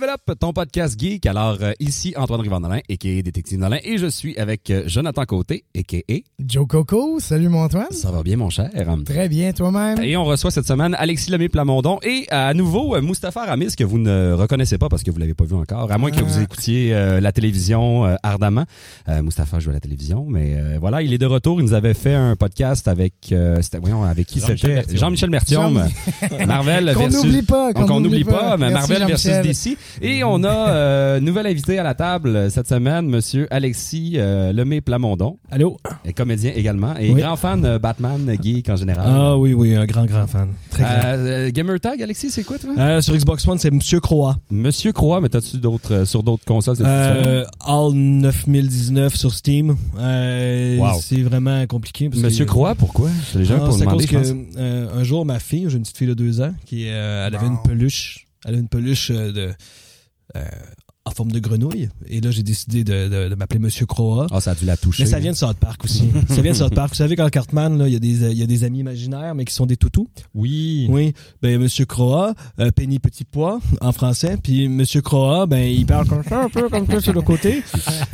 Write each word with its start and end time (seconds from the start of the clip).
Level 0.00 0.14
Up, 0.14 0.38
ton 0.38 0.52
podcast 0.54 0.98
geek. 0.98 1.26
Alors, 1.26 1.58
euh, 1.60 1.72
ici, 1.78 2.14
Antoine 2.16 2.40
Rivandolin, 2.40 2.78
a.k.a. 2.88 3.20
Détective 3.22 3.58
Nolin, 3.58 3.76
et 3.84 3.98
je 3.98 4.06
suis 4.06 4.34
avec 4.38 4.70
euh, 4.70 4.84
Jonathan 4.86 5.24
Côté, 5.26 5.64
a.k.a. 5.76 6.14
Joe 6.38 6.66
Coco, 6.66 7.20
salut 7.20 7.50
mon 7.50 7.64
Antoine. 7.64 7.90
Ça 7.90 8.10
va 8.10 8.22
bien, 8.22 8.38
mon 8.38 8.48
cher? 8.48 8.70
Très 9.04 9.28
bien, 9.28 9.52
toi-même. 9.52 10.02
Et 10.02 10.16
on 10.16 10.24
reçoit 10.24 10.50
cette 10.50 10.66
semaine 10.66 10.94
Alexis 10.98 11.30
Lemay 11.30 11.50
Plamondon 11.50 11.98
et 12.02 12.24
à 12.30 12.54
nouveau 12.54 12.96
euh, 12.96 13.02
Mustapha 13.02 13.44
Ramis, 13.44 13.74
que 13.76 13.84
vous 13.84 13.98
ne 13.98 14.32
reconnaissez 14.32 14.78
pas 14.78 14.88
parce 14.88 15.02
que 15.02 15.10
vous 15.10 15.18
l'avez 15.18 15.34
pas 15.34 15.44
vu 15.44 15.54
encore, 15.54 15.92
à 15.92 15.98
moins 15.98 16.10
que 16.10 16.22
vous 16.22 16.38
Ah. 16.38 16.42
écoutiez 16.44 16.94
euh, 16.94 17.20
la 17.20 17.32
télévision 17.32 18.06
euh, 18.06 18.14
ardemment. 18.22 18.64
Euh, 19.10 19.22
Mustapha 19.22 19.58
joue 19.58 19.68
à 19.70 19.74
la 19.74 19.80
télévision, 19.80 20.24
mais 20.26 20.54
euh, 20.56 20.78
voilà, 20.80 21.02
il 21.02 21.12
est 21.12 21.18
de 21.18 21.26
retour. 21.26 21.60
Il 21.60 21.64
nous 21.64 21.74
avait 21.74 21.94
fait 21.94 22.14
un 22.14 22.36
podcast 22.36 22.88
avec, 22.88 23.12
euh, 23.32 23.60
c'était, 23.60 23.78
voyons, 23.78 24.02
avec 24.04 24.26
qui 24.28 24.40
Jean-Michel 24.40 24.58
c'était? 24.58 24.74
Mertium. 24.76 24.98
Jean-Michel 24.98 25.30
Mertium. 25.30 25.88
Marvel 26.46 26.92
Qu'on 26.94 27.00
versus... 27.08 27.22
n'oublie 27.24 27.42
pas, 27.42 27.74
qu'on 27.74 28.00
n'oublie 28.00 28.24
pas, 28.24 28.56
mais 28.56 28.70
Merci, 28.70 28.92
Marvel 28.92 29.08
versus. 29.08 29.30
DC. 29.42 29.76
Et 30.02 30.24
on 30.24 30.42
a 30.44 30.68
euh, 30.70 31.20
nouvel 31.20 31.46
invité 31.46 31.78
à 31.78 31.82
la 31.82 31.94
table 31.94 32.28
euh, 32.36 32.50
cette 32.50 32.68
semaine, 32.68 33.06
Monsieur 33.08 33.46
Alexis 33.50 34.14
euh, 34.16 34.52
Lemay 34.52 34.80
Plamondon, 34.80 35.38
Allô? 35.50 35.76
et 36.04 36.12
comédien 36.12 36.52
également, 36.54 36.96
et 36.96 37.10
Oui. 37.12 37.20
grand 37.20 37.36
fan 37.36 37.64
euh, 37.64 37.78
Batman, 37.78 38.28
euh, 38.28 38.36
geek 38.40 38.68
en 38.68 38.76
général. 38.76 39.04
Ah 39.08 39.36
oui, 39.38 39.52
oui, 39.54 39.74
un 39.74 39.86
grand, 39.86 40.04
grand 40.06 40.26
fan. 40.26 40.48
Très 40.70 40.82
grand. 40.82 40.92
Euh, 40.92 41.46
euh, 41.46 41.50
Gamer 41.52 41.78
Tag, 41.80 42.02
Alexis, 42.02 42.30
c'est 42.30 42.44
quoi 42.44 42.58
toi? 42.58 42.70
Euh, 42.78 43.00
sur 43.00 43.14
Xbox 43.16 43.46
One, 43.46 43.58
c'est 43.58 43.70
Monsieur 43.70 44.00
Croix. 44.00 44.36
Monsieur 44.50 44.92
Croix, 44.92 45.20
mais 45.20 45.28
t'as-tu 45.28 45.58
d'autres 45.58 45.92
euh, 45.94 46.04
sur 46.04 46.22
d'autres 46.22 46.44
consoles? 46.44 46.76
Euh, 46.80 47.44
All 47.66 47.92
9019 47.94 49.14
sur 49.14 49.32
Steam. 49.32 49.76
Euh, 49.98 50.76
Wow. 50.78 50.98
C'est 51.02 51.22
vraiment 51.22 51.66
compliqué. 51.66 52.08
parce 52.08 52.22
Monsieur 52.22 52.44
que- 52.44 52.50
Croix, 52.50 52.74
pourquoi? 52.74 53.10
C'est 53.32 53.38
déjà 53.38 53.56
Ah, 53.60 53.66
pour 53.66 53.76
demander, 53.76 54.06
que 54.06 54.16
euh, 54.56 54.86
un 54.94 55.04
jour, 55.04 55.24
ma 55.26 55.38
fille, 55.38 55.66
j'ai 55.68 55.76
une 55.76 55.82
petite 55.82 55.96
fille 55.96 56.06
de 56.08 56.14
deux 56.14 56.40
ans, 56.40 56.52
qui 56.66 56.86
euh, 56.88 57.26
elle 57.26 57.34
avait 57.34 57.46
Wow. 57.46 57.52
une 57.52 57.62
peluche. 57.62 58.26
Elle 58.44 58.54
avait 58.54 58.60
une 58.60 58.68
peluche 58.68 59.10
euh, 59.10 59.32
de 59.32 59.52
euh, 60.36 60.48
en 61.06 61.12
forme 61.12 61.32
de 61.32 61.38
grenouille. 61.38 61.88
Et 62.08 62.20
là, 62.20 62.30
j'ai 62.30 62.42
décidé 62.42 62.84
de, 62.84 63.08
de, 63.08 63.28
de 63.30 63.34
m'appeler 63.34 63.58
Monsieur 63.58 63.86
Croix. 63.86 64.26
Ah, 64.30 64.40
ça 64.40 64.50
a 64.50 64.54
dû 64.54 64.66
la 64.66 64.76
toucher. 64.76 65.04
Mais 65.04 65.08
ça 65.08 65.18
vient 65.18 65.32
de 65.32 65.36
South 65.36 65.56
Park 65.56 65.82
aussi. 65.84 66.10
ça 66.28 66.42
vient 66.42 66.52
de 66.52 66.56
South 66.56 66.74
Park. 66.74 66.90
Vous 66.90 66.94
savez, 66.96 67.16
quand 67.16 67.28
Cartman, 67.30 67.78
là, 67.78 67.88
il 67.88 67.94
y, 67.94 67.96
a 67.96 67.98
des, 67.98 68.22
euh, 68.22 68.30
il 68.30 68.36
y 68.38 68.42
a 68.42 68.46
des 68.46 68.64
amis 68.64 68.80
imaginaires, 68.80 69.34
mais 69.34 69.46
qui 69.46 69.54
sont 69.54 69.64
des 69.64 69.78
toutous. 69.78 70.08
Oui. 70.34 70.86
Oui. 70.90 71.14
Ben, 71.42 71.58
Monsieur 71.58 71.86
Croix, 71.86 72.34
euh, 72.60 72.70
Penny 72.70 72.98
Petit 72.98 73.24
Pois, 73.24 73.60
en 73.80 73.92
français. 73.92 74.36
Puis 74.42 74.68
Monsieur 74.68 75.00
Croix, 75.00 75.46
ben, 75.46 75.62
il 75.62 75.86
parle 75.86 76.06
comme 76.06 76.22
ça, 76.22 76.42
un 76.44 76.48
peu 76.50 76.68
comme 76.68 76.86
ça 76.86 77.00
sur 77.00 77.14
le 77.14 77.22
côté. 77.22 77.62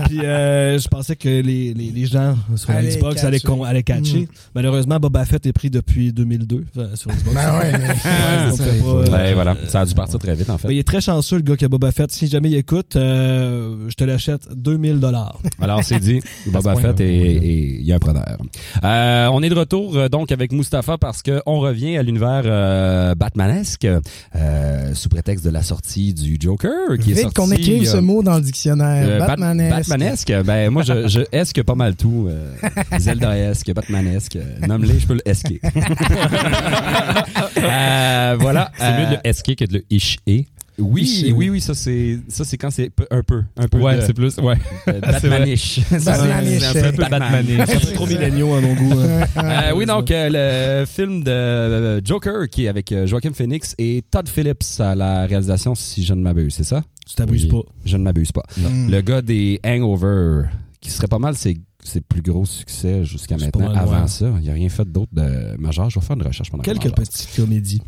Puis 0.07 0.21
euh, 0.25 0.79
je 0.79 0.87
pensais 0.87 1.17
que 1.17 1.29
les, 1.29 1.75
les, 1.75 1.91
les 1.91 2.07
gens 2.07 2.37
sur 2.55 2.71
Allaient 2.71 2.91
Xbox 2.97 3.25
allaient, 3.25 3.41
catcher. 3.41 3.49
con- 3.53 3.65
allaient 3.65 3.83
catcher. 3.83 4.21
Mm. 4.23 4.27
Malheureusement, 4.55 5.01
Boba 5.01 5.25
Fett 5.25 5.45
est 5.45 5.53
pris 5.53 5.71
depuis 5.71 6.13
2002 6.13 6.65
euh, 6.77 6.95
sur 6.95 7.11
Xbox. 7.11 7.35
Ben 7.35 7.59
ouais, 7.59 7.73
mais- 7.73 7.79
Ouais, 7.89 8.49
donc 8.51 8.59
ça, 8.59 8.65
pas, 8.65 8.71
euh, 8.87 9.11
Ouais, 9.11 9.35
voilà. 9.35 9.57
Ça 9.67 9.81
a 9.81 9.87
dû 9.87 9.95
partir 9.95 10.21
très 10.21 10.37
vite, 10.37 10.51
en 10.51 10.57
fait. 10.59 10.69
Ben, 10.69 10.75
il 10.75 10.79
est 10.79 10.87
très 10.87 11.01
chanceux, 11.01 11.37
le 11.37 11.43
gars 11.43 11.57
qui 11.57 11.65
a 11.65 11.69
Boba 11.69 11.91
Fett. 11.91 12.13
Si 12.13 12.29
jamais 12.29 12.49
il 12.51 12.55
écoute, 12.55 12.76
euh, 12.97 13.89
je 13.89 13.95
te 13.95 14.05
l'achète 14.05 14.43
2000 14.55 15.01
dollars. 15.01 15.39
Alors, 15.61 15.83
c'est 15.83 15.99
dit. 16.01 16.21
Boba 16.47 16.77
Fett 16.77 17.01
et 17.01 17.77
il 17.79 17.85
y 17.85 17.93
a 17.93 17.97
un 17.97 17.99
preneur. 17.99 18.37
Euh, 18.85 19.29
on 19.33 19.43
est 19.43 19.49
de 19.49 19.55
retour, 19.55 19.97
euh, 19.97 20.09
donc, 20.09 20.33
avec 20.33 20.53
Mustapha 20.53 20.99
parce 20.99 21.23
que 21.23 21.41
on 21.47 21.59
revient 21.61 21.97
à 21.97 22.03
l'univers 22.03 22.43
euh, 22.45 23.15
Batmanesque, 23.15 23.87
euh, 24.35 24.95
sous 24.95 25.09
prétexte 25.09 25.45
de 25.45 25.51
la 25.51 25.63
sortie 25.63 26.13
du 26.15 26.37
Joker, 26.41 26.99
qui 27.03 27.11
est 27.13 27.15
Vite 27.15 27.23
sorti... 27.23 27.35
qu'on 27.35 27.51
écrive 27.53 27.83
euh, 27.83 27.93
ce 27.93 27.97
mot 27.99 28.23
dans 28.23 28.37
le 28.37 28.43
dictionnaire. 28.43 29.07
Euh, 29.09 29.19
Bat- 29.19 29.27
Batmanesque. 29.29 29.77
Batmanesque. 29.89 30.33
Ben, 30.45 30.71
moi, 30.71 30.83
je, 30.83 31.09
je 31.09 31.21
esque 31.33 31.63
pas 31.63 31.75
mal 31.75 31.97
tout. 31.97 32.29
Euh, 32.29 32.53
Zelda-esque, 32.99 33.73
Batmanesque. 33.73 34.39
Nomme-les, 34.67 34.99
je 35.01 35.07
peux 35.07 35.15
le 35.15 35.29
esquer. 35.29 35.61
euh, 37.59 38.37
voilà. 38.39 38.71
C'est 38.79 38.93
mieux 38.99 39.07
de 39.17 39.19
le 39.25 39.33
SK 39.33 39.57
que 39.57 39.65
de 39.65 39.75
le 39.75 39.85
ish-e. 39.91 40.45
Oui, 40.79 41.33
oui, 41.35 41.49
oui, 41.49 41.61
ça 41.61 41.75
c'est 41.75 42.19
ça 42.29 42.45
c'est 42.45 42.59
quand 42.59 42.71
c'est 42.71 42.91
un 43.11 43.23
peu, 43.23 43.43
un 43.57 43.67
peu 43.69 43.79
Ouais, 43.81 43.99
c'est 44.05 44.13
plus, 44.13 44.37
ouais. 44.39 44.57
Batmanish. 44.87 45.81
C'est- 45.89 46.05
Batmanish. 46.05 46.63
c'est 46.73 46.83
un 46.87 46.93
peu 46.93 46.97
Batman. 47.09 47.21
Batmanish. 47.21 47.79
C'est 47.85 47.95
trop 47.95 48.07
milléniaux 48.07 48.55
à 48.55 48.61
mon 48.61 48.75
goût. 48.75 48.93
hein. 49.01 49.27
Euh, 49.43 49.73
oui, 49.75 49.87
donc 49.87 50.11
euh, 50.11 50.81
le 50.81 50.87
film 50.87 51.25
de 51.25 51.31
euh, 51.31 52.01
Joker 52.05 52.49
qui 52.51 52.65
est 52.65 52.69
avec 52.69 52.95
Joaquin 53.07 53.33
Phoenix 53.33 53.75
et 53.79 54.03
Todd 54.11 54.29
Phillips 54.29 54.65
à 54.81 54.95
la 54.95 55.25
réalisation, 55.27 55.75
si 55.75 56.05
je 56.05 56.13
ne 56.15 56.21
m'abuse, 56.23 56.55
c'est 56.55 56.65
ça? 56.65 56.83
Tu 57.09 57.15
t'abuses 57.15 57.45
Oui. 57.45 57.51
pas. 57.51 57.63
Je 57.85 57.97
ne 57.97 58.03
m'abuse 58.03 58.33
pas. 58.33 58.43
Mm. 58.59 58.91
Le 58.91 59.01
gars 59.01 59.23
des 59.23 59.61
Hangover, 59.65 60.43
qui 60.81 60.91
serait 60.91 61.07
pas 61.09 61.19
mal 61.19 61.37
ses, 61.37 61.57
ses 61.83 62.01
plus 62.01 62.21
gros 62.21 62.45
succès 62.45 63.05
jusqu'à 63.05 63.37
C'est 63.39 63.45
maintenant. 63.47 63.73
Avant 63.75 64.03
ouais. 64.03 64.09
ça, 64.09 64.27
il 64.39 64.43
n'y 64.43 64.51
a 64.51 64.55
rien 64.55 64.69
fait 64.69 64.85
d'autre 64.85 65.13
de 65.15 65.57
majeur. 65.59 65.89
Je 65.89 65.99
vais 65.99 66.05
faire 66.05 66.17
une 66.17 66.23
recherche 66.27 66.51
pendant 66.51 66.63
que 66.65 66.71
Quelques 66.71 66.95
petites 66.95 67.29
comédies. 67.37 67.81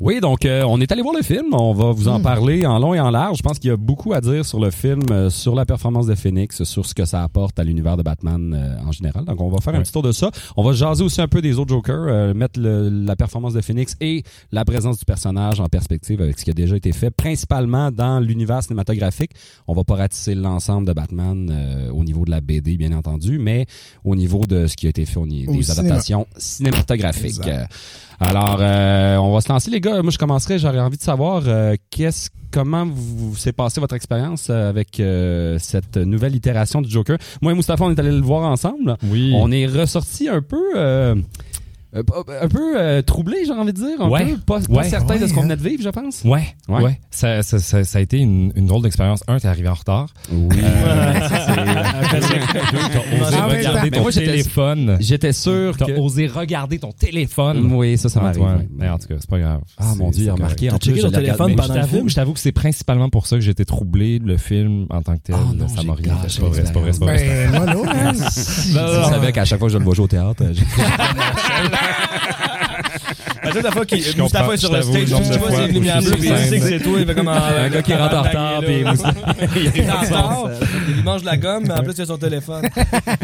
Oui, 0.00 0.20
donc 0.20 0.44
euh, 0.44 0.62
on 0.66 0.80
est 0.80 0.90
allé 0.92 1.02
voir 1.02 1.14
le 1.14 1.22
film. 1.22 1.46
On 1.52 1.72
va 1.72 1.92
vous 1.92 2.08
en 2.08 2.18
Hmm. 2.18 2.22
parler 2.22 2.66
en 2.66 2.78
long 2.78 2.94
et 2.94 3.00
en 3.00 3.10
large. 3.10 3.38
Je 3.38 3.42
pense 3.42 3.58
qu'il 3.58 3.68
y 3.70 3.72
a 3.72 3.76
beaucoup 3.76 4.12
à 4.12 4.20
dire 4.20 4.44
sur 4.44 4.60
le 4.60 4.70
film, 4.70 5.00
euh, 5.10 5.30
sur 5.30 5.54
la 5.54 5.64
performance 5.64 6.06
de 6.06 6.14
Phoenix, 6.14 6.62
sur 6.64 6.86
ce 6.86 6.94
que 6.94 7.04
ça 7.04 7.22
apporte 7.22 7.58
à 7.58 7.64
l'univers 7.64 7.96
de 7.96 8.02
Batman 8.02 8.54
euh, 8.54 8.88
en 8.88 8.92
général. 8.92 9.24
Donc 9.24 9.40
on 9.40 9.48
va 9.48 9.60
faire 9.60 9.74
un 9.74 9.82
petit 9.82 9.92
tour 9.92 10.02
de 10.02 10.12
ça. 10.12 10.30
On 10.56 10.62
va 10.62 10.72
jaser 10.72 11.02
aussi 11.04 11.20
un 11.20 11.28
peu 11.28 11.40
des 11.42 11.58
autres 11.58 11.70
Jokers, 11.70 12.06
euh, 12.08 12.34
mettre 12.34 12.60
le- 12.60 12.88
la 12.88 13.16
performance 13.16 13.54
de 13.54 13.60
Phoenix 13.60 13.96
et 14.00 14.22
la 14.52 14.64
présence 14.64 14.98
du 14.98 15.04
personnage 15.04 15.60
en 15.60 15.66
perspective 15.66 16.20
avec 16.20 16.38
ce 16.38 16.44
qui 16.44 16.50
a 16.50 16.54
déjà 16.54 16.76
été 16.76 16.92
fait, 16.92 17.10
principalement 17.10 17.90
dans 17.90 18.20
l'univers 18.20 18.62
cinématographique. 18.62 19.30
On 19.66 19.74
va 19.74 19.84
pas 19.84 19.94
ratisser 19.96 20.34
l'ensemble 20.34 20.86
de 20.86 20.92
Batman 20.92 21.48
euh, 21.50 21.90
au 21.90 22.04
niveau 22.04 22.24
de 22.24 22.30
la 22.30 22.40
BD, 22.40 22.76
bien 22.76 22.92
entendu, 22.92 23.38
mais 23.38 23.66
au 24.04 24.14
niveau 24.16 24.44
de 24.46 24.66
ce 24.66 24.76
qui 24.76 24.86
a 24.86 24.90
été 24.90 25.06
fait 25.06 25.18
au 25.18 25.26
niveau 25.26 25.52
Au 25.52 25.56
des 25.56 25.62
cinéma. 25.62 25.80
adaptations 25.86 26.26
cinématographiques. 26.36 27.38
Exact. 27.38 27.70
Alors, 28.22 28.58
euh, 28.60 29.16
on 29.16 29.32
va 29.32 29.40
se 29.40 29.52
lancer, 29.52 29.70
les 29.70 29.80
gars. 29.80 30.00
Moi, 30.02 30.12
je 30.12 30.18
commencerai. 30.18 30.58
J'aurais 30.58 30.78
envie 30.80 30.96
de 30.96 31.02
savoir 31.02 31.42
euh, 31.46 31.74
qu'est-ce, 31.90 32.30
comment 32.52 32.86
vous 32.86 33.34
s'est 33.36 33.52
passé 33.52 33.80
votre 33.80 33.94
expérience 33.94 34.48
euh, 34.48 34.68
avec 34.68 35.00
euh, 35.00 35.58
cette 35.58 35.96
nouvelle 35.96 36.34
itération 36.36 36.80
du 36.80 36.88
Joker? 36.88 37.18
Moi 37.40 37.52
et 37.52 37.54
Mustapha, 37.54 37.84
on 37.84 37.90
est 37.90 37.98
allé 37.98 38.12
le 38.12 38.20
voir 38.20 38.48
ensemble. 38.48 38.96
Oui. 39.04 39.32
On 39.34 39.50
est 39.50 39.66
ressorti 39.66 40.28
un 40.28 40.40
peu. 40.40 41.14
Euh, 41.94 42.02
euh, 42.28 42.42
un 42.42 42.48
peu 42.48 42.78
euh, 42.80 43.02
troublé, 43.02 43.38
j'ai 43.46 43.52
envie 43.52 43.72
de 43.72 43.78
dire. 43.78 44.00
Un 44.00 44.08
Ouais. 44.08 44.24
peu 44.24 44.38
pas, 44.38 44.60
pas 44.60 44.72
Ouais. 44.72 44.88
certain 44.88 45.16
de 45.18 45.26
ce 45.26 45.34
qu'on 45.34 45.42
venait 45.42 45.56
de 45.56 45.62
vivre, 45.62 45.82
je 45.82 45.88
pense. 45.90 46.22
Ouais, 46.24 46.46
Ouais. 46.68 46.82
ouais. 46.82 47.00
Ça, 47.10 47.42
ça, 47.42 47.58
ça, 47.58 47.84
ça 47.84 47.98
a 47.98 48.00
été 48.00 48.18
une, 48.18 48.52
une 48.56 48.66
drôle 48.66 48.82
d'expérience. 48.82 49.22
Un, 49.28 49.38
t'es 49.38 49.48
arrivé 49.48 49.68
en 49.68 49.74
retard. 49.74 50.08
Oui. 50.30 50.56
Euh, 50.62 51.28
ça, 51.28 51.46
c'est- 51.46 51.52
Deux, 52.72 52.78
t'as 52.92 53.26
osé 53.26 53.36
En 53.36 53.48
même 53.48 53.56
regarder 53.58 53.90
ton 53.90 54.00
Moi, 54.02 54.12
téléphone. 54.12 54.96
J'étais 55.00 55.32
sûr 55.32 55.76
T'as 55.76 55.86
que. 55.86 55.92
osé 55.98 56.26
regarder 56.26 56.78
ton 56.78 56.92
téléphone. 56.92 57.70
Oui, 57.72 57.98
ça, 57.98 58.08
ça 58.08 58.20
m'arrive. 58.20 58.42
Mais 58.76 58.88
en 58.88 58.98
tout 58.98 59.08
cas, 59.08 59.14
c'est 59.20 59.28
pas 59.30 59.38
grave. 59.38 59.60
Ah, 59.78 59.92
mon 59.96 60.10
Dieu, 60.10 60.24
il 60.24 60.28
a 60.28 60.32
c'est 60.32 60.36
remarqué. 60.42 60.68
T'as 60.68 60.74
En 60.74 60.78
plus, 60.78 60.86
checké 60.90 61.00
je 61.00 61.06
ton 61.06 61.12
téléphone 61.12 61.56
pendant 61.56 61.62
je 61.64 61.68
le 61.68 61.80
t'avoue, 61.80 61.96
film? 61.96 62.08
je 62.08 62.14
t'avoue 62.14 62.32
que 62.32 62.40
c'est 62.40 62.52
principalement 62.52 63.08
pour 63.10 63.26
ça 63.26 63.36
que 63.36 63.42
j'étais 63.42 63.64
troublé. 63.64 64.18
Le 64.18 64.36
film 64.36 64.86
en 64.90 65.02
tant 65.02 65.16
que 65.16 65.22
tel, 65.24 65.36
Ah 65.38 65.52
non, 65.54 65.68
ça 65.68 65.80
j'ai 65.82 65.86
m'a 65.86 65.94
rien 65.94 66.16
C'est 66.28 66.40
pas 66.40 66.48
vrai, 66.48 66.62
c'est 66.64 66.72
pas 66.72 66.80
vrai, 66.80 66.92
c'est 66.92 67.00
pas 67.00 67.06
vrai. 67.06 67.48
Ben, 67.52 67.86
hein? 67.94 68.12
Je 68.14 69.10
savais 69.10 69.32
qu'à 69.32 69.44
chaque 69.44 69.58
fois 69.58 69.68
que 69.68 69.72
je 69.72 69.78
le 69.78 69.84
vois 69.84 69.94
jouer 69.94 70.04
au 70.04 70.08
théâtre, 70.08 70.42
La 73.62 73.70
fois 73.70 73.84
qu'il 73.84 73.98
Mustapha 74.20 74.54
est 74.54 74.56
sur 74.56 74.72
le 74.72 74.82
stage, 74.82 75.04
tu 75.04 75.10
vois 75.10 75.22
je 75.22 75.72
suis 75.72 75.80
bleues, 75.80 76.16
puis 76.18 76.28
il 76.28 76.36
sait 76.48 76.58
que 76.58 76.66
c'est 76.66 76.80
toi, 76.80 76.98
il 77.00 77.06
fait 77.06 77.14
comme 77.14 77.28
Un 77.28 77.68
gars 77.68 77.82
qui 77.82 77.94
rentre 77.94 78.16
en 78.16 78.22
retard, 78.22 78.60
puis 78.60 78.74
il 79.56 79.80
est 79.80 79.90
en 79.90 80.00
retard, 80.00 80.48
il 80.96 81.04
mange 81.04 81.20
de 81.22 81.26
la 81.26 81.36
gomme, 81.36 81.64
mais 81.66 81.74
en 81.74 81.82
plus 81.82 81.92
il 81.96 82.02
a 82.02 82.06
son 82.06 82.18
téléphone. 82.18 82.64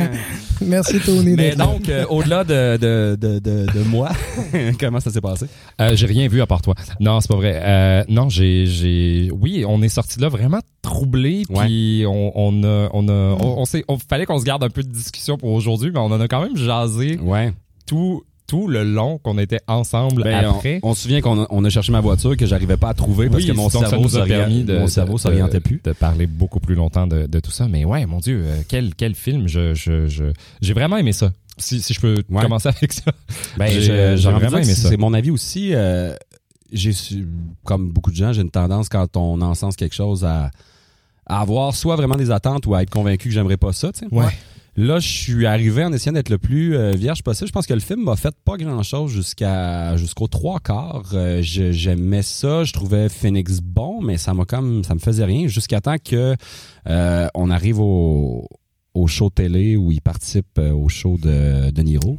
Merci, 0.61 0.99
Tony. 1.01 1.35
Mais 1.35 1.55
donc, 1.57 1.89
euh, 1.89 2.05
au-delà 2.09 2.45
de, 2.45 2.77
de, 2.77 3.17
de, 3.19 3.39
de, 3.39 3.67
de 3.73 3.83
moi, 3.89 4.11
comment 4.81 5.01
ça 5.01 5.11
s'est 5.11 5.21
passé? 5.21 5.47
Euh, 5.81 5.95
j'ai 5.97 6.07
rien 6.07 6.29
vu 6.29 6.41
à 6.43 6.47
part 6.47 6.63
toi. 6.63 6.75
Non, 7.01 7.21
c'est 7.21 7.29
pas 7.29 7.37
vrai. 7.37 7.61
Euh, 7.63 8.05
non, 8.09 8.29
j'ai, 8.29 8.67
j'ai, 8.67 9.31
oui, 9.41 9.65
on 9.67 9.81
est 9.83 9.89
sorti 9.89 10.17
de 10.19 10.23
là 10.23 10.29
vraiment 10.29 10.61
troublé. 10.83 11.45
Puis 11.49 12.05
on, 12.07 12.33
on 12.35 12.65
a, 12.65 12.89
on 12.93 13.09
a, 13.09 13.13
on, 13.13 13.61
on 13.61 13.65
s'est, 13.65 13.85
on 13.89 13.99
fallait 13.99 14.27
qu'on 14.27 14.39
se 14.39 14.45
garde 14.45 14.63
un 14.65 14.71
peu 14.71 14.83
de 14.83 14.91
discussion 14.91 15.37
pour 15.39 15.51
aujourd'hui, 15.53 15.91
mais 15.93 16.01
on 16.01 16.07
en 16.07 16.21
a 16.21 16.29
quand 16.29 16.43
même 16.43 16.57
jasé 16.57 17.19
Ouais. 17.23 17.53
tout, 17.87 18.23
tout 18.49 18.67
le 18.67 18.83
long 18.83 19.19
qu'on 19.19 19.39
était 19.39 19.61
ensemble 19.69 20.25
Ben, 20.25 20.45
après. 20.45 20.81
on, 20.83 20.91
on 20.91 20.95
se 20.95 21.03
souvient 21.03 21.21
qu'on 21.21 21.43
a, 21.43 21.47
on 21.51 21.65
a 21.65 21.71
cherché 21.71 21.93
ma 21.93 22.01
voiture 22.01 22.37
que 22.37 22.47
j'arrivais 22.47 22.77
pas 22.79 22.89
à 22.89 22.95
trouver 22.95 23.29
parce 23.29 23.43
Oui, 23.45 23.49
que 23.49 23.53
mon 23.55 23.69
cerveau 23.69 25.19
s'orientait 25.19 25.61
plus. 25.61 25.81
de 25.85 25.93
parler 25.93 26.27
beaucoup 26.27 26.59
plus 26.59 26.75
longtemps 26.75 27.07
de, 27.07 27.27
de 27.27 27.41
tout 27.41 27.51
ça. 27.53 27.69
Mais 27.69 27.85
ouais, 27.85 28.05
mon 28.07 28.19
Dieu, 28.19 28.43
euh, 28.45 28.63
quel, 28.67 28.95
quel 28.97 29.15
film. 29.15 29.47
Je, 29.47 29.75
je, 29.75 30.09
je, 30.09 30.25
j'ai 30.61 30.73
vraiment 30.73 30.97
aimé 30.97 31.13
ça. 31.13 31.31
Si, 31.59 31.81
si 31.83 31.93
je 31.93 32.01
peux 32.01 32.23
Ouais. 32.31 32.43
commencer 32.43 32.69
avec 32.69 32.93
ça. 32.93 33.13
Ben, 33.57 33.67
J'ai- 33.69 33.81
j'ai 33.83 33.87
j'ai 33.87 34.17
j'ai 34.17 34.31
vraiment 34.31 34.57
aimé 34.59 34.75
ça. 34.75 34.89
C'est 34.89 34.97
mon 34.97 35.13
avis 35.15 35.31
aussi. 35.31 35.75
euh, 35.75 36.15
j'ai 36.73 36.93
su- 36.93 37.27
comme 37.65 37.91
beaucoup 37.91 38.11
de 38.11 38.17
gens, 38.17 38.33
j'ai 38.33 38.43
une 38.43 38.51
tendance 38.51 38.89
quand 38.89 39.17
on 39.17 39.41
encense 39.41 39.75
quelque 39.77 39.95
chose 39.95 40.25
à, 40.25 40.51
à 41.27 41.41
avoir 41.41 41.75
soit 41.75 41.97
vraiment 41.97 42.17
des 42.17 42.31
attentes 42.31 42.67
ou 42.67 42.75
à 42.75 42.83
être 42.83 42.91
convaincu 42.91 43.29
que 43.29 43.35
j'aimerais 43.35 43.57
pas 43.57 43.73
ça. 43.73 43.91
tu 43.93 44.01
sais. 44.01 44.07
Ouais. 44.15 44.27
Là, 44.81 45.01
je 45.01 45.09
suis 45.09 45.45
arrivé 45.45 45.85
en 45.85 45.93
essayant 45.93 46.13
d'être 46.13 46.29
le 46.29 46.39
plus 46.39 46.77
euh, 46.77 46.93
vierge 46.93 47.25
possible. 47.25 47.49
Je 47.49 47.53
pense 47.53 47.67
que 47.67 47.75
le 47.75 47.81
film 47.81 48.05
m'a 48.05 48.15
fait 48.15 48.35
pas 48.45 48.57
grand-chose 48.57 49.11
jusqu'à 49.11 49.97
jusqu'aux 49.97 50.29
trois 50.29 50.61
quarts. 50.61 51.11
Euh, 51.15 51.41
J'aimais 51.43 52.23
ça, 52.23 52.63
je 52.63 52.73
trouvais 52.73 53.09
Phoenix 53.09 53.61
bon, 53.61 54.01
mais 54.01 54.19
ça 54.19 54.35
m'a 54.35 54.45
comme 54.45 54.85
ça 54.85 54.95
me 54.95 55.01
faisait 55.01 55.25
rien 55.25 55.49
jusqu'à 55.49 55.81
temps 55.81 55.97
que 55.99 56.37
euh, 56.89 57.27
on 57.35 57.51
arrive 57.51 57.81
au, 57.81 58.47
au 58.95 59.07
show 59.09 59.31
télé 59.31 59.77
où 59.77 59.91
il 59.91 60.01
participe 60.01 60.59
au 60.59 60.89
show 60.89 61.17
de, 61.21 61.71
de 61.71 61.83
Niro. 61.83 62.17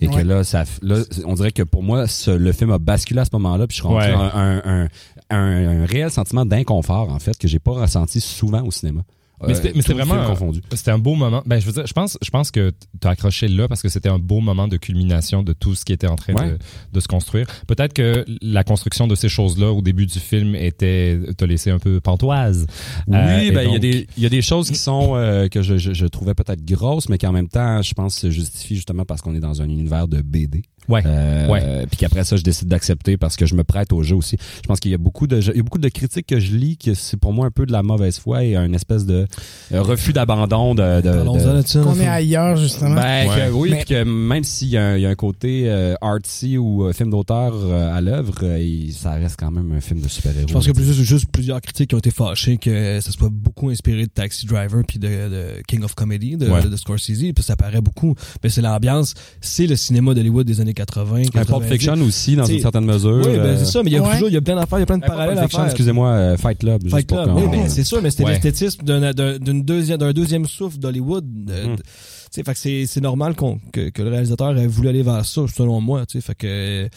Et 0.00 0.06
que 0.06 0.20
là, 0.22 0.44
ça, 0.44 0.64
là, 0.80 1.00
on 1.26 1.34
dirait 1.34 1.50
que 1.52 1.64
pour 1.64 1.82
moi, 1.82 2.06
ce- 2.06 2.30
le 2.30 2.52
film 2.52 2.70
a 2.70 2.78
basculé 2.78 3.20
à 3.20 3.24
ce 3.26 3.30
moment-là. 3.34 3.66
Puis 3.66 3.76
je 3.78 3.82
suis 3.82 3.88
rentré 3.88 4.12
Ouais. 4.14 4.16
un- 4.32 4.62
un- 4.64 4.88
un, 5.28 5.82
un 5.82 5.84
réel 5.84 6.10
sentiment 6.10 6.46
d'inconfort, 6.46 7.12
en 7.12 7.18
fait, 7.18 7.36
que 7.36 7.48
j'ai 7.48 7.58
pas 7.58 7.72
ressenti 7.72 8.20
souvent 8.22 8.62
au 8.64 8.70
cinéma. 8.70 9.02
Mais 9.46 9.54
les 9.72 9.80
vraiment. 9.80 10.34
C'était 10.72 10.90
un 10.90 10.98
beau 10.98 11.14
moment. 11.14 11.42
Ben, 11.46 11.60
je 11.60 11.66
veux 11.66 11.72
dire, 11.72 11.86
je 11.86 11.92
pense, 11.92 12.18
je 12.22 12.30
pense 12.30 12.50
que 12.50 12.72
t'as 13.00 13.10
accroché 13.10 13.46
là 13.48 13.68
parce 13.68 13.82
que 13.82 13.88
c'était 13.88 14.08
un 14.08 14.18
beau 14.18 14.40
moment 14.40 14.66
de 14.68 14.76
culmination 14.76 15.42
de 15.42 15.52
tout 15.52 15.74
ce 15.74 15.84
qui 15.84 15.92
était 15.92 16.06
en 16.08 16.16
train 16.16 16.34
Ouais. 16.34 16.50
de, 16.52 16.58
de 16.92 17.00
se 17.00 17.08
construire. 17.08 17.46
Peut-être 17.66 17.92
que 17.92 18.24
la 18.42 18.64
construction 18.64 19.06
de 19.06 19.14
ces 19.14 19.28
choses-là 19.28 19.72
au 19.72 19.82
début 19.82 20.06
du 20.06 20.18
film 20.18 20.54
était, 20.54 21.18
t'a 21.36 21.46
laissé 21.46 21.70
un 21.70 21.78
peu 21.78 22.00
pantoise. 22.00 22.66
Oui, 23.06 23.16
Euh, 23.16 23.38
et 23.40 23.50
ben 23.52 23.62
il 23.68 23.72
y 23.72 23.76
a 23.76 23.78
des 23.78 24.06
il 24.16 24.22
y 24.22 24.26
a 24.26 24.30
des 24.30 24.42
choses 24.42 24.68
qui 24.70 24.76
sont 24.76 25.14
euh, 25.16 25.48
que 25.48 25.62
je, 25.62 25.76
je, 25.78 25.92
je 25.92 26.06
trouvais 26.06 26.34
peut-être 26.34 26.64
grosses, 26.64 27.08
mais 27.08 27.18
qui 27.18 27.26
en 27.26 27.32
même 27.32 27.48
temps, 27.48 27.80
je 27.82 27.94
pense 27.94 28.16
se 28.16 28.30
justifient 28.30 28.76
justement 28.76 29.04
parce 29.04 29.22
qu'on 29.22 29.34
est 29.34 29.40
dans 29.40 29.62
un 29.62 29.68
univers 29.68 30.08
de 30.08 30.20
BD. 30.22 30.62
Ouais. 30.88 31.02
Euh, 31.06 31.46
Ouais. 31.48 31.86
Puis 31.86 31.96
qu'après 31.98 32.24
ça, 32.24 32.36
je 32.36 32.42
décide 32.42 32.68
d'accepter 32.68 33.16
parce 33.16 33.36
que 33.36 33.46
je 33.46 33.54
me 33.54 33.64
prête 33.64 33.92
au 33.92 34.02
jeu 34.02 34.16
aussi. 34.16 34.36
Je 34.62 34.66
pense 34.66 34.80
qu'il 34.80 34.90
y 34.90 34.94
a 34.94 34.98
beaucoup 34.98 35.26
de 35.26 35.40
il 35.40 35.56
y 35.56 35.60
a 35.60 35.62
beaucoup 35.62 35.78
de 35.78 35.88
critiques 35.88 36.26
que 36.26 36.38
je 36.40 36.54
lis 36.54 36.76
que 36.76 36.94
c'est 36.94 37.16
pour 37.16 37.32
moi 37.32 37.46
un 37.46 37.50
peu 37.50 37.66
de 37.66 37.72
la 37.72 37.82
mauvaise 37.82 38.18
foi 38.18 38.44
et 38.44 38.56
un 38.56 38.72
espèce 38.72 39.06
de 39.06 39.26
euh, 39.72 39.82
refus 39.82 40.12
d'abandon 40.12 40.74
de. 40.74 41.00
de, 41.00 41.10
Parlons-en 41.10 41.54
de-. 41.60 41.82
Qu'on 41.84 42.00
est 42.00 42.06
ailleurs, 42.06 42.56
justement. 42.56 42.94
ben, 42.96 43.28
Ouais. 43.28 43.36
que 43.48 43.50
oui, 43.52 43.70
Mais- 43.70 43.84
que 43.84 44.04
même 44.04 44.44
s'il 44.44 44.68
y, 44.68 44.76
a 44.76 44.84
un- 44.88 44.96
il 44.96 45.02
y 45.02 45.06
a 45.06 45.10
un 45.10 45.14
côté 45.14 45.64
euh, 45.66 45.94
artsy 46.00 46.58
ou 46.58 46.84
euh, 46.84 46.92
film 46.92 47.10
d'auteur 47.10 47.54
euh, 47.54 47.94
à 47.96 48.00
l'œuvre, 48.00 48.34
euh, 48.42 48.58
il- 48.60 48.92
ça 48.92 49.12
reste 49.12 49.36
quand 49.38 49.50
même 49.50 49.72
un 49.72 49.80
film 49.80 50.00
de 50.00 50.08
super-héros. 50.08 50.48
Je 50.48 50.52
pense 50.52 50.64
qu'il 50.66 50.74
y 50.74 50.78
a 50.78 50.80
plus, 50.82 51.02
juste 51.04 51.26
plusieurs 51.32 51.60
critiques 51.60 51.90
qui 51.90 51.94
ont 51.94 51.98
été 51.98 52.10
fâchés 52.10 52.56
que 52.58 53.00
ça 53.00 53.10
soit 53.10 53.28
beaucoup 53.30 53.70
inspiré 53.70 54.02
de 54.02 54.10
Taxi 54.10 54.46
Driver 54.46 54.82
puis 54.86 54.98
de, 54.98 55.08
de 55.08 55.44
King 55.66 55.82
of 55.82 55.94
Comedy 55.94 56.36
de, 56.36 56.48
Ouais. 56.48 56.62
de 56.62 56.76
Scorsese 56.76 57.32
puis 57.34 57.42
ça 57.44 57.56
paraît 57.56 57.80
beaucoup 57.80 58.14
mais 58.42 58.50
c'est 58.50 58.62
l'ambiance 58.62 59.14
c'est 59.40 59.66
le 59.66 59.76
cinéma 59.76 60.14
d'Hollywood 60.14 60.46
des 60.46 60.60
années 60.60 60.74
80 60.86 61.16
Un 61.16 61.22
90. 61.24 61.46
Pulp 61.46 61.64
Fiction 61.72 61.94
aussi, 62.06 62.36
dans 62.36 62.44
une 62.44 62.60
certaine 62.60 62.84
mesure. 62.84 63.16
oui 63.16 63.24
ben, 63.24 63.38
euh, 63.40 63.56
c'est 63.58 63.64
ça 63.66 63.82
mais 63.82 63.90
il 63.90 63.94
y 63.94 63.96
a 63.96 64.02
Ouais. 64.02 64.12
toujours 64.12 64.28
il 64.28 64.34
y 64.34 64.36
a 64.36 64.40
plein 64.40 64.54
d'affaires 64.56 64.78
il 64.78 64.82
y 64.82 64.84
a 64.84 64.86
plein 64.86 64.98
de 64.98 65.04
Euh, 65.04 65.06
pas 65.06 65.12
parallèles 65.12 65.34
Pulp 65.34 65.44
à 65.44 65.48
Fiction, 65.48 65.58
faire 65.60 65.66
excusez-moi, 65.70 66.08
euh, 66.10 66.36
Fight 66.36 66.58
Club. 66.58 66.82
juste 66.82 66.94
Fight 66.94 67.06
pour 67.08 67.22
Club. 67.22 67.36
Oui, 67.36 67.42
ben, 67.50 67.68
c'est 67.68 67.84
sûr, 67.84 68.00
mais 68.02 68.10
c'était 68.10 68.24
Ouais. 68.24 68.30
l'esthétisme 68.32 68.82
d'un, 68.84 69.12
deuxième, 69.60 69.98
d'un 69.98 70.12
deuxième 70.12 70.46
souffle 70.46 70.78
d'Hollywood. 70.78 71.24
tu 71.46 71.82
sais, 72.30 72.42
fait 72.44 72.52
que 72.52 72.58
c'est, 72.58 72.86
c'est 72.86 73.00
normal 73.00 73.34
qu'on, 73.34 73.58
que, 73.72 73.88
que 73.90 74.02
le 74.02 74.10
réalisateur 74.10 74.56
ait 74.58 74.66
voulu 74.66 74.88
aller 74.88 75.02
vers 75.02 75.24
ça, 75.24 75.42
selon 75.54 75.80
moi. 75.80 76.04
Tu 76.06 76.20
sais, 76.20 76.26
fait 76.26 76.34
que, 76.34 76.88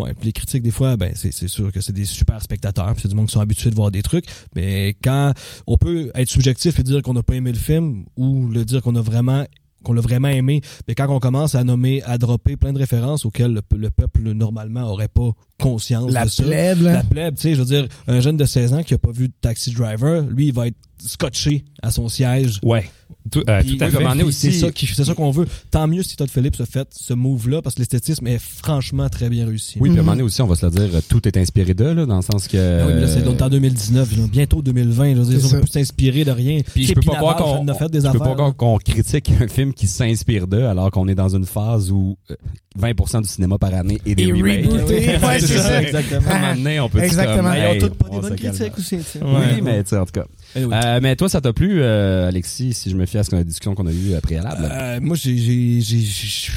ouais, 0.00 0.14
puis 0.14 0.26
les 0.26 0.32
critiques, 0.32 0.62
des 0.62 0.70
fois, 0.70 0.96
ben, 0.96 1.12
c'est, 1.14 1.32
c'est 1.32 1.48
sûr 1.48 1.72
que 1.72 1.80
c'est 1.80 1.92
des 1.92 2.04
super 2.04 2.40
spectateurs, 2.40 2.92
puis 2.92 3.02
c'est 3.02 3.08
du 3.08 3.14
monde 3.16 3.26
qui 3.26 3.32
sont 3.32 3.40
habitués 3.40 3.70
de 3.70 3.74
voir 3.74 3.90
des 3.90 4.02
trucs. 4.02 4.26
Mais 4.54 4.96
quand 5.02 5.32
on 5.66 5.76
peut 5.76 6.10
être 6.14 6.28
subjectif 6.30 6.78
et 6.78 6.82
dire 6.82 7.02
qu'on 7.02 7.14
n'a 7.14 7.22
pas 7.22 7.34
aimé 7.34 7.50
le 7.52 7.58
film, 7.58 8.04
ou 8.16 8.46
le 8.48 8.64
dire 8.64 8.80
qu'on 8.82 8.94
a 8.96 9.00
vraiment 9.02 9.44
qu'on 9.84 9.92
l'a 9.92 10.00
vraiment 10.00 10.28
aimé, 10.28 10.60
mais 10.88 10.94
quand 10.96 11.08
on 11.08 11.20
commence 11.20 11.54
à 11.54 11.62
nommer, 11.62 12.02
à 12.02 12.18
dropper 12.18 12.56
plein 12.56 12.72
de 12.72 12.78
références 12.78 13.24
auxquelles 13.24 13.52
le, 13.52 13.62
le 13.76 13.90
peuple 13.90 14.22
normalement 14.32 14.82
aurait 14.90 15.06
pas 15.08 15.30
conscience 15.60 16.10
La 16.10 16.24
de 16.24 16.30
ça 16.30 16.42
plèbe, 16.42 16.80
la 16.82 16.92
là. 16.94 17.02
plèbe, 17.04 17.36
tu 17.36 17.42
sais, 17.42 17.54
je 17.54 17.60
veux 17.60 17.64
dire, 17.66 17.86
un 18.08 18.18
jeune 18.20 18.36
de 18.36 18.44
16 18.44 18.72
ans 18.74 18.82
qui 18.82 18.94
a 18.94 18.98
pas 18.98 19.12
vu 19.12 19.30
Taxi 19.30 19.70
Driver, 19.72 20.22
lui, 20.22 20.46
il 20.48 20.52
va 20.52 20.66
être 20.66 20.76
scotché 20.98 21.64
à 21.82 21.90
son 21.90 22.08
siège. 22.08 22.58
Ouais. 22.62 22.90
Tout, 23.30 23.42
euh, 23.48 23.62
Puis, 23.62 23.78
tout 23.78 23.84
à 23.84 23.86
oui, 23.86 23.92
fait. 23.94 24.04
ben, 24.04 24.14
c'est 24.16 24.22
aussi- 24.22 24.52
ça 24.52 24.70
qui- 24.70 24.86
c'est 24.86 25.02
ça 25.04 25.14
qu'on 25.14 25.30
veut. 25.30 25.46
Tant 25.70 25.86
mieux 25.86 26.02
si 26.02 26.14
Todd 26.14 26.28
Phillips 26.30 26.60
a 26.60 26.66
fait 26.66 26.86
ce 26.92 27.14
move-là, 27.14 27.62
parce 27.62 27.74
que 27.76 27.80
l'esthétisme 27.80 28.26
est 28.26 28.38
franchement 28.38 29.08
très 29.08 29.30
bien 29.30 29.46
réussi. 29.46 29.78
Oui, 29.80 29.88
puis 29.88 29.96
à 29.98 30.00
un 30.00 30.02
Mhm. 30.02 30.06
moment 30.06 30.12
donné 30.12 30.22
aussi, 30.24 30.42
on 30.42 30.46
va 30.46 30.56
se 30.56 30.66
le 30.66 30.72
dire, 30.72 31.00
tout 31.08 31.26
est 31.26 31.36
inspiré 31.38 31.72
d'eux, 31.72 31.94
là, 31.94 32.04
dans 32.04 32.16
le 32.16 32.22
sens 32.22 32.46
que. 32.48 32.80
Ah 32.82 32.86
oui, 32.86 32.92
mais 32.94 33.00
là, 33.00 33.08
c'est 33.08 33.22
donc 33.24 33.40
en 33.40 33.48
2019, 33.48 34.14
là, 34.16 34.24
bientôt 34.30 34.60
2020. 34.60 35.14
Je 35.14 35.20
veux 35.20 35.24
dire, 35.24 35.38
C'est 35.40 35.46
on 35.46 35.48
ça. 35.48 35.56
peut 35.56 35.62
plus 35.62 35.70
s'inspirer 35.72 36.24
de 36.24 36.30
rien. 36.32 36.60
Puis 36.74 36.84
je 36.86 36.92
peux 36.92 37.00
pas 37.00 37.16
croire 37.16 37.36
qu'on 37.36 37.64
je 37.64 38.10
peux 38.12 38.18
pas 38.18 38.52
qu'on 38.56 38.76
critique 38.78 39.30
un 39.40 39.48
film 39.48 39.72
qui 39.72 39.86
s'inspire 39.86 40.46
d'eux 40.46 40.66
alors 40.66 40.90
qu'on 40.90 41.08
est 41.08 41.14
dans 41.14 41.34
une 41.34 41.46
phase 41.46 41.90
où 41.90 42.18
euh, 42.30 42.34
20% 42.78 43.22
du 43.22 43.28
cinéma 43.28 43.56
par 43.56 43.72
année 43.72 44.00
est 44.04 44.14
des 44.14 44.24
Et 44.24 44.32
remakes. 44.32 44.66
c'est 45.40 45.46
ça. 45.46 45.82
exactement. 45.82 46.28
À 46.30 46.34
un 46.34 46.40
moment 46.40 46.54
donné, 46.56 46.80
on 46.80 46.88
peut 46.90 46.98
dire 46.98 47.06
Exactement. 47.06 47.50
comme, 47.50 47.58
ils 47.58 47.76
ont 47.76 47.88
toutes 47.88 47.94
pas 47.98 48.08
des 48.10 48.20
bonnes 48.20 48.36
critiques 48.36 48.78
aussi. 48.78 48.96
Oui, 49.22 49.62
mais 49.62 49.82
tu 49.82 49.90
sais, 49.90 49.96
en 49.96 50.04
tout 50.04 50.12
cas. 50.12 50.26
Anyway. 50.56 50.74
Euh, 50.84 51.00
mais 51.02 51.16
toi, 51.16 51.28
ça 51.28 51.40
t'a 51.40 51.52
plu, 51.52 51.82
euh, 51.82 52.28
Alexis, 52.28 52.74
si 52.74 52.90
je 52.90 52.96
me 52.96 53.06
fie 53.06 53.18
à 53.18 53.24
ce 53.24 53.30
qu'on 53.30 53.36
a 53.36 53.40
la 53.40 53.44
discussion 53.44 53.74
qu'on 53.74 53.86
a 53.86 53.92
eue 53.92 54.14
euh, 54.14 54.20
préalable? 54.20 54.68
Euh, 54.70 55.00
moi, 55.00 55.16
j'ai, 55.16 55.36
j'ai, 55.36 55.80
j'ai, 55.80 55.98
j'ai- 56.00 56.52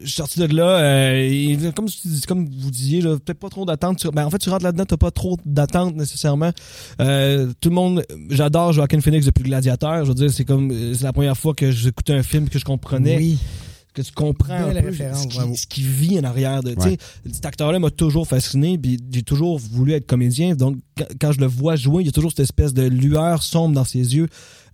je 0.00 0.06
suis 0.06 0.14
sorti 0.14 0.38
de 0.38 0.54
là, 0.54 0.78
euh, 0.78 1.28
et 1.28 1.58
comme, 1.74 1.86
comme 2.28 2.48
vous 2.48 2.70
disiez, 2.70 3.00
là, 3.00 3.16
peut-être 3.18 3.40
pas 3.40 3.48
trop 3.48 3.64
d'attente. 3.64 4.06
Ben, 4.14 4.24
en 4.26 4.30
fait, 4.30 4.38
tu 4.38 4.48
rentres 4.48 4.62
là-dedans, 4.64 4.84
t'as 4.84 4.96
pas 4.96 5.10
trop 5.10 5.36
d'attente 5.44 5.96
nécessairement. 5.96 6.52
Euh, 7.00 7.50
tout 7.60 7.68
le 7.70 7.74
monde, 7.74 8.04
j'adore 8.30 8.72
Joaquin 8.72 9.00
Phoenix 9.00 9.26
depuis 9.26 9.42
Gladiateur. 9.42 10.04
Je 10.04 10.08
veux 10.10 10.14
dire, 10.14 10.30
c'est 10.30 10.44
comme, 10.44 10.70
euh, 10.70 10.94
c'est 10.94 11.02
la 11.02 11.12
première 11.12 11.36
fois 11.36 11.52
que 11.52 11.72
j'écoutais 11.72 12.12
un 12.12 12.22
film 12.22 12.48
que 12.48 12.58
je 12.60 12.64
comprenais, 12.64 13.16
Oui. 13.16 13.38
Que 13.94 14.02
tu 14.02 14.12
comprends 14.12 14.54
un 14.54 14.72
peu 14.82 14.92
ce, 14.92 15.26
qui, 15.26 15.56
ce 15.56 15.66
qui 15.66 15.82
vit 15.82 16.18
en 16.20 16.24
arrière 16.24 16.62
de, 16.62 16.72
tu 16.74 16.80
Ouais. 16.80 16.90
sais, 17.24 17.32
cet 17.32 17.46
acteur-là 17.46 17.78
m'a 17.78 17.90
toujours 17.90 18.26
fasciné, 18.28 18.78
puis 18.78 18.98
j'ai 19.10 19.22
toujours 19.22 19.58
voulu 19.58 19.92
être 19.92 20.06
comédien. 20.06 20.54
Donc, 20.54 20.76
quand, 21.20 21.32
je 21.32 21.40
le 21.40 21.46
vois 21.46 21.74
jouer, 21.76 22.02
il 22.02 22.06
y 22.06 22.08
a 22.08 22.12
toujours 22.12 22.30
cette 22.30 22.40
espèce 22.40 22.72
de 22.74 22.82
lueur 22.82 23.42
sombre 23.42 23.74
dans 23.74 23.84
ses 23.84 24.14
yeux. 24.16 24.28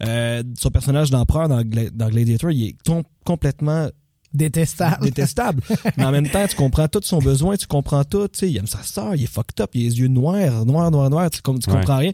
Euh, 0.06 0.42
son 0.58 0.70
personnage 0.70 1.10
d'empereur 1.10 1.48
dans, 1.48 1.62
Gla- 1.62 1.90
dans 1.90 2.08
Gladiator, 2.10 2.50
il 2.50 2.64
est 2.68 2.76
com- 2.86 3.04
complètement 3.24 3.88
Détestable. 4.32 5.04
détestable. 5.04 5.62
Mais 5.96 6.04
en 6.04 6.10
même 6.10 6.28
temps, 6.28 6.44
tu 6.48 6.56
comprends 6.56 6.88
tout 6.88 6.98
son 7.04 7.20
besoin, 7.20 7.56
tu 7.56 7.68
comprends 7.68 8.02
tout. 8.02 8.26
Tu 8.26 8.38
sais, 8.40 8.50
il 8.50 8.56
aime 8.56 8.66
sa 8.66 8.82
sœur, 8.82 9.14
il 9.14 9.22
est 9.22 9.26
fucked 9.32 9.60
up, 9.60 9.70
il 9.74 9.82
a 9.82 9.88
les 9.88 10.00
yeux 10.00 10.08
noirs, 10.08 10.66
noirs, 10.66 10.90
noirs, 10.90 11.08
noirs. 11.08 11.30
Tu, 11.30 11.40
com- 11.40 11.56
tu 11.60 11.70
Ouais. 11.70 11.76
comprends 11.76 11.98
rien. 11.98 12.10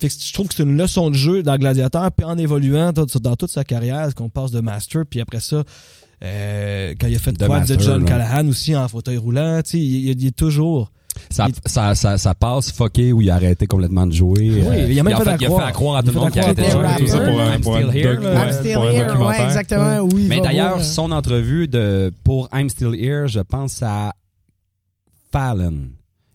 Fait 0.00 0.08
que 0.08 0.14
je 0.18 0.32
trouve 0.32 0.48
que 0.48 0.54
c'est 0.54 0.62
une 0.62 0.78
leçon 0.78 1.10
de 1.10 1.14
jeu 1.14 1.42
dans 1.42 1.56
Gladiator, 1.58 2.10
puis 2.10 2.24
en 2.24 2.38
évoluant 2.38 2.92
dans, 2.94 3.04
dans 3.20 3.36
toute 3.36 3.50
sa 3.50 3.64
carrière, 3.64 4.14
qu'on 4.14 4.30
passe 4.30 4.50
de 4.50 4.60
master, 4.60 5.02
puis 5.08 5.20
après 5.20 5.40
ça, 5.40 5.62
euh, 6.22 6.94
quand 7.00 7.06
il 7.06 7.16
a 7.16 7.18
fait 7.18 7.32
De 7.32 7.46
quoi 7.46 7.60
de 7.60 7.78
John 7.80 8.00
là. 8.02 8.08
Callahan 8.08 8.48
aussi 8.48 8.74
en 8.76 8.88
fauteuil 8.88 9.16
roulant, 9.16 9.60
tu 9.64 9.70
sais, 9.72 9.78
il, 9.78 10.08
il- 10.10 10.20
il 10.22 10.26
est 10.28 10.36
toujours. 10.36 10.90
Ça, 11.30 11.46
il- 11.48 11.54
ça, 11.70 11.94
ça, 11.96 12.16
ça 12.16 12.34
passe 12.34 12.70
fucké 12.72 13.12
où 13.12 13.20
il 13.20 13.30
a 13.30 13.34
arrêté 13.34 13.66
complètement 13.66 14.06
de 14.06 14.12
jouer. 14.12 14.62
Oui, 14.64 14.76
il 14.88 15.00
a 15.00 15.02
même 15.02 15.14
en 15.14 15.18
fait 15.18 15.24
fait, 15.24 15.30
à 15.30 15.36
il 15.40 15.44
a 15.44 15.48
croire. 15.48 15.62
fait 15.62 15.68
à 15.68 15.72
croire 15.72 15.96
à 15.96 16.02
tout 16.02 16.10
le 16.12 16.16
a 16.16 16.20
monde 16.20 16.30
qu'il 16.30 16.40
à 16.40 16.44
arrêtait 16.44 16.62
de 16.66 16.70
jouer. 16.70 16.86
Tout 16.98 17.06
ça 17.08 17.18
pour 17.20 17.40
un- 17.40 17.54
I'm 17.54 17.60
pour 17.60 17.76
still 17.76 17.96
here, 17.96 18.14
doc- 18.16 18.24
là. 18.24 18.30
ouais, 18.34 18.46
I'm 18.46 18.52
still 18.52 18.74
pour 18.74 18.82
un 18.84 18.92
here. 18.92 19.20
Ouais, 19.26 19.44
exactement. 19.44 19.98
Oui, 20.12 20.26
Mais 20.28 20.40
d'ailleurs, 20.40 20.84
son 20.84 21.10
entrevue 21.10 21.66
de 21.68 22.12
pour 22.24 22.48
I'm 22.54 22.68
Still 22.68 22.94
Here, 22.94 23.26
je 23.26 23.40
pense 23.40 23.82
à 23.82 24.12
Fallon. 25.32 25.74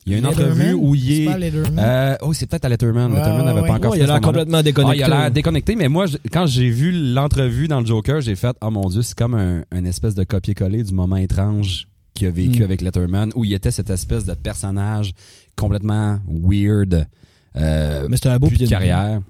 Il 0.06 0.12
y 0.12 0.16
a 0.16 0.18
une 0.20 0.26
Letterman? 0.26 0.52
entrevue 0.52 0.74
où 0.74 0.96
il 0.96 1.02
C'est 1.02 1.24
est. 1.48 1.54
Euh, 1.80 2.16
oh, 2.22 2.34
c'est 2.34 2.46
peut-être 2.46 2.66
à 2.66 2.70
Letterman. 2.70 3.12
Ouais, 3.12 3.20
Letterman 3.20 3.46
n'avait 3.46 3.62
ouais, 3.62 3.68
pas 3.68 3.74
encore 3.76 3.92
Ouais, 3.92 3.98
fait 4.00 4.04
il 4.04 4.10
a 4.10 4.14
l'air 4.14 4.22
complètement 4.22 4.58
Ah, 4.58 4.64
déconnecté. 4.64 4.98
il 4.98 5.04
a 5.04 5.08
l'air 5.08 5.32
déconnecté, 5.32 5.76
mais 5.76 5.88
moi, 5.88 6.06
je- 6.08 6.18
quand 6.32 6.46
j'ai 6.46 6.70
vu 6.70 6.92
l'entrevue 7.14 7.68
dans 7.70 7.80
le 7.80 7.86
Joker, 7.86 8.20
j'ai 8.22 8.36
fait, 8.36 8.56
oh 8.62 8.70
mon 8.70 8.90
dieu, 8.90 9.02
c'est 9.02 9.18
comme 9.18 9.34
un, 9.36 9.64
un 9.72 9.86
espèce 9.86 10.14
de 10.16 10.24
copier-coller 10.26 10.84
du 10.84 10.94
moment 10.94 11.16
érange 11.18 11.88
qu'il 12.14 12.28
a 12.28 12.32
vécu 12.32 12.60
Mm. 12.60 12.64
avec 12.64 12.82
Letterman, 12.82 13.32
où 13.36 13.46
il 13.46 13.54
était 13.54 13.72
cette 13.72 13.90
espèce 13.90 14.26
de 14.26 14.34
personnage 14.34 15.14
complètement 15.56 16.20
weird, 16.28 17.08
euh, 17.56 18.08
Mais 18.10 18.18
c'est 18.18 18.28
un 18.30 18.38
beau 18.40 18.50
de 18.50 18.68
carrière. 18.68 19.22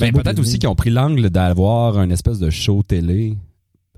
Ben, 0.00 0.12
peut-être 0.12 0.38
aussi 0.40 0.58
qu'ils 0.58 0.68
ont 0.68 0.74
pris 0.74 0.90
l'angle 0.90 1.30
d'avoir 1.30 1.98
un 1.98 2.10
espèce 2.10 2.38
de 2.40 2.50
show 2.50 2.82
télé 2.82 3.36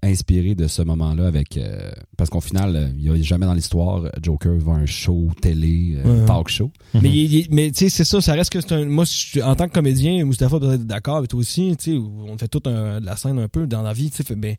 inspiré 0.02 0.54
de 0.54 0.66
ce 0.66 0.80
moment-là 0.82 1.26
avec 1.26 1.56
euh, 1.58 1.90
parce 2.16 2.30
qu'au 2.30 2.40
final 2.40 2.74
euh, 2.74 2.88
il 2.98 3.12
n'y 3.12 3.20
a 3.20 3.22
jamais 3.22 3.44
dans 3.46 3.52
l'histoire 3.52 4.04
Joker 4.22 4.56
va 4.58 4.72
un 4.72 4.86
show 4.86 5.28
télé 5.42 5.96
euh, 5.96 6.20
Ouais. 6.20 6.26
talk 6.26 6.48
show 6.48 6.70
Mais, 6.94 7.10
il- 7.10 7.34
il- 7.34 7.48
mais 7.50 7.70
tu 7.70 7.80
sais, 7.80 7.88
c'est 7.90 8.04
ça, 8.04 8.20
ça 8.22 8.32
reste 8.32 8.50
que 8.50 8.60
c'est 8.62 8.72
un. 8.72 8.86
Moi, 8.86 9.04
je 9.04 9.10
suis- 9.10 9.42
en 9.42 9.54
tant 9.56 9.68
que 9.68 9.74
comédien, 9.74 10.24
Mustapha 10.24 10.58
peut 10.58 10.72
être 10.72 10.86
d'accord 10.86 11.16
avec 11.18 11.28
toi 11.30 11.40
aussi, 11.40 11.76
tu 11.78 11.92
sais, 11.92 11.98
on 11.98 12.38
fait 12.38 12.48
toute 12.48 12.66
un- 12.66 13.00
de 13.00 13.04
la 13.06 13.16
scène 13.16 13.38
un 13.38 13.48
peu 13.48 13.66
dans 13.66 13.82
la 13.82 13.92
vie, 13.92 14.10
tu 14.10 14.16
sais, 14.16 14.24
fait, 14.24 14.36
ben. 14.36 14.56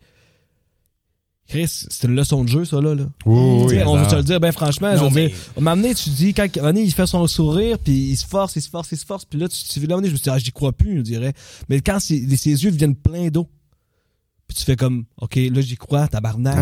Chris, 1.47 1.67
c'est 1.89 2.07
une 2.07 2.15
leçon 2.15 2.43
de 2.43 2.49
jeu, 2.49 2.63
ça, 2.63 2.79
là. 2.79 2.95
là. 2.95 3.03
oui, 3.25 3.69
sais, 3.69 3.83
on 3.85 3.95
va 3.95 4.07
se 4.07 4.15
le 4.15 4.23
dire, 4.23 4.39
ben 4.39 4.53
franchement, 4.53 4.91
je 4.95 5.01
Non, 5.01 5.09
veux 5.09 5.15
mais- 5.15 5.27
dire, 5.29 5.37
donné, 5.61 5.93
tu 5.95 6.09
dis, 6.11 6.33
quand 6.33 6.47
donné, 6.55 6.81
il 6.83 6.91
fait 6.93 7.05
son 7.07 7.27
sourire, 7.27 7.77
puis 7.77 7.91
il 8.11 8.15
se 8.15 8.25
force, 8.25 8.55
il 8.55 8.61
se 8.61 8.69
force, 8.69 8.89
il 8.93 8.97
se 8.97 9.05
force, 9.05 9.25
puis 9.25 9.37
là, 9.37 9.49
tu, 9.49 9.61
tu, 9.65 9.85
là, 9.85 9.97
je 9.97 10.01
me 10.01 10.07
suis 10.15 10.19
dit, 10.23 10.29
ah, 10.29 10.37
j'y 10.37 10.51
crois 10.53 10.71
plus, 10.71 10.97
je 10.97 11.01
dirais. 11.01 11.33
Mais 11.67 11.81
quand 11.81 11.99
ses 11.99 12.19
yeux 12.19 12.71
deviennent 12.71 12.95
pleins 12.95 13.27
d'eau, 13.29 13.49
puis 14.51 14.59
tu 14.59 14.65
fais 14.65 14.75
comme, 14.75 15.05
OK, 15.21 15.35
là, 15.37 15.61
j'y 15.61 15.77
crois, 15.77 16.09
tabarnak. 16.09 16.55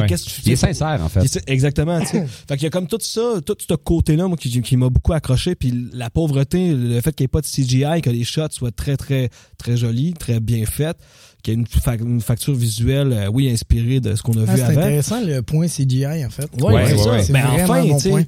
Ouais. 0.00 0.06
Qu'est-ce 0.06 0.24
que 0.24 0.30
tu 0.30 0.40
il 0.46 0.52
est 0.52 0.56
sincère 0.56 0.98
en 1.02 1.08
fait 1.10 1.20
puis 1.20 1.28
c'est- 1.28 1.46
Exactement, 1.46 2.00
tu 2.00 2.06
sais. 2.06 2.26
fait 2.48 2.54
qu'il 2.56 2.62
y 2.62 2.66
a 2.66 2.70
comme 2.70 2.86
tout 2.86 2.96
ça, 3.00 3.40
tout 3.44 3.54
ce 3.60 3.74
côté-là, 3.74 4.26
moi, 4.28 4.38
qui, 4.38 4.62
qui 4.62 4.76
m'a 4.78 4.88
beaucoup 4.88 5.12
accroché. 5.12 5.54
Puis 5.54 5.90
la 5.92 6.08
pauvreté, 6.08 6.72
le 6.74 6.98
fait 7.02 7.14
qu'il 7.14 7.24
n'y 7.24 7.26
ait 7.26 7.28
pas 7.28 7.42
de 7.42 7.46
CGI, 7.46 8.00
que 8.02 8.08
les 8.10 8.24
shots 8.24 8.48
soient 8.52 8.70
très, 8.72 8.96
très, 8.96 9.28
très 9.58 9.76
jolis, 9.76 10.14
très 10.14 10.40
bien 10.40 10.64
faits, 10.64 10.96
qu'il 11.42 11.52
y 11.52 11.56
ait 11.56 11.60
une, 11.60 11.66
fa- 11.66 11.96
une 11.96 12.22
facture 12.22 12.54
visuelle, 12.54 13.12
euh, 13.12 13.28
oui, 13.28 13.50
inspirée 13.50 14.00
de 14.00 14.14
ce 14.14 14.22
qu'on 14.22 14.32
a 14.38 14.44
Ah, 14.48 14.54
vu 14.54 14.56
c'est 14.56 14.62
avant. 14.64 14.80
intéressant 14.80 15.20
le 15.22 15.42
point 15.42 15.66
CGI 15.68 16.24
en 16.24 16.30
fait. 16.30 16.48
Ouais, 16.62 16.72
Ouais, 16.72 16.86
c'est 16.86 16.92
ouais, 16.94 16.98
ça. 17.02 17.10
ouais. 17.10 17.22
C'est 17.22 17.32
Mais 17.34 17.42
vraiment 17.42 17.64
enfin, 17.64 17.84
bon 17.86 17.96
tu 17.96 18.02
sais, 18.02 18.08
point. 18.10 18.22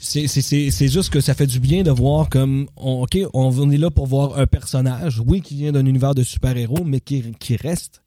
c'est- 0.00 0.26
c'est- 0.26 0.42
c'est 0.42 0.70
c'est 0.70 0.88
juste 0.88 1.10
que 1.10 1.20
ça 1.20 1.34
fait 1.34 1.46
du 1.46 1.60
bien 1.60 1.82
de 1.82 1.90
voir 1.90 2.28
comme, 2.28 2.66
on, 2.76 3.02
OK, 3.02 3.18
on, 3.34 3.54
on 3.58 3.70
est 3.70 3.76
là 3.76 3.90
pour 3.90 4.06
voir 4.06 4.38
un 4.38 4.46
personnage, 4.46 5.20
oui, 5.24 5.42
qui 5.42 5.54
vient 5.56 5.72
d'un 5.72 5.84
univers 5.86 6.14
de 6.14 6.22
super-héros, 6.22 6.82
mais 6.84 7.00
qui, 7.00 7.22
qui 7.38 7.56
reste 7.56 8.01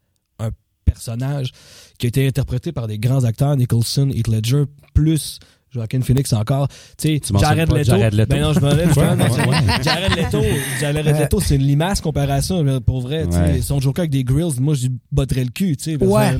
personnage 0.96 1.52
qui 1.98 2.08
a 2.08 2.10
été 2.10 2.28
interprété 2.28 2.72
par 2.72 2.88
des 2.88 2.98
grands 2.98 3.24
acteurs, 3.24 3.56
Nicholson, 3.56 4.10
Heath 4.14 4.28
Ledger, 4.28 4.64
plus 4.94 5.40
Joaquin 5.74 6.00
Phoenix 6.02 6.32
encore. 6.32 6.70
Tu 6.98 7.20
sais, 7.20 7.22
Jared 7.38 7.70
Leto. 7.70 7.84
Jared 7.92 8.14
Leto. 8.14 8.30
Ben 8.34 8.42
non, 8.42 8.54
je 8.54 8.60
m'en 8.62 8.68
allais 8.70 8.86
justement. 8.86 9.12
Ouais, 9.12 9.18
dans- 9.18 9.36
ouais. 9.36 9.84
Jared 9.84 10.16
Leto, 10.16 10.42
Jared 10.80 11.06
Leto, 11.06 11.40
c'est 11.42 11.56
une 11.58 11.64
limace 11.64 12.00
comparé 12.00 12.32
à 12.32 12.42
ça, 12.42 12.56
pour 12.86 13.02
vrai. 13.02 13.26
tu 13.26 13.34
sais. 13.34 13.38
Ouais. 13.42 13.62
Son 13.62 13.82
Joker 13.82 14.04
avec 14.04 14.12
des 14.12 14.24
grills, 14.24 14.54
moi, 14.62 14.74
je 14.74 14.88
botterais 15.12 15.44
le 15.44 15.50
cul, 15.52 15.76
tu 15.76 15.84
sais. 15.98 16.02
Ouais. 16.02 16.38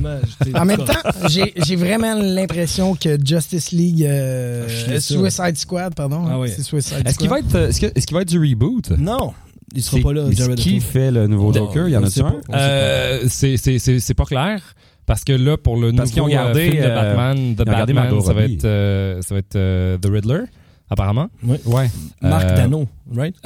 En 0.54 0.64
même 0.64 0.84
temps, 0.84 0.94
j'ai 1.28 1.52
j'ai 1.66 1.76
vraiment 1.76 2.14
l'impression 2.14 2.94
que 2.94 3.18
Justice 3.22 3.72
League, 3.72 4.04
euh, 4.04 4.66
Ah. 4.88 5.00
Suicide 5.00 5.56
Squad, 5.58 5.94
pardon. 5.94 6.24
Ah 6.26 6.38
oui. 6.40 6.48
C'est 6.56 6.62
Suicide 6.62 7.02
Est-ce 7.04 7.18
qu'il 7.18 7.28
va 7.28 7.38
Squad. 7.40 7.66
être, 7.72 7.84
euh, 7.84 7.90
que- 7.90 8.00
qu'il 8.00 8.14
va 8.14 8.22
être 8.22 8.28
du 8.28 8.38
reboot? 8.38 8.90
Non, 8.96 9.34
il 9.76 9.82
sera 9.82 9.96
C'est- 9.98 10.02
pas 10.02 10.12
là, 10.12 10.24
Jared 10.30 10.56
Qui 10.58 10.70
Leto. 10.74 10.86
fait 10.86 11.10
le 11.10 11.26
nouveau 11.26 11.52
Non, 11.52 11.66
Joker? 11.66 11.88
Il 11.88 11.92
y 11.92 11.96
en 11.96 12.02
on 12.02 12.06
a 12.06 12.10
sait 12.10 12.22
un? 12.22 12.34
Euh, 12.54 13.20
c'est 13.28 13.56
c'est 13.56 13.78
c'est 13.78 14.00
c'est 14.00 14.14
pas 14.14 14.24
clair 14.24 14.60
parce 15.06 15.22
que 15.24 15.32
là 15.32 15.56
pour 15.56 15.76
le 15.76 15.92
Parce 15.92 16.14
nouveau 16.16 16.28
gardé, 16.28 16.60
euh, 16.68 16.70
film 16.70 16.82
de 16.82 16.88
euh, 16.88 16.94
Batman, 16.94 17.54
de 17.54 17.64
gardé 17.64 17.92
Batman, 17.92 18.20
ça 18.22 18.32
va 18.32 18.42
être 18.42 18.64
euh, 18.64 19.22
ça 19.22 19.34
va 19.34 19.38
être 19.38 19.56
euh, 19.56 19.98
The 19.98 20.06
Riddler 20.10 20.40
apparemment. 20.90 21.28
Ouais. 21.44 21.88
Marc 22.22 22.44
Euh, 22.46 22.56
Dano, 22.56 22.88
right? 23.14 23.36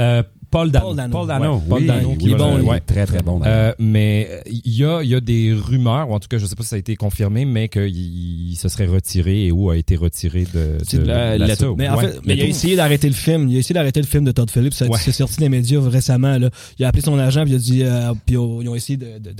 Euh, 0.51 0.59
Paul 0.59 0.71
Dano. 0.71 0.87
Paul 0.89 0.97
Dano. 0.97 1.13
Paul 1.13 1.27
Dano. 1.27 1.55
Ouais, 1.55 1.61
Paul 1.69 1.81
oui, 1.81 1.87
Dano, 1.87 2.09
oui, 2.11 2.19
qui 2.19 2.31
est 2.33 2.35
bon, 2.35 2.57
oui, 2.57 2.63
ouais. 2.63 2.81
Très, 2.81 3.07
très 3.07 3.23
bon. 3.23 3.41
Euh, 3.45 3.73
mais 3.79 4.43
il 4.47 4.75
y 4.77 4.85
a, 4.85 5.01
il 5.03 5.09
y 5.09 5.15
a 5.15 5.21
des 5.21 5.53
rumeurs, 5.53 6.11
ou 6.11 6.15
en 6.15 6.19
tout 6.21 6.29
cas, 6.29 6.39
je 6.39 6.47
sais 6.47 6.57
pas 6.57 6.63
si 6.65 6.71
ça 6.71 6.77
a 6.77 6.79
été 6.79 6.97
confirmé, 6.97 7.45
mais 7.45 7.69
qu'il 7.69 8.51
il 8.51 8.57
se 8.57 8.69
serait 8.69 8.87
retiré 8.87 9.47
et 9.47 9.53
où 9.53 9.71
a 9.71 9.77
été 9.77 9.95
retiré 9.97 10.45
de, 10.53 10.79
de 10.99 11.05
la 11.07 11.55
suite. 11.55 11.69
Mais 11.77 11.89
en 11.89 11.97
Ouais, 11.97 12.07
fait, 12.09 12.21
mais 12.25 12.35
il 12.35 12.43
a 12.43 12.45
essayé 12.47 12.77
d'arrêter 12.77 13.09
le 13.09 13.15
film. 13.15 13.49
Il 13.49 13.57
a 13.57 13.59
essayé 13.61 13.75
d'arrêter 13.75 14.01
le 14.01 14.07
film 14.07 14.25
de 14.25 14.33
Todd 14.33 14.51
Phillips. 14.51 14.75
Ça 14.75 14.87
Ouais. 14.87 14.99
c'est 15.01 15.13
sorti 15.13 15.41
les 15.41 15.49
médias 15.49 15.81
récemment. 15.81 16.37
Là. 16.39 16.51
Il 16.79 16.85
a 16.85 16.89
appelé 16.89 17.03
son 17.03 17.19
agent 17.19 17.43
puis 17.45 17.53
il 17.53 17.57
a 17.57 17.59
dit, 17.59 17.83
euh, 17.85 18.13
puis 18.27 18.35
ils 18.35 18.39
ont 18.69 18.75
essayé 18.75 18.97
de 18.97 19.19
de, 19.19 19.33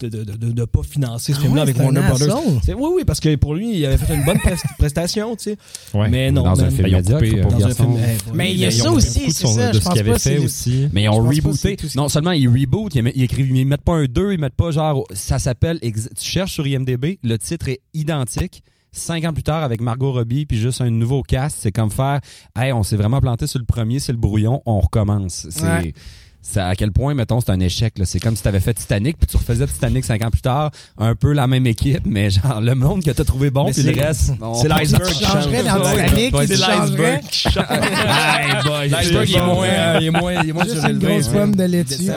de, 0.00 0.08
de, 0.08 0.24
de, 0.24 0.36
de- 0.36 0.52
de 0.52 0.64
pas 0.64 0.82
financer 0.82 1.32
ce 1.32 1.38
Ah 1.38 1.42
film-là 1.42 1.62
avec 1.62 1.78
Warner 1.78 2.00
Brothers. 2.08 2.36
Oui, 2.68 2.90
oui, 2.96 3.02
parce 3.06 3.20
que 3.20 3.34
pour 3.36 3.54
lui, 3.54 3.78
il 3.78 3.84
avait 3.86 3.96
fait 3.98 4.14
une 4.14 4.24
bonne 4.24 4.38
pres- 4.38 4.60
prestation, 4.78 5.34
tu 5.36 5.50
sais. 5.50 5.56
Ouais. 5.92 6.08
Mais 6.08 6.30
non, 6.30 6.42
dans 6.42 6.60
un 6.62 6.70
film 6.70 6.86
ils 6.88 6.94
ont 6.94 6.98
médiocre, 6.98 7.24
coupé, 7.28 7.40
dans 7.40 7.66
un 7.66 7.74
film. 7.74 7.96
eh, 7.98 8.30
Mais 8.34 8.52
il 8.52 8.58
y 8.58 8.64
a 8.66 8.70
ça 8.70 8.90
aussi, 8.90 9.30
c'est 9.30 9.46
ça. 9.46 9.72
Je 9.72 9.78
pense 9.78 9.92
qu'il 9.92 10.00
avait 10.00 10.12
pas 10.12 10.18
c'est- 10.18 10.38
Mais 10.92 11.04
ils 11.04 11.08
ont 11.08 11.20
rebooté. 11.42 11.76
tout 11.76 11.88
Non 11.96 12.08
seulement 12.08 12.32
ils 12.32 12.48
rebootent, 12.48 12.94
ils, 12.94 13.10
ils 13.14 13.22
écrivent, 13.24 13.50
ils 13.54 13.66
mettent 13.66 13.82
pas 13.82 13.94
un 13.94 14.04
2, 14.06 14.32
ils 14.32 14.38
mettent 14.40 14.54
pas 14.54 14.70
genre. 14.70 15.04
Ça 15.12 15.38
s'appelle. 15.38 15.78
ex- 15.82 16.08
Tu 16.18 16.24
cherches 16.30 16.52
sur 16.52 16.66
IMDb, 16.66 17.18
le 17.22 17.36
titre 17.38 17.68
est 17.68 17.80
identique. 17.94 18.62
Cinq 18.96 19.24
ans 19.24 19.32
plus 19.32 19.42
tard, 19.42 19.64
avec 19.64 19.80
Margot 19.80 20.12
Robbie, 20.12 20.46
puis 20.46 20.56
juste 20.56 20.80
un 20.80 20.88
nouveau 20.88 21.22
cast, 21.24 21.58
c'est 21.60 21.72
comme 21.72 21.90
faire 21.90 22.20
Hey, 22.56 22.72
on 22.72 22.84
s'est 22.84 22.94
vraiment 22.94 23.20
planté 23.20 23.48
sur 23.48 23.58
le 23.58 23.64
premier, 23.64 23.98
c'est 23.98 24.12
le 24.12 24.18
brouillon, 24.18 24.62
on 24.66 24.78
recommence. 24.78 25.48
C'est. 25.50 25.64
Ouais. 25.64 25.92
C'est 26.46 26.60
à 26.60 26.74
quel 26.76 26.92
point, 26.92 27.14
mettons, 27.14 27.40
c'est 27.40 27.50
un 27.50 27.58
échec. 27.60 27.98
là. 27.98 28.04
C'est 28.04 28.20
comme 28.20 28.36
si 28.36 28.42
tu 28.42 28.48
avais 28.48 28.60
fait 28.60 28.74
Titanic, 28.74 29.16
puis 29.16 29.26
tu 29.26 29.36
refaisais 29.38 29.66
Titanic 29.66 30.04
cinq 30.04 30.22
ans 30.22 30.30
plus 30.30 30.42
tard, 30.42 30.70
un 30.98 31.14
peu 31.14 31.32
la 31.32 31.46
même 31.46 31.66
équipe, 31.66 32.02
mais 32.04 32.28
genre 32.28 32.60
le 32.60 32.74
monde 32.74 33.02
que 33.02 33.10
t'as 33.10 33.24
trouvé 33.24 33.50
bon, 33.50 33.64
Mais 33.64 33.72
puis 33.72 33.82
le 33.82 34.00
reste. 34.02 34.32
c'est 34.60 34.68
l'iceberg 34.68 35.08
Tu 35.08 35.14
qui 35.14 35.24
changerais 35.24 35.64
change. 35.64 35.80
dans 35.80 35.90
Titanic, 35.90 36.34
tu 36.36 36.46
c'est. 36.46 37.60
Hey, 37.64 38.62
boy, 38.64 38.88
L'iceberg, 38.90 39.28
il 39.30 39.36
est 39.36 39.40
moins, 39.40 39.66
euh, 39.66 39.98
il 40.00 40.06
est 40.06 40.10
moins, 40.10 40.34
il 40.42 40.50
est 40.50 40.52
moins 40.52 40.64
Juste 40.64 40.84
une 40.86 40.98
grosse 40.98 41.28
ouais. 41.28 41.32
pomme 41.32 41.54
de 41.56 41.64
laitue. 41.64 41.94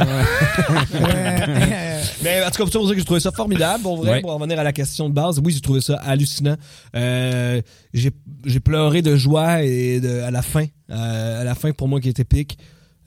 Mais 2.23 2.43
en 2.43 2.49
tout 2.49 2.57
cas, 2.57 2.63
pour 2.65 2.73
ça, 2.73 2.79
dire 2.79 2.89
que 2.91 2.97
j'ai 2.99 3.05
trouvé 3.05 3.19
ça 3.19 3.31
formidable, 3.31 3.83
pour 3.83 3.97
vrai, 3.97 4.11
Ouais. 4.11 4.21
pour 4.21 4.31
en 4.31 4.37
revenir 4.37 4.59
à 4.59 4.63
la 4.63 4.73
question 4.73 5.09
de 5.09 5.13
base. 5.13 5.39
Oui, 5.43 5.53
j'ai 5.53 5.61
trouvé 5.61 5.81
ça 5.81 5.95
hallucinant. 6.05 6.55
Euh, 6.95 7.61
j'ai, 7.93 8.11
j'ai 8.45 8.59
pleuré 8.59 9.01
de 9.01 9.15
joie 9.15 9.63
et 9.63 9.99
de, 9.99 10.21
à 10.21 10.31
la 10.31 10.41
fin. 10.41 10.65
Euh, 10.89 11.41
à 11.41 11.43
la 11.43 11.55
fin, 11.55 11.71
pour 11.71 11.87
moi, 11.87 11.99
qui 12.01 12.09
était 12.09 12.21
épique. 12.23 12.57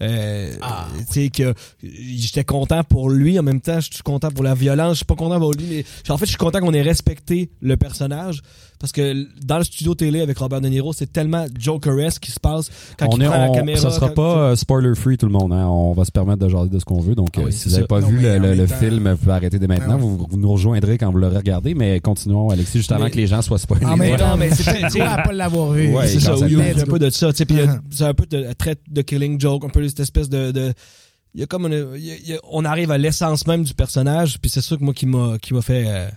Euh, 0.03 0.53
tu 1.09 1.13
sais 1.13 1.29
que 1.31 1.55
j'étais 1.83 2.45
content 2.45 2.83
pour 2.85 3.11
lui 3.11 3.39
en 3.39 3.43
même 3.43 3.61
temps 3.61 3.81
je 3.81 3.93
suis 3.93 4.03
content 4.03 4.31
pour 4.31 4.45
la 4.45 4.55
violence. 4.55 4.93
Je 4.93 4.97
suis 4.99 5.05
pas 5.05 5.15
content 5.15 5.39
pour 5.39 5.53
lui 5.53 5.67
mais 5.69 5.85
en 6.09 6.17
fait 6.17 6.25
je 6.25 6.31
suis 6.31 6.39
content 6.39 6.61
qu'on 6.61 6.73
ait 6.73 6.83
respecté 6.83 7.51
le 7.61 7.77
personnage 7.77 8.43
parce 8.81 8.91
que 8.91 9.29
dans 9.45 9.59
le 9.59 9.65
studio 9.65 9.95
télé 9.95 10.21
avec 10.23 10.37
Robert 10.39 10.61
De 10.61 10.67
Niro 10.69 10.93
c'est 10.93 11.13
tellement 11.13 11.47
Jokeresque 11.57 12.23
qui 12.23 12.33
se 12.33 12.41
passe 12.41 12.69
quand 12.99 13.07
on 13.11 13.17
il 13.17 13.23
est, 13.23 13.27
prend 13.27 13.47
la 13.47 13.55
caméra 13.55 13.79
ça 13.79 13.91
sera 13.93 14.09
quand- 14.09 14.15
pas 14.15 14.39
euh, 14.39 14.57
spoiler 14.57 14.95
free 14.97 15.17
tout 15.17 15.27
le 15.27 15.33
monde. 15.33 15.53
Hein. 15.53 15.67
On 15.69 15.93
va 15.93 16.05
se 16.05 16.11
permettre 16.11 16.39
de 16.45 16.49
jaser 16.49 16.71
de 16.71 16.79
ce 16.79 16.85
qu'on 16.85 17.01
veut. 17.01 17.15
Donc, 17.15 17.29
Ah 17.37 17.41
euh, 17.41 17.45
oui, 17.45 17.53
si 17.53 17.69
vous 17.69 17.75
n'avez 17.77 17.87
pas 17.87 18.01
Non, 18.01 18.09
vu 18.09 18.17
mais 18.17 18.23
le, 18.23 18.31
en 18.31 18.33
le- 18.35 18.49
même 18.49 18.59
le 18.59 18.67
temps- 18.67 18.75
film, 18.77 19.11
vous 19.11 19.17
pouvez 19.19 19.33
arrêter 19.33 19.59
dès 19.59 19.67
maintenant. 19.69 19.87
Ah 19.93 19.95
ouais. 19.97 20.01
vous, 20.03 20.27
vous 20.29 20.37
nous 20.37 20.51
rejoindrez 20.51 20.99
quand 20.99 21.11
vous 21.13 21.19
l'aurez 21.19 21.37
regardé. 21.37 21.75
Mais 21.75 22.01
continuons, 22.01 22.49
Alexis, 22.51 22.79
juste 22.79 22.91
avant 22.93 23.05
Mais- 23.05 23.11
que 23.13 23.17
les 23.19 23.27
gens 23.29 23.43
soient 23.43 23.59
spoilés. 23.59 23.87
En 23.87 23.97
même 23.97 24.13
Ouais. 24.13 24.17
temps, 24.19 24.37
mais 24.37 24.49
mais 24.49 24.55
c'est- 24.57 25.01
à 25.01 25.19
pas 25.23 25.33
l'avoir 25.33 25.73
vu. 25.73 25.95
Ouais, 25.95 26.07
c'est 26.09 26.19
ça, 26.21 26.37
ça 26.37 26.45
un 26.47 26.85
peu 26.87 26.99
de 26.99 27.11
ça, 27.11 27.31
c'est 27.35 28.05
un 28.05 28.15
peu 28.15 28.27
de 28.27 28.53
traite 28.55 28.81
de 28.91 29.03
killing 29.03 29.39
joke, 29.41 29.65
un 29.65 29.69
peu 29.69 29.87
cette 29.87 30.01
espèce 30.01 30.29
de, 30.29 30.51
de 30.53 30.73
il 31.35 31.41
y 31.41 31.43
a 31.43 31.47
comme 31.47 31.67
une, 31.67 31.87
il 31.97 32.05
y 32.05 32.11
a- 32.11 32.17
il 32.17 32.29
y 32.31 32.33
a- 32.35 32.41
on 32.51 32.65
arrive 32.65 32.91
à 32.91 32.99
l'essence 32.99 33.47
même 33.47 33.63
du 33.63 33.75
personnage, 33.75 34.39
puis 34.41 34.51
c'est 34.51 34.61
ça 34.63 34.77
que 34.77 34.83
moi 34.83 34.95
qui 34.95 35.07
m'a 35.07 35.37
qui 35.41 35.55
m'a 35.55 35.63
fait 35.63 35.85
euh, 35.87 36.09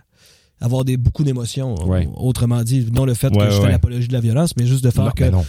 avoir 0.64 0.84
des 0.86 0.98
beaucoup 0.98 1.24
d'émotions. 1.24 1.76
Ouais. 1.88 2.08
Autrement 2.16 2.64
dit, 2.64 2.88
non 2.92 3.06
le 3.06 3.14
fait 3.14 3.28
Ouais, 3.28 3.46
que 3.46 3.52
j'étais 3.52 3.64
ouais. 3.66 3.72
l'apologie 3.72 4.08
de 4.08 4.14
la 4.14 4.22
violence, 4.22 4.56
mais 4.58 4.66
juste 4.66 4.84
de 4.84 4.90
faire 4.90 5.04
Non, 5.06 5.12
que 5.12 5.26
non. 5.26 5.46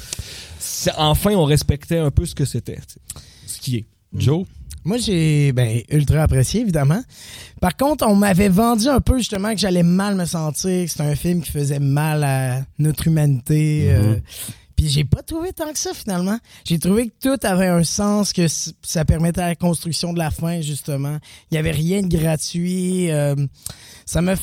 enfin 0.98 1.30
on 1.34 1.44
respectait 1.44 1.98
un 1.98 2.10
peu 2.10 2.26
ce 2.26 2.34
que 2.34 2.44
c'était, 2.44 2.78
ce 3.46 3.58
qui 3.60 3.76
est. 3.76 3.84
Joe, 4.16 4.46
Moi, 4.84 4.98
j'ai 4.98 5.50
ben, 5.52 5.80
ultra 5.90 6.22
apprécié, 6.22 6.60
évidemment. 6.60 7.02
Par 7.60 7.76
contre, 7.76 8.06
on 8.06 8.14
m'avait 8.14 8.48
vendu 8.48 8.86
un 8.86 9.00
peu 9.00 9.18
justement 9.18 9.52
que 9.52 9.58
j'allais 9.58 9.82
mal 9.82 10.14
me 10.14 10.24
sentir, 10.24 10.84
que 10.84 10.90
c'était 10.90 11.02
un 11.02 11.16
film 11.16 11.42
qui 11.42 11.50
faisait 11.50 11.80
mal 11.80 12.22
à 12.22 12.62
notre 12.78 13.08
humanité. 13.08 13.86
euh, 13.90 14.14
puis 14.76 14.88
j'ai 14.88 15.02
pas 15.04 15.22
trouvé 15.22 15.52
tant 15.52 15.72
que 15.72 15.78
ça, 15.78 15.90
finalement. 15.94 16.38
J'ai 16.64 16.78
trouvé 16.78 17.08
que 17.08 17.12
tout 17.20 17.46
avait 17.46 17.66
un 17.66 17.82
sens, 17.82 18.32
que 18.32 18.46
ça 18.82 19.04
permettait 19.04 19.40
la 19.40 19.56
construction 19.56 20.12
de 20.12 20.18
la 20.18 20.30
fin, 20.30 20.60
justement. 20.60 21.18
Il 21.50 21.54
y 21.56 21.58
avait 21.58 21.70
rien 21.72 22.02
de 22.02 22.08
gratuit. 22.16 23.10
euh, 23.10 23.34
ça 24.06 24.22
me... 24.22 24.34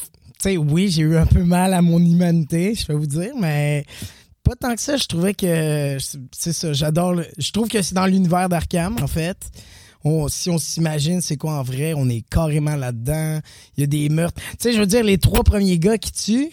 sais, 0.42 0.58
oui, 0.58 0.90
j'ai 0.90 1.02
eu 1.04 1.18
un 1.18 1.26
peu 1.26 1.44
mal 1.44 1.74
à 1.74 1.82
mon 1.82 2.00
humanité, 2.00 2.76
je 2.76 2.86
vais 2.88 2.96
vous 2.96 3.08
dire, 3.08 3.34
mais 3.40 3.86
pas 4.44 4.56
tant 4.56 4.74
que 4.76 4.82
ça. 4.82 4.98
Je 4.98 5.06
trouvais 5.06 5.34
que... 5.34 5.98
C'est 6.32 6.54
ça, 6.54 6.74
j'adore... 6.74 7.14
le- 7.14 7.28
Je 7.38 7.52
trouve 7.52 7.68
que 7.68 7.82
c'est 7.82 7.96
dans 7.96 8.06
l'univers 8.08 8.50
d'Arkham, 8.50 8.98
en 9.02 9.08
fait 9.08 9.38
si 10.30 10.50
on 10.50 10.58
s'imagine 10.58 11.22
c'est 11.22 11.38
quoi 11.38 11.60
en 11.60 11.62
vrai, 11.62 11.94
on 11.96 12.10
est 12.10 12.22
carrément 12.28 12.76
là-dedans. 12.76 13.40
Il 13.78 13.82
y 13.82 13.84
a 13.84 13.88
des 13.88 14.10
meurtres. 14.10 14.42
Tu 14.54 14.56
sais, 14.60 14.74
je 14.74 14.80
veux 14.80 14.88
dire, 14.88 15.04
les 15.04 15.20
trois 15.20 15.44
premiers 15.44 15.78
gars 15.78 16.00
qui 16.00 16.12
tuent, 16.12 16.52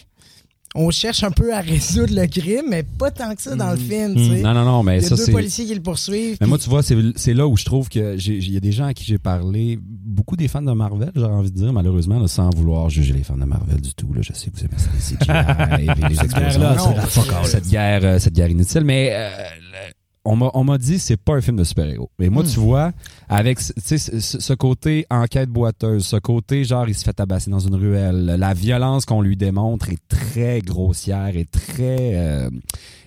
on 0.75 0.91
cherche 0.91 1.25
un 1.25 1.31
peu 1.31 1.53
à 1.55 1.61
résoudre 1.61 2.15
le 2.15 2.27
crime, 2.27 2.67
mais 2.69 2.83
pas 2.83 3.11
tant 3.11 3.35
que 3.35 3.41
ça 3.43 3.57
dans 3.57 3.71
le 3.71 3.77
film, 3.79 4.15
tu 4.15 4.23
sais. 4.37 4.43
non, 4.43 4.53
non, 4.55 4.65
non, 4.65 4.83
mais 4.83 4.99
Il 4.99 5.03
y 5.03 5.07
a 5.07 5.09
ça, 5.09 5.17
deux 5.17 5.25
c'est. 5.25 5.33
policiers 5.33 5.65
qui 5.67 5.75
le 5.75 5.81
poursuivent. 5.81 6.37
Mais 6.41 6.47
moi, 6.47 6.59
tu 6.59 6.69
vois, 6.69 6.83
c'est 6.83 6.97
c'est 7.17 7.35
là 7.35 7.47
où 7.49 7.57
je 7.57 7.65
trouve 7.65 7.89
que 7.89 8.17
j'ai- 8.19 8.37
il 8.37 8.53
y 8.53 8.57
a 8.57 8.61
des 8.61 8.73
gens 8.73 8.85
à 8.87 8.95
qui 8.95 9.05
j'ai 9.05 9.19
parlé, 9.19 9.79
beaucoup 9.83 10.37
des 10.37 10.47
fans 10.49 10.63
de 10.63 10.73
Marvel, 10.73 11.11
j'aurais 11.17 11.33
envie 11.33 11.51
de 11.51 11.57
dire, 11.57 11.73
malheureusement, 11.73 12.19
là, 12.21 12.29
sans 12.29 12.51
vouloir 12.55 12.89
juger 12.91 13.15
les 13.15 13.23
fans 13.25 13.37
de 13.39 13.45
Marvel 13.45 13.81
du 13.81 13.95
tout. 13.95 14.13
Là, 14.13 14.21
je 14.23 14.33
sais 14.35 14.51
que 14.51 14.57
vous 14.57 14.65
aimez 14.65 14.79
ça, 14.79 14.91
les 14.95 15.17
CGI, 15.17 15.85
et 15.85 15.87
les 16.09 16.15
Cette 16.15 16.25
explosions. 16.25 16.95
cette 17.45 17.69
guerre, 17.69 18.01
euh, 18.05 18.19
cette 18.19 18.35
guerre 18.35 18.51
inutile. 18.51 18.85
Mais 18.85 19.11
euh, 19.13 19.31
on 20.29 20.65
m'a 20.65 20.79
dit 20.79 20.99
c'est 20.99 21.17
pas 21.17 21.35
un 21.35 21.41
film 21.41 21.57
de 21.57 21.65
super-héros. 21.65 22.11
Mais 22.19 22.29
moi, 22.29 22.43
Hmm. 22.43 22.47
tu 22.49 22.61
vois, 22.61 22.93
avec 23.29 23.59
ce 23.61 24.53
côté 24.55 25.07
enquête 25.11 25.49
boiteuse, 25.49 26.05
ce 26.07 26.17
côté 26.17 26.65
genre 26.65 26.89
il 26.89 26.95
se 26.95 27.05
fait 27.05 27.13
tabasser 27.13 27.51
dans 27.51 27.59
une 27.61 27.75
ruelle, 27.75 28.25
la 28.39 28.55
violence 28.55 29.05
qu'on 29.05 29.23
lui 29.23 29.37
démontre 29.37 29.89
est 29.91 30.01
très 30.09 30.61
grossière 30.61 31.37
et 31.37 31.45
très 31.47 32.15
euh, 32.17 32.51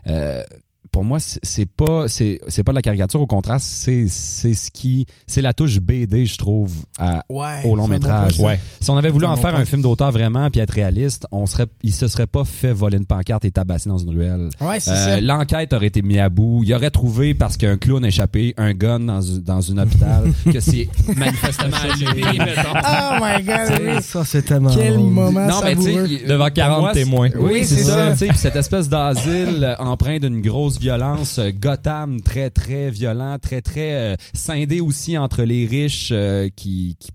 euh, 0.08 0.44
pour 0.92 1.04
moi, 1.06 1.20
c'est 1.22 1.66
pas 1.66 2.08
c'est 2.10 2.40
c'est 2.50 2.64
pas 2.64 2.74
de 2.74 2.76
la 2.76 2.82
caricature. 2.82 3.22
Au 3.22 3.28
contraire, 3.28 3.60
c'est 3.62 4.08
c'est 4.10 4.54
ce 4.54 4.70
qui 4.72 5.06
c'est 5.26 5.42
la 5.42 5.54
touche 5.54 5.80
BD, 5.80 6.26
je 6.26 6.38
trouve, 6.38 6.72
à, 7.00 7.24
Ouais, 7.30 7.62
au 7.64 7.76
long 7.76 7.84
bon 7.84 7.88
métrage. 7.90 8.40
ouais. 8.40 8.60
Si 8.82 8.90
on 8.90 8.98
avait 8.98 9.10
voulu 9.10 9.26
en 9.26 9.36
bon 9.36 9.42
faire 9.42 9.52
point. 9.52 9.62
un 9.62 9.66
film 9.66 9.82
d'auteur 9.82 10.12
vraiment 10.12 10.50
puis 10.50 10.60
être 10.60 10.72
réaliste, 10.72 11.28
on 11.32 11.46
serait 11.46 11.68
il 11.82 11.94
se 11.94 12.08
serait 12.10 12.28
pas 12.28 12.44
fait 12.44 12.74
voler 12.74 12.98
une 12.98 13.06
pancarte 13.06 13.46
et 13.46 13.52
tabasser 13.52 13.88
dans 13.90 13.98
une 14.00 14.10
ruelle. 14.10 14.50
Ouais, 14.60 14.80
c'est 14.82 14.92
Euh, 14.92 14.96
ça. 15.16 15.22
L'enquête 15.22 15.72
aurait 15.74 15.88
été 15.88 16.02
mise 16.02 16.20
à 16.20 16.28
bout. 16.30 16.62
Il 16.66 16.74
aurait 16.74 16.92
trouvé, 16.92 17.34
parce 17.34 17.56
qu'un 17.56 17.78
clown 17.78 18.04
a 18.04 18.10
échappé 18.10 18.54
un 18.58 18.74
gun 18.74 19.00
dans, 19.00 19.22
une- 19.22 19.40
dans 19.42 19.62
une 19.62 19.80
hôpital, 19.80 20.32
que 20.52 20.60
c'est 20.60 20.90
manifestement 21.16 21.78
mettons. 22.04 22.70
Oh 22.76 23.16
my 23.22 23.44
god, 23.44 23.80
oui. 23.82 24.02
Ça 24.04 24.26
c'est 24.26 24.42
tellement 24.42 24.76
Quel 24.76 24.96
drôle. 24.96 25.10
moment 25.10 25.48
Non, 25.48 25.62
mais 25.64 25.76
tu 25.76 26.26
Devant 26.28 26.46
pour 26.46 26.54
40 26.54 26.80
moi, 26.82 26.94
c'est- 26.94 27.04
témoins. 27.04 27.30
Oui, 27.36 27.50
Oui, 27.54 27.66
c'est 27.66 27.78
ça. 27.84 27.92
ça. 28.08 28.12
tu 28.12 28.18
sais, 28.18 28.28
puis 28.28 28.38
cette 28.38 28.56
espèce 28.58 28.90
d'asile 28.90 29.76
empreint 29.80 30.20
d'une 30.20 30.42
grosse 30.42 30.80
violence, 30.82 31.40
euh, 31.40 31.52
Gotham 31.52 32.22
très 32.22 32.50
très 32.50 32.90
violent, 32.90 33.38
très 33.40 33.62
très 33.62 33.94
euh, 33.94 34.16
scindé 34.34 34.82
aussi 34.82 35.18
entre 35.18 35.44
les 35.44 35.66
riches 35.66 36.10
euh, 36.12 36.50
qui, 36.56 36.98
qui 37.00 37.12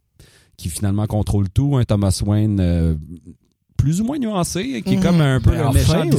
qui 0.56 0.70
finalement 0.70 1.06
contrôlent 1.06 1.50
tout, 1.50 1.76
un 1.76 1.84
Thomas 1.84 2.18
Wayne 2.24 2.96
plus 3.76 4.00
ou 4.00 4.04
moins 4.04 4.18
nuancé, 4.18 4.82
qui 4.82 4.94
est 4.94 4.96
Mhm. 4.96 5.02
comme 5.02 5.20
un 5.20 5.38
peu 5.40 5.50
le 5.54 5.70
méchant 5.72 6.06
de. 6.06 6.16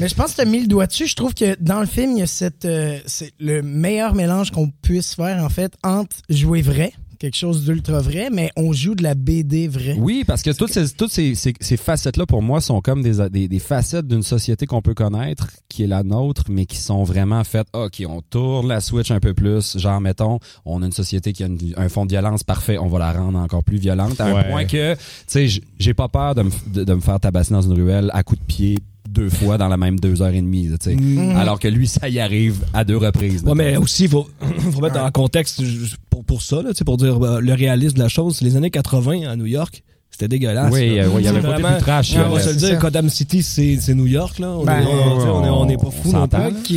Mais 0.00 0.08
je 0.08 0.14
pense 0.16 0.32
que 0.32 0.36
tu 0.36 0.40
as 0.40 0.44
mis 0.46 0.60
le 0.60 0.66
doigt 0.66 0.86
dessus. 0.88 1.06
Je 1.06 1.14
trouve 1.14 1.32
que 1.32 1.56
dans 1.60 1.80
le 1.80 1.86
film, 1.86 2.12
il 2.12 2.18
y 2.18 2.22
a 2.22 2.26
cette, 2.26 2.64
euh, 2.64 2.98
c'est 3.06 3.32
le 3.38 3.62
meilleur 3.62 4.14
mélange 4.14 4.50
qu'on 4.50 4.68
puisse 4.82 5.14
faire, 5.14 5.42
en 5.44 5.48
fait, 5.48 5.72
entre 5.84 6.16
jouer 6.28 6.60
vrai, 6.60 6.92
quelque 7.20 7.36
chose 7.36 7.64
d'ultra 7.66 8.00
vrai, 8.00 8.30
mais 8.32 8.50
on 8.56 8.72
joue 8.72 8.94
de 8.96 9.02
la 9.02 9.14
BD 9.14 9.68
vraie. 9.68 9.94
Oui, 9.98 10.24
parce 10.26 10.42
que 10.42 10.50
toutes 10.50 10.72
ces, 10.72 10.88
toutes 10.94 11.12
ces, 11.12 11.34
ces, 11.34 11.52
ces 11.60 11.76
facettes-là, 11.76 12.24
pour 12.24 12.40
moi, 12.42 12.60
sont 12.62 12.80
comme 12.80 13.02
des, 13.02 13.28
des, 13.28 13.46
des 13.46 13.58
facettes 13.58 14.08
d'une 14.08 14.22
société 14.22 14.64
qu'on 14.66 14.80
peut 14.80 14.94
connaître, 14.94 15.48
qui 15.68 15.82
est 15.82 15.86
la 15.86 16.02
nôtre, 16.02 16.44
mais 16.48 16.64
qui 16.64 16.78
sont 16.78 17.04
vraiment 17.04 17.44
faites, 17.44 17.66
OK, 17.74 18.02
on 18.08 18.22
tourne 18.22 18.68
la 18.68 18.80
switch 18.80 19.10
un 19.10 19.20
peu 19.20 19.34
plus, 19.34 19.76
genre, 19.78 20.00
mettons, 20.00 20.38
on 20.64 20.82
a 20.82 20.86
une 20.86 20.92
société 20.92 21.34
qui 21.34 21.44
a 21.44 21.46
une- 21.46 21.58
un 21.76 21.88
fond 21.90 22.06
de 22.06 22.10
violence 22.10 22.42
parfait, 22.42 22.78
on 22.78 22.88
va 22.88 22.98
la 22.98 23.12
rendre 23.12 23.38
encore 23.38 23.62
plus 23.64 23.76
violente, 23.76 24.18
à 24.20 24.24
un 24.26 24.42
point 24.44 24.64
que, 24.64 24.94
tu 24.94 25.00
sais, 25.26 25.46
j'ai 25.78 25.94
pas 25.94 26.08
peur 26.08 26.34
de 26.34 26.42
me, 26.42 26.50
de, 26.72 26.84
de 26.84 26.94
me 26.94 27.00
faire 27.00 27.20
tabasser 27.20 27.52
dans 27.52 27.60
une 27.60 27.74
ruelle 27.74 28.10
à 28.14 28.22
coups 28.22 28.40
de 28.40 28.46
pied 28.46 28.78
deux 29.10 29.28
fois 29.28 29.58
dans 29.58 29.68
la 29.68 29.76
même 29.76 29.98
deux 29.98 30.22
heures 30.22 30.34
et 30.34 30.40
demie, 30.40 30.68
là, 30.68 30.78
tu 30.78 30.90
sais. 30.90 30.96
Mm. 30.96 31.36
Alors 31.36 31.58
que 31.58 31.68
lui, 31.68 31.86
ça 31.86 32.08
y 32.08 32.20
arrive 32.20 32.64
à 32.72 32.84
deux 32.84 32.96
reprises. 32.96 33.42
Ouais, 33.42 33.54
mais 33.54 33.76
aussi, 33.76 34.04
il 34.04 34.10
faut, 34.10 34.28
faut 34.72 34.80
mettre 34.80 35.00
en 35.00 35.10
contexte 35.10 35.62
pour, 36.08 36.24
pour 36.24 36.42
ça, 36.42 36.62
là, 36.62 36.70
tu 36.70 36.78
sais, 36.78 36.84
pour 36.84 36.96
dire 36.96 37.18
bah, 37.18 37.40
le 37.40 37.52
réalisme 37.52 37.96
de 37.96 38.02
la 38.02 38.08
chose. 38.08 38.40
Les 38.40 38.56
années 38.56 38.70
80 38.70 39.28
à 39.28 39.36
New 39.36 39.46
York, 39.46 39.82
c'était 40.20 40.28
dégueulasse. 40.38 40.70
Oui, 40.72 40.98
euh, 40.98 41.08
oui, 41.12 41.22
il 41.22 41.24
y 41.24 41.28
avait 41.28 41.78
trash. 41.78 42.12
on 42.16 42.28
va 42.28 42.40
se 42.40 42.50
le 42.50 42.54
dire. 42.56 42.78
Gotham 42.78 43.08
City, 43.08 43.42
c'est 43.42 43.94
New 43.94 44.06
York, 44.06 44.38
là. 44.38 44.48
On 44.50 44.64
Ben, 44.64 44.82
est- 44.82 44.86
on- 44.86 44.90
on- 44.90 45.40
on 45.40 45.44
est- 45.44 45.48
on 45.48 45.64
n'est 45.64 45.76
pas 45.78 45.86
on 45.86 45.90
fou 45.90 46.12
non 46.12 46.28
plus. 46.28 46.38
Ok. 46.40 46.70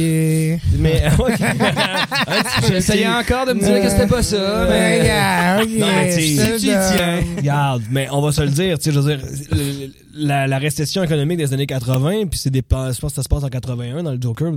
Mais, 0.80 1.04
J'essayais 2.70 3.08
encore 3.08 3.46
de 3.46 3.54
me 3.54 3.60
dire 3.60 3.82
que 3.82 3.90
c'était 3.90 4.08
pas 4.08 4.24
ça, 4.24 4.66
mais. 4.70 5.02
regarde, 5.02 5.64
ok. 5.64 5.70
Non, 5.80 5.88
mais 5.96 6.16
tu 6.16 6.22
si 6.22 6.58
tiens, 6.60 7.20
regarde, 7.38 7.82
mais 7.92 8.08
on 8.12 8.22
va 8.22 8.32
se 8.32 8.42
le 8.42 8.50
dire, 8.50 8.78
tu 8.80 8.86
sais, 8.86 8.92
je 8.92 9.00
veux 9.00 9.16
dire, 9.18 9.26
le- 9.52 10.26
la, 10.28 10.48
la 10.48 10.58
récession 10.58 11.04
économique 11.04 11.38
des 11.38 11.54
années 11.54 11.66
80, 11.66 12.28
puis 12.30 12.40
c'est 12.40 12.50
des, 12.50 12.64
je 12.70 12.76
pense 13.00 13.00
que 13.12 13.16
ça 13.16 13.24
se 13.24 13.30
passe 13.30 13.44
en 13.44 13.50
81 13.50 14.04
dans 14.04 14.12
le 14.12 14.22
Joker, 14.22 14.52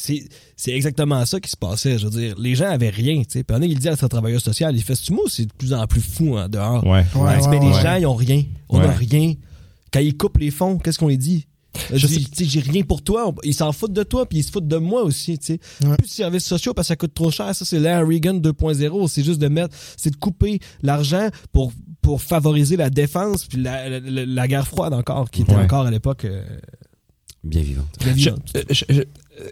c'est, 0.00 0.28
c'est 0.56 0.70
exactement 0.72 1.24
ça 1.26 1.40
qui 1.40 1.50
se 1.50 1.56
passait, 1.56 1.98
je 1.98 2.06
veux 2.06 2.20
dire, 2.20 2.34
les 2.38 2.54
gens 2.54 2.70
avaient 2.70 2.88
rien, 2.90 3.18
tu 3.22 3.30
sais, 3.30 3.44
puis 3.44 3.56
on 3.58 3.62
il 3.62 3.78
dit 3.78 3.88
à 3.88 3.96
son 3.96 4.08
travailleur 4.08 4.40
social, 4.40 4.74
il 4.76 4.82
fait, 4.82 4.94
ce 4.94 5.12
mot, 5.12 5.26
c'est 5.28 5.46
de 5.46 5.52
plus 5.52 5.72
en 5.72 5.86
plus 5.86 6.00
fou, 6.00 6.36
hein, 6.36 6.48
dehors. 6.48 6.84
Ouais. 6.86 7.04
Ouais, 7.14 7.36
mais 7.36 7.46
ouais, 7.46 7.60
les 7.60 7.66
ouais. 7.76 7.82
gens, 7.82 7.94
ils 7.96 8.06
ont 8.06 8.14
rien, 8.14 8.42
on 8.68 8.78
rien. 8.78 9.34
Quand 9.92 10.00
ils 10.00 10.16
coupent 10.16 10.38
les 10.38 10.50
fonds, 10.50 10.78
qu'est-ce 10.78 10.98
qu'on 10.98 11.08
les 11.08 11.16
dit? 11.16 11.46
J'ai 11.94 12.60
rien 12.60 12.82
pour 12.82 13.02
toi. 13.02 13.32
Ils 13.44 13.54
s'en 13.54 13.72
foutent 13.72 13.92
de 13.92 14.02
toi, 14.02 14.26
puis 14.28 14.38
ils 14.38 14.42
se 14.42 14.50
foutent 14.50 14.66
de 14.66 14.78
moi 14.78 15.02
aussi, 15.02 15.38
tu 15.38 15.46
sais. 15.46 15.60
Ouais. 15.86 15.96
Plus 15.96 16.06
de 16.08 16.12
services 16.12 16.44
sociaux 16.44 16.74
parce 16.74 16.86
que 16.88 16.92
ça 16.92 16.96
coûte 16.96 17.14
trop 17.14 17.30
cher. 17.30 17.54
Ça, 17.54 17.64
c'est 17.64 17.78
l'ère 17.78 18.06
Reagan 18.06 18.34
2.0. 18.34 19.08
C'est 19.08 19.22
juste 19.22 19.38
de 19.38 19.48
mettre, 19.48 19.74
c'est 19.96 20.10
de 20.10 20.16
couper 20.16 20.58
l'argent 20.82 21.28
pour, 21.52 21.72
pour 22.02 22.20
favoriser 22.22 22.76
la 22.76 22.90
défense 22.90 23.44
puis 23.44 23.62
la, 23.62 23.88
la, 23.88 24.00
la- 24.00 24.26
la 24.26 24.48
guerre 24.48 24.66
froide 24.66 24.92
encore, 24.92 25.30
qui 25.30 25.42
était 25.42 25.54
Ouais. 25.54 25.62
encore 25.62 25.86
à 25.86 25.90
l'époque 25.90 26.24
euh, 26.24 26.42
Bien 27.44 27.62
vivante. 27.62 27.86
Je- 28.02 28.10
vivante. 28.10 28.52
euh, 28.56 28.62
je- 28.70 28.84
je- 28.88 29.02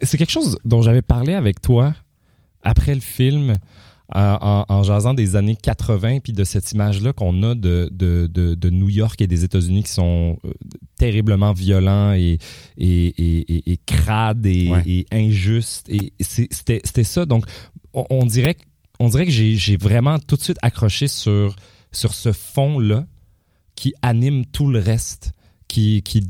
c'est 0.03 0.19
quelque 0.19 0.31
chose 0.33 0.59
dont 0.65 0.83
j'avais 0.83 1.03
parlé 1.03 1.35
avec 1.35 1.61
toi 1.61 1.95
après 2.63 2.95
le 2.95 3.01
film 3.01 3.55
en, 4.15 4.65
en- 4.69 4.75
en 4.75 4.83
jasant 4.85 5.15
des 5.15 5.35
années 5.37 5.57
80 5.57 6.21
puis 6.21 6.33
de 6.33 6.45
cette 6.45 6.71
image-là 6.73 7.13
qu'on 7.13 7.43
a 7.43 7.55
de, 7.55 7.89
de, 7.93 8.29
de, 8.33 8.55
de 8.55 8.71
New 8.71 8.89
York 8.89 9.21
et 9.21 9.27
des 9.27 9.43
États-Unis 9.45 9.83
qui 9.83 9.91
sont 9.91 10.39
euh, 10.45 10.51
terriblement 10.97 11.53
violents 11.53 12.13
et, 12.13 12.39
et, 12.79 13.73
et, 13.73 13.77
crades 13.85 14.47
et, 14.47 14.71
Ouais. 14.71 15.05
injustes. 15.13 15.89
Et 15.89 16.13
c'était 16.21 17.05
ça. 17.05 17.27
Donc, 17.27 17.47
on, 17.95 18.05
on 18.11 18.27
dirait, 18.27 18.55
que- 18.55 18.63
on 19.01 19.09
dirait 19.09 19.25
que 19.27 19.33
j'ai 19.33 19.57
j'ai 19.57 19.77
vraiment 19.77 20.19
tout 20.21 20.37
de 20.37 20.43
suite 20.43 20.59
accroché 20.63 21.09
sur, 21.09 21.57
sur 21.91 22.15
ce 22.15 22.31
fond-là 22.33 23.07
qui 23.75 23.93
anime 24.03 24.45
tout 24.47 24.69
le 24.71 24.79
reste. 24.79 25.33
Qui, 25.69 26.01
qui, 26.03 26.23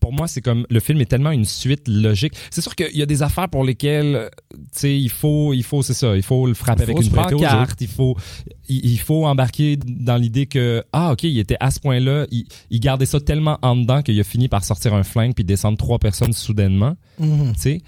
pour 0.00 0.12
moi, 0.12 0.26
c'est 0.26 0.40
comme 0.40 0.66
le 0.68 0.80
film 0.80 1.00
est 1.00 1.06
tellement 1.06 1.30
une 1.30 1.44
suite 1.44 1.86
logique. 1.86 2.32
C'est 2.50 2.60
sûr 2.60 2.74
qu'il 2.74 2.96
y 2.96 3.02
a 3.02 3.06
des 3.06 3.22
affaires 3.22 3.48
pour 3.48 3.62
lesquelles, 3.64 4.16
euh, 4.16 4.28
tu 4.54 4.58
sais, 4.72 4.98
il 4.98 5.08
faut, 5.08 5.52
il 5.54 5.62
faut, 5.62 5.82
c'est 5.82 5.94
ça, 5.94 6.16
il 6.16 6.22
faut 6.22 6.46
le 6.46 6.54
frapper 6.54 6.84
faut 6.86 6.90
avec 6.90 7.04
une 7.06 7.12
pancarte, 7.12 7.80
il 7.80 7.86
faut, 7.86 8.16
il, 8.68 8.84
il 8.84 8.98
faut 8.98 9.24
embarquer 9.24 9.76
dans 9.76 10.16
l'idée 10.16 10.46
que, 10.46 10.82
ah, 10.92 11.12
ok, 11.12 11.22
il 11.22 11.38
était 11.38 11.56
à 11.60 11.70
ce 11.70 11.78
point-là, 11.78 12.26
il, 12.32 12.44
il 12.70 12.80
gardait 12.80 13.06
ça 13.06 13.20
tellement 13.20 13.58
en 13.62 13.76
dedans 13.76 14.02
qu'il 14.02 14.18
a 14.18 14.24
fini 14.24 14.48
par 14.48 14.64
sortir 14.64 14.94
un 14.94 15.04
flingue 15.04 15.32
puis 15.34 15.44
descendre 15.44 15.78
trois 15.78 16.00
personnes 16.00 16.32
soudainement, 16.32 16.96
Mhm. 17.20 17.52
tu 17.54 17.60
sais. 17.60 17.82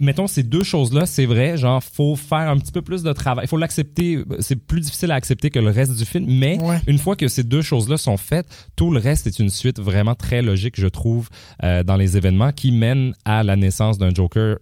Mettons 0.00 0.26
ces 0.26 0.42
deux 0.42 0.62
choses-là, 0.64 1.06
c'est 1.06 1.26
vrai, 1.26 1.56
genre 1.56 1.82
faut 1.82 2.16
faire 2.16 2.48
un 2.48 2.56
petit 2.58 2.72
peu 2.72 2.82
plus 2.82 3.02
de 3.02 3.12
travail, 3.12 3.44
il 3.44 3.48
faut 3.48 3.56
l'accepter, 3.56 4.24
c'est 4.40 4.56
plus 4.56 4.80
difficile 4.80 5.10
à 5.12 5.14
accepter 5.14 5.50
que 5.50 5.58
le 5.58 5.70
reste 5.70 5.96
du 5.96 6.04
film, 6.04 6.26
mais 6.28 6.58
Ouais. 6.62 6.80
une 6.86 6.98
fois 6.98 7.14
que 7.16 7.28
ces 7.28 7.44
deux 7.44 7.62
choses-là 7.62 7.96
sont 7.96 8.16
faites, 8.16 8.46
tout 8.74 8.90
le 8.90 8.98
reste 8.98 9.26
est 9.26 9.38
une 9.38 9.50
suite 9.50 9.78
vraiment 9.80 10.14
très 10.14 10.42
logique, 10.42 10.74
je 10.80 10.86
trouve, 10.88 11.28
euh, 11.62 11.82
dans 11.84 11.96
les 11.96 12.16
événements 12.16 12.52
qui 12.52 12.72
mènent 12.72 13.14
à 13.24 13.42
la 13.44 13.54
naissance 13.56 13.98
d'un 13.98 14.12
Joker, 14.12 14.56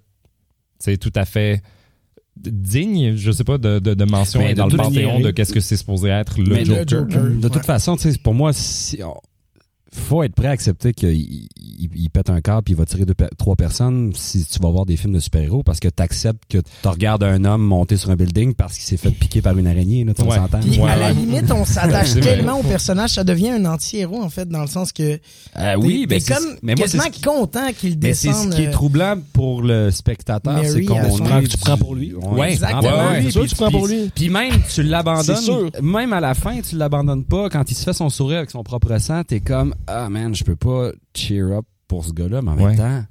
c'est 0.79 0.99
tout 0.99 1.13
à 1.15 1.25
fait 1.25 1.63
digne, 2.37 3.15
je 3.17 3.31
sais 3.31 3.45
pas, 3.45 3.59
de, 3.59 3.79
de, 3.79 3.95
de 3.95 4.05
mention 4.05 4.41
Mais 4.41 4.55
de 4.55 4.59
dans 4.59 4.65
le 4.67 4.71
toute 4.73 4.81
panthéon 4.81 5.21
de 5.21 5.31
qu'est-ce 5.31 5.53
que 5.53 5.61
c'est 5.61 5.77
supposé 5.77 6.09
être 6.09 6.39
le 6.41 6.65
Joker. 6.65 7.05
le 7.05 7.11
Joker. 7.11 7.25
De 7.31 7.41
toute 7.49 7.57
Ouais. 7.57 7.63
façon, 7.63 7.97
tu 7.97 8.11
sais, 8.11 8.19
pour 8.19 8.35
moi, 8.35 8.53
si 8.53 9.01
on- 9.03 9.15
faut 9.95 10.23
être 10.23 10.35
prêt 10.35 10.49
à 10.49 10.51
accepter 10.51 10.93
qu'il 10.93 11.11
il, 11.15 11.49
il 11.95 12.11
pète 12.11 12.31
un 12.31 12.41
câble 12.41 12.63
puis 12.65 12.75
il 12.75 12.77
va 12.77 12.85
tirer 12.87 13.05
deux, 13.05 13.15
trois 13.39 13.57
personnes 13.57 14.13
si 14.15 14.45
tu 14.45 14.59
vas 14.61 14.69
voir 14.71 14.87
des 14.87 14.97
films 14.97 15.13
de 15.15 15.19
super-héros 15.21 15.63
parce 15.63 15.81
que 15.81 15.89
tu 15.89 16.03
acceptes 16.03 16.43
que 16.49 16.59
tu 16.59 16.89
regardes 16.89 17.23
un 17.25 17.45
homme 17.45 17.63
monter 17.63 17.97
sur 17.97 18.11
un 18.11 18.17
building 18.17 18.55
parce 18.55 18.75
qu'il 18.75 18.85
s'est 18.85 18.97
fait 18.97 19.11
piquer 19.11 19.43
par 19.43 19.57
une 19.59 19.67
araignée, 19.67 20.05
là, 20.05 20.15
tu 20.15 20.23
sais, 20.23 20.29
on 20.29 20.31
Ouais. 20.31 20.37
s'entend. 20.37 20.61
Puis 20.61 20.79
Ouais, 20.81 20.91
à 20.91 20.97
la 20.97 21.13
limite, 21.13 21.51
on 21.53 21.65
s'attache 21.65 22.15
tellement 22.15 22.59
au 22.61 22.63
personnage, 22.63 23.11
ça 23.11 23.25
devient 23.25 23.51
un 23.51 23.65
anti-héros 23.67 24.23
en 24.23 24.29
fait, 24.31 24.49
dans 24.49 24.63
le 24.63 24.67
sens 24.69 24.93
que 24.93 25.19
Euh, 25.59 25.75
oui, 25.79 26.07
t'es- 26.09 26.19
ben, 26.19 26.23
comme 26.37 26.45
mais 26.63 26.75
moi, 26.75 26.87
c'est 26.87 26.99
quasiment 26.99 27.11
qui- 27.13 27.21
content 27.23 27.73
qu'il 27.79 27.99
mais 28.01 28.15
c'est 28.15 28.29
descende. 28.29 28.53
ce 28.53 28.57
qui 28.57 28.63
est 28.65 28.69
euh, 28.69 28.73
troublant 28.73 29.15
pour 29.33 29.63
le 29.63 29.91
spectateur, 29.91 30.61
c'est 30.65 30.85
qu'on 30.85 30.99
à 30.99 31.11
son- 31.11 31.25
est 31.41 31.49
Tu 31.49 31.59
prends 31.59 31.77
pour 31.79 31.95
lui. 31.95 32.15
Ouais, 32.15 32.21
prends 32.23 32.45
exactement. 32.45 33.11
Ouais, 33.11 33.31
sûr 33.31 33.43
que 33.43 33.49
tu 33.49 33.55
prends 33.57 33.71
pour 33.71 33.87
lui. 33.87 34.11
Puis 34.15 34.29
même, 34.29 34.53
tu 34.73 34.83
l'abandonnes. 34.83 35.71
Même 35.83 36.13
à 36.13 36.21
la 36.21 36.35
fin, 36.35 36.61
tu 36.61 36.77
l'abandonnes 36.77 37.25
pas. 37.25 37.49
Quand 37.49 37.71
il 37.71 37.75
se 37.75 37.85
fait 37.85 37.93
son 37.93 38.11
sourire 38.11 38.39
avec 38.39 38.51
son 38.51 38.63
propre 38.63 38.97
sang, 38.99 39.23
t'es 39.27 39.41
comme, 39.41 39.75
ah 39.87 40.09
man, 40.09 40.35
je 40.35 40.45
peux 40.45 40.57
pas 40.57 40.91
cheer 41.17 41.51
up 41.53 41.65
pour 41.89 42.05
ce 42.05 42.13
gars-là, 42.13 42.43
mais 42.43 42.51
en 42.51 42.57
Ouais. 42.57 42.67
même 42.69 42.77
temps, 42.77 43.05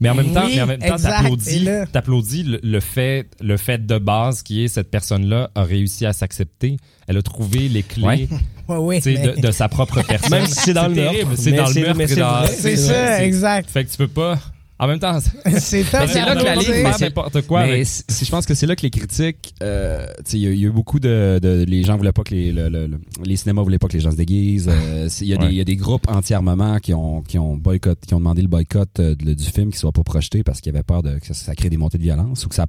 Mais 0.00 0.08
en 0.10 0.14
même 0.16 0.32
temps, 0.32 0.44
Oui, 0.46 0.54
mais 0.56 0.62
en 0.62 0.66
même 0.66 0.80
temps, 0.80 0.94
exact. 0.96 1.10
Et 1.10 1.22
t'applaudis, 1.22 1.68
t'applaudis 1.92 2.42
le, 2.42 2.60
le 2.64 2.80
fait, 2.80 3.28
le 3.40 3.56
fait 3.56 3.86
de 3.86 3.98
base 3.98 4.42
qui 4.42 4.64
est 4.64 4.68
cette 4.68 4.90
personne-là 4.90 5.50
a 5.54 5.62
réussi 5.62 6.06
à 6.06 6.12
s'accepter. 6.12 6.76
Elle 7.06 7.18
a 7.18 7.22
trouvé 7.22 7.68
les 7.68 7.82
clés, 7.84 8.02
Ouais. 8.04 8.28
Ouais, 8.68 8.76
ouais, 8.78 9.00
tu 9.00 9.14
sais, 9.14 9.20
mais- 9.22 9.36
de, 9.36 9.46
de 9.46 9.50
sa 9.52 9.68
propre 9.68 10.02
personne. 10.06 10.30
Même 10.30 10.46
si 10.46 10.54
c'est 10.54 10.72
dans 10.72 10.88
le 10.88 10.94
terrible, 10.94 11.28
meurtre. 11.30 11.42
C'est 11.42 11.52
dans 11.52 11.66
le 11.66 11.72
c'est- 11.72 11.80
meurtre. 11.82 12.78
ça, 12.78 13.24
exact. 13.24 13.70
Fait 13.70 13.84
que 13.84 13.90
tu 13.90 13.96
peux 13.96 14.08
pas. 14.08 14.38
En 14.82 14.88
même 14.88 14.98
temps, 14.98 15.18
C'est 15.60 15.82
là 15.92 16.06
que 16.34 16.44
la 16.44 16.56
dire. 16.56 16.64
fait- 16.64 17.04
n'importe 17.04 17.42
quoi. 17.42 17.62
mais 17.62 17.72
avec- 17.74 17.86
c'est- 17.86 18.02
c'est- 18.08 18.24
je 18.24 18.30
pense 18.32 18.46
que 18.46 18.54
c'est 18.54 18.66
là 18.66 18.74
que 18.74 18.82
les 18.82 18.90
critiques, 18.90 19.54
euh, 19.62 20.04
il 20.32 20.38
y, 20.40 20.46
a- 20.48 20.50
il 20.50 20.58
y 20.60 20.64
a 20.64 20.68
eu 20.68 20.72
beaucoup 20.72 20.98
de, 20.98 21.38
de- 21.40 21.64
les 21.68 21.84
gens 21.84 21.96
voulaient 21.96 22.10
pas 22.10 22.24
que 22.24 22.34
les, 22.34 22.50
le- 22.50 22.68
le- 22.68 22.88
le- 22.88 23.00
les 23.24 23.36
cinémas 23.36 23.62
voulaient 23.62 23.78
pas 23.78 23.86
que 23.86 23.92
les 23.92 24.00
gens 24.00 24.10
se 24.10 24.16
déguisent. 24.16 24.68
euh, 24.68 25.06
c'est- 25.08 25.24
Il 25.24 25.28
y 25.28 25.34
a 25.34 25.36
des, 25.36 25.44
Ouais. 25.44 25.52
il 25.52 25.56
y 25.56 25.60
a 25.60 25.64
des 25.64 25.76
groupes 25.76 26.06
anti-armement 26.08 26.78
qui 26.80 26.92
ont, 26.94 27.22
qui 27.22 27.38
ont 27.38 27.56
boycott, 27.56 27.98
qui 28.04 28.12
ont 28.14 28.18
demandé 28.18 28.42
le 28.42 28.48
boycott 28.48 28.98
euh, 28.98 29.14
de- 29.14 29.34
du 29.34 29.44
film 29.44 29.70
qui 29.70 29.78
soit 29.78 29.92
pas 29.92 30.02
projeté 30.02 30.42
parce 30.42 30.60
qu'ils 30.60 30.74
avaient 30.74 30.82
peur 30.82 31.04
de 31.04 31.18
que 31.20 31.28
ça, 31.28 31.34
ça 31.34 31.54
crée 31.54 31.70
des 31.70 31.76
montées 31.76 31.98
de 31.98 32.02
violence 32.02 32.44
ou 32.44 32.48
que 32.48 32.54
ça, 32.56 32.66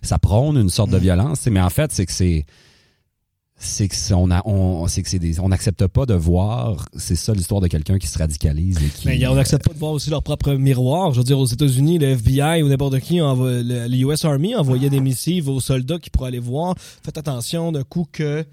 ça 0.00 0.18
prône 0.18 0.56
une 0.56 0.70
sorte 0.70 0.90
de 0.90 0.96
Mm. 0.96 1.02
violence. 1.02 1.46
Mais 1.50 1.60
en 1.60 1.68
fait, 1.70 1.92
c'est 1.92 2.06
que 2.06 2.12
c'est 2.12 2.46
c'est 3.62 3.88
que 3.88 3.94
c'est- 3.94 4.14
on 4.14 4.30
a 4.30 4.42
on 4.46 4.88
c'est 4.88 5.02
que 5.02 5.08
c'est 5.08 5.18
des 5.18 5.38
on 5.38 5.50
n'accepte 5.50 5.86
pas 5.86 6.06
de 6.06 6.14
voir 6.14 6.86
c'est 6.96 7.14
ça 7.14 7.34
l'histoire 7.34 7.60
de 7.60 7.68
quelqu'un 7.68 7.98
qui 7.98 8.06
se 8.06 8.18
radicalise 8.18 8.78
et 8.78 8.88
qui 8.88 9.06
Mais 9.06 9.24
on 9.26 9.34
n'accepte 9.34 9.66
pas 9.66 9.74
de 9.74 9.78
voir 9.78 9.92
aussi 9.92 10.08
leur 10.10 10.22
propre 10.22 10.54
miroir. 10.54 11.12
Je 11.12 11.18
veux 11.18 11.24
dire, 11.24 11.38
aux 11.38 11.46
États-Unis, 11.46 11.98
le 11.98 12.08
FBI 12.08 12.62
ou 12.62 12.68
n'importe 12.68 12.98
qui, 13.00 13.20
envoie, 13.20 13.62
le, 13.62 13.94
US 13.96 14.24
Army 14.24 14.56
envoyait 14.56 14.88
des 14.90 15.00
missives 15.00 15.48
aux 15.48 15.60
soldats 15.60 15.98
qui 15.98 16.08
pourraient 16.10 16.28
aller 16.28 16.38
voir. 16.38 16.74
Faites 17.04 17.18
attention 17.18 17.70
d'un 17.70 17.84
coup 17.84 18.06
que 18.10 18.44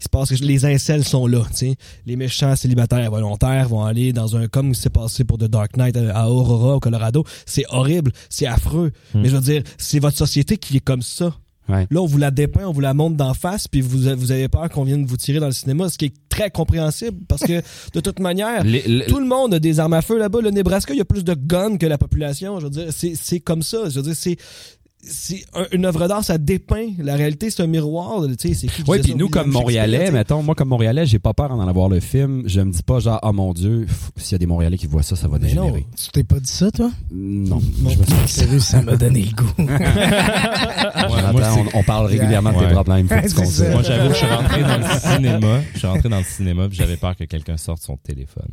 il 0.00 0.04
se 0.04 0.08
passe 0.08 0.30
que 0.30 0.44
les 0.44 0.64
incels 0.64 1.04
sont 1.04 1.26
là. 1.26 1.42
tu 1.50 1.56
sais. 1.56 1.76
Les 2.06 2.16
méchants 2.16 2.56
célibataires 2.56 3.10
volontaires 3.10 3.68
vont 3.68 3.84
aller 3.84 4.12
dans 4.12 4.36
un 4.36 4.48
comme 4.48 4.74
c'est 4.74 4.90
passé 4.90 5.24
pour 5.24 5.38
The 5.38 5.44
Dark 5.44 5.76
Knight 5.76 5.96
à 5.96 6.30
Aurora 6.30 6.76
au 6.76 6.80
Colorado. 6.80 7.24
C'est 7.46 7.64
horrible, 7.68 8.12
c'est 8.28 8.46
affreux. 8.46 8.90
Hmm. 9.14 9.20
Mais 9.20 9.28
je 9.28 9.36
veux 9.36 9.42
dire, 9.42 9.62
c'est 9.78 10.00
votre 10.00 10.16
société 10.16 10.56
qui 10.56 10.78
est 10.78 10.80
comme 10.80 11.02
ça. 11.02 11.34
Ouais. 11.68 11.86
Là, 11.90 12.00
on 12.02 12.06
vous 12.06 12.18
la 12.18 12.30
dépeint, 12.30 12.66
on 12.66 12.72
vous 12.72 12.80
la 12.80 12.92
montre 12.92 13.16
d'en 13.16 13.32
face, 13.32 13.68
puis 13.68 13.80
vous, 13.80 13.98
vous 14.16 14.30
avez 14.32 14.48
peur 14.48 14.68
qu'on 14.68 14.84
vienne 14.84 15.06
vous 15.06 15.16
tirer 15.16 15.40
dans 15.40 15.46
le 15.46 15.52
cinéma, 15.52 15.88
ce 15.88 15.96
qui 15.96 16.06
est 16.06 16.14
très 16.28 16.50
compréhensible 16.50 17.18
parce 17.26 17.42
que 17.42 17.62
de 17.94 18.00
toute 18.00 18.18
manière, 18.18 18.62
Les- 18.64 18.82
les- 18.82 19.06
tout 19.06 19.18
le 19.18 19.24
monde 19.26 19.54
a 19.54 19.58
des 19.58 19.80
armes 19.80 19.94
à 19.94 20.02
feu 20.02 20.18
là-bas. 20.18 20.40
Le 20.42 20.50
Nebraska, 20.50 20.92
il 20.92 20.98
y 20.98 21.00
a 21.00 21.04
plus 21.06 21.24
de 21.24 21.32
guns 21.34 21.76
que 21.78 21.86
la 21.86 21.96
population. 21.96 22.60
Je 22.60 22.64
veux 22.64 22.70
dire, 22.70 22.86
c'est, 22.90 23.14
c'est 23.14 23.40
comme 23.40 23.62
ça. 23.62 23.88
Je 23.88 23.96
veux 23.96 24.02
dire, 24.02 24.14
c'est, 24.16 24.36
c'est 25.06 25.44
un- 25.54 25.66
une 25.72 25.84
œuvre 25.84 26.06
d'art, 26.08 26.24
ça 26.24 26.38
dépeint. 26.38 26.88
La 26.98 27.16
réalité, 27.16 27.50
c'est 27.50 27.62
un 27.62 27.66
miroir. 27.66 28.22
Tu 28.38 28.54
sais, 28.54 28.54
c'est 28.68 28.88
Oui, 28.88 28.98
puis 29.02 29.14
nous, 29.14 29.28
comme 29.28 29.50
Montréalais, 29.50 30.10
mettons, 30.10 30.42
moi, 30.42 30.54
comme 30.54 30.68
Montréalais, 30.68 31.06
j'ai 31.06 31.18
pas 31.18 31.32
peur 31.34 31.50
en 31.52 31.60
allant 31.60 31.72
voir 31.72 31.88
le 31.88 32.00
film. 32.00 32.42
Je 32.46 32.60
me 32.60 32.70
dis 32.72 32.82
pas, 32.82 32.98
genre, 33.00 33.20
oh 33.22 33.32
mon 33.32 33.52
Dieu, 33.52 33.86
s'il 34.16 34.32
y 34.32 34.34
a 34.36 34.38
des 34.38 34.46
Montréalais 34.46 34.76
qui 34.78 34.86
voient 34.86 35.02
ça, 35.02 35.16
ça 35.16 35.28
va 35.28 35.38
Mais 35.38 35.52
non. 35.54 35.62
dégénérer. 35.66 35.86
Tu 35.96 36.10
t'es 36.10 36.24
pas 36.24 36.40
dit 36.40 36.50
ça, 36.50 36.70
toi? 36.70 36.90
Non. 37.12 37.60
Non. 37.80 37.90
Je 37.90 37.98
me 37.98 38.04
suis 38.04 38.14
dit, 38.14 38.28
Sérieux, 38.28 38.60
ça 38.60 38.82
m'a 38.82 38.96
donné 38.96 39.22
le 39.22 39.34
goût. 39.34 39.52
Moi, 39.58 41.42
on, 41.74 41.78
on 41.78 41.82
parle 41.82 42.06
régulièrement 42.06 42.52
de 42.52 42.58
tes 42.58 42.64
Ouais. 42.64 42.70
problèmes. 42.72 43.06
Moi, 43.08 43.82
j'avoue, 43.82 44.10
je 44.10 44.14
suis 44.16 44.26
rentré 44.26 44.62
dans 44.62 44.78
le 44.78 44.84
cinéma. 45.00 45.60
Je 45.74 45.78
suis 45.78 45.86
rentré 45.86 46.08
dans 46.08 46.18
le 46.18 46.24
cinéma 46.24 46.68
puis 46.68 46.76
j'avais 46.78 46.96
peur 46.96 47.14
que 47.16 47.24
quelqu'un 47.24 47.56
sorte 47.56 47.82
son 47.82 47.96
téléphone. 47.96 48.48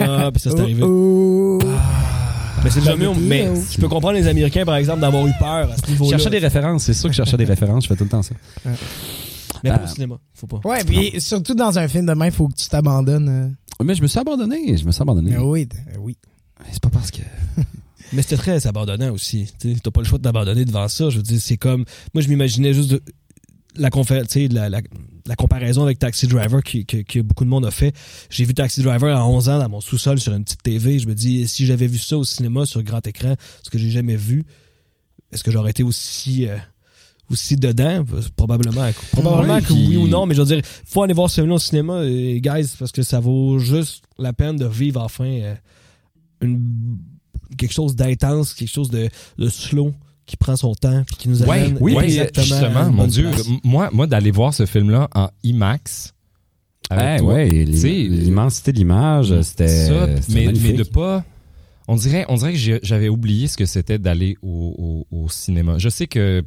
Ah, 0.00 0.30
puis 0.32 0.40
ça, 0.42 0.50
c'est 0.50 0.60
arrivé. 0.60 0.82
Oh, 0.82 1.58
oh. 1.62 1.66
Mais 2.64 2.70
c'est 2.70 2.82
Jamais 2.82 3.06
Mais 3.20 3.48
oh. 3.54 3.60
je 3.70 3.78
peux 3.78 3.88
comprendre 3.88 4.14
les 4.18 4.26
Américains, 4.28 4.64
par 4.64 4.76
exemple, 4.76 5.00
d'avoir 5.00 5.26
eu 5.26 5.32
peur 5.38 5.70
à 5.70 5.76
ce 5.76 5.90
niveau-là. 5.90 6.10
cherchais 6.10 6.30
des 6.30 6.38
références, 6.38 6.84
c'est 6.84 6.94
sûr 6.94 7.08
que 7.08 7.12
je 7.12 7.16
cherchais 7.18 7.36
des 7.36 7.44
références, 7.44 7.84
je 7.84 7.88
fais 7.88 7.96
tout 7.96 8.04
le 8.04 8.10
temps 8.10 8.22
ça. 8.22 8.34
Mais 9.64 9.70
pas 9.70 9.80
Ah. 9.80 9.84
au 9.84 9.86
cinéma. 9.86 10.18
Faut 10.34 10.46
pas. 10.46 10.60
Ouais, 10.64 10.84
puis 10.84 11.20
surtout 11.20 11.54
dans 11.54 11.78
un 11.78 11.88
film 11.88 12.06
de 12.06 12.14
il 12.24 12.30
faut 12.32 12.48
que 12.48 12.54
tu 12.54 12.68
t'abandonnes. 12.68 13.28
euh. 13.28 13.84
Mais 13.84 13.94
je 13.94 14.02
me 14.02 14.06
suis 14.06 14.18
abandonné, 14.18 14.76
je 14.76 14.84
me 14.84 14.92
suis 14.92 15.02
abandonné. 15.02 15.34
Ah 15.36 15.44
Oui, 15.44 15.66
t- 15.66 15.76
oui. 15.98 16.16
C'est 16.70 16.80
pas 16.80 16.90
parce 16.90 17.10
que. 17.10 17.20
Mais 18.12 18.22
c'était 18.22 18.36
très 18.36 18.66
abandonnant 18.66 19.10
aussi. 19.12 19.52
Tu 19.58 19.74
sais, 19.74 19.80
T'as 19.82 19.90
pas 19.90 20.00
le 20.00 20.06
choix 20.06 20.18
de 20.18 20.22
t'abandonner 20.22 20.64
devant 20.64 20.86
ça. 20.88 21.10
Je 21.10 21.16
veux 21.16 21.22
dire, 21.22 21.40
c'est 21.40 21.56
comme. 21.56 21.84
Moi, 22.14 22.22
je 22.22 22.28
m'imaginais 22.28 22.72
juste 22.72 22.90
de- 22.90 23.02
la, 23.76 23.90
confé- 23.90 24.22
tu 24.26 24.46
sais, 24.46 24.48
la, 24.48 24.68
la, 24.68 24.80
la 25.26 25.36
comparaison 25.36 25.82
avec 25.82 25.98
Taxi 25.98 26.26
Driver 26.26 26.62
que, 26.62 26.82
que, 26.82 26.98
que 27.02 27.20
beaucoup 27.20 27.44
de 27.44 27.50
monde 27.50 27.66
a 27.66 27.70
fait. 27.70 27.94
J'ai 28.30 28.44
vu 28.44 28.54
Taxi 28.54 28.82
Driver 28.82 29.16
à 29.16 29.26
11 29.26 29.48
ans 29.48 29.58
dans 29.58 29.68
mon 29.68 29.80
sous-sol 29.80 30.20
sur 30.20 30.32
une 30.32 30.44
petite 30.44 30.62
TV. 30.62 30.98
Je 30.98 31.06
me 31.08 31.14
dis, 31.14 31.46
si 31.48 31.66
j'avais 31.66 31.86
vu 31.86 31.98
ça 31.98 32.16
au 32.16 32.24
cinéma 32.24 32.64
sur 32.66 32.82
grand 32.82 33.04
écran, 33.06 33.34
ce 33.62 33.70
que 33.70 33.78
j'ai 33.78 33.90
jamais 33.90 34.16
vu, 34.16 34.44
est-ce 35.32 35.42
que 35.42 35.50
j'aurais 35.50 35.70
été 35.70 35.82
aussi... 35.82 36.46
euh, 36.48 36.56
aussi 37.28 37.56
dedans, 37.56 38.04
probablement, 38.36 38.88
probablement 39.10 39.56
Oui, 39.56 39.62
que 39.64 39.72
oui 39.72 39.96
ou 39.96 40.06
non, 40.06 40.26
mais 40.26 40.36
je 40.36 40.42
veux 40.42 40.46
dire, 40.46 40.62
faut 40.84 41.02
aller 41.02 41.12
voir 41.12 41.28
ce 41.28 41.40
film-là 41.40 41.56
au 41.56 41.58
cinéma, 41.58 42.06
guys, 42.06 42.68
parce 42.78 42.92
que 42.92 43.02
ça 43.02 43.18
vaut 43.18 43.58
juste 43.58 44.04
la 44.16 44.32
peine 44.32 44.54
de 44.54 44.64
vivre 44.66 45.02
enfin 45.02 45.24
euh, 45.24 45.54
une, 46.40 46.98
quelque 47.58 47.72
chose 47.72 47.96
d'intense, 47.96 48.54
quelque 48.54 48.70
chose 48.72 48.90
de, 48.90 49.08
de 49.38 49.48
slow 49.48 49.92
qui 50.26 50.36
prend 50.36 50.56
son 50.56 50.74
temps 50.74 51.02
puis 51.06 51.16
qui 51.16 51.28
nous 51.28 51.42
Ouais, 51.44 51.60
amène 51.60 51.78
oui, 51.80 51.96
exactement 52.02 52.42
à 52.44 52.44
justement, 52.60 52.80
une 52.86 52.90
mon 52.90 53.02
bonne 53.02 53.10
Dieu. 53.10 53.30
place. 53.30 53.46
Moi, 53.64 53.90
moi 53.92 54.06
d'aller 54.06 54.30
voir 54.30 54.52
ce 54.52 54.66
film-là 54.66 55.08
en 55.14 55.28
IMAX. 55.44 56.14
avec 56.90 57.04
Eh 57.16 57.18
toi, 57.20 57.34
ouais, 57.34 57.48
l'immensité 57.48 58.72
de 58.72 58.78
l'image, 58.78 59.40
c'était. 59.42 59.88
mais, 60.28 60.52
mais 60.60 60.72
de 60.72 60.82
pas. 60.82 61.24
On 61.88 61.94
dirait, 61.94 62.24
on 62.28 62.34
dirait 62.34 62.52
que 62.54 62.80
j'avais 62.82 63.08
oublié 63.08 63.46
ce 63.46 63.56
que 63.56 63.64
c'était 63.66 63.98
d'aller 63.98 64.36
au, 64.42 65.06
au, 65.10 65.16
au 65.16 65.28
cinéma. 65.28 65.78
Je 65.78 65.88
sais 65.88 66.08
que 66.08 66.42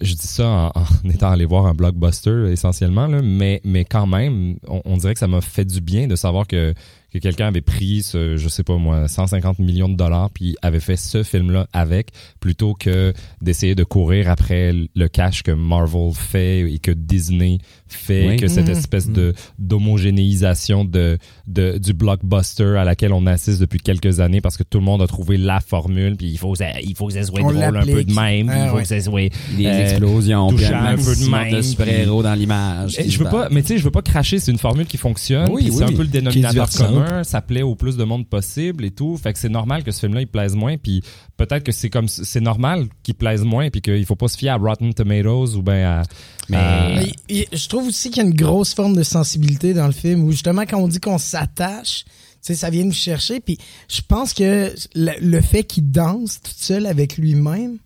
je 0.00 0.14
dis 0.14 0.26
ça 0.26 0.48
en, 0.74 0.80
en 0.80 0.84
étant 1.10 1.30
allé 1.30 1.44
voir 1.44 1.66
un 1.66 1.74
blockbuster 1.74 2.50
essentiellement, 2.50 3.06
là, 3.06 3.20
mais, 3.22 3.60
mais 3.64 3.84
quand 3.84 4.06
même, 4.06 4.56
on, 4.66 4.80
on 4.86 4.96
dirait 4.96 5.12
que 5.12 5.20
ça 5.20 5.28
m'a 5.28 5.42
fait 5.42 5.64
du 5.66 5.80
bien 5.82 6.06
de 6.06 6.16
savoir 6.16 6.46
que, 6.46 6.72
que 7.16 7.22
quelqu'un 7.22 7.46
avait 7.48 7.60
pris 7.60 8.02
ce, 8.02 8.36
je 8.36 8.48
sais 8.48 8.62
pas 8.62 8.76
moi, 8.76 9.08
150 9.08 9.58
millions 9.58 9.88
de 9.88 9.96
dollars 9.96 10.30
puis 10.30 10.56
avait 10.62 10.80
fait 10.80 10.96
ce 10.96 11.22
film-là 11.22 11.66
avec, 11.72 12.08
plutôt 12.40 12.74
que 12.74 13.12
d'essayer 13.40 13.74
de 13.74 13.84
courir 13.84 14.30
après 14.30 14.72
le 14.94 15.08
cash 15.08 15.42
que 15.42 15.50
Marvel 15.52 16.12
fait 16.14 16.60
et 16.72 16.78
que 16.78 16.90
Disney 16.90 17.58
fait, 17.88 18.28
Oui. 18.28 18.36
que 18.36 18.48
cette 18.48 18.66
Mhm. 18.66 18.72
espèce 18.72 19.08
de 19.08 19.34
d'homogénéisation 19.58 20.84
de, 20.84 21.18
de 21.46 21.78
du 21.78 21.92
blockbuster 21.92 22.76
à 22.78 22.84
laquelle 22.84 23.12
on 23.12 23.26
assiste 23.26 23.60
depuis 23.60 23.78
quelques 23.78 24.20
années 24.20 24.40
parce 24.40 24.56
que 24.56 24.62
tout 24.62 24.78
le 24.78 24.84
monde 24.84 25.02
a 25.02 25.06
trouvé 25.06 25.36
la 25.36 25.60
formule 25.60 26.16
puis 26.16 26.28
il 26.28 26.38
faut 26.38 26.54
il 26.82 26.94
faut 26.94 27.10
soit 27.10 27.40
On 27.42 27.52
drôle 27.52 27.76
un 27.76 27.84
peu 27.84 28.04
de 28.04 28.12
même, 28.12 28.48
Ah 28.50 28.64
il 28.64 28.70
faut 28.70 28.76
ouais. 28.76 28.84
ça 28.84 29.00
soit 29.00 29.30
Les 29.56 29.66
euh, 29.66 29.80
explosions, 29.82 30.48
puis 30.52 30.64
un 30.66 30.96
peu 30.96 31.14
de 31.14 31.30
même, 31.30 31.52
de 31.54 31.62
super-héros 31.62 32.22
dans 32.22 32.34
l'image. 32.34 32.96
Eh, 32.98 33.08
Je 33.08 33.18
veux 33.18 33.24
se 33.26 33.30
pas, 33.30 33.48
mais 33.50 33.62
tu 33.62 33.68
sais, 33.68 33.78
je 33.78 33.84
veux 33.84 33.90
pas 33.90 34.02
cracher. 34.02 34.38
C'est 34.38 34.50
une 34.50 34.58
formule 34.58 34.86
qui 34.86 34.96
fonctionne. 34.96 35.48
Oui, 35.50 35.62
puis 35.64 35.70
oui, 35.70 35.76
c'est 35.78 35.84
un 35.84 35.96
peu 35.96 36.02
le 36.02 36.08
dénominateur 36.08 36.52
divertissante. 36.66 37.05
Commun. 37.06 37.24
Ça 37.24 37.40
plaît 37.40 37.62
au 37.62 37.74
plus 37.74 37.96
de 37.96 38.04
monde 38.04 38.26
possible 38.28 38.84
et 38.84 38.90
tout. 38.90 39.16
Fait 39.16 39.32
que 39.32 39.38
c'est 39.38 39.48
normal 39.48 39.82
que 39.84 39.90
ce 39.90 40.00
film-là 40.00 40.22
il 40.22 40.26
plaise 40.26 40.54
moins. 40.54 40.76
Puis 40.76 41.02
peut-être 41.36 41.64
que 41.64 41.72
c'est 41.72 41.90
comme 41.90 42.08
c'est 42.08 42.40
normal 42.40 42.86
qu'il 43.02 43.14
plaise 43.14 43.42
moins. 43.42 43.70
Puis 43.70 43.80
qu'il 43.80 44.04
faut 44.06 44.16
pas 44.16 44.28
se 44.28 44.36
fier 44.36 44.50
à 44.50 44.56
Rotten 44.56 44.92
Tomatoes 44.94 45.56
ou 45.56 45.62
ben 45.62 45.84
à. 45.84 46.02
Mais- 46.48 46.56
à- 46.56 47.56
je 47.56 47.68
trouve 47.68 47.88
aussi 47.88 48.10
qu'il 48.10 48.22
y 48.22 48.26
a 48.26 48.28
une 48.28 48.34
grosse 48.36 48.74
forme 48.74 48.96
de 48.96 49.02
sensibilité 49.02 49.74
dans 49.74 49.86
le 49.86 49.92
film 49.92 50.24
où 50.24 50.30
justement 50.32 50.62
quand 50.62 50.78
on 50.78 50.88
dit 50.88 51.00
qu'on 51.00 51.18
s'attache, 51.18 52.04
tu 52.06 52.12
sais, 52.42 52.54
ça 52.54 52.70
vient 52.70 52.84
nous 52.84 52.92
chercher. 52.92 53.40
Puis 53.40 53.58
je 53.88 54.00
pense 54.06 54.32
que 54.32 54.72
le, 54.94 55.12
le 55.20 55.40
fait 55.40 55.64
qu'il 55.64 55.90
danse 55.90 56.40
tout 56.42 56.52
seul 56.56 56.86
avec 56.86 57.16
lui-même, 57.18 57.78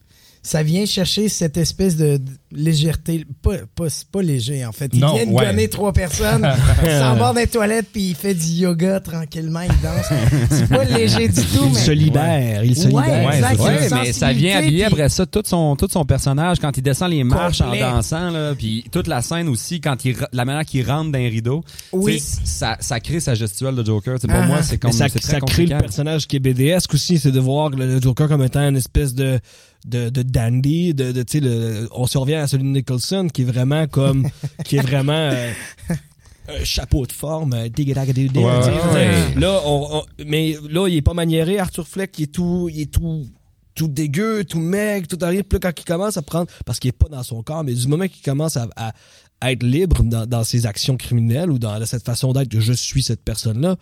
ça 0.42 0.62
vient 0.62 0.86
chercher 0.86 1.28
cette 1.28 1.56
espèce 1.56 1.96
de, 1.96 2.16
de 2.18 2.30
légèreté. 2.52 3.24
Pas, 3.42 3.56
pas, 3.74 3.86
pas 4.10 4.22
léger 4.22 4.64
en 4.66 4.72
fait. 4.72 4.90
Il 4.92 5.00
Non, 5.00 5.14
vient 5.14 5.26
de 5.26 5.30
ouais. 5.32 5.46
gonner 5.46 5.68
trois 5.68 5.92
personnes, 5.92 6.48
il 6.84 6.90
s'en 6.90 7.16
bord 7.16 7.34
des 7.34 7.46
toilettes 7.46 7.86
puis 7.92 8.10
il 8.10 8.14
fait 8.14 8.34
du 8.34 8.46
yoga 8.46 9.00
tranquillement, 9.00 9.60
il 9.60 9.68
danse. 9.82 10.06
C'est 10.50 10.68
pas 10.68 10.84
léger 10.84 11.28
du 11.28 11.34
tout, 11.42 11.64
Il 11.66 11.72
mais 11.72 11.78
se 11.80 11.90
libère, 11.90 12.64
il 12.64 12.76
se 12.76 12.88
Ouais, 12.88 13.02
libère. 13.04 13.32
exact. 13.34 13.60
Ouais, 13.60 13.88
mais 14.02 14.12
ça 14.12 14.32
vient 14.32 14.58
habiller 14.58 14.84
après 14.84 15.08
ça 15.08 15.26
tout 15.26 15.42
son 15.46 15.76
tout 15.76 15.88
son 15.90 16.04
personnage 16.04 16.58
quand 16.60 16.76
il 16.76 16.82
descend 16.82 17.10
les 17.10 17.24
marches 17.24 17.58
Complet. 17.62 17.84
en 17.84 17.96
dansant 17.96 18.30
là, 18.30 18.54
puis 18.56 18.84
toute 18.90 19.06
la 19.06 19.22
scène 19.22 19.48
aussi 19.48 19.80
quand 19.80 20.04
il 20.04 20.16
la 20.32 20.44
manière 20.44 20.64
qu'il 20.64 20.86
rentre 20.88 21.12
dans 21.12 21.18
les 21.18 21.28
rideaux, 21.28 21.62
Oui. 21.92 22.20
ça 22.44 22.76
ça 22.80 23.00
crée 23.00 23.20
sa 23.20 23.34
gestuelle 23.34 23.74
de 23.74 23.84
Joker. 23.84 24.18
Pour 24.18 24.30
Ah. 24.32 24.46
moi 24.46 24.62
c'est 24.62 24.78
comme 24.78 24.92
ça, 24.92 25.08
très 25.08 25.20
ça 25.20 25.40
crée 25.40 25.66
le 25.66 25.78
personnage 25.78 26.26
qui 26.26 26.36
est 26.36 26.40
BDesque 26.40 26.94
aussi, 26.94 27.18
c'est 27.18 27.32
de 27.32 27.40
voir 27.40 27.70
le, 27.70 28.00
Joker 28.00 28.28
comme 28.28 28.42
étant 28.42 28.68
une 28.68 28.76
espèce 28.76 29.14
de 29.14 29.38
de, 29.86 30.10
de 30.10 30.20
dandy, 30.22 30.92
de, 30.92 31.10
de 31.10 31.22
tu 31.22 31.38
sais, 31.38 31.40
le- 31.40 31.88
on 31.92 32.06
se 32.06 32.18
revient 32.18 32.34
à 32.40 32.46
celui 32.46 32.64
de 32.64 32.68
Nicholson 32.70 33.28
qui 33.32 33.42
est 33.42 33.44
vraiment 33.46 33.86
comme, 33.86 34.28
qui 34.64 34.76
est 34.76 34.80
vraiment 34.82 35.12
euh, 35.12 35.52
un 36.48 36.64
chapeau 36.64 37.06
de 37.06 37.12
forme, 37.12 37.52
euh, 37.54 37.68
Ouais, 38.40 38.44
ouais. 38.94 39.40
Là, 39.40 39.60
on, 39.64 39.98
on- 39.98 40.04
mais 40.26 40.56
là, 40.68 40.88
il 40.88 40.96
est 40.96 41.02
pas 41.02 41.14
maniéré, 41.14 41.58
Arthur 41.58 41.86
Fleck, 41.86 42.18
il 42.18 42.24
est 42.24 42.32
tout, 42.32 42.68
il 42.72 42.80
est 42.80 42.92
tout, 42.92 43.26
tout 43.74 43.88
dégueu, 43.88 44.44
tout 44.44 44.58
maigre, 44.58 45.06
tout 45.06 45.18
arrive. 45.22 45.44
Puis 45.44 45.58
là, 45.62 45.70
quand 45.70 45.80
il 45.80 45.84
commence 45.84 46.16
à 46.16 46.22
prendre, 46.22 46.50
parce 46.66 46.78
qu'il 46.80 46.88
est 46.88 46.92
pas 46.92 47.08
dans 47.08 47.22
son 47.22 47.42
corps, 47.42 47.62
mais 47.64 47.72
du 47.74 47.86
moment 47.86 48.08
qu'il 48.08 48.22
commence 48.22 48.56
à, 48.56 48.68
à- 48.76 48.92
à 49.42 49.52
être 49.52 49.62
libre 49.62 50.02
dans, 50.02 50.26
dans 50.26 50.44
ses 50.44 50.66
actions 50.66 50.98
criminelles 50.98 51.50
ou 51.50 51.58
dans 51.58 51.82
cette 51.86 52.04
façon 52.04 52.34
d'être 52.34 52.50
que 52.50 52.60
je 52.60 52.74
suis 52.74 53.02
cette 53.02 53.24
personne-là, 53.24 53.76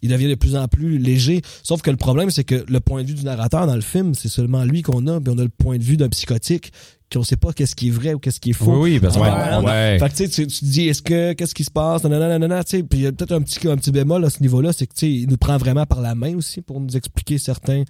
il 0.00 0.08
devient 0.10 0.28
de 0.28 0.36
plus 0.36 0.54
en 0.54 0.68
plus 0.68 0.98
léger. 0.98 1.42
Sauf 1.64 1.82
que 1.82 1.90
le 1.90 1.96
problème, 1.96 2.30
c'est 2.30 2.44
que 2.44 2.64
le 2.68 2.78
point 2.78 3.02
de 3.02 3.08
vue 3.08 3.14
du 3.14 3.24
narrateur 3.24 3.66
dans 3.66 3.74
le 3.74 3.80
film, 3.80 4.14
c'est 4.14 4.28
seulement 4.28 4.62
lui 4.62 4.82
qu'on 4.82 5.08
a, 5.08 5.20
puis 5.20 5.32
on 5.34 5.38
a 5.38 5.42
le 5.42 5.48
point 5.48 5.76
de 5.78 5.82
vue 5.82 5.96
d'un 5.96 6.08
psychotique 6.08 6.72
qu'on 7.12 7.22
sait 7.22 7.36
pas 7.36 7.52
qu'est-ce 7.52 7.74
qui 7.74 7.88
est 7.88 7.90
vrai 7.90 8.14
ou 8.14 8.18
qu'est-ce 8.18 8.40
qui 8.40 8.50
est 8.50 8.54
faux. 8.54 8.82
Oui, 8.82 8.94
oui, 8.94 9.00
parce 9.00 9.16
que 9.16 9.20
Ouais. 9.20 9.98
Fait 9.98 10.08
que 10.08 10.14
tu 10.16 10.24
sais, 10.24 10.28
tu 10.28 10.46
tu 10.46 10.60
te 10.60 10.64
dis, 10.64 10.88
est-ce 10.88 11.02
que, 11.02 11.32
qu'est-ce 11.32 11.54
qui 11.54 11.64
se 11.64 11.70
passe? 11.70 12.04
Nanana, 12.04 12.28
nanana, 12.28 12.64
tu 12.64 12.78
sais. 12.78 12.82
Puis 12.82 13.00
il 13.00 13.02
y 13.02 13.06
a 13.06 13.12
peut-être 13.12 13.32
un 13.32 13.42
petit, 13.42 13.68
un 13.68 13.76
petit 13.76 13.90
bémol 13.92 14.24
à 14.24 14.30
ce 14.30 14.40
niveau-là, 14.40 14.72
c'est 14.72 14.86
que, 14.86 14.94
tu 14.94 15.00
sais, 15.06 15.12
il 15.12 15.28
nous 15.28 15.36
prend 15.36 15.56
vraiment 15.56 15.86
par 15.86 16.00
la 16.00 16.14
main 16.14 16.36
aussi 16.36 16.60
pour 16.62 16.80
nous 16.80 16.96
expliquer 16.96 17.38
certains, 17.38 17.84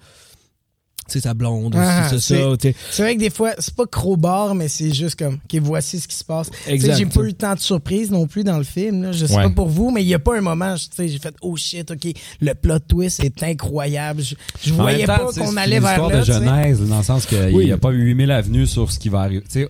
tu 1.07 1.13
sais, 1.13 1.19
sa 1.21 1.33
blonde 1.33 1.75
Ah, 1.77 2.07
c'est 2.09 2.19
c'est- 2.19 2.35
ça, 2.41 2.57
tu 2.57 2.69
sais. 2.69 2.75
C'est 2.91 3.01
vrai 3.03 3.15
que 3.15 3.19
des 3.19 3.29
fois, 3.29 3.51
c'est 3.59 3.75
pas 3.75 3.85
crowbar, 3.85 4.55
mais 4.55 4.67
c'est 4.67 4.93
juste 4.93 5.17
comme, 5.17 5.35
OK, 5.35 5.59
voici 5.61 5.99
ce 5.99 6.07
qui 6.07 6.15
se 6.15 6.23
passe. 6.23 6.49
Tu 6.49 6.57
sais, 6.65 6.71
Exact. 6.73 6.97
J'ai 6.97 7.05
pas 7.05 7.21
eu 7.23 7.33
tant 7.33 7.53
de 7.55 7.59
surprises 7.59 8.11
non 8.11 8.27
plus 8.27 8.43
dans 8.43 8.57
le 8.57 8.63
film. 8.63 9.03
Là. 9.03 9.11
Je 9.11 9.25
sais 9.25 9.35
Ouais. 9.35 9.43
pas 9.43 9.49
pour 9.49 9.67
vous, 9.69 9.91
mais 9.91 10.01
il 10.01 10.07
y 10.07 10.13
a 10.13 10.19
pas 10.19 10.37
un 10.37 10.41
moment, 10.41 10.75
tu 10.75 10.87
sais, 10.95 11.07
j'ai 11.07 11.19
fait, 11.19 11.33
oh 11.41 11.55
shit, 11.57 11.89
OK, 11.91 12.13
le 12.41 12.53
plot 12.53 12.79
twist 12.79 13.23
est 13.23 13.43
incroyable. 13.43 14.21
Je, 14.21 14.35
je 14.63 14.73
voyais 14.73 15.05
temps, 15.05 15.17
pas 15.17 15.25
qu'on 15.25 15.31
c'est 15.51 15.57
allait 15.57 15.77
une 15.77 15.81
vers 15.83 15.91
histoire 15.91 16.09
là. 16.09 16.19
de 16.19 16.25
tu 16.25 16.31
sais. 16.31 16.39
genèse, 16.39 16.79
dans 16.81 16.97
le 16.97 17.03
sens 17.03 17.25
qu'il 17.25 17.37
Oui. 17.53 17.65
n'y 17.65 17.71
a 17.71 17.77
pas 17.77 17.89
8000 17.91 18.31
avenues 18.31 18.67
sur 18.67 18.91
ce 18.91 18.99
qui 18.99 19.09
va 19.09 19.21
arriver. 19.21 19.41
Tu 19.51 19.61
sais, 19.63 19.69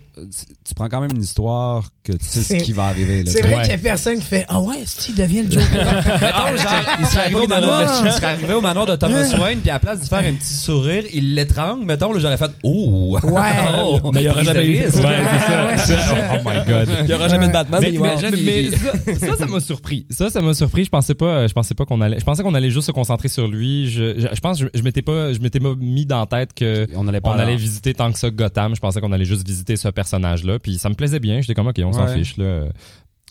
tu 0.65 0.73
prends 0.75 0.87
quand 0.89 1.01
même 1.01 1.11
une 1.15 1.21
histoire 1.23 1.89
que 2.03 2.13
tu 2.13 2.25
sais 2.25 2.39
ce 2.41 2.47
C'est- 2.47 2.57
qui 2.61 2.73
va 2.73 2.85
arriver. 2.85 3.23
là. 3.23 3.31
C'est 3.31 3.41
vrai 3.41 3.55
Ouais. 3.55 3.61
qu'il 3.63 3.71
y 3.71 3.75
a 3.75 3.77
personne 3.77 4.15
qui 4.19 4.25
fait, 4.25 4.45
ah 4.49 4.61
ouais, 4.61 4.83
c'est 4.85 5.09
il 5.11 5.15
devient 5.15 5.43
le 5.43 5.51
Joker. 5.51 6.03
Genre, 6.03 6.97
il 6.99 7.05
serait 7.07 7.19
arrivé 7.21 7.35
au 7.39 7.47
manoir, 7.47 8.01
il 8.05 8.11
serait 8.11 8.25
arrivé 8.27 8.53
au 8.53 8.61
manoir 8.61 8.85
de 8.85 8.95
Thomas 8.95 9.29
Wayne, 9.39 9.59
puis 9.59 9.69
à 9.69 9.73
la 9.73 9.79
place 9.79 9.99
de 10.01 10.05
faire 10.05 10.19
un 10.19 10.33
petit 10.33 10.53
sourire, 10.53 11.03
il 11.13 11.32
l'étrangle, 11.33 11.85
mettons, 11.85 12.13
là, 12.13 12.19
j'aurais 12.19 12.37
fait 12.37 12.51
Oh! 12.63 13.17
Ouais. 13.23 13.41
Oh, 14.03 14.11
Mais 14.13 14.21
il 14.21 14.25
y 14.25 14.29
aura 14.29 14.37
prise 14.41 14.49
de 14.49 14.53
jamais 14.53 14.67
eu- 14.67 14.83
risque. 14.85 14.95
Ouais, 15.03 15.15
c'est 15.31 15.51
ça. 15.51 15.65
Ouais, 15.67 15.77
c'est 15.77 15.95
ça. 15.97 16.15
Oh 16.33 16.49
my 16.49 16.65
god. 16.71 16.89
Il 17.03 17.09
y 17.09 17.13
aura 17.13 17.27
jamais 17.27 17.47
de 17.47 17.53
Batman, 17.53 17.81
Mais, 17.81 17.91
mais, 17.91 17.99
mais- 18.31 18.37
mais 18.43 18.71
ça, 19.15 19.27
ça, 19.27 19.35
ça 19.37 19.45
m'a 19.45 19.59
surpris. 19.59 20.05
Ça, 20.09 20.29
ça 20.29 20.41
m'a 20.41 20.53
surpris. 20.53 20.85
Je 20.85 20.89
pensais 20.89 21.15
pas, 21.15 21.47
je 21.47 21.53
pensais 21.53 21.73
pas 21.75 21.85
qu'on 21.85 22.01
allait, 22.01 22.19
je 22.19 22.23
pensais 22.25 22.43
qu'on 22.43 22.53
allait 22.53 22.69
juste 22.71 22.87
se 22.87 22.91
concentrer 22.91 23.27
sur 23.27 23.47
lui. 23.47 23.89
Je, 23.89 24.19
je, 24.19 24.27
je 24.33 24.39
pense, 24.39 24.59
que 24.59 24.69
je, 24.73 24.77
je 24.79 24.83
m'étais 24.83 25.01
pas, 25.01 25.33
je 25.33 25.39
m'étais 25.39 25.59
pas 25.59 25.73
mis 25.77 26.05
dans 26.05 26.19
la 26.19 26.25
tête 26.25 26.53
que 26.53 26.87
On 26.95 27.07
allait 27.07 27.21
pas 27.21 27.29
on 27.31 27.39
allait 27.39 27.55
visiter 27.55 27.93
tant 27.93 28.11
que 28.11 28.19
ça 28.19 28.29
Gotham. 28.29 28.75
Je 28.75 28.79
pensais 28.81 29.01
qu'on 29.01 29.11
allait 29.11 29.25
juste 29.25 29.45
visiter 29.45 29.75
ce 29.75 29.87
personnage-là. 29.89 30.59
Puis 30.59 30.77
ça 30.77 30.89
me 30.89 30.95
plaisait 30.95 31.19
bien. 31.19 31.41
J'étais 31.41 31.53
comme, 31.55 31.67
ok, 31.67 31.79
on 31.85 31.93
s'en 31.93 32.05
Ouais. 32.05 32.15
fiche, 32.17 32.37
là. 32.37 32.65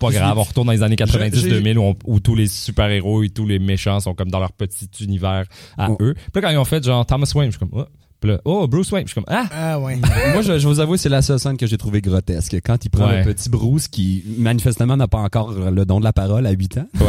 Pas 0.03 0.11
grave, 0.13 0.39
on 0.39 0.43
retourne 0.43 0.67
dans 0.67 0.73
les 0.73 0.83
années 0.83 0.97
90-2000 0.97 1.95
où, 2.05 2.21
tous 2.21 2.35
les 2.35 2.47
super-héros 2.47 3.23
et 3.23 3.29
tous 3.31 3.47
les 3.47 3.59
méchants 3.59 4.01
sont 4.01 4.15
comme 4.15 4.31
dans 4.31 4.41
leur 4.41 4.53
petit 4.53 4.89
univers 5.01 5.45
à 5.79 5.91
Oh. 5.91 5.97
eux. 6.01 6.15
Puis 6.15 6.25
là, 6.35 6.41
quand 6.43 6.51
ils 6.51 6.59
ont 6.59 6.65
fait 6.65 6.83
genre 6.85 7.05
Thomas 7.07 7.31
Wayne, 7.35 7.51
je 7.53 7.57
suis 7.57 7.67
comme, 7.67 7.71
oh, 7.73 7.85
là, 8.25 8.41
oh, 8.45 8.69
Bruce 8.69 8.91
Wayne, 8.93 9.07
je 9.07 9.13
suis 9.13 9.21
comme, 9.21 9.35
ah! 9.35 9.47
Ah 9.53 9.81
ouais. 9.81 9.97
Moi, 10.33 10.43
je, 10.43 10.59
je 10.59 10.69
vous 10.69 10.79
avoue, 10.79 10.97
c'est 10.97 11.09
la 11.09 11.23
seule 11.23 11.39
scène 11.41 11.57
que 11.57 11.67
j'ai 11.67 11.77
trouvé 11.77 12.01
grotesque. 12.01 12.55
Quand 12.65 12.85
il 12.85 12.89
prend 12.89 13.09
Ouais. 13.09 13.25
le 13.25 13.33
petit 13.35 13.49
Bruce 13.51 13.89
qui, 13.89 14.23
manifestement, 14.39 14.97
n'a 14.97 15.09
pas 15.09 15.19
encore 15.19 15.51
le 15.53 15.85
don 15.85 15.99
de 15.99 16.05
la 16.05 16.13
parole 16.13 16.47
à 16.47 16.51
8 16.53 16.79
ans. 16.79 16.87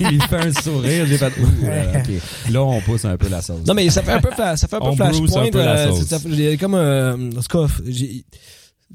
il 0.00 0.22
fait 0.22 0.36
un 0.36 0.52
sourire. 0.52 1.06
J'ai 1.06 1.18
fait, 1.18 1.32
ouh, 1.40 1.46
euh, 1.64 1.94
ok. 1.98 2.52
Là, 2.52 2.62
on 2.62 2.80
pousse 2.80 3.04
un 3.04 3.16
peu 3.16 3.28
la 3.28 3.42
sauce. 3.42 3.66
Non, 3.66 3.74
mais 3.74 3.88
ça 3.90 4.02
fait 4.02 4.12
un 4.12 4.20
peu, 4.20 4.30
fla- 4.30 4.56
ça 4.56 4.68
fait 4.68 4.76
un 4.76 4.80
peu 4.80 4.86
On 4.86 4.96
flashpoint. 4.96 5.26
bruise 5.26 5.36
un 5.36 5.50
peu 5.50 5.58
la 5.58 5.76
euh, 5.78 5.88
sauce. 5.92 6.04
ça 6.06 6.18
fait- 6.18 6.32
j'ai 6.32 6.56
comme, 6.56 6.74
euh, 6.74 7.14
en 7.14 7.42
tout 7.42 7.58
cas, 7.66 7.74
j'ai, 7.86 8.24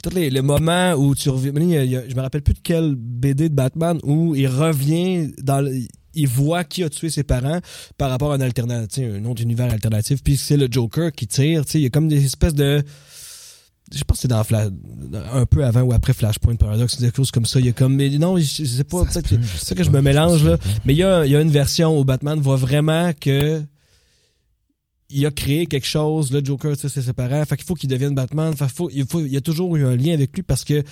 tous 0.01 0.13
les, 0.15 0.29
les 0.29 0.41
moments 0.41 0.93
où 0.93 1.15
tu 1.15 1.29
reviens, 1.29 1.51
je 1.53 2.15
me 2.15 2.21
rappelle 2.21 2.41
plus 2.41 2.53
de 2.53 2.59
quel 2.63 2.95
BD 2.95 3.49
de 3.49 3.53
Batman 3.55 3.97
où 4.03 4.35
il 4.35 4.47
revient 4.47 5.31
dans 5.41 5.61
le- 5.61 5.71
il 6.15 6.27
voit 6.27 6.63
qui 6.63 6.83
a 6.83 6.89
tué 6.89 7.09
ses 7.09 7.23
parents 7.23 7.59
par 7.97 8.09
rapport 8.09 8.31
à 8.31 8.35
un 8.35 8.41
alternatif, 8.41 9.05
un 9.15 9.25
autre 9.25 9.41
univers 9.43 9.71
alternatif, 9.71 10.23
puis 10.23 10.37
c'est 10.37 10.57
le 10.57 10.67
Joker 10.69 11.11
qui 11.11 11.27
tire, 11.27 11.65
tu 11.65 11.71
sais, 11.73 11.79
il 11.79 11.83
y 11.83 11.85
a 11.85 11.89
comme 11.89 12.07
des 12.07 12.25
espèces 12.25 12.55
de, 12.55 12.81
je 13.93 13.97
sais 13.99 14.05
pas 14.05 14.15
si 14.15 14.21
c'est 14.21 14.27
dans 14.27 14.41
Fla- 14.41 14.71
un 15.33 15.45
peu 15.45 15.63
avant 15.63 15.81
ou 15.81 15.93
après 15.93 16.13
Flashpoint 16.13 16.55
Paradox, 16.55 16.99
des 16.99 17.11
choses 17.15 17.29
comme 17.31 17.45
ça, 17.45 17.59
il 17.59 17.67
y 17.67 17.69
a 17.69 17.73
comme, 17.73 17.95
mais 17.95 18.09
non, 18.17 18.37
je, 18.37 18.43
sais 18.65 18.83
pas, 18.83 19.05
peut-être 19.05 19.29
que- 19.29 19.35
c'est 19.57 19.65
ça 19.69 19.75
que 19.75 19.83
je 19.83 19.91
me 19.91 20.01
mélange, 20.01 20.43
là. 20.43 20.57
Mais 20.85 20.93
il 20.93 20.97
y 20.97 21.03
a, 21.03 21.25
il 21.25 21.31
y 21.31 21.35
a 21.35 21.41
une 21.41 21.51
version 21.51 21.97
où 21.99 22.03
Batman 22.03 22.39
voit 22.39 22.55
vraiment 22.57 23.11
que 23.19 23.61
il 25.09 25.25
a 25.25 25.31
créé 25.31 25.65
quelque 25.65 25.87
chose, 25.87 26.31
le 26.31 26.43
Joker, 26.43 26.75
tu 26.75 26.81
sais, 26.81 26.89
c'est 26.89 27.01
ses 27.01 27.13
parents. 27.13 27.43
Fait 27.45 27.55
qu'il 27.57 27.65
faut 27.65 27.75
qu'il 27.75 27.89
devienne 27.89 28.13
Batman. 28.13 28.53
Fait 28.55 28.65
qu'il 28.65 28.73
faut, 28.75 28.89
il 28.93 29.05
faut, 29.05 29.21
il 29.21 29.31
y 29.33 29.37
a 29.37 29.41
toujours 29.41 29.75
eu 29.75 29.85
un 29.85 29.95
lien 29.95 30.13
avec 30.13 30.35
lui 30.35 30.43
parce 30.43 30.63
que 30.63 30.83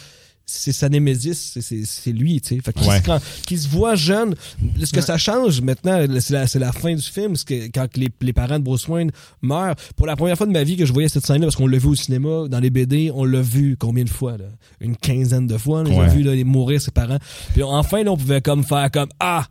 c'est 0.50 0.72
sa 0.72 0.88
némésis, 0.88 1.52
c'est- 1.54 1.62
c'est 1.62 1.84
c'est 1.84 2.14
lui, 2.14 2.40
tu 2.40 2.56
sais. 2.56 2.62
Fait 2.62 2.72
qu'il 2.72 2.88
Ouais. 2.88 3.02
se- 3.02 3.42
qu'il 3.46 3.60
se 3.60 3.68
voit 3.68 3.96
jeune, 3.96 4.34
ce 4.82 4.94
que 4.94 5.02
ça 5.02 5.18
change 5.18 5.60
maintenant, 5.60 6.06
c'est 6.22 6.34
la, 6.34 6.48
c'est 6.48 6.58
la 6.58 6.72
fin 6.72 6.96
du 6.96 7.02
film, 7.02 7.34
que 7.38 7.68
quand 7.68 7.98
les, 7.98 8.08
les 8.22 8.32
parents 8.32 8.58
de 8.58 8.64
Bruce 8.64 8.88
Wayne 8.88 9.12
meurent, 9.42 9.76
pour 9.98 10.08
la 10.08 10.16
première 10.16 10.38
fois 10.38 10.48
de 10.48 10.54
ma 10.54 10.64
vie 10.64 10.78
que 10.78 10.86
je 10.86 10.94
voyais 10.94 11.10
cette 11.10 11.26
scène-là, 11.26 11.48
parce 11.48 11.58
qu'on 11.58 11.68
l'a 11.68 11.78
vu 11.78 11.88
au 11.90 11.96
cinéma, 11.96 12.48
dans 12.48 12.60
les 12.62 12.70
BD, 12.70 13.12
on 13.14 13.26
l'a 13.26 13.42
vu 13.42 13.76
combien 13.78 14.06
de 14.06 14.10
fois, 14.10 14.38
là? 14.38 14.46
Une 14.80 14.96
quinzaine 14.96 15.48
de 15.48 15.58
fois, 15.58 15.84
là, 15.84 15.90
j'ai 15.92 16.00
Ouais. 16.00 16.08
vu 16.16 16.24
là, 16.24 16.34
les 16.34 16.46
mourir 16.46 16.82
ses 16.82 16.92
parents. 16.92 17.20
Puis 17.54 17.62
enfin, 17.64 18.04
là, 18.04 18.12
on 18.14 18.18
pouvait 18.18 18.40
comme 18.42 18.64
faire 18.64 18.90
comme, 18.90 19.10
ah, 19.20 19.46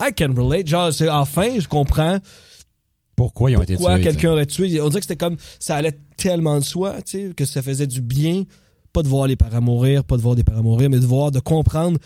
I 0.00 0.10
can 0.16 0.32
relate, 0.36 0.68
genre, 0.68 0.92
c'est 0.94 1.08
enfin, 1.10 1.58
je 1.58 1.66
comprends 1.66 2.18
Pourquoi 3.20 3.50
ils 3.50 3.56
ont 3.58 3.62
été 3.62 3.76
tués? 3.76 3.84
quelqu'un 4.02 4.30
aurait 4.32 4.46
tué? 4.46 4.80
On 4.80 4.88
dirait 4.88 5.00
que 5.00 5.06
c'était 5.06 5.16
comme 5.16 5.36
ça 5.58 5.76
allait 5.76 5.98
tellement 6.16 6.58
de 6.58 6.64
soi, 6.64 7.02
tu 7.02 7.28
sais, 7.28 7.34
que 7.34 7.44
ça 7.44 7.60
faisait 7.60 7.86
du 7.86 8.00
bien, 8.00 8.44
pas 8.94 9.02
de 9.02 9.08
voir 9.08 9.26
les 9.26 9.36
parents 9.36 9.60
mourir, 9.60 10.04
pas 10.04 10.16
de 10.16 10.22
voir 10.22 10.34
des 10.36 10.42
parents 10.44 10.62
mourir, 10.62 10.88
mais 10.88 10.98
de 10.98 11.04
voir, 11.06 11.30
de 11.30 11.38
comprendre 11.40 11.98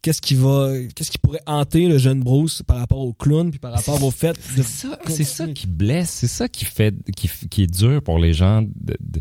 qu'est-ce 0.00 0.22
qui 0.22 0.34
va, 0.34 0.72
qu'est-ce 0.94 1.10
qui 1.10 1.18
pourrait 1.18 1.42
hanter 1.46 1.88
le 1.88 1.98
jeune 1.98 2.20
Bruce 2.20 2.62
par 2.66 2.78
rapport 2.78 3.00
au 3.00 3.12
clown, 3.12 3.50
puis 3.50 3.58
par 3.58 3.72
rapport 3.72 4.02
au 4.02 4.10
fait 4.10 4.32
de. 4.56 4.62
C'est 4.62 4.62
ça, 4.62 4.98
c'est 5.08 5.24
ça 5.24 5.46
qui 5.48 5.66
blesse, 5.66 6.08
c'est 6.10 6.26
ça 6.28 6.48
qui 6.48 6.64
fait, 6.64 6.94
qui, 7.14 7.28
qui 7.50 7.62
est 7.64 7.66
dur 7.66 8.02
pour 8.02 8.18
les 8.18 8.32
gens. 8.32 8.62
de- 8.62 8.96
de- 9.00 9.20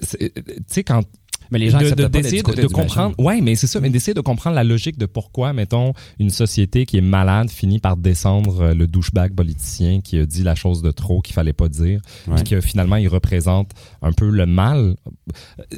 c'est- 0.00 0.32
Tu 0.34 0.42
sais, 0.68 0.84
quand 0.84 1.02
Mais 1.50 1.58
les 1.58 1.70
gens 1.70 1.78
de- 1.78 1.90
de- 1.90 2.06
d'essayer 2.08 2.42
de, 2.42 2.66
comprendre. 2.66 3.14
Ouais 3.18 3.40
mais 3.40 3.54
c'est 3.54 3.66
ça 3.66 3.80
mais 3.80 3.90
d'essayer 3.90 4.14
de 4.14 4.20
comprendre 4.20 4.56
la 4.56 4.64
logique 4.64 4.96
de 4.98 5.06
pourquoi 5.06 5.52
mettons 5.52 5.92
une 6.18 6.30
société 6.30 6.86
qui 6.86 6.96
est 6.98 7.00
malade 7.02 7.50
finit 7.50 7.78
par 7.78 7.96
descendre 7.96 8.60
euh, 8.62 8.74
le 8.74 8.86
douchebag 8.86 9.34
politicien 9.34 10.00
qui 10.00 10.18
a 10.18 10.26
dit 10.26 10.42
la 10.42 10.54
chose 10.54 10.82
de 10.82 10.90
trop 10.90 11.20
qu'il 11.20 11.34
fallait 11.34 11.52
pas 11.52 11.68
dire 11.68 12.00
Ouais. 12.26 12.34
puis 12.36 12.44
que 12.44 12.60
finalement 12.60 12.96
il 12.96 13.08
représente 13.08 13.72
un 14.02 14.12
peu 14.12 14.28
le 14.30 14.46
mal. 14.46 14.96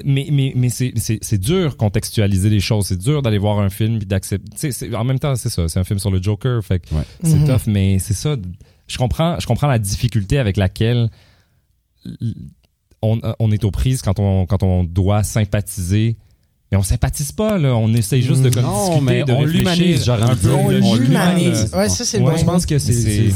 Mais 0.04 0.28
mais 0.30 0.52
mais 0.56 0.68
c'est 0.68 0.92
c'est 0.96 1.18
c'est 1.22 1.38
dur 1.38 1.76
contextualiser 1.76 2.50
les 2.50 2.60
choses. 2.60 2.86
C'est 2.86 2.98
dur 2.98 3.22
d'aller 3.22 3.38
voir 3.38 3.58
un 3.58 3.70
film 3.70 3.98
puis 3.98 4.06
d'accepter. 4.06 4.72
C'est- 4.72 4.94
en 4.94 5.04
même 5.04 5.18
temps 5.18 5.34
c'est 5.36 5.48
ça. 5.50 5.68
C'est 5.68 5.78
un 5.80 5.84
film 5.84 5.98
sur 5.98 6.10
le 6.10 6.22
Joker 6.22 6.62
fait 6.64 6.78
que 6.80 6.94
Ouais. 6.94 7.02
c'est 7.22 7.36
Mhm. 7.36 7.46
tough 7.46 7.66
mais 7.66 7.98
c'est 7.98 8.14
ça. 8.14 8.36
Je 8.88 8.98
comprends 8.98 9.38
je 9.40 9.46
comprends 9.46 9.66
la 9.66 9.78
difficulté 9.78 10.38
avec 10.38 10.56
laquelle 10.56 11.08
on, 13.14 13.20
on 13.38 13.50
est 13.52 13.64
aux 13.64 13.70
prises 13.70 14.02
quand 14.02 14.18
on, 14.18 14.46
quand 14.46 14.62
on 14.62 14.84
doit 14.84 15.22
sympathiser. 15.22 16.16
Mais 16.72 16.78
on 16.78 16.82
sympathise 16.82 17.30
pas, 17.30 17.58
là. 17.58 17.76
On 17.76 17.94
essaye 17.94 18.22
juste 18.22 18.42
de 18.42 18.50
comme, 18.50 18.64
Non, 18.64 18.86
discuter, 18.88 19.00
mais 19.04 19.22
de 19.22 19.32
on 19.32 19.44
l'humanise, 19.44 20.04
j'aurais 20.04 20.22
un 20.24 20.34
peu. 20.34 20.50
On 20.52 20.94
l'humanise. 20.96 21.70
Ouais, 21.72 21.88
ça, 21.88 22.04
c'est 22.04 22.18
le 22.18 22.24
Ouais, 22.24 22.32
bon 22.32 22.36
je 22.38 22.44
pense 22.44 22.66
que 22.66 22.76
c'est, 22.80 23.30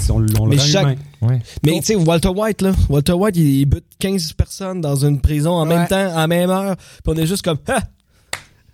Mais 0.48 0.58
chaque-. 0.58 0.98
Ouais. 1.22 1.38
Mais 1.62 1.78
tu 1.78 1.84
sais, 1.84 1.94
Walter 1.94 2.30
White, 2.30 2.60
là, 2.62 2.72
Walter 2.88 3.12
White, 3.12 3.36
il, 3.36 3.60
il 3.60 3.66
bute 3.66 3.84
15 4.00 4.32
personnes 4.32 4.80
dans 4.80 4.96
une 4.96 5.20
prison 5.20 5.52
en 5.52 5.62
Ouais. 5.68 5.76
même 5.76 5.86
temps, 5.86 5.94
à 6.12 6.20
la 6.22 6.26
même 6.26 6.50
heure, 6.50 6.74
puis 6.76 7.02
on 7.06 7.14
est 7.14 7.26
juste 7.26 7.42
comme, 7.42 7.58
ah! 7.68 7.80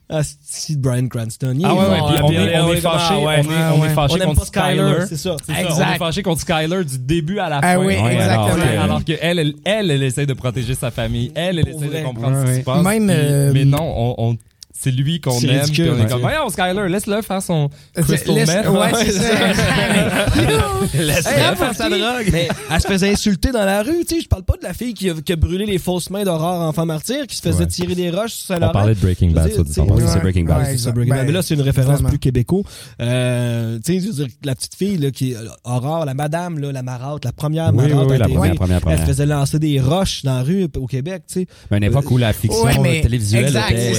Ah, 0.09 0.21
c'est 0.23 0.81
Brian 0.81 1.09
Cranston. 1.09 1.53
Il 1.57 1.62
est 1.62 1.64
Ah 1.64 1.75
ouais, 1.75 1.81
ouais, 1.81 1.97
puis 1.97 2.16
on 2.23 2.31
est, 2.33 2.61
on 2.61 2.73
est 2.73 2.81
fâché, 2.81 3.14
ah, 3.14 3.19
ouais. 3.19 3.42
on 3.45 3.51
est, 3.51 3.81
on 3.81 3.85
est 3.87 3.88
fâché 3.95 4.19
contre 4.21 4.40
pas 4.53 4.69
Skyler, 4.69 5.07
c'est 5.09 5.16
ça. 5.16 5.37
On 5.49 5.53
est 5.92 5.99
fâché 5.99 6.23
contre 6.23 6.40
Skyler 6.42 6.85
du 6.85 6.99
début 6.99 7.40
à 7.40 7.49
la 7.49 7.57
Ah 7.59 7.75
fin. 7.75 7.79
oui, 7.79 7.97
Ouais, 8.01 8.14
exactement. 8.14 8.45
alors 8.45 8.57
que- 8.57 8.79
Alors 8.79 9.05
qu'elle, 9.05 9.19
elle, 9.40 9.55
elle, 9.64 9.90
elle 9.90 10.03
essaie 10.05 10.27
de 10.27 10.33
protéger 10.35 10.75
sa 10.77 10.92
famille. 10.92 11.33
Elle, 11.35 11.59
elle 11.59 11.69
essaie 11.69 11.88
de 12.01 12.05
comprendre 12.05 12.38
Ouais, 12.38 12.47
ce 12.47 12.53
qui 12.53 12.61
se 12.61 12.64
passe. 12.64 12.85
Même, 12.85 13.07
Puis- 13.09 13.16
euh, 13.19 13.51
mais 13.53 13.64
non, 13.64 13.79
on, 13.83 14.14
on- 14.31 14.37
c'est 14.79 14.91
lui 14.91 15.21
qu'on 15.21 15.39
aime. 15.41 15.61
ridicule, 15.61 15.91
on 15.95 15.99
est 15.99 16.03
ouais. 16.03 16.09
comme, 16.09 16.21
voyons, 16.21 16.49
Skyler, 16.49 16.89
laisse-le 16.89 17.23
faire 17.23 17.43
son 17.43 17.69
crystal 17.95 18.35
meth. 18.35 18.49
Ouais, 18.69 19.05
c'est 19.05 19.12
ça. 19.12 19.23
Laisse-le 20.95 21.33
Hey, 21.33 21.57
faire 21.57 21.75
sa 21.75 21.89
drogue. 21.89 22.29
Mais 22.33 22.49
elle 22.71 22.81
se 22.81 22.87
faisait 22.87 23.11
insulter 23.11 23.51
dans 23.53 23.65
la 23.65 23.83
rue, 23.83 24.05
tu 24.07 24.17
sais. 24.17 24.21
Je 24.23 24.29
parle 24.29 24.45
pas 24.45 24.55
de 24.57 24.62
la 24.65 24.73
fille 24.75 24.95
qui 24.95 25.11
a, 25.11 25.15
qui 25.15 25.33
a 25.33 25.37
brûlé 25.37 25.67
les 25.67 25.79
fausses 25.79 26.11
mains 26.11 26.25
d'Aurore 26.25 26.61
enfant 26.62 26.87
martyr, 26.87 27.27
qui 27.27 27.37
se 27.37 27.43
faisait 27.43 27.57
Ouais. 27.61 27.67
tirer 27.67 27.95
des 27.95 28.11
roches 28.11 28.33
sur 28.33 28.51
On 28.51 28.55
Saint-Laurent. 28.55 28.73
parlait 28.73 28.95
de 28.95 29.01
Breaking 29.01 29.31
Bad, 29.31 29.51
ça 29.53 29.62
c'est 29.67 29.81
Breaking 29.83 29.95
Bad. 29.97 30.15
Ouais. 30.15 30.21
Breaking 30.21 30.45
Bad. 30.45 31.17
Ben, 31.19 31.27
Mais 31.27 31.33
là, 31.33 31.43
c'est 31.43 31.55
une 31.55 31.62
référence 31.62 31.95
vraiment. 31.95 32.09
plus 32.11 32.19
québécois. 32.19 32.62
Euh, 33.01 33.79
tu 33.85 33.95
sais, 33.95 34.01
je 34.01 34.07
veux 34.09 34.12
dire, 34.25 34.27
la 34.45 34.55
petite 34.55 34.75
fille, 34.75 34.99
là, 34.99 35.11
qui, 35.11 35.35
euh, 35.35 35.39
Aurore, 35.65 36.05
la 36.05 36.15
madame, 36.15 36.59
là, 36.59 36.73
la 36.73 36.83
marâtre, 36.83 37.21
la 37.27 37.33
première 37.33 37.73
Oui, 37.75 37.85
oui, 37.87 37.93
marâtre. 37.93 38.09
oui, 38.11 38.15
à 38.15 38.19
la 38.19 38.27
TV, 38.27 38.37
première, 38.55 38.55
première, 38.81 38.81
Elle 38.89 38.99
se 39.01 39.05
faisait 39.11 39.27
lancer 39.27 39.59
des 39.59 39.81
roches 39.81 40.23
dans 40.23 40.37
la 40.37 40.43
rue 40.43 40.67
au 40.77 40.87
Québec, 40.87 41.23
tu 41.29 41.41
sais. 41.41 41.47
Mais 41.71 41.77
à 41.77 41.79
une 41.79 41.85
époque 41.85 42.11
où 42.11 42.19
la 42.19 42.33
fiction 42.33 42.67
télévisuelle 42.83 43.49
était, 43.71 43.93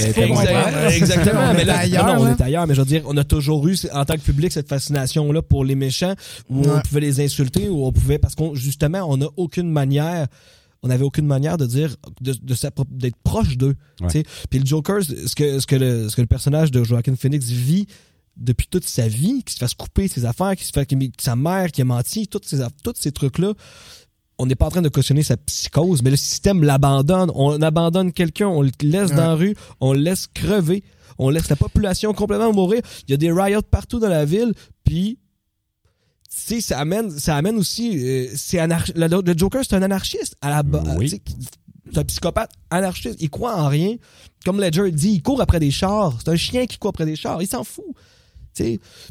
comprend. 0.72 0.88
Exactement. 0.88 1.40
On 1.50 1.54
mais 1.54 1.62
est 1.62 1.64
là, 1.64 1.78
ailleurs, 1.78 2.06
non, 2.06 2.14
non, 2.14 2.22
on 2.22 2.36
est 2.36 2.40
ailleurs. 2.40 2.66
Mais 2.66 2.74
je 2.74 2.80
veux 2.80 2.86
dire, 2.86 3.02
on 3.06 3.16
a 3.16 3.24
toujours 3.24 3.66
eu, 3.68 3.76
en 3.92 4.04
tant 4.04 4.14
que 4.14 4.20
public, 4.20 4.52
cette 4.52 4.68
fascination-là 4.68 5.42
pour 5.42 5.64
les 5.64 5.74
méchants, 5.74 6.14
où 6.48 6.68
on 6.68 6.80
pouvait 6.80 7.00
les 7.00 7.20
insulter, 7.20 7.68
où 7.68 7.84
on 7.84 7.92
pouvait, 7.92 8.18
parce 8.18 8.34
qu'on, 8.34 8.54
justement, 8.54 9.02
on 9.08 9.16
n'a 9.16 9.28
aucune 9.36 9.70
manière, 9.70 10.26
on 10.82 10.88
n'avait 10.88 11.04
aucune 11.04 11.26
manière 11.26 11.56
de 11.56 11.66
dire, 11.66 11.96
de, 12.20 12.34
d'être 12.90 13.16
proche 13.24 13.56
d'eux. 13.56 13.74
Ouais. 14.00 14.08
tu 14.08 14.18
sais. 14.18 14.24
Puis 14.50 14.60
le 14.60 14.66
Joker, 14.66 15.02
ce 15.02 15.34
que, 15.34 15.60
ce 15.60 15.66
que 15.66 15.76
le, 15.76 16.08
ce 16.08 16.16
que 16.16 16.20
le 16.20 16.26
personnage 16.26 16.70
de 16.70 16.82
Joaquin 16.84 17.16
Phoenix 17.16 17.46
vit 17.46 17.86
depuis 18.38 18.68
toute 18.68 18.84
sa 18.84 19.08
vie, 19.08 19.42
qui 19.44 19.54
se 19.54 19.58
fasse 19.58 19.74
couper 19.74 20.08
ses 20.08 20.24
affaires, 20.24 20.54
qui 20.56 20.64
se 20.64 20.70
fait, 20.72 20.86
qui, 20.86 21.12
sa 21.20 21.36
mère 21.36 21.72
qui 21.72 21.82
a 21.82 21.84
menti, 21.84 22.28
toutes 22.28 22.46
ces, 22.46 22.58
tous 22.82 22.94
ces 22.94 23.12
trucs-là, 23.12 23.52
on 24.38 24.46
n'est 24.46 24.54
pas 24.54 24.66
en 24.66 24.70
train 24.70 24.82
de 24.82 24.88
cautionner 24.88 25.22
sa 25.22 25.36
psychose, 25.36 26.02
mais 26.02 26.10
le 26.10 26.16
système 26.16 26.62
l'abandonne. 26.62 27.30
On 27.34 27.60
abandonne 27.62 28.12
quelqu'un, 28.12 28.46
on 28.48 28.62
le 28.62 28.70
laisse 28.82 29.10
Ouais. 29.10 29.16
dans 29.16 29.22
la 29.28 29.34
rue, 29.34 29.54
on 29.80 29.92
le 29.92 30.00
laisse 30.00 30.26
crever, 30.28 30.82
on 31.18 31.28
laisse 31.30 31.48
la 31.48 31.56
population 31.56 32.12
complètement 32.14 32.52
mourir. 32.52 32.82
Il 33.06 33.10
y 33.10 33.14
a 33.14 33.16
des 33.16 33.32
riots 33.32 33.62
partout 33.62 33.98
dans 33.98 34.08
la 34.08 34.24
ville, 34.24 34.54
puis 34.84 35.18
tu 36.30 36.36
sais, 36.56 36.60
ça 36.60 36.78
amène, 36.78 37.10
ça 37.10 37.36
amène 37.36 37.56
aussi, 37.56 37.98
euh, 37.98 38.28
c'est 38.36 38.64
le, 38.66 39.22
le 39.22 39.38
Joker, 39.38 39.62
c'est 39.66 39.74
un 39.76 39.82
anarchiste 39.82 40.36
à 40.40 40.50
la 40.50 40.62
base. 40.62 40.96
Oui. 40.96 41.20
C'est 41.90 41.98
un 41.98 42.04
psychopathe 42.04 42.50
anarchiste. 42.70 43.16
Il 43.20 43.30
croit 43.30 43.56
en 43.56 43.66
rien. 43.68 43.96
Comme 44.44 44.60
Ledger 44.60 44.90
dit, 44.92 45.12
il 45.14 45.22
court 45.22 45.40
après 45.40 45.58
des 45.58 45.70
chars. 45.70 46.18
C'est 46.22 46.30
un 46.30 46.36
chien 46.36 46.66
qui 46.66 46.76
court 46.76 46.90
après 46.90 47.06
des 47.06 47.16
chars. 47.16 47.40
Il 47.42 47.48
s'en 47.48 47.64
fout. 47.64 47.84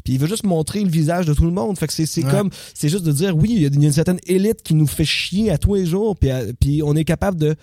Puis 0.04 0.14
il 0.14 0.18
veut 0.18 0.26
juste 0.26 0.44
montrer 0.44 0.80
le 0.82 0.88
visage 0.90 1.26
de 1.26 1.34
tout 1.34 1.44
le 1.44 1.50
monde. 1.50 1.78
Fait 1.78 1.86
que 1.86 1.92
c'est 1.92 2.24
Ouais. 2.24 2.30
comme, 2.30 2.50
c'est 2.74 2.88
juste 2.88 3.04
de 3.04 3.12
dire, 3.12 3.36
oui, 3.36 3.52
il 3.56 3.62
y 3.62 3.66
a 3.66 3.68
une 3.68 3.92
certaine 3.92 4.18
élite 4.26 4.62
qui 4.62 4.74
nous 4.74 4.86
fait 4.86 5.04
chier 5.04 5.50
à 5.50 5.58
tous 5.58 5.74
les 5.74 5.86
jours. 5.86 6.16
Puis, 6.60 6.82
on 6.84 6.94
est 6.96 7.04
capable 7.04 7.38
de, 7.38 7.54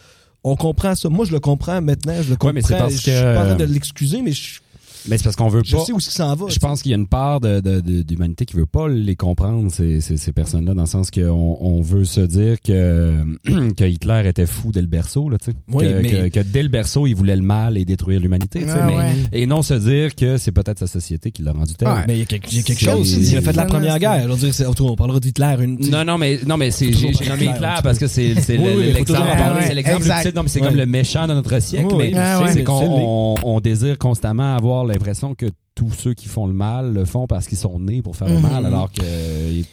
on 0.44 0.56
comprend 0.56 0.94
ça. 0.96 1.10
Moi, 1.10 1.26
je 1.26 1.32
le 1.32 1.40
comprends 1.40 1.82
maintenant. 1.82 2.16
Je 2.22 2.30
le 2.30 2.36
comprends. 2.36 2.48
Ouais, 2.48 2.54
mais 2.54 2.62
c'est 2.62 2.78
parce 2.78 2.94
je 2.94 2.98
suis 3.00 3.12
que- 3.12 3.34
pas 3.36 3.44
en 3.44 3.46
train 3.48 3.56
de 3.56 3.64
l'excuser, 3.66 4.22
mais 4.22 4.32
je, 4.32 4.60
Mais 5.08 5.18
c'est 5.18 5.24
parce 5.24 5.36
qu'on 5.36 5.48
veut 5.50 5.62
je 5.64 5.76
pas. 5.76 5.84
sais 5.86 5.92
où 5.94 6.00
ça 6.00 6.12
s'en 6.12 6.36
va. 6.36 6.48
Je 6.50 6.60
pense 6.60 6.82
qu'il 6.82 6.92
y 6.92 6.94
a 6.94 6.98
une 6.98 7.08
part 7.08 7.40
de, 7.40 7.60
de- 7.60 7.80
de- 7.80 8.02
d'humanité 8.02 8.46
qui 8.46 8.56
veut 8.56 8.66
pas 8.66 8.88
les 8.88 9.16
comprendre, 9.16 9.72
ces, 9.72 10.02
ces, 10.02 10.18
ces 10.18 10.32
personnes-là, 10.32 10.74
dans 10.74 10.82
le 10.84 10.88
sens 10.88 11.12
qu'on 11.12 11.58
on 11.60 11.82
veut 11.82 12.06
se 12.06 12.22
dire 12.22 12.60
que, 12.62 13.14
que 13.78 13.84
Hitler 13.84 14.24
était 14.26 14.46
fou 14.46 14.72
dès 14.72 14.82
le 14.82 14.88
berceau, 14.88 15.30
là, 15.30 15.38
tu 15.38 15.52
sais. 15.52 15.58
Oui, 15.72 15.86
que, 15.86 16.02
mais- 16.02 16.30
que, 16.30 16.40
que 16.40 16.40
dès 16.40 16.64
le 16.64 16.70
berceau, 16.70 17.08
il 17.08 17.14
voulait 17.16 17.36
le 17.36 17.42
mal 17.42 17.78
et 17.78 17.86
détruire 17.86 18.20
l'humanité, 18.20 18.60
tu 18.62 18.66
sais. 18.66 18.72
Ah 18.80 18.86
mais- 18.88 18.96
ouais. 18.98 19.14
Et 19.34 19.46
non 19.46 19.62
se 19.62 19.74
dire 19.76 20.16
que 20.16 20.38
c'est 20.38 20.52
peut-être 20.52 20.80
sa 20.80 20.88
société 20.88 21.32
qui 21.32 21.42
l'a 21.44 21.52
rendu 21.52 21.74
tel. 21.76 21.88
Ouais. 21.88 21.94
Mais 22.08 22.16
il 22.16 22.20
y 22.20 22.24
a 22.24 22.26
quelque, 22.26 22.48
il 22.52 22.58
y 22.58 22.60
a 22.60 22.64
quelque 22.64 22.80
C'est- 22.80 22.86
chose. 22.92 23.12
Il 23.32 23.38
a 23.38 23.42
fait 23.42 23.52
de 23.52 23.58
la 23.58 23.66
première 23.66 24.00
guerre. 24.00 24.24
Je 24.24 24.28
veux 24.30 24.38
dire, 24.38 24.54
c'est- 24.54 24.66
on 24.82 24.96
parlera 24.96 25.20
d'Hitler. 25.20 25.56
Une, 25.60 25.78
Non, 25.90 26.04
non, 26.04 26.18
mais, 26.18 26.40
non, 26.46 26.58
mais 26.58 26.72
c'est, 26.72 26.92
j'ai, 26.92 27.12
nommé 27.30 27.46
Hitler 27.46 27.76
parce 27.84 27.98
que 28.00 28.08
c'est, 28.08 28.34
l'exemple, 28.34 29.62
c'est 29.68 29.74
l'exemple. 29.74 30.06
Non, 30.36 30.44
mais 30.44 30.50
c'est 30.50 30.60
comme 30.62 30.76
le 30.76 30.86
méchant 30.86 31.28
de 31.28 31.34
notre 31.34 31.62
siècle, 31.62 31.94
mais 31.98 32.14
Ouais, 32.16 32.52
c'est, 32.54 32.64
qu'on 32.64 33.60
désire 33.64 33.98
constamment 33.98 34.56
avoir 34.56 34.86
l'impression 34.98 35.36
que 35.36 35.46
tous 35.76 35.92
ceux 35.92 36.14
qui 36.14 36.28
font 36.30 36.48
le 36.48 36.54
mal 36.54 36.94
le 36.94 37.04
font 37.04 37.28
parce 37.28 37.48
qu'ils 37.48 37.58
sont 37.58 37.80
nés 37.80 38.02
pour 38.02 38.16
faire 38.16 38.30
le 38.30 38.36
Mhm. 38.36 38.42
mal, 38.42 38.66
alors 38.66 38.90
que 38.92 39.02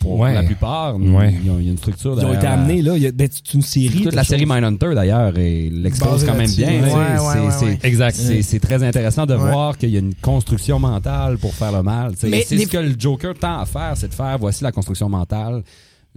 pour 0.01 0.19
Ouais. 0.19 0.35
la 0.35 0.43
plupart, 0.43 0.97
Ouais. 0.97 1.33
ils 1.45 1.49
ont- 1.51 1.59
il 1.61 1.67
y 1.67 1.69
a 1.69 1.71
une 1.71 1.79
structure 1.79 2.17
Ils 2.19 2.25
ont 2.27 2.35
été 2.35 2.47
amenés, 2.49 2.83
là. 2.83 2.97
Il 2.97 3.03
y 3.03 3.07
a, 3.07 3.13
ben, 3.13 3.29
c'est 3.31 3.55
une 3.55 3.63
série. 3.63 4.03
Toute 4.03 4.15
la 4.15 4.25
série. 4.25 4.45
Mindhunter 4.47 4.95
d'ailleurs 4.97 5.39
et 5.39 5.71
l'expose 5.71 6.25
quand 6.25 6.35
même 6.35 6.51
bien. 6.51 6.69
ouais. 6.69 6.79
tu 6.83 6.85
sais. 6.89 6.95
Ouais, 6.95 7.01
ouais, 7.03 7.17
C'est- 7.19 7.41
ouais, 7.41 7.51
c'est- 7.53 7.65
ouais. 7.67 7.79
Exact. 7.85 8.17
C'est 8.17 8.61
très 8.61 8.83
intéressant 8.83 9.27
de 9.27 9.35
Ouais. 9.35 9.51
voir 9.53 9.79
qu'il 9.79 9.91
y 9.91 9.97
a 9.97 10.01
une 10.01 10.15
construction 10.17 10.79
mentale 10.81 11.39
pour 11.39 11.55
faire 11.55 11.71
le 11.73 11.83
mal. 11.85 12.13
C'est 12.17 12.43
ce 12.43 12.67
que 12.67 12.79
le 12.79 12.95
Joker 12.99 13.35
tend 13.35 13.61
à 13.61 13.67
faire, 13.67 13.93
c'est 13.97 14.09
de 14.09 14.15
faire 14.15 14.37
voici 14.39 14.65
la 14.65 14.73
construction 14.73 15.09
mentale 15.09 15.63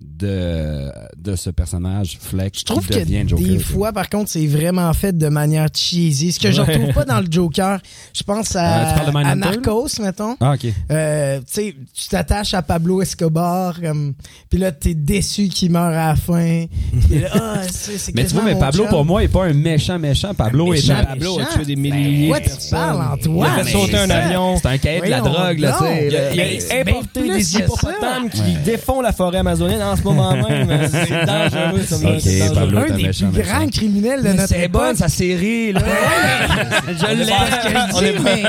de, 0.01 0.91
de 1.17 1.35
ce 1.37 1.49
personnage 1.49 2.17
Fleck 2.19 2.53
Je 2.59 2.65
trouve 2.65 2.85
qui 2.85 2.93
que 2.93 2.99
devient 2.99 3.23
Joker. 3.27 3.47
des 3.47 3.59
fois, 3.59 3.93
par 3.93 4.09
contre, 4.09 4.29
c'est 4.29 4.45
vraiment 4.45 4.91
fait 4.93 5.17
de 5.17 5.27
manière 5.29 5.67
cheesy. 5.73 6.33
Ce 6.33 6.39
que 6.39 6.51
je 6.51 6.59
retrouve 6.61 6.93
pas 6.93 7.05
dans 7.05 7.19
le 7.21 7.27
Joker, 7.29 7.79
je 8.13 8.23
pense 8.23 8.55
Euh, 8.55 8.59
à, 8.59 9.11
Mindhunter, 9.13 9.35
Narcos, 9.61 9.87
mettons. 10.01 10.35
Ah, 10.41 10.53
ok. 10.55 10.67
Euh, 10.91 11.37
tu 11.39 11.43
sais, 11.47 11.75
tu 11.93 12.07
t'attaches 12.09 12.53
à 12.53 12.61
Pablo 12.61 13.01
Escobar, 13.01 13.79
comme, 13.81 14.13
puis 14.49 14.59
là, 14.59 14.71
t'es 14.73 14.93
déçu 14.93 15.47
qu'il 15.47 15.71
meurt 15.71 15.93
à 15.93 16.07
la 16.09 16.15
fin. 16.15 16.65
Là, 17.09 17.27
ah, 17.33 17.61
Mais 18.13 18.25
tu 18.25 18.33
vois, 18.33 18.43
mais 18.43 18.55
Pablo, 18.59 18.85
pour 18.87 19.05
moi, 19.05 19.23
est 19.23 19.27
pas 19.29 19.45
un 19.45 19.53
méchant 19.53 19.97
méchant. 19.97 20.33
Pablo 20.33 20.73
est 20.73 20.89
un. 20.89 21.03
Pablo 21.05 21.39
a 21.39 21.45
tué 21.45 21.63
des 21.65 21.75
Ben, 21.75 21.81
milliers 21.93 22.27
quoi 22.27 22.39
de 22.39 22.43
tu 22.45 22.49
personnes. 22.49 22.69
parles, 22.71 23.01
Antoine? 23.13 23.51
Il 23.55 23.59
a 23.61 23.63
fait 23.63 23.71
sauter 23.71 23.97
un 23.97 24.07
ça. 24.07 24.17
avion. 24.17 24.57
C'est 24.61 24.67
un 24.67 24.77
cahier 24.77 25.01
de 25.01 25.07
la 25.09 25.21
drogue, 25.21 25.59
là, 25.59 25.77
tu 25.79 25.85
sais. 25.85 26.07
Il 26.07 26.15
a, 26.71 26.83
Ben, 26.83 26.89
importé 26.89 27.21
ben, 27.21 27.37
des 27.37 27.43
que 27.43 27.59
hippopotames 27.59 28.29
qui 28.29 28.41
défont 28.65 29.01
la 29.01 29.13
forêt 29.13 29.37
amazonienne 29.39 29.81
en 29.91 29.95
ce 29.95 30.01
moment 30.03 30.33
même. 30.49 30.89
C'est 30.91 31.25
dangereux. 31.25 31.83
ça, 31.85 31.95
Ok, 31.97 32.19
c'est 32.19 32.39
dangereux. 32.39 32.53
Pablo. 32.55 32.77
un 32.79 32.95
des 32.97 33.03
méchant, 33.03 33.29
plus 33.31 33.37
méchant. 33.39 33.51
grands 33.57 33.67
criminels 33.69 34.19
de 34.23 34.27
Mais 34.27 34.33
notre 34.33 34.47
C'est 34.49 34.65
époque. 34.65 34.81
bonne 34.81 34.95
sa 34.95 35.09
série, 35.09 35.71
là. 35.73 35.81
je 36.87 37.05
l'ai. 38.01 38.19
Mais 38.19 38.43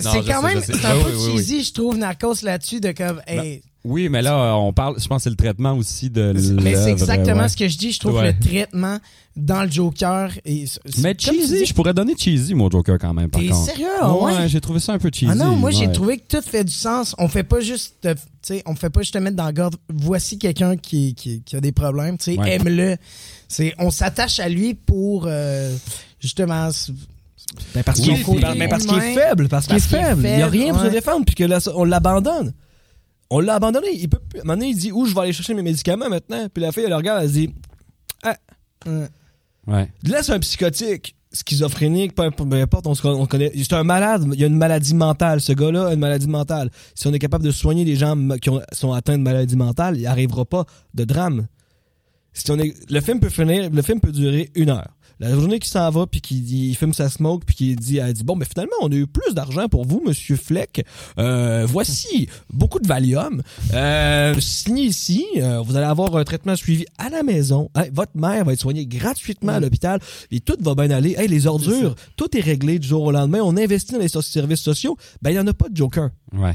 c'est 0.00 0.24
quand 0.24 0.40
sais, 0.40 0.54
même, 0.54 0.60
c'est 0.64 0.84
un 0.84 0.94
peu 1.02 1.10
cheesy, 1.36 1.64
je 1.64 1.72
trouve, 1.72 1.96
Narcos 1.96 2.34
là-dessus, 2.42 2.80
de 2.80 2.92
comme, 2.92 3.20
hey, 3.26 3.62
Oui, 3.82 4.10
mais 4.10 4.20
là, 4.20 4.34
euh, 4.38 4.52
on 4.52 4.74
parle, 4.74 5.00
je 5.00 5.08
pense 5.08 5.18
que 5.18 5.22
c'est 5.24 5.30
le 5.30 5.36
traitement 5.36 5.72
aussi 5.72 6.10
de 6.10 6.34
Mais 6.62 6.74
c'est 6.74 6.90
exactement 6.90 7.42
ouais. 7.42 7.48
ce 7.48 7.56
que 7.56 7.66
je 7.66 7.78
dis. 7.78 7.92
Je 7.92 7.98
trouve 8.00 8.16
Ouais. 8.16 8.32
le 8.32 8.38
traitement 8.38 8.98
dans 9.36 9.62
le 9.62 9.70
Joker. 9.70 10.30
Et, 10.44 10.66
Mais 10.98 11.14
cheesy, 11.18 11.60
dis, 11.60 11.64
je 11.64 11.72
pourrais 11.72 11.94
donner 11.94 12.14
cheesy, 12.14 12.54
mon 12.54 12.68
Joker, 12.70 12.98
quand 12.98 13.14
même, 13.14 13.30
par 13.30 13.40
T'es 13.40 13.48
contre. 13.48 13.64
sérieux? 13.70 13.86
ah 14.02 14.12
ouais? 14.14 14.48
j'ai 14.48 14.60
trouvé 14.60 14.80
ça 14.80 14.92
un 14.92 14.98
peu 14.98 15.08
cheesy. 15.10 15.28
Ah 15.30 15.34
non, 15.34 15.56
moi 15.56 15.70
j'ai 15.70 15.86
ouais. 15.86 15.92
trouvé 15.92 16.18
que 16.18 16.24
tout 16.36 16.42
fait 16.46 16.62
du 16.62 16.72
sens. 16.74 17.14
On 17.16 17.28
fait 17.28 17.42
pas 17.42 17.60
juste, 17.60 17.94
te- 18.02 18.12
tu 18.12 18.18
sais, 18.42 18.62
on 18.66 18.74
fait 18.74 18.90
pas 18.90 19.00
juste 19.00 19.14
te 19.14 19.18
mettre 19.18 19.36
dans 19.36 19.46
la 19.46 19.52
garde. 19.52 19.76
Voici 19.88 20.38
quelqu'un 20.38 20.76
qui, 20.76 21.14
qui, 21.14 21.40
qui 21.42 21.56
a 21.56 21.60
des 21.62 21.72
problèmes, 21.72 22.18
tu 22.18 22.34
sais, 22.34 22.38
Ouais. 22.38 22.56
aime-le. 22.56 22.98
C'est, 23.48 23.74
on 23.78 23.90
s'attache 23.90 24.40
à 24.40 24.48
lui 24.50 24.74
pour 24.74 25.24
euh, 25.26 25.74
justement. 26.20 26.68
Ben 27.74 27.82
parce 27.82 27.98
Oui, 28.00 28.04
qu'il 28.04 28.18
faut 28.18 28.34
ben, 28.34 28.68
parce 28.68 28.84
qu'il 28.84 28.98
est 28.98 29.14
faible, 29.14 29.48
parce 29.48 29.66
qu'il 29.66 29.76
est 29.76 29.80
faible. 29.80 30.22
Il 30.24 30.38
y 30.38 30.42
a 30.42 30.46
rien 30.48 30.72
pour 30.72 30.80
se 30.82 30.86
ouais. 30.86 30.90
défendre, 30.92 31.24
puis 31.24 31.34
que 31.34 31.44
là, 31.44 31.58
on 31.74 31.84
l'abandonne. 31.84 32.52
On 33.30 33.40
l'a 33.40 33.54
abandonné. 33.54 33.88
Il 33.94 34.08
peut 34.08 34.18
plus. 34.18 34.40
À 34.40 34.42
un 34.42 34.44
moment 34.44 34.56
donné, 34.58 34.70
il 34.70 34.76
dit 34.76 34.90
où 34.92 35.06
je 35.06 35.14
vais 35.14 35.20
aller 35.20 35.32
chercher 35.32 35.54
mes 35.54 35.62
médicaments 35.62 36.08
maintenant? 36.08 36.48
Puis 36.52 36.62
la 36.62 36.72
fille, 36.72 36.82
elle 36.84 36.90
le 36.90 36.96
regarde, 36.96 37.22
elle 37.22 37.28
se 37.28 37.34
dit 37.34 37.54
euh, 38.86 39.06
Ouais. 39.66 39.88
là, 40.04 40.22
c'est 40.22 40.32
un 40.32 40.38
psychotique, 40.40 41.14
schizophrénique, 41.32 42.14
peu 42.14 42.22
importe, 42.22 42.48
peu 42.50 42.56
importe, 42.60 42.86
on, 42.86 42.94
se- 42.94 43.06
on 43.06 43.26
connaît. 43.26 43.52
C'est 43.54 43.72
un 43.74 43.84
malade. 43.84 44.24
Il 44.32 44.40
y 44.40 44.44
a 44.44 44.46
une 44.46 44.56
maladie 44.56 44.94
mentale. 44.94 45.40
Ce 45.40 45.52
gars-là 45.52 45.88
a 45.88 45.92
une 45.94 46.00
maladie 46.00 46.26
mentale. 46.28 46.70
Si 46.94 47.06
on 47.06 47.12
est 47.12 47.18
capable 47.18 47.44
de 47.44 47.50
soigner 47.50 47.84
les 47.84 47.96
gens 47.96 48.16
qui 48.40 48.50
ont- 48.50 48.62
sont 48.72 48.92
atteints 48.92 49.18
de 49.18 49.22
maladie 49.22 49.56
mentale, 49.56 49.96
il 49.98 50.06
arrivera 50.06 50.44
pas 50.44 50.64
de 50.94 51.04
drame. 51.04 51.46
Si 52.32 52.50
on 52.50 52.58
est, 52.58 52.74
le 52.90 53.00
film 53.00 53.20
peut 53.20 53.28
finir, 53.28 53.70
le 53.70 53.82
film 53.82 54.00
peut 54.00 54.12
durer 54.12 54.50
une 54.54 54.70
heure. 54.70 54.88
La 55.20 55.34
journée 55.34 55.58
qui 55.58 55.68
s'en 55.68 55.88
va, 55.90 56.06
puis 56.06 56.20
qui 56.22 56.40
dit, 56.40 56.68
il 56.70 56.74
fume 56.74 56.94
sa 56.94 57.10
smoke, 57.10 57.44
puis 57.46 57.54
qui 57.54 57.76
dit, 57.76 57.98
elle 57.98 58.14
dit, 58.14 58.24
bon, 58.24 58.36
mais 58.36 58.46
finalement, 58.46 58.72
on 58.80 58.90
a 58.90 58.94
eu 58.94 59.06
plus 59.06 59.34
d'argent 59.34 59.68
pour 59.68 59.84
vous, 59.84 60.02
Monsieur 60.04 60.36
Fleck. 60.36 60.84
Euh, 61.18 61.66
voici 61.68 62.26
beaucoup 62.52 62.78
de 62.80 62.88
Valium. 62.88 63.42
Euh, 63.74 64.34
signez 64.40 64.84
ici, 64.84 65.26
euh, 65.36 65.60
vous 65.60 65.76
allez 65.76 65.84
avoir 65.86 66.16
un 66.16 66.24
traitement 66.24 66.56
suivi 66.56 66.86
à 66.96 67.10
la 67.10 67.22
maison. 67.22 67.70
Hey, 67.76 67.90
votre 67.92 68.16
mère 68.16 68.44
va 68.46 68.54
être 68.54 68.60
soignée 68.60 68.86
gratuitement 68.86 69.52
à 69.52 69.60
l'hôpital, 69.60 70.00
et 70.30 70.40
tout 70.40 70.56
va 70.60 70.74
bien 70.74 70.90
aller. 70.90 71.14
Hey, 71.18 71.28
les 71.28 71.46
ordures, 71.46 71.94
tout 72.16 72.34
est 72.36 72.40
réglé 72.40 72.78
du 72.78 72.88
jour 72.88 73.02
au 73.02 73.12
lendemain. 73.12 73.40
On 73.42 73.56
investit 73.58 73.92
dans 73.92 73.98
les 73.98 74.08
so- 74.08 74.22
services 74.22 74.60
sociaux. 74.62 74.96
Ben, 75.20 75.30
il 75.30 75.34
n'y 75.34 75.40
en 75.40 75.46
a 75.46 75.52
pas 75.52 75.68
de 75.68 75.76
Joker. 75.76 76.08
Ouais. 76.32 76.54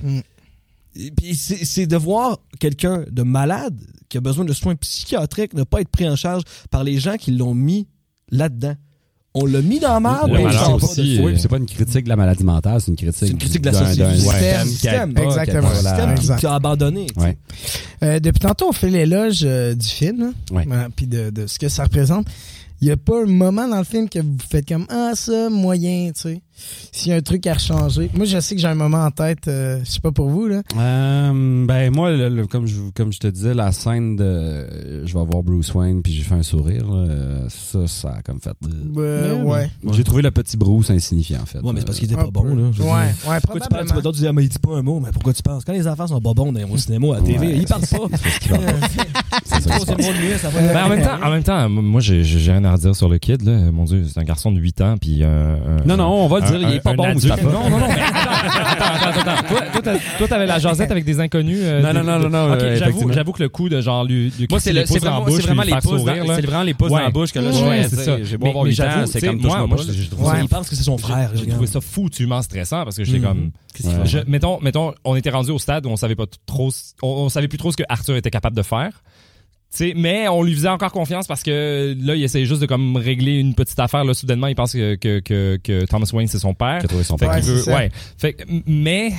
Et 0.95 1.11
puis 1.11 1.35
c'est 1.35 1.65
c'est 1.65 1.87
de 1.87 1.97
voir 1.97 2.39
quelqu'un 2.59 3.03
de 3.11 3.21
malade 3.21 3.79
qui 4.07 4.17
a 4.17 4.21
besoin 4.21 4.45
de 4.45 4.53
soins 4.53 4.75
psychiatriques 4.75 5.53
ne 5.53 5.63
pas 5.63 5.81
être 5.81 5.89
pris 5.89 6.07
en 6.07 6.15
charge 6.15 6.43
par 6.71 6.83
les 6.85 6.99
gens 6.99 7.17
qui 7.17 7.31
l'ont 7.31 7.53
mis 7.53 7.85
là-dedans. 8.31 8.75
On 9.37 9.45
l'a 9.45 9.61
mis 9.61 9.79
dans 9.81 9.93
la 9.95 9.99
merde, 9.99 10.29
Le 10.31 10.39
on 10.39 10.47
le 10.47 10.75
aussi, 10.75 11.17
de 11.17 11.21
euh, 11.23 11.37
c'est 11.37 11.49
pas 11.49 11.57
une 11.57 11.65
critique 11.65 12.05
de 12.05 12.09
la 12.09 12.15
maladie 12.15 12.45
mentale, 12.45 12.79
c'est 12.79 12.87
une 12.87 12.95
critique, 12.95 13.17
C'est 13.19 13.27
une 13.27 13.37
critique 13.37 13.61
de 13.61 13.65
la 13.69 13.71
d'un- 13.73 13.85
société, 13.89 14.11
du 14.63 14.69
système 14.69 15.17
Exactement. 15.17 15.61
Voilà. 15.67 15.75
système 15.89 16.13
qui- 16.15 16.21
Exact. 16.21 16.39
qui 16.39 16.45
a 16.45 16.53
abandonné. 16.53 17.07
Ouais. 17.17 17.37
euh, 18.03 18.19
depuis 18.21 18.39
tantôt, 18.39 18.69
on 18.69 18.71
fait 18.71 18.89
l'éloge 18.89 19.41
euh, 19.43 19.75
du 19.75 19.85
film. 19.87 20.31
Ouais. 20.51 20.63
Voilà, 20.65 20.87
puis 20.95 21.05
de, 21.07 21.31
de 21.31 21.47
ce 21.47 21.59
que 21.59 21.67
ça 21.67 21.83
représente. 21.83 22.27
Il 22.79 22.87
y 22.87 22.91
a 22.91 22.97
pas 22.97 23.23
un 23.23 23.25
moment 23.25 23.67
dans 23.67 23.77
le 23.77 23.83
film 23.83 24.07
que 24.07 24.19
vous 24.19 24.37
faites 24.49 24.67
comme 24.69 24.85
ah 24.89 25.11
ça 25.15 25.49
moyen, 25.49 26.11
tu 26.15 26.21
sais. 26.21 26.41
S'il 26.91 27.11
y 27.11 27.13
a 27.13 27.17
un 27.17 27.21
truc 27.21 27.45
à 27.47 27.53
rechanger. 27.55 28.09
Moi, 28.13 28.25
je 28.25 28.39
sais 28.39 28.55
que 28.55 28.61
j'ai 28.61 28.67
un 28.67 28.75
moment 28.75 29.03
en 29.03 29.11
tête. 29.11 29.47
euh, 29.47 29.79
je 29.83 29.89
sais 29.91 29.99
pas 29.99 30.11
pour 30.11 30.29
vous 30.29 30.47
là. 30.47 30.61
Euh, 30.77 31.65
ben 31.65 31.93
moi, 31.93 32.11
le- 32.11 32.29
le- 32.29 32.47
comme 32.47 32.65
je 32.67 32.75
comme 32.95 33.11
je 33.11 33.19
te 33.19 33.27
disais, 33.27 33.53
la 33.53 33.71
scène 33.71 34.15
de 34.15 35.03
je 35.05 35.13
vais 35.17 35.25
voir 35.25 35.43
Bruce 35.43 35.73
Wayne 35.73 36.01
puis 36.01 36.13
j'ai 36.13 36.23
fait 36.23 36.35
un 36.35 36.43
sourire, 36.43 36.87
là, 36.89 37.47
ça, 37.49 37.87
ça 37.87 38.09
a 38.17 38.21
comme 38.21 38.39
fait. 38.39 38.55
Euh, 38.97 39.43
ouais. 39.43 39.69
J'ai 39.91 40.03
trouvé 40.03 40.21
le 40.21 40.31
petit 40.31 40.55
Bruce 40.57 40.89
insignifiant 40.89 41.41
en 41.41 41.45
fait. 41.45 41.59
Ouais, 41.59 41.71
mais 41.73 41.79
c'est 41.81 41.85
parce 41.85 41.99
qu'il 41.99 42.11
était 42.11 42.19
Un 42.19 42.25
pas 42.25 42.31
bon, 42.31 42.43
peu. 42.43 42.49
là. 42.55 42.63
Ouais, 42.63 42.71
dire. 42.71 42.85
ouais, 42.85 43.37
Pourquoi 43.41 43.59
tu 43.61 43.67
parles, 43.69 43.85
tu 43.87 43.93
vas 43.93 44.01
d'autres 44.01 44.17
dire, 44.17 44.29
ah, 44.29 44.33
mais 44.33 44.43
il 44.43 44.49
dit 44.49 44.59
pas 44.59 44.75
un 44.77 44.81
mot, 44.81 44.99
mais 44.99 45.11
pourquoi 45.11 45.33
tu 45.33 45.43
penses? 45.43 45.65
Quand 45.65 45.73
les 45.73 45.87
enfants 45.87 46.07
sont 46.07 46.21
pas 46.21 46.33
bons 46.33 46.53
au 46.71 46.77
cinéma, 46.77 47.07
à 47.15 47.19
la 47.19 47.21
TV, 47.21 47.47
Ouais, 47.47 47.57
ils 47.57 47.65
parlent 47.65 47.81
pas. 47.85 47.97
En 50.85 50.89
même 50.89 51.01
temps, 51.03 51.23
en 51.25 51.29
même 51.31 51.43
temps, 51.43 51.69
moi 51.69 52.01
j'ai 52.01 52.21
rien 52.23 52.63
à 52.63 52.73
redire 52.73 52.95
sur 52.95 53.09
le 53.09 53.17
kid 53.17 53.41
là. 53.43 53.71
Mon 53.71 53.83
Dieu, 53.85 54.03
c'est 54.07 54.19
un 54.19 54.23
garçon 54.23 54.51
de 54.51 54.59
8 54.59 54.81
ans 54.81 54.95
puis 54.99 55.19
euh, 55.21 55.57
Non 55.85 55.97
non, 55.97 56.07
on 56.07 56.27
va 56.27 56.41
dire, 56.45 56.69
il 56.69 56.75
est 56.75 56.79
pas 56.79 56.93
bon 56.93 57.03
adulte. 57.03 57.23
Moustapha. 57.23 57.43
Non 57.43 57.69
non 57.69 57.79
non. 57.79 57.85
attends, 57.89 59.09
attends, 59.09 59.19
attends. 59.31 59.47
Toi, 59.47 59.61
toi, 59.71 59.81
t'as- 59.81 60.17
toi, 60.17 60.27
t'avais 60.27 60.45
la 60.45 60.59
jasette 60.59 60.91
avec 60.91 61.05
des 61.05 61.19
inconnus. 61.19 61.59
euh, 61.61 61.81
Non, 61.81 61.93
non, 62.03 62.19
non, 62.19 62.29
non, 62.29 62.51
euh, 62.53 62.75
j'avoue, 62.77 63.31
que 63.33 63.43
le 63.43 63.49
coup 63.49 63.69
de 63.69 63.81
genre 63.81 64.03
lui, 64.05 64.31
Moi, 64.49 64.59
c'est 64.59 64.71
vraiment, 64.71 65.25
les 65.25 65.75
pouces, 65.75 66.01
c'est 66.35 66.45
vraiment 66.45 66.63
les 66.63 66.73
pouces 66.73 66.89
dans 66.89 66.97
la 66.97 67.09
bouche 67.09 67.31
que 67.31 67.39
là, 67.39 67.51
je 67.51 67.95
ça. 67.95 68.23
J'ai 68.23 68.37
beau 68.37 68.47
avoir 68.47 68.63
mais 68.65 68.71
8 68.71 68.79
ans, 68.81 68.85
j'avoue, 68.91 69.05
c'est 69.11 69.21
comme 69.21 69.41
moi, 69.41 69.67
moi, 69.67 69.77
j'ai 69.89 70.07
trouvé 70.07 70.29
ça-. 70.29 70.41
Il 70.41 70.47
pense 70.49 70.69
que 70.69 70.75
c'est 70.75 70.83
son 70.83 70.97
frère. 70.97 71.31
J'ai 71.35 71.47
trouvé 71.47 71.67
ça 71.67 71.81
foutument 71.81 72.41
stressant 72.41 72.83
parce 72.83 72.97
que 72.97 73.03
j'étais 73.03 73.19
Mhm. 73.19 73.25
comme. 73.25 73.51
Qu'est-ce 73.73 73.89
qu'il 73.89 73.97
fait? 73.97 74.05
Je- 74.05 74.29
mettons, 74.31 74.59
mettons, 74.61 74.93
on 75.03 75.15
était 75.15 75.29
rendu 75.29 75.51
au 75.51 75.59
stade 75.59 75.85
où 75.85 75.89
on 75.89 75.95
savait 75.97 76.15
pas 76.15 76.25
trop, 76.45 76.71
on 77.01 77.27
savait 77.29 77.47
plus 77.49 77.57
trop 77.57 77.71
ce 77.71 77.77
que 77.77 77.83
Arthur 77.89 78.15
était 78.15 78.29
capable 78.31 78.55
de 78.55 78.61
faire. 78.61 79.03
Mais 79.95 80.27
on 80.27 80.43
lui 80.43 80.53
faisait 80.53 80.69
encore 80.69 80.91
confiance 80.91 81.27
parce 81.27 81.43
que 81.43 81.95
là, 82.01 82.15
il 82.15 82.23
essayait 82.23 82.45
juste 82.45 82.61
de 82.61 82.65
comme 82.65 82.95
régler 82.95 83.39
une 83.39 83.55
petite 83.55 83.79
affaire. 83.79 84.03
Là, 84.03 84.13
soudainement, 84.13 84.47
il 84.47 84.55
pense 84.55 84.73
que, 84.73 84.95
que, 84.95 85.19
que, 85.19 85.57
que 85.63 85.85
Thomas 85.85 86.09
Wayne, 86.13 86.27
c'est 86.27 86.39
son 86.39 86.53
père. 86.53 86.79
Qui 86.79 86.85
a 86.85 86.87
trouvé 86.89 87.03
son 87.03 87.17
Fait 87.17 87.25
père. 87.27 87.35
qu'il 87.41 87.45
veut, 87.53 87.73
ouais. 87.73 87.91
Fait 88.17 88.35
mais, 88.67 89.11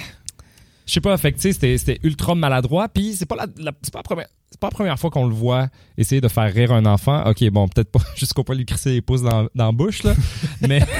je 0.86 0.92
sais 0.92 1.00
pas, 1.00 1.16
fait 1.18 1.32
que, 1.32 1.40
c'était, 1.40 1.76
c'était 1.78 1.98
ultra 2.02 2.34
maladroit. 2.34 2.88
Puis 2.88 3.14
c'est 3.14 3.26
pas 3.26 3.36
la, 3.36 3.46
la- 3.58 3.72
c'est 3.82 3.92
pas 3.92 3.98
la 4.00 4.02
première, 4.04 4.26
c'est 4.50 4.60
pas 4.60 4.68
la 4.68 4.72
première 4.72 4.98
fois 4.98 5.10
qu'on 5.10 5.26
le 5.26 5.34
voit 5.34 5.68
essayer 5.98 6.20
de 6.20 6.28
faire 6.28 6.52
rire 6.52 6.72
un 6.72 6.86
enfant. 6.86 7.24
Ok, 7.28 7.44
bon, 7.50 7.68
peut-être 7.68 7.90
pas 7.90 8.00
jusqu'au 8.16 8.44
point 8.44 8.54
de 8.54 8.60
lui 8.60 8.66
crisser 8.66 8.90
les 8.90 9.00
pouces 9.02 9.22
dans, 9.22 9.48
dans 9.54 9.66
la 9.66 9.72
bouche, 9.72 10.02
là. 10.04 10.14
mais, 10.62 10.80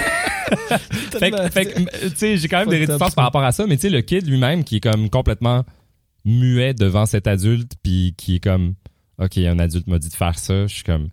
fait, 1.50 1.66
que- 1.66 2.08
tu 2.08 2.16
sais, 2.16 2.36
j'ai 2.36 2.48
quand 2.48 2.58
même 2.60 2.68
des 2.68 2.78
réticences 2.78 3.14
par 3.14 3.24
rapport 3.24 3.42
à 3.44 3.52
ça. 3.52 3.66
Mais 3.66 3.76
tu 3.76 3.82
sais, 3.82 3.90
le 3.90 4.00
kid 4.02 4.26
lui-même 4.26 4.64
qui 4.64 4.76
est 4.76 4.80
comme 4.80 5.08
complètement 5.10 5.64
muet 6.24 6.74
devant 6.74 7.06
cet 7.06 7.26
adulte, 7.26 7.72
puis 7.82 8.14
qui 8.16 8.36
est 8.36 8.40
comme, 8.40 8.74
ok, 9.18 9.38
un 9.38 9.58
adulte 9.58 9.86
m'a 9.86 9.98
dit 9.98 10.08
de 10.08 10.14
faire 10.14 10.38
ça. 10.38 10.66
Je 10.66 10.74
suis 10.74 10.84
comme, 10.84 11.08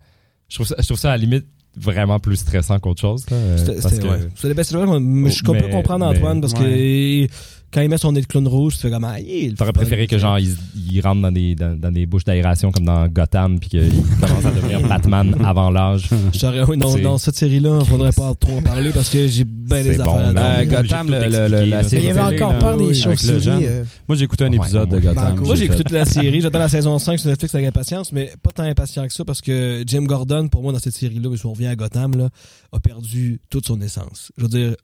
je 0.48 0.56
trouve 0.56 0.66
ça, 0.66 0.76
je 0.78 0.84
trouve 0.86 0.98
ça 0.98 1.08
à 1.08 1.16
la 1.16 1.18
limite 1.18 1.46
vraiment 1.76 2.20
plus 2.20 2.36
stressant 2.36 2.78
qu'autre 2.78 3.00
chose. 3.00 3.26
euh, 3.32 3.56
C'était- 3.56 3.80
c'était- 3.80 3.98
que- 3.98 4.06
ouais. 4.06 4.28
C'est 4.36 4.62
c'est 4.64 4.76
vrai, 4.76 5.00
mais 5.00 5.30
je 5.30 5.42
peux 5.42 5.52
Mais- 5.52 5.70
comprendre 5.70 6.08
mais- 6.10 6.16
Antoine 6.18 6.40
parce 6.40 6.54
que 6.54 7.26
quand 7.74 7.80
il 7.82 7.88
met 7.88 7.98
son 7.98 8.12
nez 8.12 8.20
de 8.20 8.26
clown 8.26 8.46
rouge, 8.46 8.74
tu 8.76 8.80
fais 8.82 8.90
comme 8.90 9.04
ah, 9.04 9.18
il 9.20 9.54
T'aurais 9.54 9.72
préféré 9.72 10.06
que 10.06 10.16
genre 10.16 10.38
il, 10.38 10.54
il 10.90 11.00
rentre 11.00 11.20
dans 11.22 11.32
des 11.32 11.54
dans, 11.56 11.76
dans 11.76 11.90
des 11.90 12.06
bouches 12.06 12.24
d'aération 12.24 12.70
comme 12.70 12.84
dans 12.84 13.08
Gotham 13.08 13.58
puis 13.58 13.68
qu'il 13.70 13.90
commence 14.20 14.44
à 14.44 14.50
devenir 14.52 14.80
Batman 14.88 15.34
avant 15.44 15.70
l'âge? 15.70 16.08
J'aurais- 16.32 16.62
oui, 16.62 16.76
non, 16.78 17.18
cette 17.18 17.34
série-là, 17.36 17.78
il 17.82 17.86
faudrait 17.86 18.12
pas 18.12 18.32
trop 18.38 18.58
en 18.58 18.62
parler 18.62 18.90
parce 18.94 19.08
que 19.10 19.26
j'ai 19.26 19.44
bien 19.44 19.82
des 19.82 19.94
C'est 19.94 20.00
affaires 20.00 20.14
bon, 20.14 20.18
à 20.28 20.32
là. 20.32 20.60
Euh, 20.60 20.64
Gotham, 20.66 21.10
le- 21.10 21.48
le- 21.48 21.64
la 21.70 21.82
série 21.82 22.02
Il 22.04 22.08
y 22.08 22.10
avait 22.10 22.36
encore 22.42 22.58
peur 22.58 22.76
des 22.76 22.94
jeune. 22.94 23.62
euh, 23.64 23.84
Moi, 24.08 24.16
j'ai 24.16 24.24
écouté 24.24 24.44
un 24.44 24.50
Ouais, 24.50 24.56
épisode 24.56 24.88
de 24.88 24.96
ouais. 24.96 25.02
Gotham. 25.02 25.40
Moi, 25.40 25.54
j'ai 25.56 25.64
écouté 25.64 25.82
toute 25.84 25.92
la 25.92 26.04
série. 26.04 26.40
J'attends 26.40 26.58
la 26.60 26.68
saison 26.68 26.98
5 26.98 27.18
sur 27.18 27.28
Netflix 27.28 27.54
avec 27.54 27.66
impatience, 27.66 28.12
mais 28.12 28.30
pas 28.42 28.50
tant 28.52 28.62
impatient 28.62 29.06
que 29.06 29.12
ça 29.12 29.24
parce 29.24 29.40
que 29.40 29.82
Jim 29.86 30.04
Gordon, 30.04 30.48
pour 30.48 30.62
moi, 30.62 30.72
dans 30.72 30.78
cette 30.78 30.94
série-là, 30.94 31.28
mais 31.30 31.36
si 31.36 31.46
on 31.46 31.52
revient 31.52 31.66
à 31.66 31.76
Gotham, 31.76 32.16
là, 32.16 32.28
a 32.72 32.78
perdu 32.80 33.40
toute 33.50 33.66
son 33.66 33.80
essence. 33.80 34.30
Je 34.38 34.42
veux 34.44 34.48
dire, 34.48 34.74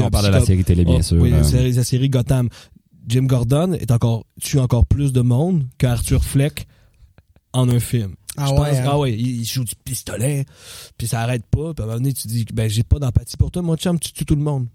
On 0.00 0.10
parle 0.10 0.26
de 0.26 0.30
la 0.32 0.44
série 0.44 0.64
télé, 0.64 0.84
bien 0.84 0.96
Oh, 0.98 1.02
sûr. 1.02 1.20
Oui, 1.20 1.32
hein. 1.32 1.42
la 1.52 1.84
série 1.84 2.08
Gotham. 2.10 2.48
Jim 3.08 3.22
Gordon 3.24 3.72
est 3.74 3.90
encore, 3.92 4.26
tue 4.40 4.58
encore 4.58 4.84
plus 4.84 5.12
de 5.12 5.20
monde 5.20 5.64
qu'Arthur 5.78 6.24
Fleck 6.24 6.66
en 7.52 7.68
un 7.68 7.78
film. 7.78 8.14
Ah 8.36 8.46
Je 8.46 8.50
ouais, 8.50 8.56
pense- 8.56 8.78
hein. 8.78 8.84
ah 8.86 8.98
ouais, 8.98 9.12
il, 9.16 9.44
joue 9.44 9.64
du 9.64 9.74
pistolet, 9.84 10.44
puis 10.98 11.06
ça 11.06 11.20
arrête 11.20 11.46
pas. 11.46 11.72
Puis 11.72 11.82
à 11.82 11.84
un 11.84 11.86
moment 11.86 11.98
donné, 12.00 12.12
tu 12.12 12.26
dis, 12.26 12.44
ben 12.52 12.68
j'ai 12.68 12.82
pas 12.82 12.98
d'empathie 12.98 13.36
pour 13.36 13.50
toi, 13.50 13.62
mon 13.62 13.76
chum, 13.76 13.98
tu 14.00 14.12
tues 14.12 14.24
tout 14.26 14.34
le 14.34 14.42
monde. 14.42 14.66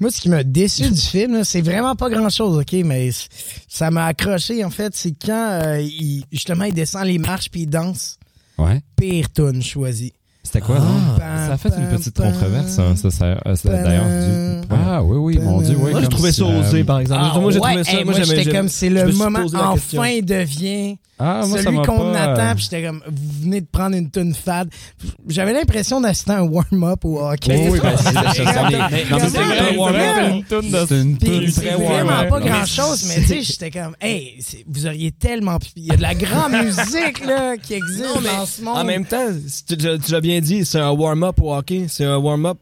Moi, 0.00 0.10
ce 0.10 0.20
qui 0.22 0.30
m'a 0.30 0.42
déçu 0.44 0.90
du 0.90 1.00
film, 1.00 1.44
c'est 1.44 1.60
vraiment 1.60 1.94
pas 1.94 2.08
grand-chose, 2.08 2.58
OK, 2.58 2.72
mais 2.84 3.10
ça 3.68 3.90
m'a 3.90 4.06
accroché, 4.06 4.64
en 4.64 4.70
fait, 4.70 4.94
c'est 4.96 5.12
quand 5.12 5.60
euh, 5.62 5.80
il, 5.82 6.24
justement 6.32 6.64
il 6.64 6.72
descend 6.72 7.04
les 7.04 7.18
marches 7.18 7.50
puis 7.50 7.62
il 7.62 7.66
danse. 7.66 8.18
Ouais. 8.56 8.80
Pire 8.96 9.30
tune 9.32 9.62
choisi. 9.62 10.12
C'était 10.52 10.66
quoi, 10.66 10.78
ça? 10.78 11.46
Ça 11.46 11.52
a 11.52 11.56
fait 11.58 11.68
une 11.78 11.96
petite 11.96 12.16
controverse, 12.16 12.78
hein, 12.80 12.96
ça, 12.96 13.10
ça, 13.10 13.24
euh, 13.46 13.54
ça, 13.54 13.68
d'ailleurs. 13.82 14.04
du- 14.04 14.66
Ah, 14.70 15.00
oui, 15.02 15.16
oui, 15.36 15.38
mon 15.44 15.60
Dieu, 15.60 15.76
oui. 15.78 15.90
moi, 15.92 16.00
j'ai 16.00 16.06
comme 16.06 16.14
trouvé 16.14 16.32
ça 16.32 16.36
si, 16.36 16.42
osé, 16.42 16.80
euh, 16.80 16.84
par 16.84 16.98
exemple. 16.98 17.22
Ah, 17.24 17.38
moi, 17.38 17.52
j'ai 17.52 17.58
ouais, 17.60 17.68
trouvé 17.68 17.84
ça. 17.84 17.92
hey, 17.98 18.04
moi, 18.04 18.14
j'étais 18.14 18.50
comme, 18.52 18.68
c'est 18.68 18.88
je 18.88 18.94
le 18.94 19.10
suis 19.12 19.18
moment, 19.18 19.42
posé 19.42 19.56
la 19.56 19.72
question. 19.74 20.00
enfin, 20.00 20.10
il 20.10 20.24
devient 20.24 20.96
Ah, 21.22 21.42
moi, 21.46 21.58
ça 21.58 21.64
celui 21.64 21.76
m'a 21.76 21.84
qu'on 21.84 22.12
pas, 22.12 22.20
attend, 22.22 22.40
euh, 22.42 22.54
puis 22.54 22.64
j'étais 22.64 22.82
comme, 22.82 23.02
vous 23.06 23.42
venez 23.42 23.60
de 23.60 23.66
prendre 23.70 23.94
une 23.96 24.10
tune 24.10 24.34
fade. 24.34 24.70
J'avais 25.28 25.52
l'impression 25.52 26.00
d'assister 26.00 26.32
à 26.32 26.38
un 26.38 26.42
warm-up 26.48 27.04
au 27.04 27.20
hockey. 27.20 27.68
Oui, 27.70 27.78
ben, 27.82 27.92
c'est 27.98 28.12
ça, 28.44 28.68
mais- 28.70 28.78
non, 28.78 29.18
mais 29.20 29.28
c'est 29.28 29.38
vrai, 29.38 30.30
une 30.30 30.44
toune 30.44 30.70
de 30.70 30.78
C'est 30.88 31.00
une 31.02 31.18
Puis 31.18 31.28
toune 31.28 31.48
c'est 31.50 31.60
très 31.60 31.74
vraiment 31.74 32.10
warm-up, 32.10 32.28
pas 32.30 32.40
grand 32.40 32.64
chose, 32.64 33.04
mais 33.08 33.16
tu 33.20 33.26
sais, 33.28 33.42
j'étais 33.42 33.70
comme, 33.70 33.94
hey, 34.00 34.36
c'est- 34.40 34.64
vous 34.66 34.86
auriez 34.86 35.12
tellement 35.12 35.58
pu. 35.58 35.68
Il 35.76 35.84
y 35.86 35.90
a 35.92 35.96
de 35.96 36.02
la 36.02 36.14
grande 36.14 36.52
musique, 36.64 37.24
là, 37.26 37.56
qui 37.58 37.74
existe 37.74 38.00
Non, 38.14 38.20
dans 38.22 38.46
ce 38.46 38.62
monde. 38.62 38.78
En 38.78 38.84
même 38.84 39.04
temps, 39.04 39.26
c'est- 39.46 39.76
tu, 39.76 39.98
tu 40.00 40.12
l'as 40.12 40.20
bien 40.22 40.39
dit, 40.40 40.64
c'est 40.64 40.80
un 40.80 40.90
warm-up 40.90 41.40
au 41.40 41.54
hockey. 41.54 41.86
C'est 41.88 42.04
un 42.04 42.18
warm-up 42.18 42.58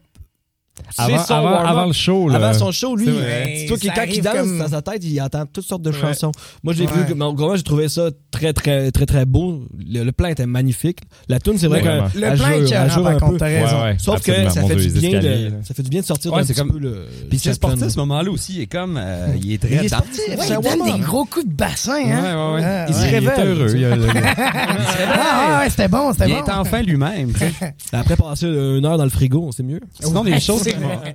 Avant, 0.97 1.19
son 1.25 1.35
avant, 1.35 1.57
avant 1.65 1.87
le 1.87 1.93
show, 1.93 2.29
là. 2.29 2.37
Avant 2.37 2.53
son 2.59 2.73
show, 2.73 2.97
lui, 2.97 3.07
C'est 3.07 3.67
que 3.67 3.87
Ça 3.87 3.93
quand 3.95 4.05
il 4.09 4.23
danse 4.23 4.35
comme- 4.35 4.59
dans 4.59 4.69
sa 4.69 4.83
tête, 4.83 5.05
il 5.05 5.21
entend 5.21 5.45
toutes 5.47 5.65
sortes 5.67 5.83
de 5.83 5.93
chansons. 5.93 6.33
Moi, 6.63 6.75
j'ai 6.75 6.87
Ouais. 6.87 6.93
vu, 6.93 7.15
mais 7.15 7.25
vraiment, 7.25 7.57
j'ai 7.57 7.63
trouvé 7.63 7.89
ça 7.89 8.11
très, 8.31 8.53
très, 8.53 8.91
très, 8.91 9.07
très 9.07 9.25
beau. 9.25 9.63
Le, 9.79 10.05
le 10.05 10.13
plan 10.13 10.29
était 10.29 10.47
magnifique. 10.47 10.99
La 11.29 11.39
tune, 11.41 11.59
c'est 11.59 11.67
vrai 11.67 11.83
Ouais, 11.83 12.01
que. 12.13 12.19
Le 12.19 12.37
plan 12.37 12.89
joue- 12.89 13.05
est 13.07 13.13
un 13.15 13.19
contre, 13.19 13.39
peu. 13.39 13.45
raison. 13.45 13.77
Ouais, 13.77 13.83
ouais. 13.83 13.97
Sauf 13.99 14.21
que 14.23 14.33
ça 14.51 14.63
fait, 14.63 14.77
du 14.77 14.89
bien 14.91 15.21
de, 15.21 15.51
ça 15.63 15.75
fait 15.75 15.83
du 15.83 15.89
bien 15.91 16.01
de 16.01 16.07
sortir 16.07 16.33
Ouais, 16.33 16.41
un 16.41 16.45
c'est 16.45 16.55
petit 16.55 16.61
comme- 16.61 16.73
peu 16.73 16.79
le. 16.79 17.07
Puis 17.29 17.39
c'est 17.39 17.53
sportif, 17.55 17.89
ce 17.89 17.99
moment-là 17.99 18.31
aussi. 18.31 18.55
Il 18.57 18.61
est 18.63 18.67
comme. 18.67 18.99
euh, 19.01 19.29
il 19.43 19.53
est 19.53 19.59
très. 19.59 19.77
Il 19.83 19.89
sportif. 19.89 20.19
Ouais, 20.29 20.53
un 20.53 20.61
il 20.61 20.79
donne 20.79 20.93
des 20.95 21.01
gros 21.05 21.25
coups 21.25 21.47
de 21.47 21.53
bassin, 21.53 21.95
Ouais, 21.95 22.11
hein? 22.13 22.53
ouais, 22.53 22.61
ouais. 22.61 22.65
Ah, 22.65 22.87
il 22.89 22.95
se 22.95 23.01
ouais. 23.01 23.09
révèle. 23.11 23.69
Il 23.75 23.83
est 23.83 23.87
heureux, 23.87 24.07
Il, 24.09 24.19
Ah, 25.11 25.61
ouais, 25.63 25.71
c'était 25.71 25.89
bon, 25.89 26.13
c'était 26.13 26.29
il 26.29 26.35
bon. 26.35 26.45
est 26.45 26.51
enfin 26.51 26.83
lui-même. 26.83 27.33
Après 27.93 28.17
passer 28.17 28.47
une 28.47 28.85
heure 28.85 28.99
dans 28.99 29.05
le 29.05 29.11
frigo, 29.11 29.51
c'est 29.57 29.63
mieux. 29.63 29.81
Sinon, 30.01 30.23
Ouais, 30.23 30.33
des 30.33 30.41
choses, 30.41 30.63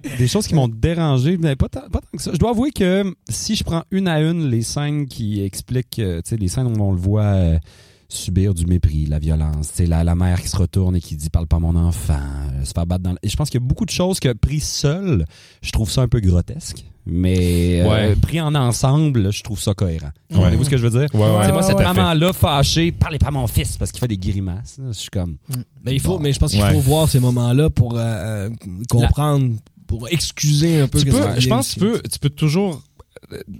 c'est 0.03 0.17
des 0.17 0.27
choses 0.27 0.47
qui 0.47 0.55
m'ont 0.55 0.67
dérangé, 0.67 1.37
mais 1.37 1.55
pas 1.55 1.69
tant, 1.69 1.81
pas 1.89 1.99
tant 2.01 2.17
que 2.17 2.21
ça. 2.21 2.31
Je 2.33 2.37
dois 2.37 2.51
avouer 2.51 2.71
que 2.71 3.13
si 3.29 3.55
je 3.55 3.63
prends 3.63 3.83
une 3.91 4.07
à 4.07 4.19
une 4.21 4.49
les 4.49 4.61
scènes 4.61 5.07
qui 5.07 5.41
expliquent, 5.43 5.99
euh, 5.99 6.21
tu 6.23 6.29
sais, 6.29 6.37
les 6.37 6.47
scènes 6.47 6.67
où 6.67 6.81
on 6.83 6.91
le 6.91 6.97
voit 6.99 7.23
euh, 7.23 7.59
subir 8.09 8.53
du 8.53 8.65
mépris, 8.65 9.05
la 9.05 9.19
violence, 9.19 9.69
tu 9.69 9.75
sais, 9.77 9.85
la, 9.85 10.03
la 10.03 10.15
mère 10.15 10.41
qui 10.41 10.47
se 10.47 10.57
retourne 10.57 10.95
et 10.95 11.01
qui 11.01 11.15
dit 11.15 11.29
parle 11.29 11.47
pas 11.47 11.57
à 11.57 11.59
mon 11.59 11.75
enfant, 11.75 12.13
euh, 12.53 12.63
se 12.65 12.71
faire 12.73 12.85
battre 12.85 13.03
dans. 13.03 13.11
le- 13.11 13.17
Et 13.23 13.29
je 13.29 13.35
pense 13.35 13.49
qu'il 13.49 13.59
y 13.59 13.63
a 13.63 13.67
beaucoup 13.67 13.85
de 13.85 13.89
choses 13.91 14.19
que 14.19 14.31
pris 14.33 14.59
seul, 14.59 15.25
je 15.61 15.71
trouve 15.71 15.89
ça 15.89 16.01
un 16.01 16.07
peu 16.07 16.19
grotesque. 16.19 16.85
Mais 17.05 17.81
euh, 17.81 18.15
pris 18.15 18.39
en 18.39 18.55
ensemble, 18.55 19.31
je 19.33 19.43
trouve 19.43 19.59
ça 19.59 19.73
cohérent. 19.73 20.07
Ouais. 20.29 20.35
Comprenez-vous 20.37 20.63
ce 20.63 20.69
que 20.69 20.77
je 20.77 20.87
veux 20.87 20.99
dire? 21.01 21.13
Ouais, 21.13 21.51
moi, 21.51 21.61
cette 21.61 21.75
ouais. 21.77 21.83
maman-là 21.83 22.31
fâchée, 22.31 22.91
parlez 22.93 23.19
pas 23.19 23.27
à 23.27 23.31
mon 23.31 23.45
fils 23.47 23.75
parce 23.77 23.91
qu'il 23.91 23.99
fait 23.99 24.07
des 24.07 24.17
grimaces. 24.17 24.77
là. 24.79 24.85
Je 24.93 24.97
suis 24.97 25.09
comme. 25.09 25.35
Mais 25.83 25.93
il 25.93 25.99
faut, 25.99 26.17
mais 26.19 26.31
je 26.31 26.39
pense 26.39 26.51
qu'il 26.51 26.61
Ouais. 26.61 26.71
faut 26.73 26.79
voir 26.79 27.09
ces 27.09 27.19
moments-là 27.19 27.69
pour 27.69 27.97
euh, 27.97 27.99
euh, 27.99 28.49
comprendre, 28.89 29.55
pour 29.85 30.07
excuser 30.09 30.79
un 30.81 30.87
peu. 30.87 30.99
Tu 30.99 31.07
peux, 31.07 31.39
je 31.39 31.49
pense 31.49 31.69
que 31.69 31.73
tu 31.73 31.79
peux, 31.81 32.01
tu 32.09 32.19
peux 32.19 32.29
toujours 32.29 32.81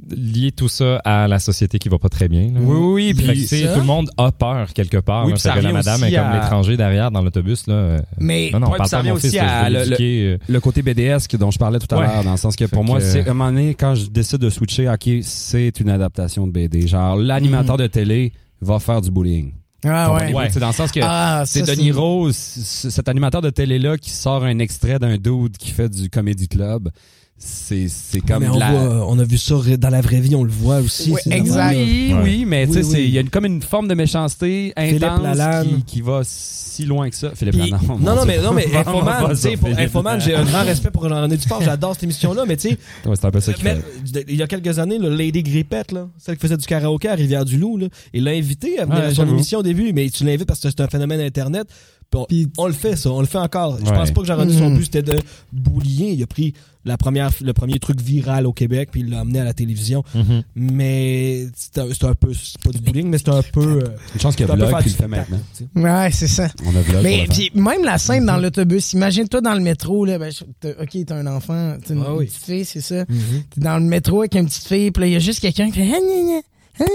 lier 0.09 0.51
tout 0.51 0.67
ça 0.69 0.97
à 1.05 1.27
la 1.27 1.39
société 1.39 1.79
qui 1.79 1.89
va 1.89 1.97
pas 1.99 2.09
très 2.09 2.27
bien. 2.27 2.51
là. 2.53 2.59
Oui, 2.61 3.13
oui, 3.13 3.13
puis 3.13 3.47
tout 3.47 3.79
le 3.79 3.83
monde 3.83 4.09
a 4.17 4.31
peur 4.31 4.73
quelque 4.73 4.97
part. 4.97 5.25
Oui, 5.25 5.31
là. 5.31 5.35
puis 5.35 5.41
ça 5.41 5.55
la 5.61 5.71
madame 5.71 6.03
est 6.03 6.11
comme 6.11 6.19
à- 6.25 6.39
l'étranger 6.41 6.77
derrière 6.77 7.11
dans 7.11 7.21
l'autobus. 7.21 7.67
là. 7.67 8.01
Mais 8.19 8.49
Non, 8.53 8.59
non, 8.59 8.67
Ouais, 8.71 8.77
parle 8.77 8.81
puis 8.81 8.89
ça 8.89 8.97
revient 8.99 9.09
fils, 9.15 9.25
aussi 9.25 9.35
là, 9.37 9.59
à 9.63 9.69
le- 9.69 9.95
euh. 10.01 10.37
le 10.47 10.59
côté 10.59 10.81
BDS 10.81 11.27
dont 11.37 11.51
je 11.51 11.57
parlais 11.59 11.79
tout 11.79 11.93
à 11.93 11.97
Ouais. 11.99 12.05
l'heure, 12.07 12.23
dans 12.23 12.31
le 12.31 12.37
sens 12.37 12.55
que 12.55 12.67
Fait 12.67 12.75
pour 12.75 12.83
moi, 12.83 12.99
que- 12.99 13.05
c'est 13.05 13.19
à 13.27 13.31
un 13.31 13.33
moment 13.33 13.51
donné, 13.51 13.73
quand 13.75 13.95
je 13.95 14.07
décide 14.07 14.39
de 14.39 14.49
switcher, 14.49 14.89
OK, 14.89 15.09
c'est 15.23 15.79
une 15.79 15.89
adaptation 15.89 16.45
de 16.47 16.51
BD. 16.51 16.87
Genre, 16.87 17.15
l'animateur 17.15 17.77
de 17.77 17.87
télé 17.87 18.33
va 18.61 18.79
faire 18.79 19.01
du 19.01 19.11
bullying. 19.11 19.53
Ah, 19.85 20.13
ouais. 20.13 20.49
C'est 20.49 20.61
dans 20.61 20.67
le 20.67 20.73
sens 20.73 20.91
que 20.93 21.01
Ah, 21.03 21.43
c'est 21.45 21.63
Denis 21.63 21.91
Rose, 21.91 22.35
cet 22.35 23.09
animateur 23.09 23.41
de 23.41 23.49
télé-là 23.49 23.97
qui 23.97 24.11
sort 24.11 24.45
un 24.45 24.59
extrait 24.59 24.97
d'un 24.97 25.17
dude 25.17 25.57
qui 25.57 25.71
fait 25.71 25.89
du 25.89 26.09
comedy 26.09 26.47
club. 26.47 26.89
C'est 27.37 27.89
c'est 27.89 28.21
comme 28.21 28.43
mais 28.43 28.47
on, 28.49 28.57
la... 28.57 28.71
voit, 28.71 29.05
on 29.09 29.19
a 29.19 29.23
vu 29.25 29.37
ça 29.37 29.55
dans 29.77 29.89
la 29.89 29.99
vraie 29.99 30.21
vie, 30.21 30.33
on 30.35 30.43
le 30.45 30.51
voit 30.51 30.77
aussi. 30.79 31.13
C'est 31.23 31.33
exact. 31.33 31.73
là. 31.73 31.77
Oui, 31.83 32.13
oui, 32.23 32.45
mais 32.47 32.67
tu 32.67 32.73
sais, 32.73 32.79
Oui, 32.79 32.85
c'est- 32.85 32.95
oui. 32.97 33.03
il 33.05 33.09
y 33.11 33.17
a 33.17 33.21
une, 33.21 33.29
comme 33.29 33.45
une 33.45 33.61
forme 33.61 33.87
de 33.89 33.95
méchanceté 33.95 34.71
intense 34.77 35.37
qui, 35.65 35.83
qui 35.83 36.01
va 36.01 36.21
si 36.23 36.85
loin 36.85 37.09
que 37.09 37.15
ça. 37.15 37.31
Philippe 37.35 37.55
Puis-. 37.59 37.71
Non, 37.99 38.15
non, 38.15 38.25
mais, 38.25 38.39
non, 38.41 38.53
mais 38.53 38.65
Infoman. 38.75 39.31
Infoman, 39.77 40.21
j'ai 40.21 40.35
un 40.35 40.43
grand 40.45 40.63
respect 40.63 40.89
pour 40.91 41.03
René 41.03 41.35
Dufort, 41.35 41.61
j'adore 41.65 41.93
cette 41.95 42.03
émission-là, 42.03 42.45
mais 42.47 42.55
tu 42.55 42.69
sais, 42.69 42.77
Ouais, 43.05 43.15
c'est 43.15 43.25
un 43.25 43.31
peu 43.31 43.41
ça 43.41 43.51
qu'il 43.53 43.63
mais, 43.65 43.75
fait. 43.75 44.25
il 44.29 44.35
y 44.35 44.41
a 44.43 44.47
quelques 44.47 44.79
années, 44.79 44.97
là, 44.97 45.09
Lady 45.09 45.43
Grippette, 45.43 45.91
là, 45.91 46.07
celle 46.17 46.35
qui 46.35 46.41
faisait 46.41 46.57
du 46.57 46.65
karaoké 46.65 47.09
à 47.09 47.15
Rivière-du-Loup, 47.15 47.77
là, 47.77 47.87
il 48.13 48.23
l'a 48.23 48.31
invité 48.31 48.79
à 48.79 48.85
venir 48.85 49.03
à 49.03 49.13
son 49.13 49.27
émission 49.27 49.59
au 49.59 49.63
début, 49.63 49.91
mais 49.91 50.09
tu 50.09 50.23
l'invites 50.23 50.47
parce 50.47 50.61
que 50.61 50.69
c'est 50.69 50.81
un 50.81 50.87
phénomène 50.87 51.19
Internet. 51.19 51.67
Puis 52.13 52.19
on, 52.19 52.25
Puis- 52.25 52.47
on 52.59 52.67
le 52.67 52.73
fait, 52.73 52.95
ça, 52.95 53.09
on 53.11 53.21
le 53.21 53.25
fait 53.25 53.37
encore. 53.39 53.77
Je 53.79 53.85
Ouais. 53.85 53.91
pense 53.91 54.11
pas 54.11 54.21
que 54.21 54.27
Jean-René, 54.27 54.53
son 54.53 54.69
Mhm. 54.69 54.77
but, 54.77 54.83
c'était 54.85 55.01
de 55.01 55.19
boulier. 55.51 56.11
Il 56.11 56.21
a 56.23 56.27
pris 56.27 56.53
la 56.85 56.97
première, 56.97 57.31
le 57.41 57.53
premier 57.53 57.79
truc 57.79 58.01
viral 58.01 58.45
au 58.45 58.51
Québec, 58.53 58.89
puis 58.91 59.01
il 59.01 59.09
l'a 59.09 59.21
amené 59.21 59.39
à 59.39 59.43
la 59.45 59.53
télévision. 59.53 60.03
Mhm. 60.13 60.43
Mais 60.55 61.47
c'est 61.55 61.77
un, 61.79 61.85
un 62.09 62.13
peu, 62.13 62.33
c'est 62.33 62.61
pas 62.61 62.71
du 62.71 62.79
bullying, 62.81 63.07
mais 63.09 63.17
c'est 63.17 63.29
un 63.29 63.41
peu. 63.41 63.61
euh, 63.83 63.87
Une 64.13 64.19
chance 64.21 64.35
qu'il 64.35 64.45
y 64.45 64.51
a 64.51 64.53
Vlog 64.55 64.77
qui 64.83 64.89
le 64.89 64.95
fait 64.95 65.07
maintenant. 65.07 65.39
tu 65.57 65.63
sais. 65.63 65.79
Ouais, 65.81 66.09
c'est 66.11 66.27
ça. 66.27 66.49
On 66.65 66.75
a 66.75 66.81
Vlog 66.81 67.03
Mais 67.03 67.25
puis 67.29 67.51
même 67.55 67.83
la 67.83 67.97
scène 67.97 68.25
dans 68.25 68.37
l'autobus, 68.37 68.93
imagine-toi 68.93 69.41
dans 69.41 69.53
le 69.53 69.61
métro, 69.61 70.05
là, 70.05 70.19
ben, 70.19 70.31
t'as- 70.59 70.81
ok, 70.81 70.97
t'as 71.07 71.15
un 71.15 71.27
enfant, 71.27 71.77
t'as 71.85 71.93
une, 71.93 72.03
Ah 72.05 72.13
oui. 72.15 72.25
une 72.25 72.29
petite 72.29 72.43
fille, 72.45 72.65
c'est 72.65 72.81
ça. 72.81 73.05
Mhm. 73.07 73.43
T'es 73.49 73.61
dans 73.61 73.77
le 73.77 73.83
métro 73.85 74.19
avec 74.19 74.35
une 74.35 74.45
petite 74.45 74.67
fille, 74.67 74.91
puis 74.91 75.01
là, 75.01 75.07
il 75.07 75.13
y 75.13 75.15
a 75.15 75.19
juste 75.19 75.39
quelqu'un 75.39 75.71
qui 75.71 75.79
fait 75.79 76.43
Gna 76.79 76.85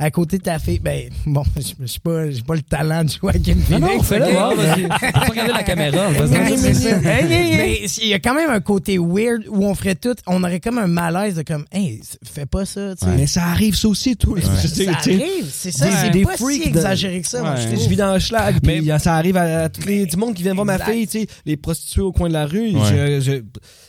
à 0.00 0.10
côté 0.12 0.38
de 0.38 0.42
ta 0.44 0.58
fille. 0.60 0.78
Ben, 0.78 1.08
bon, 1.26 1.42
je 1.56 1.86
suis 1.86 2.00
pas, 2.00 2.30
j'ai 2.30 2.42
pas 2.42 2.54
le 2.54 2.62
talent 2.62 3.02
de 3.04 3.10
jouer 3.10 3.30
avec 3.30 3.46
une 3.48 3.60
fille. 3.60 3.78
Non, 3.78 3.96
non, 3.96 4.02
fais-le, 4.02 4.26
vas-y. 4.26 4.86
Pas 5.12 5.20
regarder 5.20 5.52
la 5.52 5.62
caméra. 5.64 6.08
Mais 6.40 7.80
il 8.00 8.08
y 8.08 8.14
a 8.14 8.18
quand 8.20 8.34
même 8.34 8.50
un 8.50 8.60
côté 8.60 8.98
weird 8.98 9.44
où 9.48 9.64
on 9.64 9.74
ferait 9.74 9.94
tout, 9.96 10.14
on 10.26 10.42
aurait 10.44 10.60
comme 10.60 10.78
un 10.78 10.86
malaise 10.86 11.34
de 11.36 11.42
comme, 11.42 11.64
hey, 11.72 12.00
fais 12.22 12.46
pas 12.46 12.64
ça, 12.64 12.94
tu 12.96 13.04
sais. 13.06 13.12
Mais 13.16 13.26
ça 13.26 13.44
arrive, 13.46 13.74
ça 13.74 13.88
aussi, 13.88 14.16
tout. 14.16 14.36
Ça 14.40 14.50
arrive, 14.98 15.50
c'est 15.52 15.72
ça, 15.72 15.86
Des- 15.86 15.96
c'est 15.96 16.10
des 16.10 16.22
pas 16.24 16.36
freaks 16.36 16.62
si 16.62 16.68
exagéré 16.68 17.20
que 17.22 17.28
ça, 17.28 17.56
je 17.56 17.88
vis 17.88 17.96
dans 17.96 18.12
le 18.14 18.20
schlag, 18.20 18.56
Mais- 18.64 18.88
a- 18.90 18.98
ça 18.98 19.14
arrive 19.14 19.36
à, 19.36 19.68
les 19.86 20.06
du 20.06 20.16
monde 20.16 20.34
qui 20.34 20.42
vient 20.42 20.54
voir 20.54 20.66
ma 20.66 20.78
fille, 20.78 21.06
tu 21.08 21.20
sais, 21.20 21.26
les 21.44 21.56
prostituées 21.56 22.02
au 22.02 22.12
coin 22.12 22.28
de 22.28 22.34
la 22.34 22.46
rue. 22.46 22.72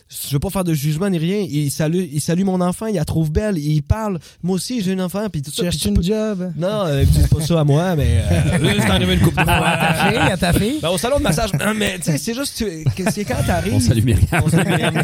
Je, 0.09 0.33
veux 0.33 0.39
pas 0.39 0.49
faire 0.49 0.63
de 0.63 0.73
jugement 0.73 1.07
ni 1.09 1.19
rien. 1.19 1.45
Il 1.47 1.69
salue, 1.69 2.05
il 2.11 2.19
salue 2.19 2.43
mon 2.43 2.59
enfant, 2.61 2.87
il 2.87 2.95
la 2.95 3.05
trouve 3.05 3.31
belle, 3.31 3.59
il 3.59 3.81
parle. 3.83 4.17
Moi 4.41 4.55
aussi, 4.55 4.81
j'ai 4.81 4.93
un 4.93 4.99
enfant, 5.01 5.27
puis 5.31 5.41
tout 5.43 5.51
Tu 5.51 5.63
ça. 5.63 5.69
tu 5.69 5.87
une 5.89 5.93
peux- 5.97 6.01
job? 6.01 6.51
Non, 6.57 6.85
euh, 6.87 7.03
dis 7.05 7.27
pas 7.27 7.41
ça 7.41 7.59
à 7.59 7.63
moi, 7.63 7.95
mais 7.95 8.23
euh, 8.31 8.57
c'est 8.81 8.89
arrivé 8.89 9.13
une 9.13 9.19
couple 9.21 9.37
de 9.39 9.43
fois. 9.43 9.67
À 9.67 9.77
ta 9.77 9.93
fille, 10.09 10.17
à 10.31 10.37
ta 10.37 10.53
fille? 10.53 10.79
Ben, 10.81 10.89
au 10.89 10.97
salon 10.97 11.17
de 11.19 11.23
massage, 11.23 11.53
non, 11.53 11.73
mais 11.75 11.99
tu 11.99 12.05
sais, 12.11 12.17
c'est 12.17 12.33
juste 12.33 12.63
c'est 13.11 13.23
quand 13.25 13.43
t'arrives. 13.45 13.75
On 13.75 13.79
salue 13.79 14.03
Myriam. 14.03 14.27
On 14.43 14.49
salue 14.49 14.67
Myriam. 14.67 14.93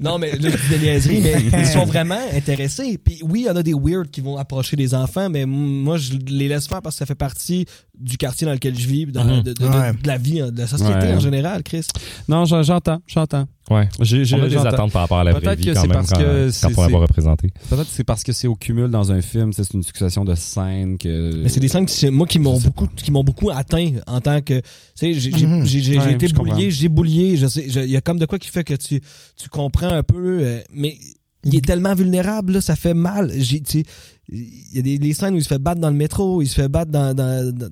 non, 0.00 0.18
mais 0.18 0.32
là, 0.32 0.48
je 0.50 0.56
dis 0.56 0.68
des 0.70 0.78
niaiseries, 0.78 1.20
mais 1.20 1.34
ils 1.60 1.66
sont 1.66 1.84
vraiment 1.84 2.18
intéressés. 2.34 2.98
Puis 2.98 3.20
oui, 3.22 3.40
il 3.42 3.46
y 3.46 3.50
en 3.50 3.56
a 3.56 3.62
des 3.62 3.74
weird 3.74 4.10
qui 4.10 4.20
vont 4.20 4.36
approcher 4.36 4.76
des 4.76 4.94
enfants, 4.94 5.28
mais 5.30 5.44
moi, 5.46 5.96
je 5.98 6.12
les 6.26 6.48
laisse 6.48 6.66
faire 6.66 6.80
parce 6.82 6.96
que 6.96 6.98
ça 7.00 7.06
fait 7.06 7.14
partie 7.14 7.66
du 7.98 8.16
quartier 8.16 8.46
dans 8.46 8.52
lequel 8.54 8.78
je 8.78 8.86
vis, 8.86 9.06
dans 9.06 9.24
Mhm. 9.24 9.42
de, 9.42 9.52
de- 9.52 9.62
de- 9.62 9.66
Ouais. 9.68 9.92
de 9.92 10.06
la 10.08 10.16
vie, 10.16 10.40
hein, 10.40 10.50
de 10.50 10.58
la 10.58 10.66
société 10.66 10.92
Ouais. 10.94 11.14
en 11.14 11.20
général, 11.20 11.62
Chris. 11.62 11.86
Non, 12.28 12.44
j'en- 12.46 12.62
j'entends, 12.62 13.00
j'entends. 13.06 13.46
Ouais. 13.70 13.88
J'ai, 14.00 14.24
j'ai- 14.24 14.36
On 14.36 14.42
a 14.42 14.48
des 14.48 14.56
attentes 14.56 14.90
par 14.92 15.02
rapport 15.02 15.18
à 15.20 15.24
la 15.24 15.32
vraie 15.32 15.54
vie 15.56 15.72
quand 15.72 15.82
même 15.82 15.92
parce 15.92 16.10
quand, 16.10 16.18
que 16.18 16.46
quand 16.46 16.50
c'est- 16.52 16.78
on 16.78 16.88
la 16.88 16.98
représenter. 16.98 17.50
Peut-être 17.68 17.84
que 17.84 17.90
c'est 17.92 18.04
parce 18.04 18.24
que 18.24 18.32
c'est 18.32 18.48
au 18.48 18.56
cumul 18.56 18.88
dans 18.90 19.12
un 19.12 19.20
film, 19.22 19.52
c'est 19.52 19.72
une 19.72 19.82
succession 19.84 20.24
de 20.24 20.34
scènes 20.34 20.98
que. 20.98 21.40
Mais 21.42 21.48
c'est 21.48 21.60
des 21.60 21.68
scènes 21.68 21.86
qui, 21.86 21.94
c'est- 21.94 22.10
moi, 22.10 22.26
qui 22.26 22.38
m'ont 22.40 22.58
beaucoup, 22.58 22.88
qui 22.96 23.10
m'ont 23.12 23.22
beaucoup 23.24 23.50
atteint 23.50 23.92
en 24.08 24.20
tant 24.20 24.40
que, 24.40 24.54
tu 24.58 24.62
sais, 24.96 25.14
j'ai, 25.14 25.30
j'ai, 25.36 25.46
Mhm. 25.46 25.64
j'ai, 25.64 25.80
j'ai- 25.80 25.98
Ouais, 25.98 26.04
j'ai 26.04 26.14
été 26.14 26.28
boulié, 26.28 26.70
j'ai 26.70 26.88
boulié, 26.88 27.36
je 27.36 27.46
sais, 27.46 27.64
il 27.66 27.90
y 27.90 27.96
a 27.96 28.00
comme 28.00 28.18
de 28.18 28.26
quoi 28.26 28.38
qui 28.38 28.48
fait 28.48 28.64
que 28.64 28.74
tu, 28.74 29.00
tu 29.36 29.48
comprends 29.48 29.88
un 29.90 30.02
peu, 30.02 30.40
euh, 30.42 30.60
mais 30.74 30.96
il 31.44 31.54
est 31.56 31.64
tellement 31.64 31.94
vulnérable, 31.94 32.52
là, 32.54 32.60
ça 32.60 32.76
fait 32.76 32.94
mal. 32.94 33.30
J'ai, 33.36 33.62
il 34.32 34.76
y 34.76 34.78
a 34.78 34.82
des, 34.82 34.98
des 34.98 35.12
scènes 35.12 35.34
où 35.34 35.38
il 35.38 35.42
se 35.42 35.48
fait 35.48 35.58
battre 35.58 35.80
dans 35.80 35.90
le 35.90 35.96
métro, 35.96 36.40
il 36.40 36.46
se 36.46 36.54
fait 36.54 36.68
battre 36.68 36.92
dans, 36.92 37.14
dans, 37.14 37.52
dans- 37.52 37.68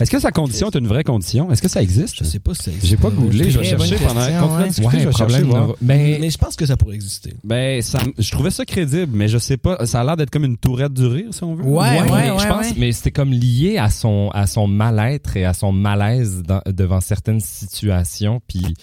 Est-ce 0.00 0.10
que 0.10 0.18
sa 0.18 0.30
condition 0.30 0.68
est 0.68 0.76
une 0.78 0.86
vraie 0.86 1.04
condition? 1.04 1.50
Est-ce 1.50 1.62
que 1.62 1.68
ça 1.68 1.80
existe? 1.82 2.16
je 2.18 2.24
sais 2.24 2.38
pas 2.38 2.52
si 2.54 2.64
ça 2.64 2.70
existe. 2.70 2.86
J'ai 2.88 2.96
pas 2.98 3.08
googlé, 3.10 3.48
je 3.50 3.58
vais 3.60 3.64
chercher 3.64 3.96
pendant. 3.96 4.20
à 4.20 4.58
ouais. 4.62 4.68
discuter, 4.68 4.98
je 5.00 5.06
vais 5.08 5.12
chercher, 5.12 5.40
problème. 5.40 5.44
voir. 5.44 5.68
là. 5.68 5.74
mais, 5.80 6.18
Mais 6.20 6.28
je 6.30 6.36
pense 6.36 6.54
que 6.56 6.66
ça 6.66 6.76
pourrait 6.76 6.96
exister. 6.96 7.32
Ben, 7.44 7.80
ça, 7.80 8.00
je 8.18 8.30
trouvais 8.30 8.50
ça 8.50 8.66
crédible, 8.66 9.12
mais 9.16 9.28
je 9.28 9.38
sais 9.38 9.56
pas. 9.56 9.86
Ça 9.86 10.00
a 10.00 10.04
l'air 10.04 10.16
d'être 10.18 10.30
comme 10.30 10.44
une 10.44 10.58
tourette 10.58 10.92
du 10.92 11.06
rire, 11.06 11.28
si 11.32 11.42
on 11.44 11.54
veut. 11.54 11.64
Ouais, 11.64 12.02
Ouais, 12.02 12.10
ouais, 12.10 12.38
je 12.38 12.46
pense, 12.46 12.66
ouais. 12.66 12.74
mais 12.76 12.92
c'était 12.92 13.12
comme 13.12 13.32
lié 13.32 13.78
à 13.78 13.88
son 13.88 14.28
à 14.34 14.46
son 14.46 14.66
mal-être 14.66 15.36
et 15.38 15.44
à 15.46 15.54
son 15.54 15.72
malaise 15.72 16.42
dans- 16.46 16.60
devant 16.66 17.00
certaines 17.00 17.40
situations. 17.40 18.42
Puis, 18.46 18.74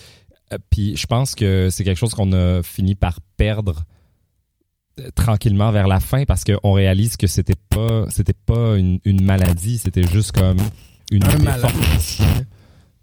euh, 0.51 0.57
puis 0.71 0.95
je 0.95 1.05
pense 1.05 1.35
que 1.35 1.67
c'est 1.69 1.83
quelque 1.83 1.97
chose 1.99 2.13
qu'on 2.15 2.31
a 2.33 2.63
fini 2.63 2.95
par 2.95 3.19
perdre 3.37 3.83
tranquillement 5.15 5.71
vers 5.71 5.87
la 5.87 5.99
fin 5.99 6.23
parce 6.25 6.43
qu'on 6.43 6.73
réalise 6.73 7.17
que 7.17 7.27
c'était 7.27 7.55
pas 7.69 8.05
c'était 8.09 8.33
pas 8.45 8.77
une, 8.77 8.99
une 9.05 9.23
maladie, 9.23 9.77
c'était 9.77 10.03
juste 10.07 10.31
comme 10.31 10.57
une 11.11 11.23
Un 11.23 11.27
déformation, 11.37 12.25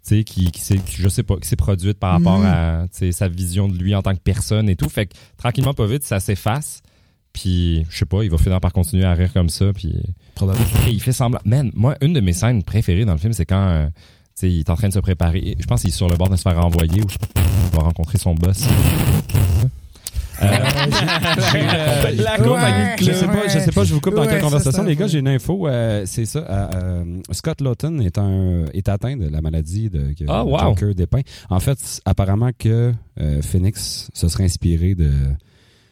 qui, 0.03 0.23
qui 0.23 0.61
s'est, 0.61 0.77
qui, 0.77 1.01
je 1.01 1.09
sais 1.09 1.23
pas, 1.23 1.35
qui 1.37 1.47
s'est 1.47 1.57
produite 1.57 1.99
par 1.99 2.13
rapport 2.13 2.39
Mhm. 2.39 2.45
à 2.45 2.85
sa 3.11 3.27
vision 3.27 3.67
de 3.67 3.77
lui 3.77 3.93
en 3.93 4.01
tant 4.01 4.13
que 4.13 4.19
personne 4.21 4.69
et 4.69 4.75
tout. 4.77 4.87
Fait 4.89 5.05
que 5.07 5.13
tranquillement, 5.37 5.73
pas 5.73 5.85
vite, 5.85 6.03
ça 6.03 6.19
s'efface. 6.21 6.81
Puis, 7.33 7.85
je 7.89 7.97
sais 7.97 8.05
pas, 8.05 8.23
il 8.23 8.31
va 8.31 8.37
finir 8.37 8.59
par 8.61 8.71
continuer 8.71 9.03
à 9.03 9.13
rire 9.13 9.31
comme 9.33 9.49
ça. 9.49 9.71
Puis, 9.73 9.93
et 10.87 10.91
il 10.91 11.01
fait 11.01 11.11
semblant. 11.11 11.39
Man, 11.45 11.71
moi, 11.75 11.95
une 12.01 12.13
de 12.13 12.21
mes 12.21 12.31
scènes 12.33 12.63
préférées 12.63 13.03
dans 13.05 13.11
le 13.11 13.19
film, 13.19 13.33
c'est 13.33 13.45
quand 13.45 13.67
euh, 13.67 13.87
il 14.41 14.59
est 14.59 14.69
en 14.69 14.75
train 14.75 14.87
de 14.87 14.93
se 14.93 14.99
préparer. 14.99 15.55
Je 15.59 15.65
pense 15.65 15.81
qu'il 15.81 15.89
est 15.89 15.93
sur 15.93 16.07
le 16.07 16.15
bord 16.15 16.29
de 16.29 16.35
se 16.37 16.41
faire 16.43 16.59
renvoyer 16.59 17.01
ou 17.01 17.07
je 17.09 17.13
sais 17.13 17.19
pas, 17.33 17.41
il 17.71 17.75
va 17.77 17.83
rencontrer 17.83 18.17
son 18.17 18.33
boss. 18.33 18.65
Euh, 20.41 22.11
j'ai- 22.15 22.23
La 22.23 22.37
compagnie 22.37 22.95
de 22.99 23.03
Je 23.05 23.11
sais 23.13 23.25
pas, 23.25 23.47
je 23.47 23.59
sais 23.59 23.71
pas, 23.71 23.83
je 23.83 23.93
vous 23.93 24.01
coupe 24.01 24.15
dans 24.15 24.25
quelle 24.25 24.41
conversation, 24.41 24.83
les 24.83 24.95
gars, 24.95 25.07
j'ai 25.07 25.19
une 25.19 25.27
info, 25.27 25.67
euh, 25.67 26.03
c'est 26.05 26.25
ça, 26.25 26.39
euh, 26.39 26.67
euh, 26.75 27.03
Scott 27.31 27.61
Lawton 27.61 27.99
est 28.01 28.17
un, 28.17 28.65
est 28.73 28.89
atteint 28.89 29.15
de 29.17 29.27
la 29.29 29.41
maladie 29.41 29.89
de, 29.89 30.13
que 30.17 30.25
Ah, 30.27 30.43
wow. 30.43 30.59
Joker 30.59 30.93
dépeint. 30.95 31.21
En 31.49 31.59
fait, 31.59 31.77
apparemment 32.05 32.51
que 32.57 32.93
euh, 33.19 33.41
Phoenix 33.41 34.09
se 34.13 34.27
serait 34.27 34.43
inspiré 34.45 34.95
de, 34.95 35.11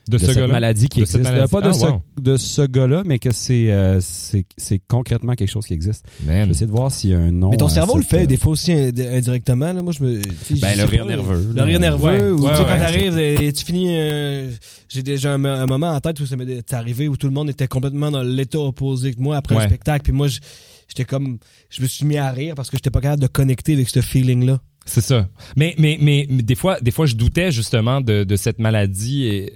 De 0.08 0.18
ce 0.20 0.28
cette 0.28 0.36
gars-là? 0.36 0.54
maladie 0.54 0.88
qui 0.88 1.00
De 1.00 1.04
existe. 1.06 1.24
maladie? 1.24 1.52
Pas 1.52 1.62
de, 1.62 1.68
Ah, 1.70 1.74
ce, 1.74 1.86
wow. 1.86 2.02
de 2.22 2.38
ce 2.38 2.62
gars-là, 2.62 3.04
mais 3.06 3.18
que 3.20 3.32
c'est 3.32 3.72
euh, 3.72 4.00
c'est 4.02 4.46
c'est 4.58 4.80
concrètement 4.88 5.34
quelque 5.34 5.50
chose 5.50 5.66
qui 5.66 5.74
existe. 5.74 6.06
Man. 6.26 6.48
J'essaie 6.48 6.68
de 6.68 6.72
voir 6.72 6.92
s'il 6.92 7.10
y 7.10 7.14
a 7.14 7.18
un 7.20 7.32
nom. 7.32 7.50
Mais 7.50 7.58
ton 7.58 7.70
cerveau 7.70 7.98
le 7.98 8.04
fait 8.04 8.24
euh, 8.24 8.26
des 8.28 8.38
fois 8.38 8.52
aussi 8.52 8.72
ind- 8.72 9.00
indirectement. 9.00 9.74
Là. 9.74 9.82
Moi, 9.82 9.94
je 9.98 10.04
me. 10.04 10.22
Ben, 10.62 10.74
je 10.76 10.78
le 10.82 10.84
rire 10.86 11.06
nerveux. 11.06 11.52
Le 11.56 11.62
rire 11.64 11.80
nerveux, 11.80 12.04
Ouais, 12.06 12.30
ou 12.30 12.44
ouais, 12.44 12.50
tu 12.52 12.56
sais, 12.58 12.62
ouais. 12.64 12.68
quand 12.70 12.78
t'arrives 12.80 13.18
et 13.18 13.52
tu 13.54 13.66
finis. 13.66 13.88
euh, 13.98 14.52
J'ai 14.90 15.02
déjà 15.04 15.34
un, 15.34 15.44
un 15.44 15.66
moment 15.66 15.90
en 15.92 16.00
tête 16.00 16.20
où 16.20 16.26
ça 16.26 16.36
m'est 16.36 16.74
arrivé 16.74 17.08
où 17.08 17.18
tout 17.18 17.28
le 17.28 17.34
monde 17.34 17.50
était 17.50 17.68
complètement 17.68 18.12
dans 18.12 18.22
l'état 18.22 18.60
opposé 18.60 19.14
que 19.14 19.20
moi 19.20 19.38
après 19.38 19.56
Ouais. 19.56 19.64
un 19.64 19.68
spectacle. 19.68 20.04
Puis 20.04 20.14
moi, 20.14 20.28
je- 20.28 20.40
j'étais 20.88 21.06
comme. 21.06 21.40
Je 21.70 21.82
me 21.82 21.88
suis 21.88 22.06
mis 22.06 22.18
à 22.18 22.30
rire 22.32 22.54
parce 22.56 22.70
que 22.70 22.78
j'étais 22.78 22.92
pas 22.92 23.02
capable 23.02 23.22
de 23.24 23.28
connecter 23.28 23.74
avec 23.74 23.90
ce 23.90 24.02
feeling-là. 24.02 24.60
C'est 24.86 25.02
ça. 25.02 25.28
Mais, 25.56 25.74
mais, 25.80 25.98
mais, 26.00 26.28
mais 26.30 26.44
des 26.44 26.56
fois, 26.56 26.80
des 26.80 26.92
fois, 26.92 27.06
je 27.08 27.16
doutais 27.16 27.52
justement 27.52 28.02
de, 28.02 28.24
de 28.24 28.36
cette 28.36 28.60
maladie 28.60 29.26
et 29.26 29.54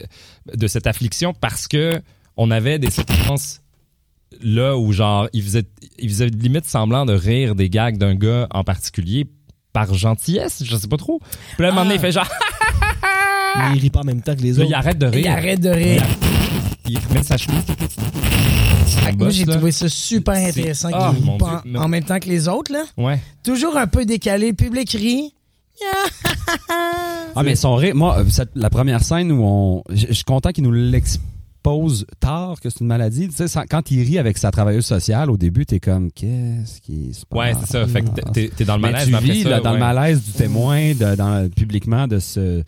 de 0.55 0.67
cette 0.67 0.87
affliction 0.87 1.33
parce 1.39 1.67
que 1.67 2.01
on 2.35 2.49
avait 2.51 2.79
des 2.79 2.89
séquences 2.89 3.61
là 4.41 4.77
où 4.77 4.91
genre 4.91 5.27
il 5.33 5.43
faisait, 5.43 5.63
il 5.99 6.09
faisait 6.09 6.27
limite 6.27 6.65
semblant 6.65 7.05
de 7.05 7.13
rire 7.13 7.55
des 7.55 7.69
gags 7.69 7.97
d'un 7.97 8.15
gars 8.15 8.47
en 8.51 8.63
particulier 8.63 9.27
par 9.73 9.93
gentillesse, 9.93 10.63
je 10.65 10.75
sais 10.75 10.87
pas 10.87 10.97
trop. 10.97 11.19
Puis 11.19 11.61
là, 11.63 11.67
à 11.67 11.71
un 11.71 11.73
moment 11.73 11.83
donné, 11.83 11.95
il 11.95 12.01
fait 12.01 12.11
genre, 12.11 12.27
Mais 13.57 13.75
il 13.75 13.81
rit 13.81 13.89
pas 13.91 13.99
en 14.01 14.05
même 14.05 14.21
temps 14.21 14.35
que 14.35 14.41
les 14.41 14.53
là, 14.53 14.59
autres. 14.61 14.69
il 14.69 14.73
arrête 14.73 14.97
de 14.97 15.07
Il 15.07 15.15
rire. 15.15 15.31
arrête 15.31 15.59
de 15.59 15.69
rire. 15.69 16.03
Il 16.87 16.97
remet 16.97 17.23
sa 17.23 17.37
chemise. 17.37 17.63
Moi, 19.17 19.29
j'ai 19.29 19.45
trouvé 19.45 19.71
ça 19.71 19.89
super 19.89 20.35
intéressant 20.35 20.89
Ah, 20.93 21.09
qu'il 21.13 21.19
rit 21.19 21.25
mon 21.25 21.37
pas 21.37 21.61
Dieu, 21.63 21.71
en, 21.71 21.79
non. 21.79 21.85
en 21.85 21.87
même 21.87 22.03
temps 22.03 22.19
que 22.19 22.27
les 22.29 22.47
autres. 22.47 22.71
Là. 22.71 22.83
Ouais. 22.97 23.19
Toujours 23.43 23.77
un 23.77 23.87
peu 23.87 24.05
décalé. 24.05 24.49
Le 24.49 24.53
public 24.55 24.89
rit. 24.91 25.33
Ah, 27.35 27.43
mais 27.43 27.55
son 27.55 27.75
rire, 27.75 27.95
moi, 27.95 28.19
euh, 28.19 28.25
cette- 28.29 28.49
la 28.55 28.69
première 28.69 29.03
scène 29.03 29.31
où 29.31 29.41
on. 29.43 29.83
Je 29.91 30.11
suis 30.11 30.23
content 30.23 30.49
qu'il 30.51 30.63
nous 30.63 30.71
l'expose 30.71 32.05
tard 32.19 32.59
que 32.59 32.69
c'est 32.69 32.79
une 32.81 32.87
maladie. 32.87 33.29
Tu 33.29 33.47
sais, 33.47 33.59
quand 33.69 33.91
il 33.91 34.01
rit 34.03 34.17
avec 34.17 34.37
sa 34.37 34.49
travailleuse 34.51 34.85
sociale, 34.85 35.29
au 35.29 35.37
début, 35.37 35.65
t'es 35.65 35.79
comme, 35.79 36.11
qu'est-ce 36.11 36.81
qui 36.81 37.13
se 37.13 37.25
passe? 37.25 37.39
Ouais, 37.39 37.53
c'est 37.61 37.71
ça. 37.71 37.87
Fait 37.87 38.01
que 38.01 38.09
t'es- 38.49 38.65
dans 38.65 38.75
le 38.77 38.81
Mais 38.81 38.91
malaise 38.91 39.07
tu 39.07 39.15
après 39.15 39.27
vis 39.31 39.43
ça, 39.43 39.49
là, 39.49 39.59
dans 39.59 39.73
le 39.73 39.79
malaise 39.79 40.23
du 40.23 40.31
témoin, 40.31 40.93
de, 40.93 41.15
dans, 41.15 41.49
publiquement, 41.51 42.07
de 42.07 42.19
ce. 42.19 42.63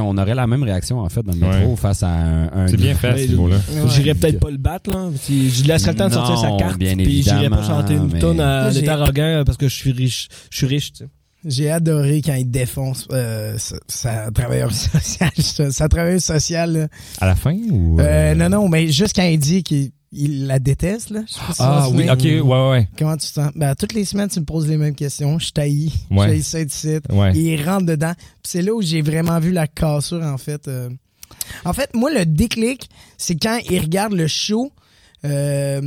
On 0.00 0.16
aurait 0.18 0.34
la 0.34 0.46
même 0.46 0.62
réaction, 0.62 0.98
en 1.00 1.08
fait, 1.08 1.22
dans 1.22 1.32
le 1.32 1.38
métro 1.38 1.70
Ouais. 1.70 1.76
face 1.76 2.02
à 2.02 2.08
un. 2.08 2.44
un- 2.52 2.68
C'est 2.68 2.76
bien 2.76 2.94
fait 2.94 3.16
ce 3.26 3.28
niveau-là. 3.30 3.56
Ouais. 3.56 3.88
J'irais 3.88 4.14
peut-être 4.14 4.40
pas 4.40 4.50
le 4.50 4.56
battre, 4.58 4.90
là. 4.90 5.08
Si 5.20 5.50
je 5.50 5.62
lui 5.62 5.68
laisserais 5.68 5.92
le 5.92 5.98
temps 5.98 6.08
de 6.08 6.14
sortir 6.14 6.38
sa 6.38 6.48
Non, 6.48 6.56
carte. 6.58 6.78
bien 6.78 6.96
Puis 6.96 7.22
j'irais 7.22 7.50
pas 7.50 7.62
chanter 7.62 7.94
une 7.94 8.10
mais- 8.12 8.18
tonne 8.18 8.40
à 8.40 8.70
l'état 8.70 8.94
arrogant 8.94 9.42
parce 9.44 9.58
que 9.58 9.68
je 9.68 9.74
suis 9.74 9.92
riche. 9.92 10.28
Je 10.50 10.56
suis 10.58 10.66
riche, 10.66 10.92
tu 10.92 11.04
sais. 11.04 11.10
J'ai 11.44 11.72
adoré 11.72 12.22
quand 12.24 12.34
il 12.34 12.48
défonce 12.48 13.08
euh, 13.10 13.56
sa, 13.58 13.76
sa 13.88 14.30
travailleuse 14.30 14.74
sociale. 14.92 15.72
sa 15.72 15.88
travailleuse 15.88 16.22
sociale. 16.22 16.72
là. 16.72 16.88
À 17.20 17.26
la 17.26 17.34
fin 17.34 17.56
ou. 17.70 17.98
Euh, 18.00 18.34
non, 18.36 18.48
non, 18.48 18.68
mais 18.68 18.86
juste 18.92 19.16
quand 19.16 19.24
il 19.24 19.38
dit 19.40 19.64
qu'il 19.64 19.90
il 20.12 20.46
la 20.46 20.58
déteste. 20.58 21.10
Là. 21.10 21.22
Je 21.26 21.32
sais 21.32 21.40
pas 21.40 21.52
si 21.54 21.62
Ah 21.62 21.88
oui, 21.90 22.08
ok, 22.10 22.46
ouais, 22.46 22.70
ouais. 22.70 22.88
Comment 22.98 23.16
tu 23.16 23.26
te 23.26 23.32
sens? 23.32 23.50
Ben, 23.56 23.74
toutes 23.74 23.94
les 23.94 24.04
semaines, 24.04 24.28
tu 24.28 24.40
me 24.40 24.44
poses 24.44 24.68
les 24.68 24.76
mêmes 24.76 24.94
questions. 24.94 25.38
Je 25.38 25.50
taillis. 25.50 25.92
Ouais. 26.10 26.26
Je 26.26 26.30
taillis 26.30 26.42
ça 26.42 26.60
ici. 26.60 26.98
Ouais. 27.10 27.32
Il 27.36 27.62
rentre 27.68 27.86
dedans. 27.86 28.12
Puis 28.16 28.26
c'est 28.44 28.62
là 28.62 28.72
où 28.74 28.82
j'ai 28.82 29.02
vraiment 29.02 29.38
vu 29.40 29.52
la 29.52 29.66
cassure, 29.66 30.22
en 30.22 30.38
fait. 30.38 30.68
euh. 30.68 30.90
En 31.64 31.72
fait, 31.72 31.94
moi, 31.94 32.12
le 32.12 32.26
déclic, 32.26 32.88
c'est 33.16 33.36
quand 33.36 33.58
il 33.70 33.80
regarde 33.80 34.12
le 34.12 34.26
show. 34.26 34.70
euh, 35.24 35.80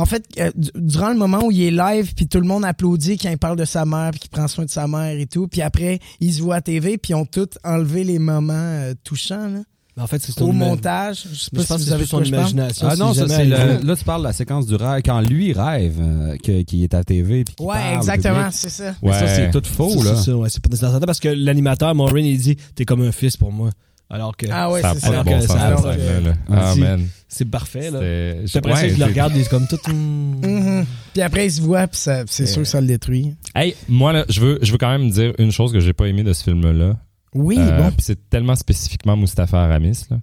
En 0.00 0.04
fait, 0.06 0.24
euh, 0.38 0.52
du- 0.54 0.70
durant 0.76 1.08
le 1.10 1.16
moment 1.18 1.42
où 1.44 1.50
il 1.50 1.60
est 1.62 1.70
live, 1.72 2.14
puis 2.14 2.28
tout 2.28 2.38
le 2.38 2.46
monde 2.46 2.64
applaudit 2.64 3.18
quand 3.18 3.30
il 3.30 3.38
parle 3.38 3.56
de 3.56 3.64
sa 3.64 3.84
mère, 3.84 4.12
puis 4.12 4.20
qu'il 4.20 4.30
prend 4.30 4.46
soin 4.46 4.64
de 4.64 4.70
sa 4.70 4.86
mère 4.86 5.18
et 5.18 5.26
tout. 5.26 5.48
Puis 5.48 5.60
après, 5.60 5.98
ils 6.20 6.32
se 6.34 6.40
voient 6.40 6.54
à 6.56 6.60
TV, 6.60 6.98
puis 6.98 7.10
ils 7.10 7.14
ont 7.16 7.24
tous 7.26 7.48
enlevé 7.64 8.04
les 8.04 8.20
moments 8.20 8.80
touchants. 9.02 9.48
Là. 9.48 9.60
Mais 9.98 10.04
en 10.04 10.06
fait, 10.06 10.22
c'est 10.22 10.40
Au 10.42 10.52
montage. 10.52 11.24
Je 11.32 11.36
sais 11.36 11.48
Mais 11.52 11.56
pas 11.58 11.62
je 11.64 11.66
pense 11.68 11.78
si 11.80 11.84
que 11.84 11.88
vous 11.88 11.92
avez 11.94 12.06
son 12.06 12.22
imagination. 12.22 12.86
Ah 12.88 12.94
si 12.94 13.00
non, 13.00 13.12
ça 13.12 13.26
c'est 13.28 13.44
le, 13.44 13.84
là 13.84 13.96
tu 13.96 14.04
parles 14.04 14.20
de 14.22 14.26
la 14.28 14.32
séquence 14.32 14.64
du 14.68 14.76
rêve 14.76 15.02
quand 15.04 15.20
lui 15.22 15.52
rêve 15.52 15.96
euh, 16.00 16.36
que- 16.36 16.62
qu'il 16.62 16.84
est 16.84 16.94
à 16.94 17.02
TV 17.02 17.42
puis 17.42 17.56
qu'il 17.56 17.66
Ouais, 17.66 17.74
parle 17.74 17.94
au 17.94 17.98
exactement, 17.98 18.34
public. 18.36 18.52
c'est 18.52 18.68
ça. 18.70 18.94
Mais 19.02 19.12
ça 19.12 19.26
c'est 19.26 19.50
tout 19.50 19.62
faux 19.64 19.90
C'est 19.98 20.04
là. 20.08 20.14
ça, 20.14 20.36
ouais, 20.36 20.48
c'est 20.50 20.62
pas 20.62 20.68
nécessaire 20.70 21.00
parce 21.00 21.18
que 21.18 21.28
l'animateur, 21.30 21.92
Maureen, 21.96 22.24
il 22.26 22.38
dit 22.38 22.56
T'es 22.76 22.84
comme 22.84 23.02
un 23.02 23.10
fils 23.10 23.36
pour 23.36 23.50
moi. 23.50 23.70
Alors 24.08 24.36
que 24.36 24.46
Ah 24.52 24.70
ouais, 24.70 24.82
ça 24.82 24.90
a 24.90 24.94
c'est 24.94 25.00
pas 25.00 25.06
ça. 25.08 25.18
de 25.18 25.24
bon 25.24 25.40
sens, 25.40 25.46
que- 25.48 25.52
cette 25.52 25.60
alors 25.60 25.82
scène-là, 25.82 26.20
là. 26.20 26.32
que- 26.32 26.52
Ah, 26.52 26.72
Si. 26.74 26.80
man. 26.80 27.06
c'est 27.28 27.44
parfait. 27.44 27.90
Là. 27.90 27.98
Ça, 28.46 28.60
ouais, 28.64 28.88
le 28.88 28.94
c'est- 28.96 29.04
regarde, 29.04 29.32
il 29.34 29.40
est 29.42 29.48
comme 29.50 29.66
tout. 29.66 29.76
hmm. 29.90 30.46
Mhm. 30.46 30.86
Puis 31.12 31.22
après, 31.22 31.46
il 31.46 31.50
se 31.50 31.60
voit, 31.60 31.88
puis 31.88 31.98
ça- 31.98 32.22
c'est 32.28 32.46
sûr 32.46 32.62
que 32.62 32.68
ça 32.68 32.80
le 32.80 32.86
détruit. 32.86 33.34
Hey, 33.56 33.74
moi, 33.88 34.12
là, 34.12 34.24
je 34.28 34.40
veux, 34.40 34.58
je 34.62 34.70
veux 34.72 34.78
quand 34.78 34.90
même 34.96 35.10
dire 35.10 35.32
une 35.38 35.50
chose 35.50 35.72
que 35.72 35.80
j'ai 35.80 35.92
pas 35.92 36.06
aimé 36.06 36.22
de 36.22 36.32
ce 36.32 36.44
film-là. 36.44 36.96
Oui, 37.38 37.56
Euh, 37.58 37.78
bon. 37.82 37.88
puis 37.90 38.00
c'est 38.02 38.28
tellement 38.28 38.56
spécifiquement 38.56 39.16
Mustapha 39.16 39.62
Aramis. 39.64 40.02
Là. 40.10 40.18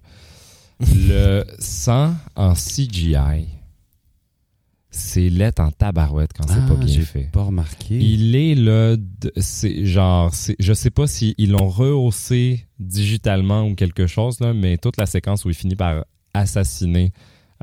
le 0.94 1.44
sang 1.58 2.14
en 2.36 2.54
CGI, 2.54 3.46
c'est 4.90 5.28
laid 5.28 5.52
en 5.60 5.70
tabarouette 5.70 6.30
quand 6.36 6.46
c'est 6.48 6.54
Ah, 6.64 6.68
pas 6.68 6.74
bien 6.74 6.86
j'ai 6.86 7.02
fait. 7.02 7.28
pas 7.32 7.42
remarqué. 7.44 7.96
Il 7.98 8.34
est 8.34 8.54
là, 8.54 8.96
de- 8.96 9.32
c'est 9.36 9.84
genre, 9.84 10.32
c'est, 10.34 10.56
je 10.58 10.72
sais 10.72 10.90
pas 10.90 11.06
s'ils 11.06 11.50
l'ont 11.50 11.68
rehaussé 11.68 12.66
digitalement 12.78 13.66
ou 13.66 13.74
quelque 13.74 14.06
chose, 14.06 14.40
là, 14.40 14.54
mais 14.54 14.78
toute 14.78 14.96
la 14.96 15.06
séquence 15.06 15.44
où 15.44 15.48
il 15.50 15.54
finit 15.54 15.76
par 15.76 16.04
assassiner 16.34 17.12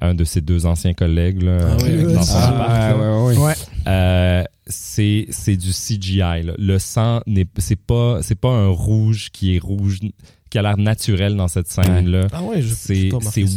un 0.01 0.16
de 0.16 0.24
ses 0.24 0.41
deux 0.41 0.66
anciens 0.66 0.93
collègues 0.93 1.43
là, 1.43 1.58
Ah 1.62 1.78
oui, 1.84 1.89
oui, 1.97 2.06
oui. 2.06 2.24
son 2.24 2.34
Ah, 2.36 2.51
parc, 2.58 2.72
là. 2.72 2.97
ouais, 2.97 3.08
ouais, 3.08 3.38
ouais. 3.38 3.45
Ouais. 3.45 3.54
Euh, 3.88 4.43
c'est 4.68 5.26
c'est 5.30 5.57
du 5.57 5.72
CGI. 5.72 6.18
là. 6.43 6.53
Le 6.57 6.80
sang 6.80 7.22
n'est 7.28 7.47
c'est 7.57 7.76
pas 7.80 8.20
c'est 8.22 8.39
pas 8.39 8.49
un 8.51 8.68
rouge 8.70 9.30
qui 9.32 9.55
est 9.55 9.59
rouge 9.59 9.99
qui 10.49 10.57
a 10.57 10.61
l'air 10.61 10.78
naturel 10.78 11.36
dans 11.36 11.47
cette 11.47 11.68
scène 11.68 12.09
là. 12.09 12.28
Ah 12.32 12.43
ouais, 12.43 12.61
C'est 12.61 13.09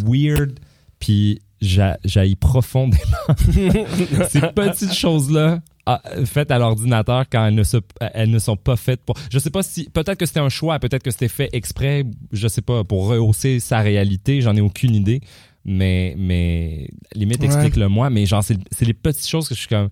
weird 0.04 0.58
puis 0.98 1.40
j'a- 1.60 1.98
j'haïs 2.04 2.36
profondément 2.36 3.00
ces 4.30 4.40
petites 4.54 4.94
choses 4.94 5.30
là 5.30 5.60
faites 6.24 6.50
à 6.50 6.58
l'ordinateur 6.58 7.24
quand 7.30 7.46
elles 7.46 7.54
ne, 7.54 7.62
se, 7.62 7.76
elles 8.00 8.30
ne 8.30 8.38
sont 8.38 8.56
pas 8.56 8.76
faites 8.76 9.02
pour 9.04 9.14
je 9.30 9.38
sais 9.38 9.50
pas 9.50 9.62
si 9.62 9.88
peut-être 9.90 10.18
que 10.18 10.26
c'était 10.26 10.40
un 10.40 10.48
choix 10.48 10.78
peut-être 10.78 11.02
que 11.02 11.10
c'était 11.10 11.28
fait 11.28 11.48
exprès 11.52 12.04
je 12.32 12.48
sais 12.48 12.62
pas 12.62 12.82
pour 12.82 13.06
rehausser 13.08 13.60
sa 13.60 13.80
réalité 13.80 14.40
j'en 14.40 14.56
ai 14.56 14.60
aucune 14.60 14.94
idée 14.94 15.20
mais 15.64 16.14
mais 16.18 16.88
limite 17.14 17.40
Ouais. 17.40 17.46
explique-le 17.46 17.88
moi 17.88 18.10
mais 18.10 18.24
genre 18.26 18.42
c'est 18.42 18.84
les 18.84 18.94
petites 18.94 19.28
choses 19.28 19.48
que 19.48 19.54
je 19.54 19.60
suis 19.60 19.68
comme 19.68 19.88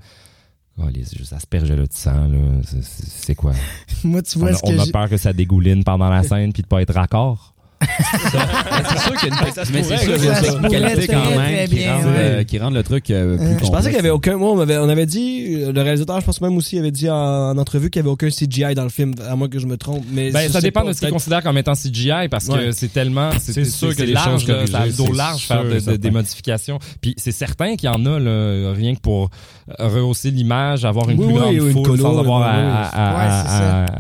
Oh, 0.77 0.89
les 0.93 1.05
juste 1.05 1.33
asperges 1.33 1.71
là 1.71 1.77
de 1.87 1.93
sang, 1.93 2.27
là. 2.27 2.39
C'est- 2.65 3.35
quoi? 3.37 3.53
Moi, 4.05 4.23
tu 4.23 4.39
On 4.39 4.41
vois 4.41 4.55
ce 4.55 4.63
que 4.63 4.69
on 4.69 4.79
a 4.81 4.87
peur 4.87 5.09
que 5.09 5.17
ça 5.17 5.33
dégouline 5.33 5.85
pendant 5.85 6.09
la 6.09 6.23
scène 6.25 6.53
puis 6.53 6.63
de 6.63 6.67
pas 6.67 6.83
être 6.83 6.95
raccord. 6.95 7.54
C'est 7.83 8.99
sûr 9.01 9.17
qu'il 9.19 9.29
y 9.29 9.33
a 9.33 9.37
une, 9.37 9.45
mais 9.73 9.83
c'est 9.83 9.97
sûr 9.99 9.99
ça 9.99 10.17
qu'il 10.17 10.25
y 10.25 10.29
a 10.29 10.35
se 10.43 10.47
une 10.57 10.63
pourrait 10.63 10.71
qualité 10.81 11.07
quand 11.09 11.23
très 11.23 11.37
même 11.37 11.69
qui 11.69 11.75
bien, 11.75 11.95
rend, 11.97 12.03
ouais. 12.05 12.11
euh, 12.19 12.45
qui 12.45 12.59
rend 12.59 12.71
le 12.71 12.83
truc 12.83 13.11
euh, 13.11 13.37
plus 13.37 13.45
Euh, 13.47 13.59
je 13.61 13.65
Je 13.67 13.71
pensais 13.71 13.89
qu'il 13.89 13.97
y 13.97 14.01
avait 14.01 14.11
aucun. 14.11 14.37
Moi, 14.37 14.51
on 14.53 14.61
avait, 14.61 14.79
on 14.79 14.89
avait 14.89 15.07
dit, 15.07 15.65
le 15.73 15.81
réalisateur, 15.83 16.21
je 16.21 16.27
pense 16.27 16.41
même 16.41 16.57
aussi, 16.57 16.79
avait 16.79 16.91
dit 16.91 17.11
en, 17.11 17.15
en 17.17 17.59
entrevue 17.59 17.91
qu'il 17.91 18.01
y 18.01 18.03
avait 18.03 18.11
aucun 18.11 18.29
CGI 18.29 18.75
dans 18.75 18.85
le 18.85 18.89
film, 18.89 19.13
à 19.29 19.37
moins 19.37 19.49
que 19.49 19.59
je 19.59 19.67
me 19.67 19.77
trompe. 19.77 20.05
Mais 20.13 20.31
Ben, 20.31 20.51
ça 20.51 20.61
dépend 20.61 20.83
pas, 20.83 20.89
de 20.89 20.93
ce 20.95 21.01
qu'il 21.01 21.11
considère 21.11 21.43
comme 21.43 21.59
étant 21.59 21.75
CGI 21.75 22.29
parce 22.31 22.47
que 22.47 22.53
Ouais. 22.53 22.73
c'est 22.73 22.93
tellement. 22.93 23.31
C'est 23.39 23.65
sûr 23.65 23.95
que 23.95 24.03
les 24.03 24.13
larges, 24.13 24.47
choses 24.47 24.49
là, 24.49 24.67
ça 24.67 24.89
dos 24.97 25.13
large 25.13 25.43
faire 25.47 25.65
de- 25.65 25.81
de- 25.81 25.97
des 25.97 26.11
modifications. 26.11 26.79
Puis 27.01 27.15
c'est 27.19 27.33
certain 27.33 27.77
qu'il 27.77 27.89
y 27.89 27.93
en 27.93 28.05
a, 28.07 28.19
là, 28.19 28.73
rien 28.75 28.95
que 28.95 29.01
pour 29.01 29.31
rehausser 29.79 30.31
l'image, 30.31 30.85
avoir 30.85 31.09
une 31.11 31.19
Oui, 31.19 31.27
plus 31.27 31.35
oui, 31.35 31.41
grande 31.41 31.55
ou 31.59 31.67
une 31.67 31.73
foule 31.85 32.01
sans 32.01 32.19
avoir 32.19 32.41
oui, 32.41 32.47
à, 32.95 33.85
oui. 33.93 33.95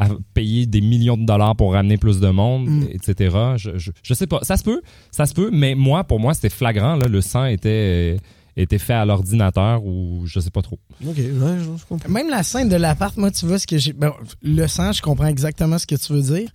À- 0.00 0.08
payer 0.34 0.66
des 0.66 0.80
millions 0.80 1.16
de 1.16 1.24
dollars 1.24 1.54
pour 1.56 1.72
ramener 1.74 1.96
plus 1.98 2.20
de 2.20 2.28
monde, 2.28 2.68
Mm. 2.68 2.84
etc. 2.92 3.36
Je, 3.56 3.70
je, 3.78 3.90
je 4.02 4.14
sais 4.14 4.26
pas. 4.26 4.40
Ça 4.42 4.56
se 4.56 4.62
peut, 4.64 4.80
ça 5.10 5.26
se 5.26 5.34
peut, 5.34 5.50
mais 5.52 5.74
moi, 5.74 6.04
pour 6.04 6.18
moi, 6.20 6.34
c'était 6.34 6.48
flagrant. 6.50 6.96
Là, 6.96 7.06
le 7.08 7.20
sang 7.20 7.44
était, 7.44 8.16
était 8.56 8.78
fait 8.78 8.94
à 8.94 9.04
l'ordinateur 9.04 9.84
ou 9.84 10.22
je 10.26 10.40
sais 10.40 10.50
pas 10.50 10.62
trop. 10.62 10.78
Ok, 11.06 11.16
ouais, 11.16 11.24
je, 11.58 11.64
je 11.80 11.86
comprends. 11.88 12.08
Même 12.08 12.28
la 12.30 12.42
scène 12.42 12.68
de 12.68 12.76
l'appart, 12.76 13.16
moi, 13.16 13.30
tu 13.30 13.46
vois 13.46 13.58
ce 13.58 13.66
que 13.66 13.78
j'ai. 13.78 13.92
bon, 13.92 14.12
le 14.42 14.66
sang, 14.66 14.92
je 14.92 15.02
comprends 15.02 15.26
exactement 15.26 15.78
ce 15.78 15.86
que 15.86 15.94
tu 15.96 16.12
veux 16.12 16.22
dire. 16.22 16.50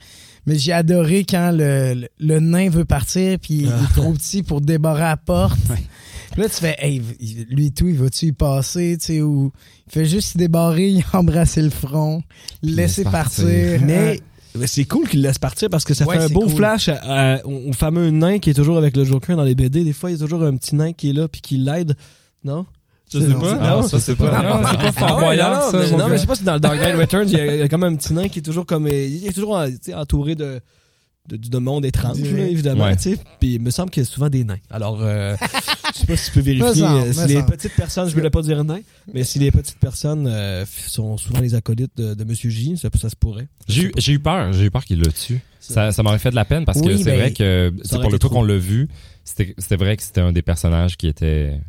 Mais 0.47 0.59
j'ai 0.59 0.73
adoré 0.73 1.25
quand 1.27 1.51
le, 1.51 1.93
le, 1.95 2.07
le 2.19 2.39
nain 2.39 2.69
veut 2.69 2.85
partir, 2.85 3.39
puis 3.39 3.53
il 3.61 3.65
est 3.67 3.93
trop 3.95 4.13
petit 4.13 4.43
pour 4.43 4.61
débarrer 4.61 5.01
la 5.01 5.17
porte. 5.17 5.57
Puis 6.35 6.43
là, 6.43 6.49
tu 6.49 6.55
fais, 6.55 6.75
hey, 6.79 7.01
lui 7.49 7.67
et 7.67 7.71
tout, 7.71 7.87
il 7.87 7.95
va-tu 7.95 8.25
y 8.27 8.31
passer, 8.33 8.97
tu 8.99 9.05
sais, 9.05 9.21
ou 9.21 9.51
il 9.87 9.91
fait 9.91 10.05
juste 10.05 10.33
se 10.33 10.37
débarrer, 10.37 10.89
il 10.89 11.03
embrasser 11.13 11.61
le 11.61 11.69
front, 11.69 12.21
le 12.61 12.71
laisser 12.75 13.03
laisse 13.03 13.11
partir. 13.11 13.45
partir. 13.45 13.81
Mais 13.87 14.19
mais 14.57 14.67
c'est 14.67 14.85
cool 14.85 15.07
qu'il 15.09 15.21
le 15.21 15.27
laisse 15.29 15.37
partir 15.39 15.69
parce 15.69 15.83
que 15.83 15.93
ça 15.93 16.05
Ouais, 16.05 16.17
fait 16.17 16.23
un 16.25 16.29
beau 16.29 16.41
cool. 16.41 16.55
flash 16.55 16.87
à- 16.89 17.35
à- 17.35 17.45
au, 17.45 17.73
fameux 17.73 18.09
nain 18.09 18.39
qui 18.39 18.49
est 18.49 18.53
toujours 18.53 18.77
avec 18.77 18.95
le 18.95 19.03
Joker 19.03 19.35
dans 19.35 19.43
les 19.43 19.55
BD. 19.55 19.83
Des 19.83 19.91
fois, 19.93 20.11
il 20.11 20.13
y 20.13 20.15
a 20.15 20.19
toujours 20.19 20.43
un 20.43 20.55
petit 20.55 20.75
nain 20.75 20.93
qui 20.93 21.09
est 21.09 21.13
là 21.13 21.27
puis 21.27 21.41
qui 21.41 21.57
l'aide. 21.57 21.95
Non? 22.43 22.65
Je 23.13 23.19
sais 23.19 23.33
pas. 23.33 23.53
Non, 23.55 23.87
ça, 23.87 23.99
c'est 23.99 24.15
pas. 24.15 24.41
Non, 24.41 24.61
Non, 24.61 24.67
c'est 24.69 24.77
pas 24.77 24.83
Ah 24.87 24.91
Fort 24.93 25.19
Boyard, 25.19 25.65
non, 25.65 25.71
ça, 25.71 25.77
mais, 25.91 25.97
non, 25.97 26.09
je 26.09 26.17
sais 26.17 26.25
pas 26.25 26.35
si 26.35 26.43
dans 26.43 26.53
le 26.55 26.59
Dark 26.59 26.75
Knight 26.79 26.95
Returns, 26.95 27.27
il 27.29 27.33
y, 27.37 27.39
a, 27.39 27.65
y 27.65 27.69
comme 27.69 27.83
un 27.83 27.95
petit 27.95 28.13
nain 28.13 28.27
qui 28.29 28.39
est 28.39 28.41
toujours 28.41 28.65
comme. 28.65 28.87
Il 28.87 29.25
est 29.27 29.33
toujours 29.33 29.61
entouré 29.95 30.35
de. 30.35 30.59
De, 31.27 31.37
de 31.37 31.57
monde 31.57 31.85
étrange, 31.85 32.19
évidemment, 32.19 32.83
Ouais. 32.83 32.95
tu 32.97 33.13
sais. 33.13 33.17
Puis 33.39 33.55
il 33.55 33.59
me 33.59 33.71
semble 33.71 33.89
qu'il 33.89 34.03
y 34.03 34.05
a 34.05 34.07
souvent 34.07 34.29
des 34.29 34.43
nains. 34.43 34.59
Alors, 34.69 34.99
euh, 35.01 35.35
Je 35.95 36.01
sais 36.01 36.07
pas 36.07 36.17
si 36.17 36.25
tu 36.25 36.31
peux 36.33 36.41
vérifier 36.41 36.73
semble, 36.81 37.07
euh, 37.07 37.13
si 37.13 37.27
les 37.27 37.33
semble. 37.35 37.45
petites 37.51 37.73
personnes, 37.73 38.09
je 38.09 38.13
voulais 38.15 38.29
pas 38.29 38.41
dire 38.41 38.61
non, 38.65 38.79
mais 39.13 39.23
si 39.23 39.39
les 39.39 39.49
petites 39.49 39.79
personnes 39.79 40.27
euh, 40.27 40.65
sont 40.87 41.17
souvent 41.17 41.39
les 41.39 41.55
acolytes 41.55 41.95
de, 41.95 42.13
de 42.13 42.23
Monsieur 42.25 42.49
J, 42.49 42.77
ça, 42.77 42.89
ça 42.99 43.09
se 43.09 43.15
pourrait. 43.15 43.47
J'ai 43.69 43.91
eu, 44.11 44.19
peur, 44.19 44.51
j'ai 44.51 44.65
eu 44.65 44.71
peur 44.71 44.83
qu'il 44.83 44.99
le 44.99 45.11
tue. 45.11 45.39
Ça, 45.61 45.91
ça 45.93 46.03
m'aurait 46.03 46.19
fait 46.19 46.31
de 46.31 46.35
la 46.35 46.43
peine 46.45 46.65
parce 46.65 46.81
que 46.81 46.97
c'est 46.97 47.15
vrai 47.15 47.31
que 47.31 47.73
pour 48.01 48.11
le 48.11 48.19
trop. 48.19 48.29
qu'on 48.29 48.43
l'a 48.43 48.57
vu, 48.57 48.89
c'était 49.23 49.75
vrai 49.77 49.95
que 49.95 50.03
c'était 50.03 50.21
un 50.21 50.31
des 50.33 50.41
personnages 50.41 50.97
qui 50.97 51.07
était 51.07 51.59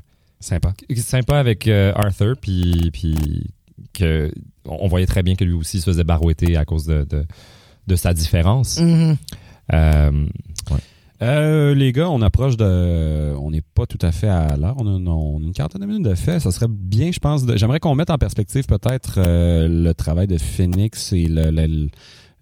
Sympa. 0.40 0.74
sympa 0.96 1.38
avec 1.38 1.66
euh, 1.66 1.92
Arthur, 1.94 2.34
puis 2.40 2.90
puis 2.92 3.16
que 3.94 4.30
on 4.66 4.86
voyait 4.88 5.06
très 5.06 5.22
bien 5.22 5.34
que 5.34 5.44
lui 5.44 5.54
aussi 5.54 5.80
se 5.80 5.84
faisait 5.84 6.04
barouetter 6.04 6.56
à 6.56 6.64
cause 6.64 6.84
de 6.84 7.04
de, 7.08 7.24
de 7.86 7.96
sa 7.96 8.12
différence. 8.12 8.78
Euh, 9.72 10.26
Euh, 11.22 11.74
les 11.74 11.92
gars, 11.92 12.10
on 12.10 12.20
approche 12.22 12.56
de. 12.56 13.34
On 13.40 13.50
n'est 13.50 13.62
pas 13.62 13.86
tout 13.86 13.98
à 14.02 14.12
fait 14.12 14.28
à 14.28 14.56
l'heure. 14.56 14.74
On, 14.78 14.86
a- 14.86 15.10
on 15.10 15.38
a 15.40 15.42
une 15.44 15.52
quarantaine 15.52 15.80
de 15.80 15.86
minutes 15.86 16.04
de 16.04 16.14
fait. 16.14 16.40
Ça 16.40 16.50
serait 16.50 16.68
bien, 16.68 17.10
je 17.12 17.18
pense. 17.18 17.46
de- 17.46 17.56
J'aimerais 17.56 17.80
qu'on 17.80 17.94
mette 17.94 18.10
en 18.10 18.18
perspective 18.18 18.66
peut-être 18.66 19.14
euh, 19.18 19.66
le 19.68 19.94
travail 19.94 20.26
de 20.26 20.36
Phoenix 20.36 21.12
et 21.14 21.26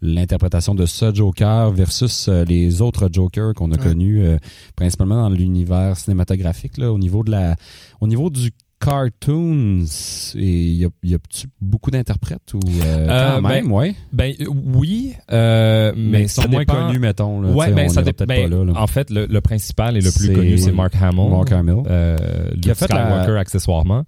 l'interprétation 0.02 0.74
de 0.74 0.86
ce 0.86 1.14
Joker 1.14 1.70
versus 1.70 2.28
euh, 2.28 2.44
les 2.44 2.82
autres 2.82 3.08
Jokers 3.12 3.54
qu'on 3.54 3.70
a 3.72 3.76
Ouais. 3.78 3.82
connus, 3.82 4.22
euh, 4.22 4.36
principalement 4.76 5.22
dans 5.22 5.34
l'univers 5.34 5.96
cinématographique. 5.96 6.76
Là, 6.78 6.92
au 6.92 6.98
niveau 6.98 7.22
de 7.24 7.30
la, 7.30 7.56
au 8.00 8.06
niveau 8.06 8.28
du 8.28 8.50
cartoon, 8.85 9.85
c'est- 9.87 10.39
il 10.39 10.74
y 10.76 10.85
a, 10.85 10.89
y 11.03 11.14
a 11.14 11.18
beaucoup 11.61 11.91
d'interprètes 11.91 12.55
ou 12.55 12.61
euh, 12.85 13.07
Euh, 13.09 13.37
quand 13.41 13.49
même, 13.49 13.72
ouais. 13.72 13.95
ben 14.12 14.32
oui, 14.74 15.14
euh, 15.32 15.93
mais, 15.97 16.20
Mais, 16.20 16.28
c'est 16.28 16.49
moins 16.49 16.61
dépend- 16.61 16.87
connu, 16.87 16.99
mettons. 16.99 17.41
Là, 17.41 17.51
Ouais, 17.51 17.72
ben 17.72 17.87
on 17.87 17.93
ça 17.93 18.03
dépend. 18.03 18.24
peut-être 18.24 18.28
ben, 18.28 18.51
pas 18.51 18.57
là. 18.57 18.64
là. 18.64 18.72
En 18.80 18.87
fait, 18.87 19.11
le, 19.11 19.26
le 19.26 19.41
principal 19.41 19.97
et 19.97 20.01
le 20.01 20.11
plus 20.11 20.32
connu, 20.32 20.59
c'est 20.59 20.72
Mark 20.72 20.95
Hamill. 21.01 21.30
Mark 21.30 21.53
Hamill. 21.53 21.82
Euh, 21.87 22.16
Qui 22.61 22.70
a 22.70 22.74
fait 22.74 22.93
la- 22.93 23.05
Skywalker 23.07 23.39
accessoirement. 23.39 24.05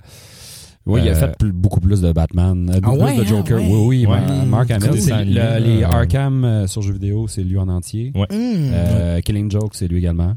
Oui, 0.88 1.00
il 1.02 1.08
a 1.08 1.14
fait 1.16 1.36
plus- 1.36 1.50
beaucoup 1.52 1.80
plus 1.80 2.00
de 2.00 2.12
Batman, 2.12 2.70
beaucoup 2.80 2.96
Ah 3.00 3.04
ouais, 3.06 3.14
plus 3.16 3.16
de 3.16 3.22
hein, 3.22 3.26
Joker. 3.38 3.58
ouais. 3.60 3.68
Oui, 3.68 4.06
oui, 4.06 4.06
Ouais. 4.06 4.46
Mark 4.46 4.70
Hamill. 4.70 5.02
C'est 5.02 5.24
le- 5.24 5.58
les 5.58 5.82
Arkham 5.82 6.44
euh, 6.44 6.66
sur 6.68 6.80
jeux 6.82 6.92
vidéo, 6.92 7.26
c'est 7.26 7.42
lui 7.42 7.58
en 7.58 7.68
entier. 7.68 8.12
Ouais. 8.14 8.26
Euh, 8.30 9.20
Killing 9.20 9.50
Joke, 9.50 9.74
c'est 9.74 9.88
lui 9.88 9.98
également. 9.98 10.34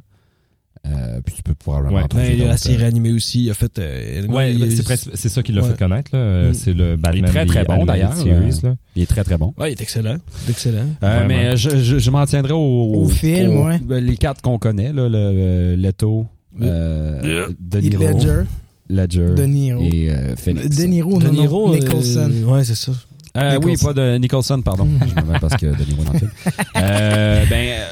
Euh, 0.87 1.19
puis 1.25 1.35
tu 1.35 1.43
peux 1.43 1.53
probablement 1.53 1.97
Ouais. 1.97 2.03
Ben, 2.15 2.21
il 2.23 2.41
a 2.41 2.45
la 2.45 2.51
d'autres, 2.51 2.63
série 2.63 2.83
euh, 2.83 2.87
animée 2.87 3.11
aussi. 3.11 3.43
Il 3.43 3.49
a 3.51 3.53
fait. 3.53 3.77
euh, 3.79 4.25
Ouais, 4.27 4.53
il- 4.53 4.71
c'est 5.13 5.29
ça 5.29 5.43
qui 5.43 5.51
l'a 5.51 5.61
Ouais. 5.61 5.67
fait 5.69 5.77
connaître. 5.77 6.11
là. 6.13 6.19
Euh, 6.19 6.49
Mm. 6.51 6.53
C'est 6.53 6.73
le 6.73 6.95
Batman. 6.95 7.25
très, 7.29 7.45
très 7.45 7.63
The 7.63 7.67
bon, 7.67 7.85
d'ailleurs, 7.85 8.15
Series, 8.15 8.59
là. 8.63 8.75
Il 8.95 9.03
est 9.03 9.05
très 9.05 9.23
très 9.23 9.37
bon. 9.37 9.53
Ouais, 9.57 9.69
il 9.69 9.73
est 9.73 9.81
excellent. 9.81 10.15
Il 10.45 10.47
est 10.47 10.51
excellent. 10.51 10.85
Euh, 11.03 11.25
mais 11.27 11.57
je, 11.57 11.69
je, 11.81 11.99
je 11.99 12.11
m'en 12.11 12.25
tiendrai 12.25 12.53
au, 12.53 12.93
Au 12.95 13.07
film, 13.09 13.57
au- 13.57 13.65
ouais. 13.67 13.79
ben, 13.79 14.03
les 14.03 14.15
quatre 14.17 14.41
qu'on 14.41 14.57
connaît, 14.57 14.93
là, 14.93 15.09
le, 15.09 15.31
le 15.33 15.75
Leto, 15.75 16.25
euh, 16.61 17.47
De 17.59 17.79
Niro, 17.81 18.03
Ledger, 18.03 18.41
Ledger 18.89 19.35
De 19.35 19.43
Niro. 19.43 19.81
et 19.83 20.09
euh, 20.11 20.35
Phoenix. 20.37 20.75
De 20.77 20.83
Niro, 20.85 21.19
De 21.19 21.27
euh, 21.27 21.69
Nicholson. 21.75 22.31
ouais, 22.47 22.63
c'est 22.63 22.75
ça. 22.75 22.93
Euh, 23.37 23.59
oui, 23.63 23.75
pas 23.77 23.93
de 23.93 24.17
Nicholson, 24.17 24.59
pardon. 24.61 24.87
Je 25.01 25.21
me 25.21 25.31
mets 25.33 25.39
parce 25.39 25.55
que 25.55 25.67
De 25.67 25.83
Niro 25.85 26.03
dans 26.03 26.13
le 26.13 26.19
film. 26.19 26.31
Euh, 26.77 27.45
ben, 27.49 27.55
euh, 27.69 27.85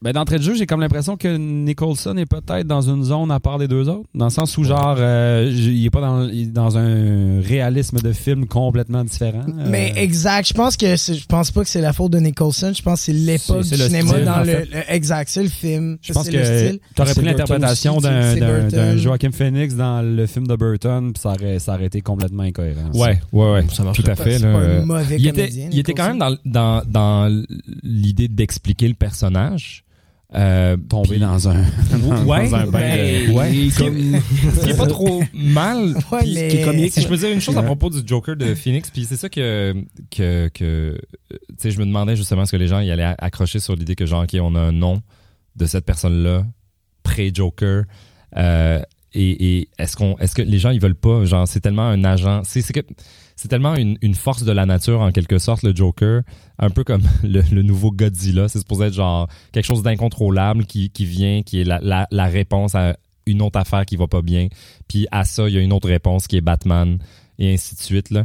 ben, 0.00 0.12
d'entrée 0.12 0.38
de 0.38 0.42
jeu, 0.42 0.54
j'ai 0.54 0.66
comme 0.66 0.80
l'impression 0.80 1.16
que 1.16 1.36
Nicholson 1.36 2.16
est 2.16 2.26
peut-être 2.26 2.66
dans 2.66 2.82
une 2.82 3.02
zone 3.02 3.30
à 3.32 3.40
part 3.40 3.58
des 3.58 3.66
deux 3.66 3.88
autres. 3.88 4.08
Dans 4.14 4.26
le 4.26 4.30
sens 4.30 4.56
où, 4.56 4.62
genre, 4.64 4.94
euh, 4.98 5.50
il 5.52 5.84
est 5.84 5.90
pas 5.90 6.00
dans, 6.00 6.28
dans 6.52 6.78
un 6.78 7.40
réalisme 7.40 7.98
de 7.98 8.12
film 8.12 8.46
complètement 8.46 9.02
différent. 9.02 9.44
Euh, 9.48 9.66
Mais 9.68 9.92
exact, 9.96 10.46
je 10.48 10.54
pense 10.54 10.76
que 10.76 10.94
c'est- 10.96 11.14
je 11.14 11.26
pense 11.26 11.50
pas 11.50 11.62
que 11.62 11.68
c'est 11.68 11.80
la 11.80 11.92
faute 11.92 12.12
de 12.12 12.18
Nicholson, 12.18 12.72
je 12.76 12.82
pense 12.82 13.00
que 13.00 13.04
c'est 13.06 13.12
l'époque 13.12 13.62
du 13.62 13.76
cinéma 13.76 14.08
style, 14.12 14.24
dans 14.24 14.38
le, 14.38 14.44
fait. 14.44 14.64
le- 14.72 14.94
exact, 14.94 15.28
c'est 15.30 15.42
le 15.42 15.48
film, 15.48 15.98
je 16.00 16.12
pense 16.12 16.26
c'est 16.26 16.32
que 16.32 16.36
le 16.36 16.44
style. 16.44 16.80
t'aurais 16.94 17.14
pris 17.14 17.22
Burton 17.22 17.38
l'interprétation 17.38 17.96
d'un, 17.98 18.96
Joaquin 18.96 19.30
Phoenix 19.32 19.74
dans 19.74 20.02
le 20.02 20.26
film 20.26 20.46
de 20.46 20.54
Burton, 20.56 21.12
puis 21.12 21.20
ça 21.20 21.30
aurait, 21.30 21.58
ça 21.58 21.74
aurait 21.74 21.86
été 21.86 22.00
complètement 22.00 22.44
incohérent. 22.44 22.92
ça. 22.92 22.98
Ouais, 23.00 23.20
ouais, 23.32 23.52
ouais. 23.52 23.64
Ça 23.72 23.82
marche 23.82 24.00
Tout 24.02 24.10
à 24.10 24.14
pas. 24.14 24.24
fait. 24.24 24.38
C'est 24.38 24.46
là, 24.46 24.52
pas 24.52 24.58
un 24.60 24.84
mauvais 24.84 25.16
il 25.18 25.26
était, 25.26 25.40
comédien, 25.48 25.68
il 25.72 25.78
était 25.80 25.92
quand 25.92 26.08
même 26.14 26.18
dans, 26.18 26.36
dans, 26.44 26.82
dans 26.86 27.44
l'idée 27.82 28.28
d'expliquer 28.28 28.86
le 28.88 28.94
personnage. 28.94 29.84
Euh, 30.34 30.76
Tomber 30.76 31.18
dans 31.20 31.48
un, 31.48 31.60
ouais, 32.26 32.50
dans 32.50 32.56
un 32.56 32.66
bain 32.66 32.80
ben, 32.80 33.28
de- 33.28 33.32
ouais. 33.32 33.50
Qui 33.50 33.66
est- 33.66 33.70
ce 33.70 34.64
qui 34.64 34.70
est 34.70 34.76
pas 34.76 34.86
trop 34.86 35.22
mal. 35.32 35.94
Ouais, 36.12 36.20
mais- 36.22 36.50
ce 36.50 36.54
qui 36.54 36.60
est 36.60 36.64
comique. 36.64 36.92
Si 36.92 37.00
je 37.00 37.08
peux 37.08 37.16
dire 37.16 37.30
une 37.30 37.40
chose 37.40 37.56
à 37.56 37.62
propos 37.62 37.88
du 37.88 38.06
Joker 38.06 38.36
de 38.36 38.54
Phoenix, 38.54 38.90
puis 38.90 39.06
c'est 39.06 39.16
ça 39.16 39.28
que 39.30 39.74
que 40.10 40.48
que 40.52 41.00
tu 41.30 41.36
sais, 41.58 41.70
je 41.70 41.78
me 41.80 41.86
demandais 41.86 42.14
justement 42.14 42.44
ce 42.44 42.52
que 42.52 42.56
les 42.58 42.68
gens 42.68 42.80
y 42.80 42.90
allaient 42.90 43.14
accrocher 43.18 43.58
sur 43.58 43.74
l'idée 43.74 43.94
que 43.94 44.04
genre 44.04 44.24
ok, 44.24 44.36
on 44.42 44.54
a 44.54 44.60
un 44.60 44.72
nom 44.72 45.00
de 45.56 45.64
cette 45.66 45.86
personne-là 45.86 46.44
pré-Joker. 47.02 47.84
Euh, 48.36 48.82
et, 49.14 49.58
et 49.60 49.68
est-ce 49.78 49.96
qu'on 49.96 50.16
est-ce 50.18 50.34
que 50.34 50.42
les 50.42 50.58
gens 50.58 50.70
ils 50.70 50.80
veulent 50.80 50.94
pas 50.94 51.24
genre 51.24 51.48
c'est 51.48 51.60
tellement 51.60 51.88
un 51.88 52.04
agent 52.04 52.42
c'est 52.44 52.60
c'est 52.60 52.74
que 52.74 52.80
c'est 53.38 53.46
tellement 53.46 53.76
une, 53.76 54.14
force 54.16 54.42
de 54.42 54.50
la 54.50 54.66
nature 54.66 55.00
en 55.00 55.12
quelque 55.12 55.38
sorte 55.38 55.62
le 55.62 55.74
Joker. 55.74 56.22
Un 56.58 56.70
peu 56.70 56.82
comme 56.82 57.02
le, 57.22 57.62
nouveau 57.62 57.92
Godzilla. 57.92 58.48
C'est 58.48 58.58
supposé 58.58 58.86
être 58.86 58.94
genre 58.94 59.28
quelque 59.52 59.64
chose 59.64 59.84
d'incontrôlable 59.84 60.66
qui, 60.66 60.90
vient 60.98 61.42
qui 61.44 61.60
est 61.60 61.64
la, 61.64 62.26
réponse 62.26 62.74
à 62.74 62.96
une 63.26 63.40
autre 63.40 63.60
affaire 63.60 63.86
qui 63.86 63.94
va 63.94 64.08
pas 64.08 64.22
bien. 64.22 64.48
Puis 64.88 65.06
à 65.12 65.22
ça 65.22 65.48
il 65.48 65.54
y 65.54 65.58
a 65.58 65.60
une 65.60 65.72
autre 65.72 65.86
réponse 65.86 66.26
qui 66.26 66.36
est 66.36 66.40
Batman 66.40 66.98
et 67.38 67.54
ainsi 67.54 67.76
de 67.76 67.80
suite 67.80 68.10
là. 68.10 68.24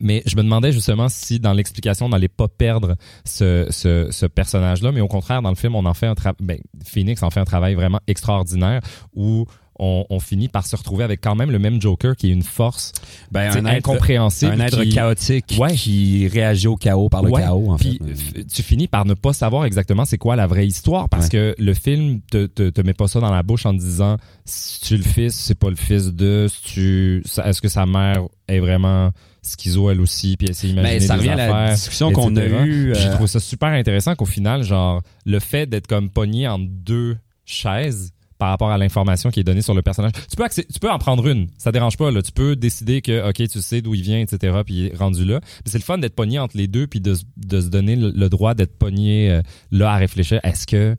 Mais 0.00 0.22
je 0.24 0.36
me 0.36 0.42
demandais 0.42 0.72
justement 0.72 1.10
si 1.10 1.38
dans 1.38 1.52
l'explication 1.52 2.06
on 2.06 2.08
n'allait 2.08 2.28
pas 2.28 2.48
perdre 2.48 2.96
ce, 3.26 3.66
ce, 3.68 4.08
ce 4.10 4.24
personnage-là, 4.24 4.90
mais 4.92 5.02
au 5.02 5.08
contraire, 5.08 5.42
dans 5.42 5.50
le 5.50 5.56
film, 5.56 5.74
on 5.74 5.84
en 5.84 5.92
fait 5.92 6.06
un 6.06 6.14
travail. 6.14 6.36
Ben, 6.40 6.58
Phoenix 6.82 7.22
en 7.22 7.28
fait 7.28 7.40
un 7.40 7.44
travail 7.44 7.74
vraiment 7.74 8.00
extraordinaire 8.06 8.80
où 9.14 9.44
on, 9.82 10.04
on 10.10 10.20
finit 10.20 10.48
par 10.48 10.66
se 10.66 10.76
retrouver 10.76 11.04
avec 11.04 11.20
quand 11.22 11.34
même 11.34 11.50
le 11.50 11.58
même 11.58 11.80
Joker 11.80 12.14
qui 12.14 12.28
est 12.28 12.32
une 12.32 12.42
force 12.42 12.92
Ben, 13.32 13.50
être, 13.50 13.66
incompréhensible. 13.66 14.52
un 14.52 14.60
être 14.60 14.82
qui- 14.82 14.90
chaotique 14.90 15.56
Ouais. 15.58 15.72
qui 15.74 16.28
réagit 16.28 16.68
au 16.68 16.76
chaos 16.76 17.08
par 17.08 17.22
le 17.22 17.30
Ouais. 17.30 17.40
chaos, 17.40 17.70
en 17.70 17.76
Puis 17.76 17.98
fait. 18.34 18.44
tu 18.44 18.62
finis 18.62 18.86
par 18.88 19.04
ne 19.06 19.14
pas 19.14 19.32
savoir 19.32 19.64
exactement 19.64 20.04
c'est 20.04 20.18
quoi 20.18 20.36
la 20.36 20.46
vraie 20.46 20.66
histoire 20.66 21.08
parce 21.08 21.28
que 21.28 21.54
le 21.58 21.74
film 21.74 22.20
te, 22.30 22.46
te, 22.46 22.68
te 22.70 22.80
met 22.82 22.94
pas 22.94 23.08
ça 23.08 23.20
dans 23.20 23.30
la 23.30 23.42
bouche 23.42 23.64
en 23.66 23.72
te 23.74 23.80
disant 23.80 24.16
si 24.44 24.80
tu 24.82 24.96
le 24.96 25.02
fils, 25.02 25.34
c'est 25.34 25.58
pas 25.58 25.70
le 25.70 25.76
fils 25.76 26.08
de, 26.12 26.46
si 26.48 26.62
tu, 26.62 27.22
ça- 27.24 27.48
est-ce 27.48 27.62
que 27.62 27.68
sa 27.68 27.86
mère 27.86 28.22
est 28.48 28.60
vraiment 28.60 29.10
schizo 29.42 29.90
elle 29.90 30.02
aussi, 30.02 30.36
puis 30.36 30.48
imaginé 30.48 30.82
Ben, 30.82 31.00
ça 31.00 31.14
des 31.14 31.20
revient 31.20 31.30
à 31.30 31.36
la 31.66 31.74
discussion 31.74 32.12
qu'on 32.12 32.36
a 32.36 32.44
eue. 32.44 32.90
Puis 32.92 33.00
J'ai 33.00 33.08
euh, 33.08 33.12
trouvé 33.14 33.26
ça 33.28 33.40
super 33.40 33.70
intéressant 33.70 34.14
qu'au 34.14 34.26
final, 34.26 34.62
genre, 34.62 35.00
le 35.24 35.38
fait 35.38 35.66
d'être 35.66 35.86
comme 35.86 36.10
pogné 36.10 36.46
en 36.46 36.58
deux 36.58 37.16
chaises 37.46 38.10
par 38.40 38.48
rapport 38.48 38.70
à 38.70 38.78
l'information 38.78 39.30
qui 39.30 39.38
est 39.38 39.44
donnée 39.44 39.62
sur 39.62 39.74
le 39.74 39.82
personnage. 39.82 40.12
Tu 40.28 40.34
peux, 40.36 40.44
tu 40.48 40.80
peux 40.80 40.90
en 40.90 40.98
prendre 40.98 41.28
une, 41.28 41.46
ça 41.58 41.70
dérange 41.70 41.96
pas. 41.96 42.10
Là. 42.10 42.22
Tu 42.22 42.32
peux 42.32 42.56
décider 42.56 43.02
que, 43.02 43.28
OK, 43.28 43.46
tu 43.48 43.60
sais 43.60 43.82
d'où 43.82 43.94
il 43.94 44.02
vient, 44.02 44.18
etc., 44.18 44.62
puis 44.64 44.74
il 44.74 44.86
est 44.86 44.96
rendu 44.96 45.24
là. 45.24 45.38
Mais 45.64 45.70
c'est 45.70 45.78
le 45.78 45.84
fun 45.84 45.98
d'être 45.98 46.16
pogné 46.16 46.38
entre 46.40 46.56
les 46.56 46.66
deux, 46.66 46.88
puis 46.88 47.00
de, 47.00 47.14
se- 47.14 47.68
donner 47.68 47.94
le, 47.94 48.10
le 48.10 48.28
droit 48.28 48.54
d'être 48.54 48.76
pogné 48.76 49.30
euh, 49.30 49.42
là 49.70 49.92
à 49.92 49.96
réfléchir. 49.96 50.40
Est-ce 50.42 50.66
que 50.66 50.96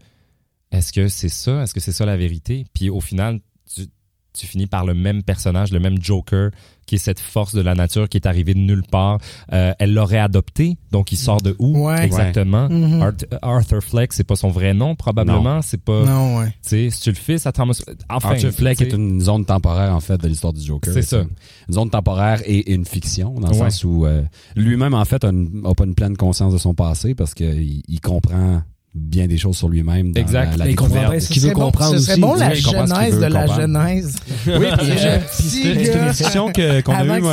est-ce 0.71 0.93
que 0.93 1.09
c'est 1.09 1.27
ça? 1.29 1.63
Est-ce 1.63 1.73
que 1.73 1.81
c'est 1.81 1.91
ça 1.91 2.05
la 2.05 2.15
vérité? 2.15 2.65
Puis 2.73 2.89
au 2.89 3.01
final, 3.01 3.41
tu, 3.73 3.87
tu 4.33 4.47
finis 4.47 4.67
par 4.67 4.85
le 4.85 4.93
même 4.93 5.23
personnage, 5.23 5.71
le 5.71 5.79
même 5.79 6.01
Joker, 6.01 6.51
qui 6.85 6.95
est 6.95 6.97
cette 6.97 7.19
force 7.19 7.53
de 7.53 7.61
la 7.61 7.73
nature 7.75 8.09
qui 8.09 8.17
est 8.17 8.25
arrivée 8.25 8.53
de 8.53 8.59
nulle 8.59 8.83
part. 8.83 9.19
Euh, 9.53 9.73
elle 9.79 9.93
l'aurait 9.93 10.17
adopté, 10.19 10.77
donc 10.91 11.11
il 11.11 11.17
sort 11.17 11.41
de 11.41 11.55
où 11.59 11.87
Ouais. 11.87 12.03
exactement? 12.05 12.67
Mhm. 12.69 13.01
Art- 13.01 13.13
Arthur 13.41 13.81
Fleck, 13.83 14.11
c'est 14.13 14.23
pas 14.25 14.35
son 14.35 14.49
vrai 14.49 14.73
nom 14.73 14.95
probablement, 14.95 15.61
c'est 15.61 15.81
pas. 15.81 16.03
Non, 16.05 16.37
ouais. 16.39 16.47
Tu 16.63 16.69
sais, 16.69 16.89
si 16.89 17.01
tu 17.01 17.09
le 17.11 17.15
Thomas. 17.53 17.81
Enfin, 18.09 18.29
Arthur 18.31 18.51
Fleck 18.51 18.81
est 18.81 18.93
une 18.93 19.21
zone 19.21 19.45
temporaire, 19.45 19.93
en 19.95 19.99
fait, 20.01 20.17
de 20.17 20.27
l'histoire 20.27 20.53
du 20.53 20.61
Joker. 20.61 20.93
C'est 20.93 21.01
ça. 21.01 21.21
Une 21.67 21.73
zone 21.73 21.89
temporaire 21.89 22.41
et 22.45 22.73
une 22.73 22.85
fiction, 22.85 23.33
dans 23.35 23.49
le 23.49 23.53
Ouais. 23.53 23.69
sens 23.69 23.83
où 23.83 24.05
euh, 24.05 24.23
lui-même, 24.55 24.93
en 24.93 25.05
fait, 25.05 25.23
a, 25.23 25.29
une- 25.29 25.61
a 25.65 25.73
pas 25.73 25.85
une 25.85 25.95
pleine 25.95 26.17
conscience 26.17 26.51
de 26.53 26.57
son 26.57 26.73
passé 26.73 27.15
parce 27.15 27.33
qu'il 27.33 27.81
il 27.87 28.01
comprend 28.01 28.63
bien 28.93 29.27
des 29.27 29.37
choses 29.37 29.55
sur 29.57 29.69
lui-même. 29.69 30.11
dans 30.11 30.19
Exact. 30.19 30.57
La, 30.57 30.65
la 30.65 30.73
comprend 30.75 31.17
ce 31.19 31.29
qu'il 31.29 31.41
veut 31.43 31.53
bon- 31.53 31.61
comprendre 31.71 31.93
Ce 31.97 31.99
serait 31.99 32.11
aussi. 32.13 32.21
bon 32.21 32.35
la 32.35 32.53
genèse 32.53 33.19
de 33.19 33.25
la 33.25 33.47
genèse. 33.47 34.15
Oui, 34.47 34.65
c'est 34.79 35.21
c'est 35.31 35.61
une 35.93 36.07
discussion 36.09 36.51
que- 36.51 36.81
qu'on 36.81 36.91
a 36.93 37.05
eue. 37.19 37.23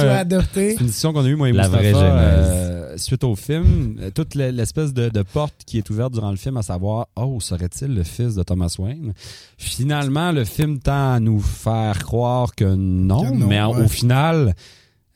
C'est 0.54 0.70
une 0.72 0.86
discussion 0.86 1.12
qu'on 1.12 1.24
a 1.24 1.28
eue, 1.28 1.34
moi 1.36 1.48
et 1.48 1.52
La 1.52 1.68
vraie 1.68 1.92
genèse. 1.92 2.02
euh, 2.04 2.96
suite 2.96 3.24
au 3.24 3.34
film. 3.34 3.96
Euh, 4.00 4.11
Toute 4.14 4.34
l'e- 4.34 4.50
l'espèce 4.52 4.92
de, 4.92 5.09
de 5.09 5.22
porte 5.22 5.54
qui 5.66 5.78
est 5.78 5.90
ouverte 5.90 6.12
durant 6.12 6.30
le 6.30 6.36
film, 6.36 6.56
à 6.59 6.62
savoir, 6.62 7.09
oh, 7.16 7.38
serait-il 7.40 7.94
le 7.94 8.02
fils 8.04 8.34
de 8.36 8.42
Thomas 8.44 8.74
Wayne? 8.78 9.12
Finalement, 9.56 10.30
le 10.32 10.44
film 10.44 10.78
tend 10.78 11.14
à 11.14 11.20
nous 11.20 11.40
faire 11.40 11.98
croire 12.04 12.54
que 12.54 12.64
non, 12.76 13.22
Que 13.22 13.34
non, 13.36 13.46
mais 13.46 13.62
au 13.62 13.88
final, 13.88 14.54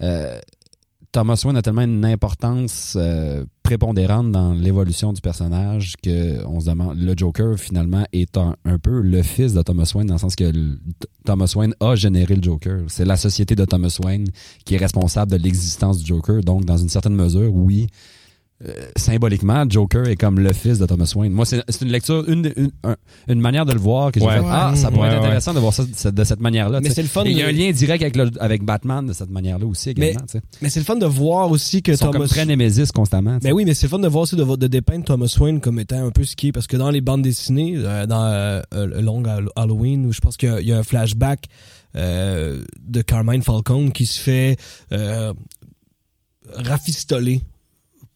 euh, 0.03 0.39
Thomas 1.13 1.43
Wayne 1.45 1.59
a 1.59 1.63
tellement 1.63 1.83
une 1.83 2.07
importance 2.07 2.95
euh, 2.97 3.45
prépondérante 3.63 4.33
dans 4.33 4.55
l'évolution 4.55 5.13
du 5.13 5.21
personnage 5.21 5.95
que 6.03 6.43
on 6.47 6.59
se 6.59 6.71
demande, 6.71 6.99
le 6.99 7.13
Joker, 7.15 7.59
finalement, 7.59 8.07
est 8.15 8.39
un, 8.39 8.57
peu 8.83 9.03
le 9.03 9.23
fils 9.23 9.53
de 9.53 9.61
Thomas 9.61 9.93
Wayne, 9.95 10.07
dans 10.07 10.15
le 10.15 10.19
sens 10.19 10.35
que 10.35 10.51
Thomas 11.27 11.53
Wayne 11.55 11.75
a 11.81 11.97
généré 11.97 12.35
le 12.35 12.43
Joker. 12.43 12.85
C'est 12.89 13.05
la 13.05 13.19
société 13.19 13.55
de 13.55 13.67
Thomas 13.67 13.95
Wayne 14.03 14.27
qui 14.65 14.75
est 14.75 14.79
responsable 14.79 15.33
de 15.33 15.37
l'existence 15.37 15.99
du 15.99 16.07
Joker. 16.07 16.41
Donc, 16.41 16.65
dans 16.65 16.79
une 16.79 16.89
certaine 16.89 17.15
mesure, 17.15 17.55
oui, 17.55 17.89
euh, 18.65 18.73
symboliquement, 18.97 19.65
Joker 19.69 20.07
est 20.09 20.17
comme 20.17 20.39
le 20.39 20.53
fils 20.53 20.79
de 20.79 20.87
Thomas 20.87 21.13
Wayne. 21.17 21.33
Moi, 21.33 21.45
c'est 21.47 21.63
une 21.83 21.89
lecture, 21.89 22.29
une, 22.29 22.53
une, 22.57 22.71
un- 22.85 22.97
une 23.29 23.41
manière 23.41 23.67
de 23.67 23.73
le 23.73 23.79
voir 23.81 24.13
que 24.13 24.21
j'ai 24.21 24.27
Ouais. 24.27 24.39
fait, 24.39 24.45
ah, 24.49 24.73
ça 24.77 24.91
pourrait 24.91 25.09
Ouais, 25.09 25.15
être 25.15 25.21
ouais. 25.21 25.27
intéressant 25.27 25.55
de 25.55 25.59
voir 25.61 25.73
ça 25.73 25.85
de, 25.85 26.11
de 26.17 26.25
cette 26.25 26.41
manière-là. 26.41 26.81
Mais 26.81 26.91
c'est 26.91 27.03
le 27.03 27.09
fun 27.09 27.25
Il 27.25 27.37
y 27.37 27.43
a 27.43 27.49
un 27.49 27.53
lien 27.53 27.71
direct 27.73 28.03
avec, 28.03 28.17
le- 28.17 28.31
avec 28.41 28.63
Batman 28.65 29.05
de 29.07 29.13
cette 29.13 29.31
manière-là 29.31 29.67
aussi 29.67 29.91
également. 29.91 30.21
Mais 30.61 30.69
c'est 30.69 30.81
le 30.81 30.85
fun 30.85 30.97
de 30.97 31.07
voir 31.07 31.51
aussi 31.51 31.83
que 31.83 31.91
Ils 31.93 31.97
sont 31.99 32.07
Thomas 32.07 32.19
comme 32.19 32.29
très 32.29 32.47
Némésis 32.47 32.93
constamment. 32.93 33.39
Mais 33.43 33.53
oui, 33.53 33.65
mais 33.65 33.75
c'est 33.75 33.87
le 33.87 33.91
fun 33.91 33.99
de 33.99 34.09
voir 34.09 34.23
aussi 34.23 34.37
de, 34.37 34.45
de 34.57 34.67
dépeindre 34.69 35.05
Thomas 35.05 35.35
Wayne 35.41 35.61
comme 35.61 35.81
étant 35.81 36.05
un 36.07 36.11
peu 36.11 36.25
ce 36.25 36.37
qui 36.37 36.49
est 36.49 36.53
parce 36.53 36.67
que 36.67 36.77
dans 36.77 36.91
les 36.91 37.01
bandes 37.01 37.23
dessinées, 37.23 37.75
euh, 37.77 38.07
dans 38.07 38.25
euh, 38.25 38.61
euh, 38.75 39.01
Long 39.01 39.23
Hall- 39.25 39.51
Halloween, 39.57 40.07
où 40.07 40.13
je 40.13 40.21
pense 40.21 40.37
qu'il 40.37 40.61
y 40.61 40.67
y, 40.67 40.73
a 40.73 40.79
un 40.79 40.83
flashback 40.83 41.47
euh, 41.97 42.63
de 42.81 43.03
Carmine 43.03 43.43
Falcone 43.43 43.93
qui 43.93 44.07
se 44.07 44.21
fait 44.21 44.57
euh, 44.93 45.33
rafistoler 46.57 47.41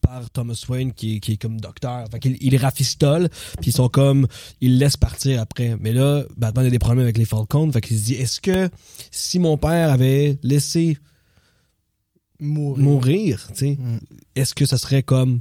par 0.06 0.30
Thomas 0.30 0.62
Wayne 0.68 0.92
qui 0.92 1.16
est, 1.16 1.20
qui 1.20 1.32
est 1.32 1.36
comme 1.36 1.60
docteur. 1.60 2.04
Fait 2.10 2.20
qu'il 2.20 2.36
il 2.40 2.56
rafistole, 2.56 3.28
puis 3.60 3.70
ils 3.70 3.72
sont 3.72 3.88
comme 3.88 4.26
ils 4.60 4.78
laissent 4.78 4.96
partir 4.96 5.40
après. 5.40 5.76
Mais 5.80 5.92
là, 5.92 6.24
Batman 6.36 6.66
a 6.66 6.70
des 6.70 6.78
problèmes 6.78 7.02
avec 7.04 7.18
les 7.18 7.24
Falcons, 7.24 7.70
fait 7.72 7.80
qu'il 7.80 7.98
se 7.98 8.04
dit 8.04 8.14
est-ce 8.14 8.40
que 8.40 8.68
si 9.10 9.38
mon 9.38 9.56
père 9.58 9.90
avait 9.90 10.38
laissé 10.42 10.96
Mourir. 12.38 12.84
mourir, 12.84 13.46
tu 13.48 13.54
sais, 13.60 13.76
Mm. 13.80 13.98
est-ce 14.34 14.54
que 14.54 14.66
ça 14.66 14.76
serait 14.76 15.02
comme 15.02 15.40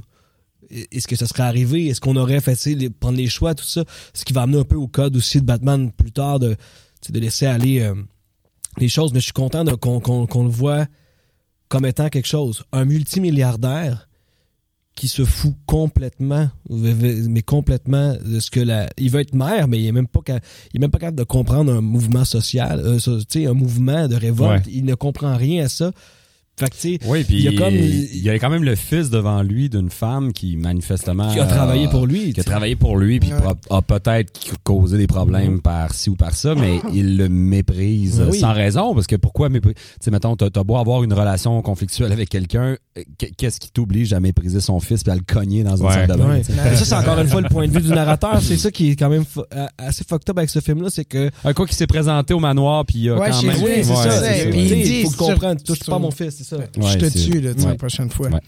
est-ce 0.70 1.06
que 1.06 1.14
ça 1.14 1.26
serait 1.26 1.42
arrivé? 1.42 1.86
Est-ce 1.86 2.00
qu'on 2.00 2.16
aurait 2.16 2.40
fait 2.40 2.64
les- 2.66 2.88
prendre 2.90 3.18
les 3.18 3.28
choix 3.28 3.54
tout 3.54 3.64
ça? 3.64 3.84
Ce 4.14 4.24
qui 4.24 4.32
va 4.32 4.42
amener 4.42 4.58
un 4.58 4.64
peu 4.64 4.76
au 4.76 4.88
code 4.88 5.14
aussi 5.14 5.40
de 5.40 5.44
Batman 5.46 5.92
plus 5.92 6.10
tard 6.12 6.38
de 6.40 6.56
de 7.10 7.20
laisser 7.20 7.46
aller 7.46 7.80
euh, 7.80 7.94
les 8.78 8.88
choses 8.88 9.12
mais 9.12 9.20
je 9.20 9.26
suis 9.26 9.32
content 9.32 9.64
qu'on 9.76 10.42
le 10.42 10.48
voit 10.50 10.86
comme 11.68 11.84
étant 11.86 12.08
quelque 12.08 12.26
chose 12.26 12.64
un 12.72 12.84
multimilliardaire 12.84 14.08
qui 14.96 15.06
se 15.08 15.24
fout 15.24 15.54
complètement 15.66 16.48
mais 16.70 17.42
complètement 17.42 18.14
de 18.24 18.40
ce 18.40 18.50
que 18.50 18.60
la 18.60 18.88
il 18.98 19.10
veut 19.10 19.20
être 19.20 19.34
maire 19.34 19.68
mais 19.68 19.78
il 19.78 19.86
est 19.86 19.92
même 19.92 20.08
pas 20.08 20.20
il 20.26 20.76
est 20.76 20.80
même 20.80 20.90
pas 20.90 20.98
capable 20.98 21.18
de 21.18 21.24
comprendre 21.24 21.72
un 21.72 21.80
mouvement 21.82 22.24
social 22.24 22.80
euh, 22.80 22.98
ça, 22.98 23.12
tu 23.28 23.40
sais 23.42 23.46
un 23.46 23.52
mouvement 23.54 24.08
de 24.08 24.16
révolte 24.16 24.66
Ouais. 24.66 24.72
il 24.72 24.84
ne 24.84 24.94
comprend 24.94 25.36
rien 25.36 25.66
à 25.66 25.68
ça 25.68 25.92
fait 26.58 26.70
que 26.70 26.74
tu 26.74 26.80
sais 26.94 26.98
Oui, 27.06 27.22
puis 27.24 27.34
il 27.36 27.42
y 27.42 27.48
a 27.48 27.52
comme- 27.52 27.74
il 27.74 28.22
y 28.22 28.30
a 28.30 28.38
quand 28.38 28.48
même 28.50 28.64
le 28.64 28.76
fils 28.76 29.10
devant 29.10 29.42
lui 29.42 29.68
d'une 29.68 29.90
femme 29.90 30.32
qui 30.32 30.56
manifestement 30.56 31.30
qui 31.32 31.38
a 31.38 31.44
travaillé 31.44 31.86
pour 31.88 32.06
lui. 32.06 32.32
qui 32.32 32.40
a 32.40 32.44
travaillé 32.44 32.76
pour 32.76 32.96
lui 32.96 33.20
puis 33.20 33.30
Ouais. 33.32 33.40
a, 33.70 33.76
a 33.76 33.82
peut-être 33.82 34.32
causé 34.64 34.96
des 34.96 35.06
problèmes 35.06 35.60
par 35.60 35.92
ci 35.92 36.08
ou 36.10 36.16
par 36.16 36.34
ça, 36.34 36.54
mais 36.54 36.80
il 36.94 37.16
le 37.18 37.28
méprise 37.28 38.22
oui. 38.30 38.38
sans 38.38 38.52
raison 38.54 38.94
parce 38.94 39.06
que 39.06 39.16
pourquoi 39.16 39.48
mépriser 39.48 39.74
Tu 39.74 39.82
sais, 40.00 40.10
mettons, 40.10 40.34
t'as 40.36 40.48
t'as 40.50 40.64
beau 40.64 40.76
avoir 40.76 41.02
une 41.04 41.12
relation 41.12 41.60
conflictuelle 41.62 42.12
avec 42.12 42.28
quelqu'un, 42.30 42.76
euh, 42.98 43.02
qu'est-ce 43.36 43.60
qui 43.60 43.70
t'oblige 43.70 44.12
à 44.12 44.20
mépriser 44.20 44.60
son 44.60 44.80
fils 44.80 45.02
puis 45.02 45.12
à 45.12 45.14
le 45.14 45.22
cogner 45.26 45.62
dans 45.62 45.76
une 45.76 45.84
Ouais. 45.86 45.92
salle 45.92 46.08
de 46.08 46.14
bain 46.14 46.28
Ouais. 46.36 46.42
Ça, 46.42 46.84
c'est 46.84 46.94
encore 46.94 47.18
une 47.20 47.28
fois 47.28 47.40
le 47.42 47.48
point 47.48 47.66
de 47.68 47.72
vue 47.72 47.82
du 47.82 47.90
narrateur. 47.90 48.40
C'est 48.40 48.56
ça 48.56 48.70
qui 48.70 48.90
est 48.92 48.96
quand 48.96 49.10
même 49.10 49.24
euh, 49.54 49.66
assez 49.78 50.04
fucked 50.08 50.30
up 50.30 50.38
avec 50.38 50.48
ce 50.50 50.60
film-là, 50.60 50.88
c'est 50.90 51.04
que. 51.04 51.30
Un 51.44 51.52
quoi 51.52 51.66
qui 51.66 51.74
s'est 51.74 51.86
présenté 51.86 52.32
au 52.34 52.40
manoir 52.40 52.84
puis 52.86 52.98
il 53.00 53.10
a 53.10 53.18
Ouais, 53.18 53.30
quand 53.30 53.42
même 53.42 53.56
lui, 53.56 53.84
c'est 53.84 53.90
Ouais, 53.90 54.10
ça. 54.10 54.42
il 54.42 54.50
dit, 54.50 55.00
il 55.02 55.06
faut 55.10 55.26
que 55.26 55.72
tu 55.74 55.90
pas 55.90 55.98
mon 55.98 56.10
fils, 56.10 56.45
je 56.52 56.98
te 56.98 57.06
tue, 57.18 57.40
là, 57.40 57.50
ouais. 57.52 57.64
la 57.64 57.74
prochaine 57.74 58.10
fois. 58.10 58.28
Ouais. 58.28 58.40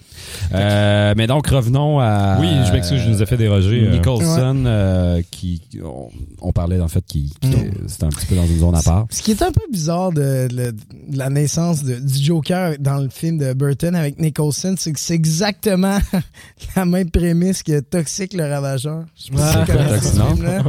Euh, 0.54 1.14
mais 1.16 1.26
donc 1.26 1.46
revenons 1.48 1.98
à. 2.00 2.36
Oui, 2.40 2.48
je 2.66 2.72
m'excuse, 2.72 3.00
je 3.02 3.08
nous 3.08 3.22
ai 3.22 3.26
fait 3.26 3.36
déroger. 3.36 3.86
euh. 3.86 3.92
Nicholson, 3.92 4.64
euh, 4.66 5.22
qui, 5.30 5.60
on, 5.84 6.08
on 6.40 6.52
parlait 6.52 6.80
en 6.80 6.88
fait 6.88 7.04
qui, 7.06 7.32
qui 7.40 7.48
Mm. 7.48 7.70
c'était 7.86 8.04
un 8.04 8.08
petit 8.10 8.26
peu 8.26 8.36
dans 8.36 8.46
une 8.46 8.58
zone 8.58 8.74
à 8.74 8.82
part. 8.82 9.06
Ce 9.10 9.22
qui 9.22 9.30
est 9.32 9.42
un 9.42 9.52
peu 9.52 9.62
bizarre 9.72 10.12
de, 10.12 10.48
de- 10.48 10.70
de 11.08 11.18
la 11.18 11.30
naissance 11.30 11.82
de- 11.82 11.98
du 11.98 12.22
Joker 12.24 12.74
dans 12.78 12.98
le 12.98 13.08
film 13.08 13.38
de 13.38 13.52
Burton 13.52 13.94
avec 13.94 14.18
Nicholson, 14.18 14.74
c'est 14.78 14.92
que 14.92 15.00
c'est 15.00 15.14
exactement 15.14 15.98
la 16.76 16.84
même 16.84 17.10
prémisse 17.10 17.62
que 17.62 17.80
Toxic 17.80 18.32
le 18.34 18.44
Ravageur. 18.48 19.04
Je 19.16 19.24
film-là. 19.24 20.62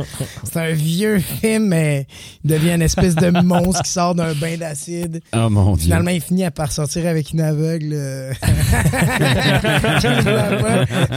C'est 0.43 0.59
un 0.59 0.71
vieux 0.73 1.19
film, 1.19 1.67
mais 1.67 2.07
il 2.43 2.51
devient 2.51 2.71
une 2.75 2.81
espèce 2.81 3.15
de 3.15 3.29
monstre 3.29 3.83
qui 3.83 3.91
sort 3.91 4.15
d'un 4.15 4.33
bain 4.33 4.57
d'acide. 4.57 5.21
Oh 5.35 5.49
mon 5.49 5.75
dieu. 5.75 5.83
Finalement, 5.85 6.09
il 6.11 6.21
finit 6.21 6.49
par 6.49 6.71
sortir 6.71 7.05
avec 7.07 7.18
une 7.31 7.41
aveugle. 7.41 7.91
euh. 7.93 8.31
Tout 8.41 8.47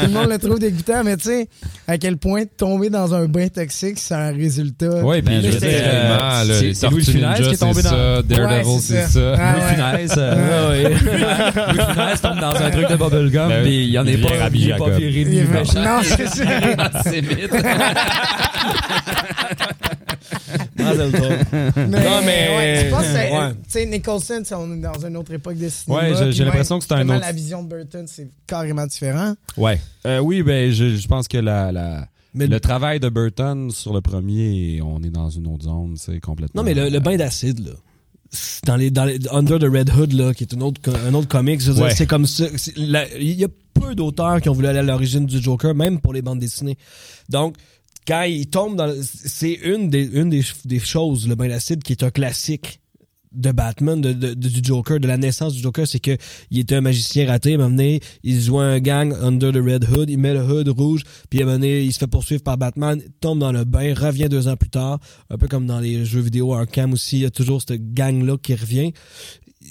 le 0.07 0.09
monde 0.13 0.29
le 0.31 0.39
trouve 0.39 0.59
dégoûtant, 0.59 1.03
mais 1.05 1.17
tu 1.17 1.25
sais, 1.29 1.49
à 1.89 1.99
quel 1.99 2.17
point 2.17 2.43
tomber 2.57 2.91
dans 2.91 3.15
un 3.15 3.27
bain 3.27 3.49
toxique, 3.49 3.99
c'est 3.99 4.15
un 4.15 4.33
résultat. 4.33 5.03
Ouais, 5.05 5.23
puis 5.23 5.35
Ben, 5.41 5.43
je 5.51 5.57
euh, 5.57 6.45
c'est- 6.61 6.75
c'est 6.75 6.89
Louis 6.91 7.05
Funès 7.05 7.41
qui 7.41 7.49
est 7.55 7.57
tombé 7.57 7.75
c'est 7.83 7.83
dans. 7.85 7.91
ça, 7.91 8.23
Daredevil, 8.23 8.67
Ouais, 8.67 8.79
c'est 8.81 9.03
c'est 9.07 9.09
ça. 9.19 9.35
Ah, 9.39 9.55
Louis. 9.55 9.63
Funès, 9.75 10.15
euh, 10.19 10.89
Louis 10.89 11.85
Funès 11.93 12.21
tombe 12.21 12.41
dans 12.41 12.55
un 12.57 12.71
truc 12.71 12.89
de 12.89 12.97
bubblegum, 12.97 13.49
Ben, 13.49 13.63
puis 13.63 13.85
il 13.85 13.91
y 13.91 13.99
en 13.99 14.07
est 14.07 14.17
pas, 14.19 14.29
il 14.53 14.71
est 14.71 14.77
pas 14.77 14.91
viré 14.91 15.25
ni 15.25 15.41
méchant. 15.43 15.83
Non, 15.83 16.01
c'est 16.03 16.29
ça. 16.29 16.45
C'est 17.05 17.21
vite. 17.21 17.51
Mazel 20.83 21.13
tov. 21.21 21.31
Mais, 21.77 21.87
Non, 22.05 22.21
mais- 22.25 22.57
ouais, 22.57 22.85
tu 22.85 22.91
penses 22.91 23.03
que 23.03 23.13
c'est- 23.13 23.33
ouais. 23.33 23.51
tu 23.53 23.59
sais, 23.69 23.87
Nicholson, 23.87 24.43
c'est- 24.45 24.55
on 24.55 24.73
est 24.75 24.81
dans 24.81 25.07
une 25.07 25.17
autre 25.17 25.33
époque 25.33 25.57
de 25.57 25.69
cinéma. 25.69 26.03
Ouais, 26.03 26.33
j'ai- 26.33 26.45
l'impression 26.45 26.79
que 26.79 26.85
c'est 26.85 26.95
un 26.95 27.09
autre- 27.09 27.21
La 27.21 27.33
vision 27.33 27.63
de 27.63 27.69
Burton, 27.69 28.05
c'est 28.07 28.29
carrément 28.47 28.87
différent. 28.87 29.35
Ouais. 29.57 29.81
Euh, 30.07 30.19
oui, 30.19 30.43
ben 30.43 30.71
je, 30.73 30.97
je 30.97 31.09
pense 31.09 31.29
que 31.29 31.39
la, 31.39 31.73
la 31.73 32.07
Mais 32.35 32.47
le 32.47 32.61
travail 32.61 32.99
de 33.01 33.09
Burton 33.09 33.71
sur 33.71 33.93
le 33.93 34.01
premier, 34.01 34.81
on 34.83 35.03
est 35.03 35.11
dans 35.11 35.29
une 35.31 35.47
autre 35.49 35.65
zone, 35.65 35.95
c'est 35.99 36.19
complètement. 36.21 36.63
Non, 36.63 36.65
mais 36.67 36.75
le, 36.75 36.89
le 36.89 37.01
bain 37.01 37.17
d'acide, 37.17 37.67
là. 37.67 37.73
Dans 38.65 38.77
les, 38.77 38.91
dans 38.91 39.05
les 39.05 39.19
Under 39.31 39.59
the 39.59 39.65
Red 39.65 39.91
Hood, 39.95 40.13
là, 40.15 40.33
qui 40.33 40.45
est 40.45 40.53
une 40.55 40.63
autre, 40.63 40.81
un 41.07 41.13
autre 41.13 41.29
comic, 41.29 41.61
je 41.61 41.69
veux 41.69 41.75
dire, 41.75 41.85
Ouais. 41.85 41.95
c'est 41.95 42.07
comme 42.07 42.25
ça. 42.25 42.47
Il 42.79 43.33
y 43.39 43.45
a 43.45 43.49
peu 43.75 43.95
d'auteurs 43.95 44.41
qui 44.41 44.49
ont 44.49 44.55
voulu 44.55 44.69
aller 44.69 44.79
à 44.79 44.83
l'origine 44.83 45.27
du 45.27 45.39
Joker, 45.43 45.75
même 45.75 46.01
pour 46.01 46.15
les 46.15 46.23
bandes 46.23 46.39
dessinées. 46.39 46.79
Donc, 47.29 47.57
quand 48.07 48.23
il 48.23 48.47
tombe 48.49 48.77
dans. 48.77 48.93
C'est 49.03 49.53
une 49.53 49.89
des, 49.91 50.05
une 50.13 50.31
des, 50.31 50.43
des 50.65 50.79
choses, 50.79 51.29
le 51.29 51.35
bain 51.35 51.49
d'acide, 51.49 51.83
qui 51.83 51.93
est 51.93 52.03
un 52.03 52.11
classique 52.11 52.81
de 53.35 53.51
Batman, 53.51 53.99
de, 53.99 54.13
de- 54.13 54.35
du 54.35 54.61
Joker, 54.63 55.01
de 55.01 55.07
la 55.09 55.17
naissance 55.17 55.55
du 55.55 55.63
Joker, 55.63 55.87
c'est 55.87 56.01
que 56.01 56.19
il 56.51 56.59
était 56.59 56.75
un 56.75 56.83
magicien 56.83 57.27
raté, 57.27 57.57
moment 57.57 57.71
donné, 57.71 58.01
il 58.23 58.39
joue 58.39 58.59
un 58.59 58.79
gang 58.79 59.15
under 59.23 59.53
the 59.53 59.57
red 59.57 59.89
hood, 59.91 60.11
il 60.11 60.19
met 60.19 60.35
le 60.35 60.43
hood 60.43 60.69
rouge, 60.69 61.03
puis 61.31 61.41
à 61.41 61.45
un 61.45 61.47
moment 61.47 61.59
donné, 61.59 61.83
il 61.83 61.93
se 61.95 61.99
fait 61.99 62.07
poursuivre 62.07 62.43
par 62.43 62.59
Batman, 62.59 63.01
tombe 63.23 63.39
dans 63.39 63.51
le 63.53 63.65
bain, 63.65 63.95
revient 63.95 64.29
deux 64.29 64.49
ans 64.49 64.57
plus 64.57 64.69
tard, 64.69 64.99
un 65.31 65.39
peu 65.39 65.49
comme 65.49 65.67
dans 65.67 65.81
les 65.81 66.05
jeux 66.05 66.21
vidéo 66.21 66.53
Arkham 66.53 66.93
aussi, 66.93 67.17
il 67.21 67.23
y 67.23 67.25
a 67.25 67.31
toujours 67.31 67.63
cette 67.63 67.95
gang-là 67.95 68.37
qui 68.37 68.55
revient. 68.55 68.93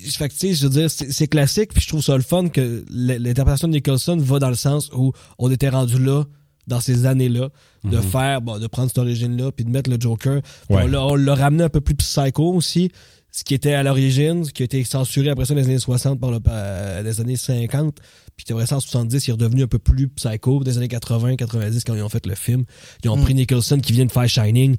Fait 0.05 0.27
que, 0.29 0.34
tu 0.34 0.39
sais, 0.39 0.53
je 0.55 0.63
veux 0.63 0.69
dire, 0.71 0.89
c'est 0.89 1.27
classique, 1.27 1.71
puis 1.73 1.84
je 1.84 1.88
trouve 1.89 2.01
ça 2.01 2.15
le 2.17 2.23
fun 2.23 2.47
que 2.49 2.84
l'interprétation 2.89 3.67
de 3.67 3.73
Nicholson 3.73 4.17
va 4.17 4.39
dans 4.39 4.49
le 4.49 4.55
sens 4.55 4.89
où 4.95 5.11
on 5.38 5.51
était 5.51 5.69
rendu 5.69 5.99
là, 6.03 6.23
dans 6.68 6.80
ces 6.80 7.05
années-là, 7.05 7.49
de 7.84 7.97
Mhm. 7.97 8.03
faire, 8.03 8.41
bon, 8.41 8.59
de 8.59 8.68
prendre 8.68 8.88
cette 8.89 8.97
origine-là, 8.99 9.51
puis 9.51 9.66
de 9.66 9.70
mettre 9.72 9.89
le 9.89 9.97
Joker. 9.99 10.41
Ouais. 10.70 10.84
On 10.95 11.16
l'a- 11.16 11.36
ramené 11.36 11.64
un 11.64 11.70
peu 11.70 11.82
plus 11.82 11.95
psycho 11.95 12.53
aussi, 12.53 12.91
ce 13.32 13.43
qui 13.43 13.53
était 13.53 13.74
à 13.74 13.82
l'origine, 13.84 14.43
ce 14.45 14.51
qui 14.51 14.62
a 14.62 14.66
été 14.66 14.84
censuré 14.84 15.30
après 15.30 15.45
ça 15.45 15.53
dans 15.53 15.59
les 15.62 15.66
années 15.68 15.80
60 15.80 16.20
par 16.20 16.32
le, 16.32 16.39
par 16.39 17.01
les 17.03 17.22
années 17.22 17.38
50, 17.38 17.97
puis 18.36 18.45
après 18.51 18.66
ça 18.68 18.76
en 18.76 18.80
70, 18.80 19.26
il 19.26 19.30
est 19.30 19.34
redevenu 19.34 19.64
un 19.64 19.68
peu 19.68 19.80
plus 19.80 20.07
psycho, 20.09 20.64
des 20.64 20.78
années 20.78 20.88
80, 20.88 21.36
90 21.36 21.84
quand 21.84 21.95
ils 21.95 22.01
ont 22.03 22.09
fait 22.09 22.26
le 22.26 22.36
film. 22.36 22.66
Ils 23.03 23.09
ont 23.09 23.18
Mm. 23.18 23.22
pris 23.24 23.34
Nicholson 23.34 23.80
qui 23.80 23.93
vient 23.93 24.05
de 24.05 24.12
faire 24.12 24.28
Shining, 24.30 24.76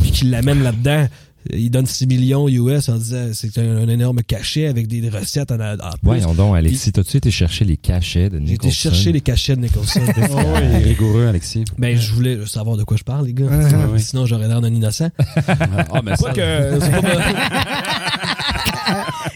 puis 0.00 0.10
qui 0.10 0.24
l'amène 0.26 0.62
là-dedans. 0.62 1.08
Il 1.52 1.70
donne 1.70 1.86
6 1.86 2.06
millions 2.06 2.48
US 2.48 2.88
en 2.88 2.96
disant 2.96 3.28
c'est 3.32 3.58
un, 3.58 3.76
un 3.76 3.88
énorme 3.88 4.22
cachet 4.22 4.66
avec 4.66 4.88
des 4.88 5.08
recettes 5.08 5.52
en, 5.52 5.60
en 5.60 5.76
plus. 5.76 5.88
Voyons 6.02 6.34
donc, 6.34 6.56
Alexis, 6.56 6.92
t'as-tu 6.92 7.18
été 7.18 7.30
chercher 7.30 7.64
les 7.64 7.76
cachets 7.76 8.30
de 8.30 8.38
J'ai 8.38 8.44
Nicholson? 8.44 8.68
été 8.68 8.74
chercher 8.74 9.12
les 9.12 9.20
cachets 9.20 9.56
de 9.56 9.60
Nicholson. 9.62 10.00
Ouais, 10.54 10.78
rigoureux, 10.78 11.26
Alexis. 11.26 11.64
Ben, 11.78 11.98
je 11.98 12.12
voulais 12.12 12.44
savoir 12.46 12.76
de 12.76 12.84
quoi 12.84 12.96
je 12.96 13.02
parle, 13.04 13.26
les 13.26 13.34
gars. 13.34 13.46
Ouais, 13.46 13.74
ouais. 13.92 13.98
Sinon, 13.98 14.26
j'aurais 14.26 14.48
l'air 14.48 14.60
d'un 14.60 14.72
innocent. 14.72 15.10
Ah, 15.46 16.00
mais 16.04 16.16
ça, 16.16 16.32
pas 16.32 16.34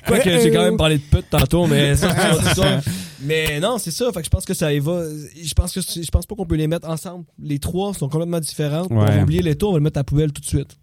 Quoique, 0.07 0.31
j'ai 0.41 0.51
quand 0.51 0.63
même 0.63 0.77
parlé 0.77 0.99
de 0.99 1.03
pute 1.03 1.29
tantôt, 1.31 1.67
mais 1.67 1.97
ça, 1.97 2.15
histoire. 2.47 2.81
Mais 3.23 3.61
non, 3.61 3.79
c'est 3.79 3.91
ça. 3.91 4.11
Fait 4.13 4.21
que 4.21 4.25
je 4.27 4.31
pense 4.31 4.45
que 4.45 4.55
ça 4.55 4.73
y 4.73 4.79
va. 4.79 5.03
Je 5.43 5.53
pense 5.55 5.73
que 5.73 5.81
je 5.81 6.11
pense 6.11 6.27
pas 6.27 6.35
qu'on 6.35 6.47
peut 6.47 6.57
les 6.57 6.69
mettre 6.69 6.89
ensemble. 6.89 7.25
Les 7.43 7.59
trois 7.59 7.93
sont 7.95 8.09
complètement 8.09 8.41
différents. 8.41 8.87
On 8.91 9.01
va 9.05 9.23
oublier 9.23 9.43
les 9.43 9.57
tours, 9.57 9.71
on 9.71 9.73
va 9.73 9.79
le 9.79 9.85
mettre 9.85 9.99
à 9.99 10.01
la 10.01 10.05
poubelle 10.05 10.33
tout 10.33 10.43
de 10.43 10.47
suite. 10.47 10.77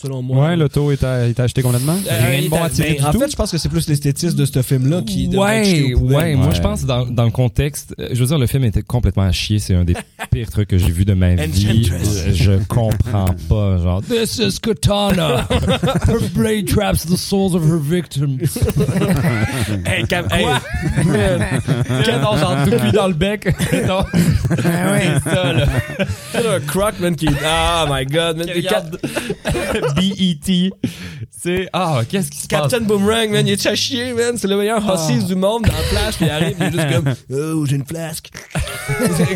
Selon 0.00 0.22
moi. 0.22 0.46
Ouais, 0.48 0.56
l'auto 0.56 0.92
est, 0.92 1.02
à- 1.02 1.26
est 1.28 1.38
acheté 1.40 1.62
complètement? 1.62 1.96
Euh, 2.10 2.26
Rien 2.28 2.38
de 2.38 2.44
il 2.44 2.48
bon 2.50 2.62
à- 2.62 2.70
tirer 2.70 2.94
du 2.94 3.02
en 3.04 3.10
tout? 3.12 3.18
fait, 3.18 3.30
je 3.30 3.36
pense 3.36 3.50
que 3.50 3.58
c'est 3.58 3.68
plus 3.68 3.88
l'esthétisme 3.88 4.36
de 4.36 4.44
ce 4.44 4.62
film-là 4.62 5.02
qui 5.02 5.28
devrait 5.28 5.58
être 5.58 5.64
jeté 5.66 5.82
Ouais, 5.88 5.94
aux 5.94 5.98
poubelles. 5.98 6.16
ouais, 6.16 6.34
moi 6.36 6.46
Ouais. 6.48 6.54
je 6.54 6.60
pense 6.60 6.84
dans, 6.84 7.06
dans 7.06 7.24
le 7.24 7.30
contexte, 7.32 7.94
euh, 7.98 8.08
je 8.12 8.20
veux 8.20 8.26
dire 8.26 8.38
le 8.38 8.46
film 8.46 8.64
était 8.64 8.82
complètement 8.82 9.24
à 9.24 9.32
chier, 9.32 9.58
c'est 9.58 9.74
un 9.74 9.84
des 9.84 9.94
pires 10.30 10.48
trucs 10.50 10.68
que 10.68 10.78
j'ai 10.78 10.90
vu 10.92 11.04
de 11.04 11.14
ma 11.14 11.34
vie. 11.34 11.42
Enchantress. 11.42 12.24
Euh, 12.28 12.32
Je 12.34 12.52
comprends 12.68 13.34
pas 13.48 13.78
genre 13.78 14.00
This 14.02 14.38
is 14.38 14.60
Katana. 14.60 15.46
Her 16.08 16.20
blade 16.34 16.66
traps 16.68 17.04
the 17.06 17.16
souls 17.16 17.54
of 17.56 17.64
her 17.64 17.78
victims. 17.80 18.38
Hey, 19.86 20.04
Cam- 20.06 20.26
hey, 20.30 20.44
Quand 22.06 22.32
on 22.32 22.36
s'en 22.36 22.64
tout 22.64 22.76
cuit 22.76 22.92
dans 22.92 23.08
le 23.08 23.14
bec. 23.14 23.46
Non. 23.86 24.04
Ah 24.64 24.92
ouais. 24.92 25.20
ça, 25.24 25.52
là. 25.52 25.66
C'est 26.32 26.46
un 26.46 26.60
croc, 26.60 26.98
man, 27.00 27.14
qui. 27.16 27.28
Ah, 27.44 27.86
my 27.90 28.04
god, 28.06 28.36
man. 28.38 28.48
Regarde- 28.54 28.98
B.E.T. 29.80 30.70
C'est, 31.30 31.68
ah, 31.72 32.02
qu'est-ce 32.08 32.30
qui 32.30 32.38
se 32.38 32.46
passe? 32.48 32.62
Captain 32.70 32.80
Boomerang, 32.80 33.30
man, 33.30 33.46
il 33.46 33.52
est 33.52 33.66
à 33.66 33.74
chier, 33.74 34.12
man. 34.12 34.36
C'est 34.36 34.48
le 34.48 34.56
meilleur 34.56 34.86
hosties 34.86 35.24
du 35.24 35.34
monde 35.34 35.62
dans 35.62 35.72
Flash. 35.72 36.16
Puis 36.16 36.26
il 36.26 36.30
arrive, 36.30 36.56
il 36.58 36.66
est 36.66 36.72
juste 36.72 36.94
comme, 36.94 37.14
oh, 37.38 37.66
j'ai 37.66 37.76
une 37.76 37.86
flasque. 37.86 38.30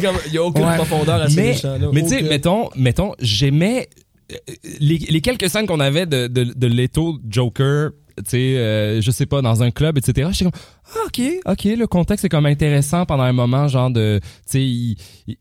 Comme, 0.03 0.17
il 0.27 0.33
y 0.35 0.39
a 0.39 0.43
aucune 0.43 0.65
Ouais. 0.65 0.77
profondeur 0.77 1.23
à 1.23 1.29
ces 1.29 1.37
mais, 1.37 1.47
méchants-là. 1.53 1.89
mais 1.93 2.03
tu 2.03 2.09
sais, 2.09 2.15
Aucune. 2.17 2.29
mettons, 2.29 2.69
mettons, 2.77 3.13
j'aimais 3.21 3.89
euh, 4.33 4.37
les, 4.81 4.99
les 4.99 5.21
quelques 5.21 5.49
scènes 5.49 5.67
qu'on 5.67 5.81
avait 5.81 6.07
de, 6.07 6.27
de, 6.27 6.45
de 6.45 6.67
Leto 6.67 7.19
Joker, 7.29 7.91
tu 8.19 8.31
sais, 8.31 8.57
euh, 8.57 9.01
je 9.01 9.11
sais 9.11 9.27
pas, 9.27 9.43
dans 9.43 9.63
un 9.63 9.71
club, 9.71 9.99
etc. 9.99 10.29
J'étais 10.33 10.45
comme, 10.51 10.61
ah, 10.95 11.07
ok, 11.07 11.23
ok, 11.47 11.65
le 11.65 11.87
contexte 11.87 12.25
est 12.25 12.29
comme 12.29 12.47
intéressant 12.47 13.07
pendant 13.07 13.25
un 13.25 13.33
moment, 13.33 13.69
genre 13.69 13.91
de, 13.91 14.21
tu 14.51 14.97
sais, 15.27 15.37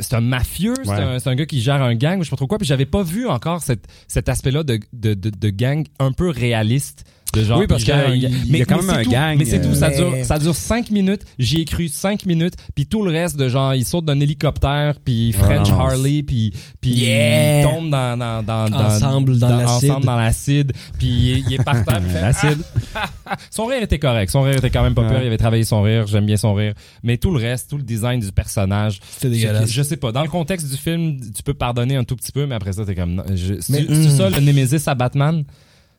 c'est 0.00 0.14
un 0.14 0.20
mafieux, 0.20 0.74
c'est 0.84 0.90
un, 0.90 1.18
c'est 1.18 1.28
un 1.30 1.34
gars 1.34 1.46
qui 1.46 1.60
gère 1.60 1.82
un 1.82 1.94
gang, 1.94 2.20
je 2.20 2.24
sais 2.24 2.30
pas 2.30 2.36
trop 2.36 2.46
quoi, 2.46 2.58
puis 2.58 2.66
j'avais 2.66 2.86
pas 2.86 3.02
vu 3.02 3.26
encore 3.26 3.62
cette, 3.62 3.86
cet 4.08 4.28
aspect-là 4.28 4.62
de, 4.62 4.80
de, 4.92 5.14
de, 5.14 5.30
de 5.30 5.50
gang 5.50 5.84
un 5.98 6.12
peu 6.12 6.28
réaliste. 6.30 7.04
De 7.34 7.44
genre, 7.44 7.58
Oui, 7.58 7.66
parce 7.66 7.84
qu'il 7.84 7.92
y 7.94 8.56
y 8.56 8.62
a 8.62 8.64
quand 8.64 8.80
même 8.80 8.88
un 8.90 9.02
tout. 9.02 9.10
gang, 9.10 9.36
Mais 9.38 9.44
c'est 9.44 9.60
tout, 9.60 9.68
euh, 9.68 9.74
ça 9.74 9.90
Mais- 9.90 9.96
dure, 9.96 10.14
ça 10.24 10.38
dure 10.38 10.54
cinq 10.54 10.90
minutes. 10.90 11.22
J'y 11.38 11.60
ai 11.60 11.64
cru 11.66 11.88
cinq 11.88 12.24
minutes. 12.24 12.54
Puis 12.74 12.86
tout 12.86 13.04
le 13.04 13.10
reste 13.10 13.36
de 13.36 13.48
genre, 13.48 13.74
il 13.74 13.84
saute 13.84 14.06
d'un 14.06 14.18
hélicoptère, 14.20 14.94
puis 15.04 15.32
French 15.32 15.68
Harley, 15.70 16.22
puis 16.22 16.52
puis 16.80 16.92
Yeah. 16.92 17.60
il 17.60 17.64
tombe 17.64 17.90
dans 17.90 18.16
dans 18.16 18.42
dans, 18.42 18.70
dans 18.70 18.84
Ensemble 18.86 19.38
dans 19.38 19.48
l'acide. 19.56 19.90
ensemble 19.90 20.06
dans 20.06 20.16
l'acide. 20.16 20.72
Puis 20.98 21.44
il, 21.46 21.52
est- 21.54 21.62
par 21.64 21.84
terre. 21.84 22.00
L'acide. 22.14 22.58
Son 23.50 23.66
rire 23.66 23.82
était 23.82 23.98
correct. 23.98 24.30
Son 24.30 24.42
rire 24.42 24.56
était 24.56 24.70
quand 24.70 24.82
même 24.82 24.94
pas 24.94 25.02
Ouais. 25.02 25.08
peur. 25.08 25.20
Il 25.22 25.26
avait 25.26 25.36
travaillé 25.36 25.64
son 25.64 25.82
rire. 25.82 26.06
J'aime 26.06 26.24
bien 26.26 26.36
son 26.36 26.54
rire. 26.54 26.72
Mais 27.02 27.18
tout 27.18 27.32
le 27.32 27.38
reste, 27.38 27.68
tout 27.70 27.76
le 27.76 27.82
design 27.82 28.20
du 28.20 28.32
personnage, 28.32 29.00
C'était 29.10 29.30
dégueulasse. 29.30 29.68
je, 29.68 29.74
je 29.74 29.82
sais 29.82 29.96
pas. 29.96 30.12
Dans 30.12 30.22
le 30.22 30.28
contexte 30.28 30.70
du 30.70 30.76
film, 30.76 31.18
tu 31.34 31.42
peux 31.42 31.54
pardonner 31.54 31.96
un 31.96 32.04
tout 32.04 32.16
petit 32.16 32.32
peu, 32.32 32.46
mais 32.46 32.54
après 32.54 32.72
ça, 32.72 32.84
t'es 32.86 32.94
comme. 32.94 33.22
C'est 33.36 33.90
mm. 33.90 34.10
ça 34.16 34.30
le 34.30 34.40
Némésis 34.40 34.86
à 34.88 34.94
Batman? 34.94 35.44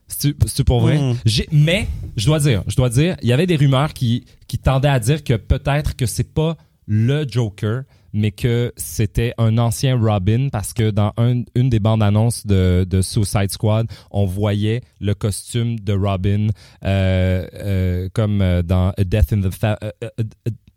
C'est 0.07 0.63
pour 0.63 0.79
vrai? 0.81 0.97
Mm. 0.97 1.15
Mais 1.51 1.87
je 2.15 2.25
dois 2.25 2.39
dire, 2.39 2.63
je 2.67 2.75
dois 2.75 2.89
dire, 2.89 3.17
il 3.21 3.27
y 3.27 3.33
avait 3.33 3.47
des 3.47 3.55
rumeurs 3.57 3.93
qui 3.93 4.25
qui 4.47 4.57
tendaient 4.57 4.87
à 4.87 4.99
dire 4.99 5.23
que 5.23 5.33
peut-être 5.35 5.95
que 5.95 6.05
c'est 6.05 6.33
pas 6.33 6.55
le 6.87 7.25
Joker, 7.27 7.83
mais 8.13 8.31
que 8.31 8.71
c'était 8.77 9.33
un 9.37 9.57
ancien 9.57 9.99
Robin 9.99 10.47
parce 10.49 10.73
que 10.73 10.89
dans 10.89 11.11
un- 11.17 11.43
une 11.53 11.69
des 11.69 11.79
bandes 11.81 12.01
annonces 12.01 12.47
de, 12.47 12.85
de 12.89 13.01
Suicide 13.01 13.51
Squad, 13.51 13.87
on 14.09 14.25
voyait 14.25 14.81
le 15.01 15.13
costume 15.13 15.77
de 15.79 15.91
Robin 15.93 16.47
euh, 16.85 17.45
euh, 17.53 18.09
comme 18.13 18.41
euh, 18.41 18.61
dans 18.63 18.91
A 18.97 19.03
Death 19.03 19.33
in 19.33 19.41
the 19.41 19.51
Fa- 19.53 19.77
A 19.81 19.89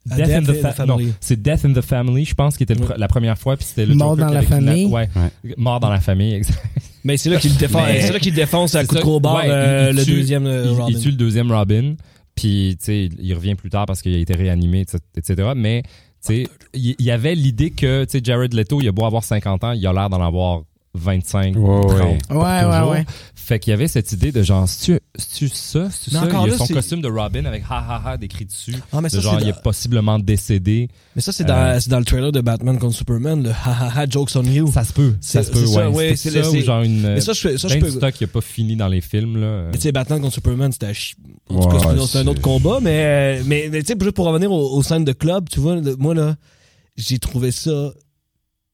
Death 0.07 0.19
in 0.19 0.25
Death 0.25 0.29
the 0.47 0.49
in 0.49 0.53
the 0.53 0.57
Fa- 0.75 0.87
non, 0.87 0.97
Family. 0.97 1.13
c'est 1.21 1.43
Death 1.43 1.65
in 1.65 1.73
the 1.73 1.81
Family, 1.83 2.25
je 2.25 2.35
pense, 2.35 2.57
qui 2.57 2.63
était 2.63 2.75
la 2.97 3.09
première 3.09 3.37
fois, 3.39 3.57
puis 3.57 3.67
c'était 3.67 3.87
le 3.87 3.95
Mort 3.95 4.17
Joker 4.17 4.27
dans 4.29 4.33
la 4.35 4.43
famille. 4.43 4.87
Ouais, 4.87 5.09
mort 5.57 5.79
dans 5.81 5.91
la 5.91 6.01
famille, 6.01 6.35
exact. 6.35 6.59
Mais 7.05 7.17
c'est 7.17 7.31
là 7.31 7.39
qu'il 7.39 7.57
défonce, 7.57 7.83
c'est 8.01 8.13
là 8.13 8.19
qu'il 8.19 8.35
défonce 8.35 8.75
à 8.75 8.81
C'est 8.81 8.87
coup 8.89 8.95
de 9.21 9.27
euh, 9.51 9.89
il 9.91 9.97
le 9.97 10.05
tue- 10.05 10.11
deuxième 10.17 10.47
euh, 10.47 10.65
il, 10.65 10.71
Robin. 10.71 10.87
il 10.89 11.01
tue 11.03 11.11
le 11.11 11.17
deuxième 11.17 11.51
Robin, 11.53 11.95
puis 12.35 12.77
tu 12.79 12.85
sais, 12.87 13.09
il 13.19 13.35
revient 13.35 13.55
plus 13.55 13.71
tard 13.71 13.87
parce 13.87 14.01
qu'il 14.03 14.15
a 14.15 14.19
été 14.19 14.35
réanimé, 14.35 14.85
etc. 15.17 15.51
Mais 15.57 15.83
tu 15.83 15.89
sais, 16.21 16.47
il 16.75 16.95
il 16.99 17.05
y 17.07 17.11
avait 17.11 17.35
l'idée 17.35 17.71
que 17.71 18.05
tu 18.05 18.13
sais, 18.13 18.21
Jared 18.23 18.53
Leto, 18.55 18.81
il 18.81 18.89
a 18.89 18.93
beau 18.93 19.05
avoir 19.05 19.25
50 19.25 19.65
ans, 19.65 19.73
il 19.73 19.87
a 19.87 19.93
l'air 19.93 20.09
d'en 20.11 20.21
avoir 20.25 20.63
25, 20.95 21.55
Ouais, 21.57 21.81
30 21.87 21.91
ouais. 22.01 22.19
pour 22.29 22.37
Ouais, 22.39 22.43
ouais, 22.45 22.63
toujours. 22.63 22.91
ouais. 22.91 23.05
Fait 23.37 23.59
qu'il 23.59 23.71
y 23.73 23.75
avait 23.75 23.89
cette 23.89 24.11
idée 24.13 24.31
de 24.33 24.43
genre, 24.43 24.69
c'est-tu 24.69 25.49
ça, 25.49 25.89
c'est 25.91 26.11
ça? 26.11 26.23
il 26.25 26.31
y 26.33 26.35
a 26.35 26.47
là, 26.47 26.57
son 26.57 26.67
costume 26.69 27.01
de 27.01 27.09
Robin 27.09 27.45
avec 27.47 27.63
ha 27.69 27.79
ha 27.79 28.03
ha 28.11 28.17
décrit 28.17 28.45
dessus. 28.45 28.77
Ah, 28.93 29.01
mais 29.01 29.09
de 29.09 29.15
ça, 29.15 29.21
genre, 29.21 29.37
c'est 29.39 29.45
il 29.45 29.49
est 29.49 29.53
dans- 29.53 29.59
possiblement 29.61 30.19
décédé. 30.19 30.89
mais 31.17 31.23
ça, 31.23 31.33
c'est 31.33 31.45
dans, 31.45 31.55
Euh, 31.57 31.79
c'est 31.81 31.91
dans 31.91 31.99
le 31.99 32.05
trailer 32.05 32.31
de 32.33 32.41
Batman 32.41 32.79
contre 32.79 32.95
Superman, 32.97 33.43
le 33.43 33.51
ha 33.51 33.55
ha 33.65 33.93
ha 34.01 34.07
jokes 34.09 34.31
on 34.37 34.43
you. 34.45 34.71
Ça 34.73 34.85
se 34.85 34.93
peut. 34.93 35.15
Ça 35.21 35.43
se 35.43 35.51
peut, 35.51 35.65
ouais. 35.67 35.87
ouais, 35.87 36.17
C'est 36.17 36.31
ça 36.43 36.49
ou 36.51 36.57
genre 36.61 36.83
une. 36.83 37.03
Mais 37.03 37.21
ça, 37.21 37.33
je, 37.33 37.57
ça, 37.57 37.69
je 37.69 37.75
de 37.77 37.81
peux. 37.81 37.91
stock 37.91 38.13
qui 38.15 38.25
a 38.25 38.29
pas 38.29 38.41
fini 38.41 38.77
dans 38.77 38.89
les 38.89 39.01
films, 39.01 39.41
là. 39.41 39.65
Mais 39.71 39.79
tu 39.79 39.83
sais, 39.83 39.93
Batman 39.93 40.21
contre 40.21 40.35
Superman, 40.35 40.71
c'était 40.73 40.93
c'est 40.95 42.19
un 42.19 42.27
autre- 42.27 42.41
combat, 42.41 42.79
mais, 42.83 43.41
mais, 43.47 43.69
mais 43.71 43.81
tu 43.83 43.89
sais, 43.93 43.95
juste 44.01 44.13
pour 44.15 44.27
revenir 44.27 44.51
aux, 44.53 44.77
aux 44.77 44.83
scènes 44.83 45.05
de 45.05 45.13
club, 45.13 45.49
tu 45.49 45.61
vois, 45.61 45.81
de- 45.81 45.95
moi, 45.99 46.15
là, 46.15 46.37
j'ai 46.97 47.19
trouvé 47.19 47.51
ça 47.53 47.93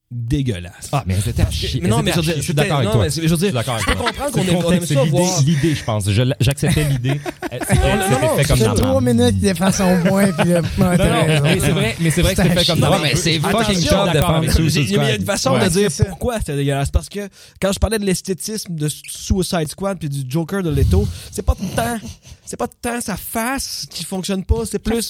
dégueulasse. 0.09 0.87
Ah, 0.93 1.03
mais 1.05 1.15
c'était 1.23 1.41
à 1.41 1.51
chier. 1.51 1.81
mais 1.81 1.89
non, 1.89 2.01
mais 2.01 2.13
je 2.15 2.39
suis 2.41 2.53
d'accord 2.53 2.77
avec 2.77 2.87
non, 2.87 2.93
toi. 2.93 3.03
mais 3.03 3.09
je 3.09 3.27
veux 3.27 3.37
dire, 3.37 3.51
d'accord 3.53 3.73
avec 3.75 3.85
je 3.87 3.91
peux 3.91 3.97
toi. 3.97 4.07
comprendre 4.07 4.31
C'est 4.33 4.39
qu'on 4.39 4.47
aime- 4.47 4.55
on 4.55 4.57
aime 4.57 4.63
contexte, 4.63 4.87
ça 4.87 4.99
c'est 4.99 5.05
l'idée- 5.05 5.17
voir. 5.17 5.41
L'idée, 5.41 5.75
je 5.75 5.83
pense. 5.83 6.09
J'acceptais 6.39 6.83
l'idée. 6.85 7.19
C'était 7.67 8.35
fait 8.37 8.43
comme 8.47 8.59
dans 8.59 8.75
trois 8.75 9.01
minutes 9.01 9.35
puis 9.39 9.49
non, 9.49 10.97
t'as 10.97 11.09
non, 11.09 11.25
raison. 11.27 11.43
mais 11.43 11.59
c'est 11.59 11.71
vrai, 11.71 11.95
mais 11.99 12.09
c'est 12.09 12.21
vrai 12.21 12.35
que 12.35 12.43
c'était 12.43 12.55
fait 12.59 12.65
comme 12.65 12.79
Non, 12.79 12.89
dans 12.91 12.99
mais 12.99 13.09
la- 13.11 13.15
c'est 13.17 13.39
fucking 13.39 13.79
job 13.81 14.43
de 14.45 14.51
Suicide 14.51 14.85
Il 14.89 14.95
y 14.95 14.99
a 14.99 15.15
une 15.15 15.25
façon 15.25 15.57
de 15.57 15.67
dire 15.67 15.89
pourquoi 16.09 16.37
c'était 16.39 16.55
dégueulasse. 16.55 16.91
Parce 16.91 17.09
que 17.09 17.27
quand 17.61 17.71
je 17.73 17.79
parlais 17.79 17.99
de 17.99 18.05
l'esthétisme 18.05 18.75
de 18.75 18.87
Suicide 18.89 19.67
Squad 19.67 19.97
puis 19.99 20.09
du 20.09 20.23
Joker 20.29 20.63
de 20.63 20.69
Leto, 20.69 21.07
c'est 21.31 21.41
pas 21.45 21.55
tant, 21.75 21.97
c'est 22.45 22.57
pas 22.57 22.67
tant 22.67 23.01
sa 23.01 23.17
face 23.17 23.85
qui 23.89 24.03
fonctionne 24.05 24.43
pas, 24.45 24.65
c'est 24.65 24.79
plus 24.79 25.09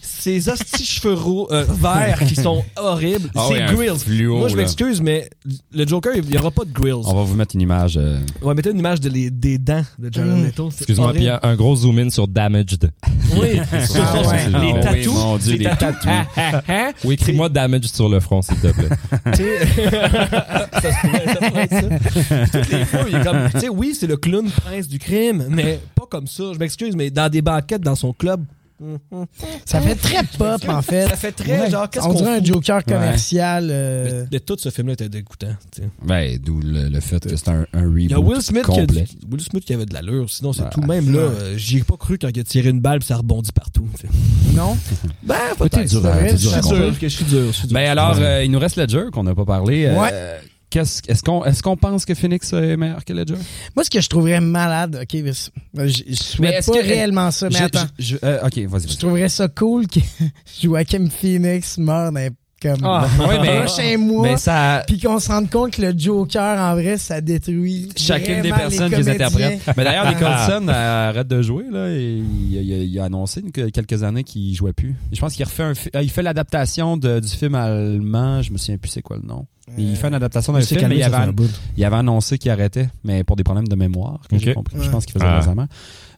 ses 0.00 0.48
hosties 0.48 0.84
cheveux 0.86 1.14
roux, 1.14 1.46
euh, 1.50 1.64
verts 1.68 2.20
qui 2.26 2.34
sont 2.36 2.64
horribles. 2.76 3.28
Ah 3.34 3.46
c'est 3.48 3.68
oui, 3.68 3.74
grills. 3.74 3.98
fluo, 3.98 4.38
Moi, 4.38 4.48
je 4.48 4.56
m'excuse, 4.56 5.00
mais 5.02 5.28
le 5.72 5.86
Joker, 5.86 6.12
il 6.16 6.30
y 6.32 6.38
aura 6.38 6.50
pas 6.50 6.64
de 6.64 6.72
grills. 6.72 7.02
On 7.04 7.14
va 7.14 7.22
vous 7.24 7.34
mettre 7.34 7.54
une 7.56 7.60
image. 7.62 7.96
euh, 7.96 8.18
On 8.42 8.46
va 8.46 8.54
mettre 8.54 8.70
une 8.70 8.78
image 8.78 9.00
de 9.00 9.08
les- 9.10 9.30
des 9.30 9.58
dents 9.58 9.84
de 9.98 10.12
Jared 10.12 10.32
Mm. 10.38 10.44
Leto. 10.44 10.68
Excuse-moi, 10.70 11.12
puis 11.12 11.28
horrible. 11.28 11.40
un 11.42 11.48
un 11.50 11.56
gros 11.56 11.76
zoom 11.76 11.98
in 11.98 12.10
sur 12.10 12.26
Damaged. 12.28 12.90
Oui, 13.40 13.60
Ah 13.72 13.86
sur 13.86 14.28
ouais. 14.28 14.48
les 14.48 14.72
oui, 14.72 14.80
tatous. 14.82 15.14
mon 15.14 15.36
Dieu, 15.36 15.56
les 15.56 15.64
tatous. 15.64 16.10
Oui, 17.04 17.14
écris-moi 17.14 17.48
Damaged 17.48 17.86
sur 17.94 18.08
le 18.08 18.20
front, 18.20 18.42
s'il 18.42 18.56
te 18.56 18.68
plaît. 18.68 18.88
Ça 20.82 20.92
se 20.92 21.00
pourrait, 21.06 21.26
ça 21.26 21.48
pourrait 21.48 21.68
être 21.70 22.50
ça. 22.50 22.58
Toutes 22.60 22.70
les 22.72 22.84
fois, 22.84 23.00
il 23.08 23.14
est 23.16 23.24
comme, 23.24 23.50
tu 23.52 23.60
sais, 23.60 23.68
oui, 23.68 23.96
c'est 23.98 24.06
le 24.06 24.16
clown 24.16 24.48
prince 24.50 24.88
du 24.88 24.98
crime, 24.98 25.46
mais 25.50 25.80
pas 25.94 26.04
comme 26.08 26.26
ça. 26.26 26.44
Je 26.52 26.58
m'excuse, 26.58 26.94
mais 26.96 27.10
dans 27.10 27.28
des 27.30 27.42
banquettes 27.42 27.82
dans 27.82 27.94
son 27.94 28.12
club, 28.12 28.42
Ça 29.64 29.80
fait 29.80 29.94
très 29.94 30.22
pop, 30.38 30.60
en 30.68 30.82
fait. 30.82 31.08
ça 31.08 31.16
fait 31.16 31.32
très 31.32 31.60
Ouais. 31.60 31.70
genre, 31.70 31.88
qu'est-ce 31.88 32.04
On 32.04 32.08
qu'on 32.10 32.14
dirait 32.18 32.32
un 32.32 32.36
fout? 32.36 32.46
Joker 32.46 32.84
commercial. 32.84 33.68
euh, 33.70 34.22
Mais, 34.22 34.28
mais 34.32 34.40
tout 34.40 34.56
ce 34.58 34.68
film-là 34.70 34.92
était 34.94 35.08
dégoûtant. 35.08 35.54
tu 35.74 35.82
sais. 35.82 35.88
Ben, 36.04 36.38
d'où 36.42 36.60
le, 36.60 36.88
le 36.88 37.00
fait 37.00 37.26
que 37.26 37.34
c'est 37.36 37.48
un, 37.48 37.66
un 37.72 37.82
reboot 37.84 38.00
Il 38.02 38.10
y 38.10 38.14
a 38.14 38.20
Will 38.20 38.42
Smith, 38.42 38.64
qui, 38.64 38.72
a, 38.72 38.74
complet. 38.86 39.06
Will 39.30 39.40
Smith 39.40 39.64
qui 39.64 39.72
avait 39.74 39.86
de 39.86 39.94
l'allure, 39.94 40.28
sinon 40.28 40.52
c'est 40.52 40.62
Ouais. 40.62 40.70
tout. 40.70 40.80
Même 40.82 41.12
là, 41.12 41.20
euh, 41.20 41.54
j'y 41.56 41.78
ai 41.78 41.82
pas 41.84 41.96
cru 41.96 42.18
quand 42.18 42.28
il 42.28 42.38
a 42.40 42.44
tiré 42.44 42.68
une 42.70 42.80
balle 42.80 43.02
ça 43.02 43.16
rebondit 43.16 43.52
partout. 43.52 43.88
tu 43.98 44.06
sais. 44.06 44.12
Non? 44.54 44.76
Ben, 45.22 45.36
T'es 45.58 45.68
peut-être. 45.68 45.90
Je 45.92 45.98
dur 45.98 46.06
à 46.08 46.20
suis 46.22 46.60
convaincre. 46.60 46.66
sûr 46.92 46.98
que 47.00 47.08
je 47.08 47.14
suis 47.16 47.24
dur. 47.24 47.46
je 47.46 47.52
suis 47.52 47.68
dur. 47.68 47.74
Ben 47.74 47.88
alors, 47.90 48.16
euh, 48.18 48.44
il 48.44 48.50
nous 48.50 48.58
reste 48.58 48.76
Ledger 48.76 49.04
qu'on 49.12 49.24
n'a 49.24 49.34
pas 49.34 49.44
parlé. 49.44 49.86
Euh, 49.86 50.00
Ouais. 50.00 50.10
Qu'est-ce- 50.70 51.02
Est-ce 51.08 51.22
qu'on 51.22 51.44
est 51.44 51.60
qu'on 51.62 51.76
pense 51.76 52.04
que 52.04 52.14
Phoenix 52.14 52.52
est 52.52 52.76
meilleur 52.76 53.04
que 53.04 53.12
Ledger? 53.12 53.34
Moi, 53.74 53.84
ce 53.84 53.90
que 53.90 54.00
je 54.00 54.08
trouverais 54.08 54.40
malade, 54.40 54.98
ok, 55.02 55.20
mais 55.22 55.32
je, 55.88 56.02
je 56.08 56.14
souhaite 56.14 56.54
est-ce 56.54 56.70
pas 56.70 56.78
que- 56.78 56.84
réellement 56.86 57.30
ça, 57.30 57.48
mais 57.50 57.58
Je- 57.58 57.64
attends. 57.64 57.86
je- 57.98 58.04
je- 58.04 58.16
euh, 58.24 58.46
ok, 58.46 58.58
vas-y. 58.70 58.88
Je 58.88 58.96
trouverais 58.98 59.28
ça 59.28 59.48
cool 59.48 59.86
que 59.86 60.00
Joachim 60.62 61.08
Phoenix 61.10 61.78
meure 61.78 62.12
dans 62.12 62.28
comme 62.62 62.80
Ah, 62.84 63.06
dans 63.18 63.30
le 63.32 63.40
mais- 63.42 63.58
prochain 63.64 63.98
mois. 63.98 64.22
Mais 64.22 64.36
ça. 64.38 64.82
Puis 64.86 64.98
qu'on 64.98 65.20
se 65.20 65.28
rende 65.28 65.50
compte 65.50 65.72
que 65.72 65.82
le 65.82 65.92
Joker, 65.96 66.58
en 66.58 66.72
vrai, 66.74 66.96
ça 66.96 67.20
détruit 67.20 67.90
Chacune 67.98 68.40
des 68.40 68.48
personnes 68.48 68.90
les 68.90 68.96
qui 68.96 69.02
les 69.02 69.08
interprètent. 69.10 69.60
Mais 69.76 69.84
d'ailleurs, 69.84 70.08
Nicholson 70.08 70.66
euh, 70.68 71.08
arrête 71.10 71.28
de 71.28 71.42
jouer. 71.42 71.64
Là, 71.70 71.90
et 71.90 72.16
il, 72.16 72.52
il 72.54 72.72
a- 72.72 72.76
il 72.82 72.98
a 72.98 73.04
annoncé 73.04 73.42
il 73.44 73.60
y 73.60 73.66
a 73.66 73.70
quelques 73.70 74.02
années 74.02 74.24
qu'il 74.24 74.54
jouait 74.54 74.72
plus. 74.72 74.96
Et 75.12 75.16
je 75.16 75.20
pense 75.20 75.34
qu'il 75.34 75.44
refait 75.44 75.64
un 75.64 75.72
euh, 75.94 76.02
il 76.02 76.10
fait 76.10 76.22
l'adaptation 76.22 76.96
de- 76.96 77.20
du 77.20 77.28
film 77.28 77.54
allemand. 77.54 78.40
Je 78.40 78.50
me 78.52 78.56
souviens 78.56 78.78
plus 78.78 78.88
c'est 78.90 79.02
quoi 79.02 79.18
le 79.20 79.28
nom. 79.28 79.46
Il 79.76 79.96
fait 79.96 80.08
une 80.08 80.14
adaptation 80.14 80.52
d'un 80.52 80.60
film. 80.60 80.92
il, 80.92 81.02
avait, 81.02 81.32
il 81.76 81.84
avait 81.84 81.96
annoncé 81.96 82.38
qu'il 82.38 82.50
arrêtait, 82.52 82.88
mais 83.02 83.24
pour 83.24 83.34
des 83.36 83.42
problèmes 83.42 83.66
de 83.66 83.74
mémoire, 83.74 84.20
que 84.30 84.54
compris. 84.54 84.76
Je 84.80 84.88
pense 84.90 85.04
qu'il 85.04 85.12
faisait 85.14 85.24
Ah. 85.26 85.40
de 85.40 85.46
l'Alzheimer. 85.46 85.66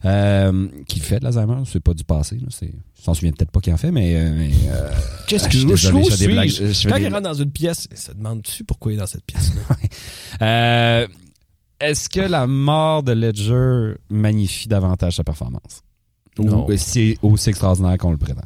Euh, 0.05 0.67
qu'il 0.87 1.01
fait 1.01 1.19
de 1.19 1.23
l'Alzheimer, 1.25 1.55
c'est 1.65 1.79
pas 1.79 1.93
du 1.93 2.03
passé. 2.03 2.39
Je 2.39 2.67
s'en 3.03 3.13
souviens 3.13 3.31
peut-être 3.31 3.51
pas 3.51 3.59
qu'il 3.59 3.73
en 3.73 3.77
fait, 3.77 3.91
mais. 3.91 4.15
euh, 4.15 4.33
mais 4.37 4.51
euh, 4.69 4.89
Qu'est-ce 5.27 5.45
je 5.45 5.49
que 5.49 5.57
je 5.57 5.67
désolé, 5.67 6.03
je 6.03 6.09
fais 6.11 6.15
suis? 6.17 6.27
des 6.27 6.33
blagues. 6.33 6.49
Je 6.49 6.65
fais 6.73 6.89
Quand 6.89 6.95
des- 6.97 7.03
il 7.03 7.09
rentre 7.13 7.23
dans 7.23 7.33
une 7.33 7.51
pièce, 7.51 7.87
ça 7.95 8.13
demande-tu 8.13 8.63
pourquoi 8.63 8.91
il 8.91 8.95
est 8.95 8.99
dans 8.99 9.07
cette 9.07 9.25
pièce-là? 9.25 9.75
Euh, 10.41 11.07
est-ce 11.81 12.07
que 12.07 12.21
la 12.21 12.45
mort 12.47 13.03
de 13.03 13.11
Ledger 13.13 13.95
magnifie 14.09 14.67
davantage 14.69 15.15
sa 15.15 15.23
performance? 15.23 15.81
Ou 16.37 16.67
c'est 16.77 17.17
aussi 17.21 17.49
extraordinaire 17.49 17.97
qu'on 17.97 18.11
le 18.11 18.17
prétend? 18.17 18.43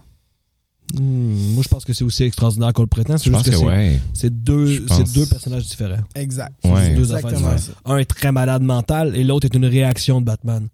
Hmm, 1.00 1.54
moi, 1.54 1.64
je 1.64 1.70
pense 1.70 1.86
que 1.86 1.94
c'est 1.94 2.04
aussi 2.04 2.24
extraordinaire 2.24 2.72
qu'on 2.74 2.84
le 2.84 2.88
prétend. 2.88 3.18
C'est 3.18 3.26
Je 3.32 3.32
juste 3.32 3.34
pense 3.34 3.44
que, 3.46 3.50
que 3.52 3.58
c'est- 4.14 4.26
ouais. 4.26 4.30
deux, 4.30 4.86
deux 5.14 5.26
personnages 5.26 5.66
différents. 5.66 5.98
Exact. 6.16 6.54
C'est 6.64 6.72
Ouais. 6.72 6.94
deux. 6.96 7.14
Un 7.86 7.98
est 7.98 8.06
très 8.06 8.32
malade 8.32 8.62
mental 8.62 9.16
et 9.16 9.24
l'autre 9.24 9.46
est 9.46 9.56
une 9.56 9.66
réaction 9.66 10.22
de 10.22 10.26
Batman. 10.26 10.68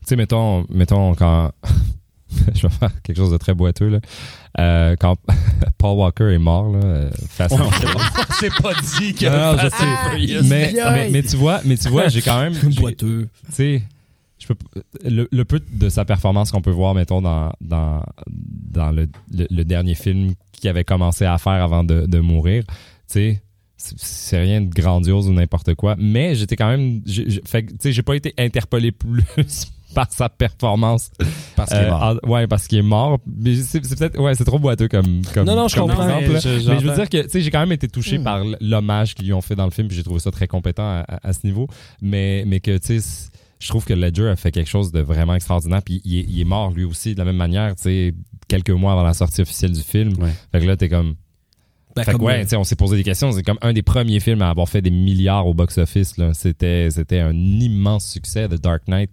Tu 0.00 0.06
sais, 0.10 0.16
mettons, 0.16 0.64
mettons 0.68 1.14
quand. 1.14 1.50
je 2.54 2.62
vais 2.66 2.74
faire 2.74 2.90
quelque 3.02 3.16
chose 3.16 3.30
de 3.30 3.36
très 3.36 3.54
boiteux, 3.54 3.88
là. 3.88 4.00
Euh, 4.58 4.96
quand 4.98 5.16
Paul 5.78 5.96
Walker 5.98 6.32
est 6.32 6.38
mort, 6.38 6.72
là, 6.72 6.80
euh, 6.84 7.10
C'est 8.40 8.52
pas 8.60 8.72
dit 8.98 9.14
que 9.14 9.26
Non, 9.26 9.56
non, 9.56 9.58
je 9.58 10.42
mais, 10.42 10.72
Yoï. 10.72 10.82
mais, 10.92 11.10
mais 11.10 11.22
tu 11.22 11.36
vois, 11.36 11.60
mais 11.64 11.76
tu 11.76 11.88
vois, 11.88 12.08
j'ai 12.08 12.22
quand 12.22 12.40
même. 12.40 12.54
Boiteux. 12.76 13.28
tu 13.48 13.52
sais, 13.52 13.82
je 14.46 14.52
peux, 14.52 14.54
p- 14.54 15.10
le, 15.10 15.28
le 15.30 15.44
peu 15.44 15.60
de 15.72 15.88
sa 15.88 16.04
performance 16.04 16.50
qu'on 16.50 16.62
peut 16.62 16.70
voir, 16.70 16.94
mettons, 16.94 17.20
dans, 17.22 17.52
dans, 17.60 18.02
dans 18.28 18.90
le, 18.92 19.08
le, 19.32 19.46
le 19.50 19.64
dernier 19.64 19.94
film 19.94 20.34
qu'il 20.52 20.68
avait 20.70 20.84
commencé 20.84 21.24
à 21.24 21.36
faire 21.38 21.52
avant 21.62 21.84
de, 21.84 22.06
de 22.06 22.18
mourir, 22.20 22.64
tu 22.66 22.74
sais, 23.06 23.42
c'est- 23.76 24.40
rien 24.40 24.60
de 24.62 24.70
grandiose 24.70 25.28
ou 25.28 25.32
n'importe 25.32 25.74
quoi. 25.74 25.96
Mais 25.98 26.34
j'étais 26.34 26.56
quand 26.56 26.68
même, 26.68 27.02
j'ai- 27.06 27.40
fait 27.44 27.64
tu 27.66 27.74
sais, 27.80 27.92
j'ai 27.92 28.02
pas 28.02 28.14
été 28.16 28.32
interpellé 28.38 28.92
plus 28.92 29.24
par 29.94 30.10
sa 30.12 30.28
performance. 30.28 31.10
Parce 31.56 31.70
qu'il 31.70 31.78
est 31.78 31.84
Euh, 31.84 31.90
mort. 31.90 32.16
en- 32.24 32.28
ouais, 32.28 32.46
parce 32.46 32.66
qu'il 32.68 32.78
est 32.78 32.82
mort. 32.82 33.18
Mais 33.26 33.54
c'est 33.56 33.84
c'est 33.84 33.96
peut-être, 33.98 34.18
ouais, 34.20 34.34
c'est 34.34 34.44
trop 34.44 34.58
boiteux 34.58 34.88
comme, 34.88 35.22
comme. 35.32 35.46
Non, 35.46 35.56
non, 35.56 35.68
je 35.68 35.76
comme 35.76 35.88
comprends, 35.88 36.04
exemple, 36.18 36.32
mais 36.34 36.40
je- 36.40 36.68
Mais 36.70 36.80
je 36.80 36.86
veux 36.86 36.94
dire 36.94 37.08
que, 37.08 37.22
tu 37.22 37.30
sais, 37.30 37.40
j'ai 37.40 37.50
quand 37.50 37.60
même 37.60 37.72
été 37.72 37.88
touché 37.88 38.18
Hmm. 38.18 38.24
par 38.24 38.42
l'hommage 38.60 39.14
qu'ils 39.14 39.26
lui 39.26 39.32
ont 39.32 39.40
fait 39.40 39.54
dans 39.56 39.64
le 39.64 39.70
film, 39.70 39.88
puis 39.88 39.96
j'ai 39.96 40.02
trouvé 40.04 40.20
ça 40.20 40.30
très 40.30 40.46
compétent 40.48 40.82
à, 40.84 41.04
à- 41.08 41.28
à 41.28 41.32
ce 41.32 41.46
niveau. 41.46 41.66
Mais, 42.02 42.44
mais 42.46 42.60
que, 42.60 42.76
tu 42.78 43.00
sais, 43.00 43.28
je 43.58 43.68
trouve 43.68 43.84
que 43.84 43.94
Ledger 43.94 44.28
a 44.28 44.36
fait 44.36 44.52
quelque 44.52 44.68
chose 44.68 44.92
de 44.92 45.00
vraiment 45.00 45.34
extraordinaire, 45.34 45.82
puis 45.82 46.00
il 46.04 46.18
est, 46.18 46.26
il 46.28 46.40
est 46.40 46.44
mort 46.44 46.70
lui 46.70 46.84
aussi 46.84 47.14
de 47.14 47.18
la 47.18 47.24
même 47.24 47.36
manière, 47.36 47.74
tu 47.76 47.82
sais, 47.84 48.14
quelques 48.48 48.70
mois 48.70 48.92
avant 48.92 49.02
la 49.02 49.14
sortie 49.14 49.40
officielle 49.40 49.72
du 49.72 49.82
film. 49.82 50.12
Ouais. 50.18 50.32
Fait 50.52 50.60
que 50.60 50.66
là, 50.66 50.76
t'es 50.76 50.88
comme. 50.88 51.14
Ben, 51.94 52.04
fait 52.04 52.12
que 52.12 52.18
ouais, 52.18 52.46
on 52.54 52.64
s'est 52.64 52.76
posé 52.76 52.96
des 52.96 53.04
questions. 53.04 53.32
C'est 53.32 53.42
comme 53.42 53.58
un 53.62 53.72
des 53.72 53.82
premiers 53.82 54.20
films 54.20 54.42
à 54.42 54.50
avoir 54.50 54.68
fait 54.68 54.82
des 54.82 54.90
milliards 54.90 55.46
au 55.46 55.54
box-office. 55.54 56.16
C'était, 56.34 56.90
c'était 56.90 57.20
un 57.20 57.34
immense 57.34 58.06
succès, 58.06 58.46
The 58.48 58.60
Dark 58.60 58.82
Knight. 58.86 59.10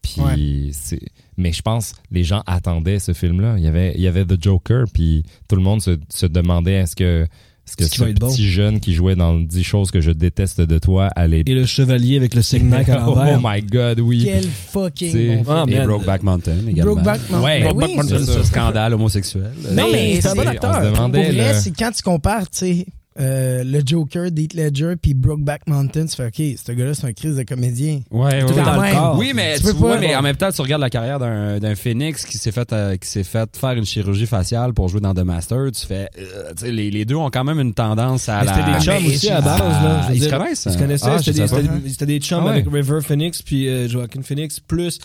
Puis 0.00 0.70
c'est, 0.72 1.00
mais 1.36 1.52
je 1.52 1.62
pense 1.62 1.94
les 2.10 2.24
gens 2.24 2.42
attendaient 2.46 2.98
ce 2.98 3.12
film-là. 3.12 3.56
Il 3.58 3.64
y 3.64 3.68
avait, 3.68 3.92
il 3.94 4.00
y 4.00 4.08
avait 4.08 4.24
The 4.24 4.42
Joker, 4.42 4.86
puis 4.92 5.24
tout 5.46 5.56
le 5.56 5.62
monde 5.62 5.82
se, 5.82 5.98
se 6.08 6.26
demandait 6.26 6.72
est-ce 6.72 6.96
que, 6.96 7.26
est-ce 7.66 7.76
que 7.76 7.84
ce 7.84 8.12
bon? 8.18 8.28
petit 8.28 8.48
jeune 8.48 8.80
qui 8.80 8.92
jouait 8.92 9.14
dans 9.16 9.34
10 9.38 9.62
choses 9.64 9.90
que 9.90 10.00
je 10.00 10.10
déteste 10.10 10.60
de 10.60 10.78
toi 10.78 11.08
allait. 11.16 11.42
Et 11.46 11.54
le 11.54 11.64
chevalier 11.64 12.16
avec 12.16 12.34
le 12.34 12.42
segnac 12.42 12.88
à 12.88 13.04
oh 13.08 13.14
l'envers. 13.14 13.40
my 13.42 13.62
God, 13.62 14.00
oui. 14.00 14.22
Quel 14.24 14.44
fucking 14.44 15.42
bon. 15.44 15.52
Ah, 15.52 15.64
Et. 15.68 15.80
Brokeback 15.86 16.22
Mountain 16.22 16.56
également. 16.68 16.92
Brokeback 16.94 17.20
Mountain. 17.30 17.44
Ouais, 17.44 17.60
Brokeback 17.62 17.88
oui, 17.88 17.96
Mountain. 17.96 18.18
Ce, 18.18 18.24
c'est- 18.24 18.32
ce 18.38 18.42
scandale 18.44 18.94
homosexuel. 18.94 19.52
Non, 19.72 19.86
mais 19.92 20.20
c'est 20.20 20.28
un 20.28 20.34
bon 20.34 20.46
acteur. 20.48 20.76
On 20.78 20.84
se 20.84 20.90
demandait. 20.90 21.24
Pour 21.24 21.32
vrai, 21.34 21.52
le- 21.54 21.58
c'est 21.60 21.70
quand 21.76 21.90
tu 21.92 22.02
compares, 22.02 22.50
tu 22.50 22.58
sais, 22.58 22.86
euh, 23.20 23.62
le 23.64 23.80
Joker 23.84 24.30
d'Heath 24.30 24.54
Ledger 24.54 24.94
puis 25.00 25.12
Brokeback 25.14 25.66
Mountain, 25.66 26.06
tu 26.06 26.16
fais 26.16 26.26
OK, 26.26 26.58
ce 26.64 26.72
gars-là, 26.72 26.94
c'est 26.94 27.06
un 27.06 27.12
crise 27.12 27.36
de 27.36 27.42
comédien. 27.42 28.00
Ouais, 28.10 28.24
ouais, 28.24 28.38
est 28.38 28.54
dans 28.64 28.80
ouais. 28.80 28.88
le 28.90 28.94
corps. 28.94 29.16
Oui, 29.18 29.32
mais 29.34 29.56
Tu 29.58 29.70
vois, 29.72 29.92
pas- 29.94 29.98
mais 30.00 30.14
en 30.16 30.22
même 30.22 30.36
temps, 30.36 30.50
tu 30.50 30.62
regardes 30.62 30.80
la 30.82 30.90
carrière 30.90 31.18
d'un 31.18 31.58
d'un 31.58 31.74
Phoenix 31.74 32.24
qui 32.24 32.38
s'est 32.38 32.52
fait 32.52 32.72
euh, 32.72 32.96
qui 32.96 33.08
s'est 33.08 33.24
fait 33.24 33.54
faire 33.56 33.72
une 33.72 33.84
chirurgie 33.84 34.26
faciale 34.26 34.72
pour 34.72 34.88
jouer 34.88 35.00
dans 35.00 35.14
The 35.14 35.24
Master. 35.24 35.70
Tu 35.72 35.86
fais, 35.86 36.08
euh, 36.18 36.52
les, 36.64 36.90
les 36.90 37.04
deux 37.04 37.16
ont 37.16 37.30
quand 37.30 37.44
même 37.44 37.60
une 37.60 37.74
tendance 37.74 38.28
à 38.28 38.44
la. 38.44 38.54
C'était 38.54 38.72
des 38.72 38.84
chums 38.84 39.06
aussi 39.06 39.26
je- 39.28 39.32
à 39.32 39.40
base. 39.40 39.58
Là, 39.60 40.08
Ils 40.14 40.22
se 40.22 40.28
connaissent. 40.30 40.64
Ils 40.66 40.72
se 40.72 40.78
connaissaient. 40.78 41.06
Ah, 41.08 41.18
c'était, 41.22 42.06
des, 42.06 42.18
chums 42.20 42.44
Ah 42.46 42.50
avec 42.50 42.66
River 42.70 43.00
Phoenix 43.02 43.42
puis 43.42 43.88
Joaquin 43.88 44.22
Phoenix 44.22 44.58
plus 44.60 44.98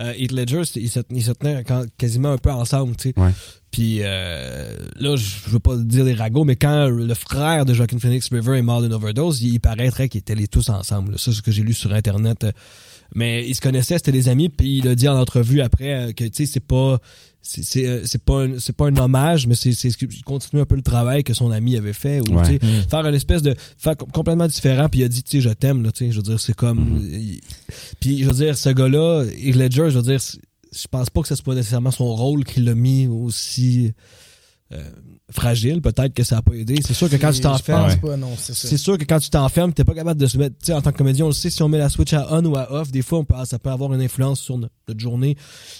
euh, 0.00 0.12
Heath 0.16 0.32
Ledger. 0.32 0.62
Ils 0.76 0.90
se, 0.90 1.00
tenaient 1.32 1.64
quasiment 1.98 2.32
un 2.32 2.38
peu 2.38 2.50
ensemble. 2.50 2.96
Tu 2.96 3.10
sais. 3.10 3.20
Ouais. 3.20 3.30
Puis 3.70 3.98
euh, 4.00 4.76
là, 4.96 5.16
je 5.16 5.50
veux 5.50 5.58
pas 5.58 5.76
dire 5.76 6.04
des 6.04 6.14
ragots, 6.14 6.44
mais 6.44 6.56
quand 6.56 6.88
le 6.88 7.14
frère 7.14 7.64
de 7.64 7.74
Joaquin 7.74 7.98
Phoenix, 7.98 8.28
River, 8.30 8.58
est 8.58 8.62
mort 8.62 8.82
d'une 8.82 8.92
overdose, 8.92 9.42
il, 9.42 9.54
il 9.54 9.60
paraîtrait 9.60 10.08
qu'ils 10.08 10.20
étaient 10.20 10.34
les 10.34 10.48
tous 10.48 10.68
ensemble. 10.68 11.12
là. 11.12 11.18
Ça, 11.18 11.32
c'est 11.32 11.38
ce 11.38 11.42
que 11.42 11.50
j'ai 11.50 11.62
lu 11.62 11.74
sur 11.74 11.92
Internet. 11.92 12.46
Mais 13.14 13.46
ils 13.48 13.54
se 13.54 13.60
connaissaient, 13.60 13.96
c'était 13.96 14.12
des 14.12 14.28
amis, 14.28 14.48
puis 14.48 14.78
il 14.78 14.88
a 14.88 14.94
dit 14.94 15.08
en 15.08 15.18
entrevue 15.18 15.60
après 15.60 15.94
euh, 15.94 16.12
que, 16.12 16.24
tu 16.24 16.46
sais, 16.46 16.46
c'est 16.46 16.60
pas... 16.60 16.98
C'est 17.46 17.62
c'est, 17.62 17.86
euh, 17.86 18.00
c'est 18.06 18.22
pas 18.24 18.44
un, 18.44 18.58
c'est 18.58 18.74
pas 18.74 18.86
un 18.86 18.96
hommage 18.96 19.46
mais 19.46 19.54
c'est 19.54 19.72
c'est 19.74 19.90
continue 20.24 20.62
un 20.62 20.64
peu 20.64 20.76
le 20.76 20.82
travail 20.82 21.22
que 21.24 21.34
son 21.34 21.50
ami 21.50 21.76
avait 21.76 21.92
fait 21.92 22.20
ou 22.20 22.34
Ouais. 22.38 22.44
sais, 22.44 22.58
faire 22.88 23.06
une 23.06 23.14
espèce 23.14 23.42
de 23.42 23.54
faire 23.76 23.98
com- 23.98 24.08
complètement 24.10 24.46
différent 24.48 24.88
puis 24.88 25.00
il 25.00 25.04
a 25.04 25.08
dit 25.08 25.22
tu 25.22 25.32
sais 25.36 25.40
je 25.42 25.50
t'aime 25.50 25.82
là 25.82 25.92
tu 25.92 26.06
sais 26.06 26.10
je 26.10 26.16
veux 26.16 26.22
dire 26.22 26.40
c'est 26.40 26.54
comme 26.54 27.00
il- 27.02 27.40
puis 28.00 28.22
je 28.22 28.28
veux 28.28 28.34
dire 28.34 28.56
ce 28.56 28.70
gars-là 28.70 29.24
Heath 29.36 29.56
Ledger 29.56 29.90
je 29.90 29.98
veux 29.98 30.02
dire 30.02 30.20
je 30.20 30.86
pense 30.90 31.10
pas 31.10 31.20
que 31.20 31.28
ce 31.28 31.34
soit 31.36 31.54
nécessairement 31.54 31.90
son 31.90 32.14
rôle 32.14 32.44
qui 32.44 32.60
l'a 32.60 32.74
mis 32.74 33.06
aussi 33.08 33.92
euh, 34.72 34.82
fragile 35.30 35.80
peut-être 35.80 36.12
que 36.14 36.22
ça 36.22 36.38
a 36.38 36.42
pas 36.42 36.54
aidé 36.54 36.76
c'est 36.84 36.94
sûr 36.94 37.08
que 37.08 37.16
quand 37.16 37.32
tu 37.32 37.40
t'enfermes 37.40 37.90
c'est 38.36 38.76
sûr 38.76 38.98
que 38.98 39.04
quand 39.04 39.18
tu 39.18 39.30
t'enfermes, 39.30 39.72
t'es 39.72 39.84
pas 39.84 39.94
capable 39.94 40.20
de 40.20 40.26
se 40.26 40.38
mettre, 40.38 40.56
tu 40.58 40.66
sais, 40.66 40.72
en 40.72 40.80
tant 40.80 40.92
que 40.92 40.98
comédien, 40.98 41.24
on 41.24 41.28
le 41.28 41.34
sait, 41.34 41.50
si 41.50 41.62
on 41.62 41.68
met 41.68 41.78
la 41.78 41.88
switch 41.88 42.12
à 42.12 42.26
on 42.30 42.44
ou 42.44 42.56
à 42.56 42.72
off, 42.72 42.90
des 42.90 43.02
fois, 43.02 43.18
on 43.18 43.24
peut, 43.24 43.34
ça 43.44 43.58
peut 43.58 43.70
avoir 43.70 43.92
une 43.94 44.00
influence 44.00 44.40
sur 44.40 44.58
notre, 44.58 44.72
journée. 44.98 45.34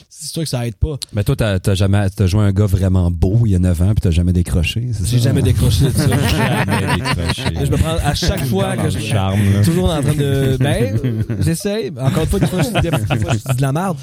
C'est 0.08 0.28
sûr 0.28 0.42
que 0.42 0.48
ça 0.48 0.66
aide 0.66 0.76
pas. 0.76 0.96
Mais 1.12 1.24
toi, 1.24 1.36
t'as 1.36 1.58
t'as 1.58 1.74
jamais, 1.74 2.08
t'as 2.08 2.26
joué 2.26 2.42
un 2.42 2.52
gars 2.52 2.64
vraiment 2.64 3.10
beau 3.10 3.42
il 3.44 3.52
y 3.52 3.54
a 3.54 3.58
9 3.58 3.82
ans 3.82 3.88
puis 3.88 4.00
t'as 4.00 4.10
jamais 4.10 4.32
décroché. 4.32 4.88
J'ai 5.04 5.18
jamais 5.18 5.42
décroché 5.42 5.84
de 5.84 5.90
ça. 5.90 6.06
Jamais 6.34 6.94
décroché. 6.96 7.66
je 7.66 7.70
me 7.70 7.76
prends 7.76 7.96
à 8.02 8.14
chaque 8.14 8.46
fois 8.46 8.76
que 8.78 8.88
je, 8.88 8.98
charme, 8.98 9.40
toujours 9.62 9.90
en 9.90 10.00
train 10.00 10.14
de, 10.14 10.56
ben, 10.58 10.98
j'essaye. 11.40 11.92
Encore 12.00 12.22
une 12.22 12.28
fois, 12.30 12.40
des 12.40 12.46
fois, 12.46 12.62
je 12.62 12.80
dis, 12.80 13.56
de 13.56 13.62
la 13.62 13.72
merde. 13.72 13.98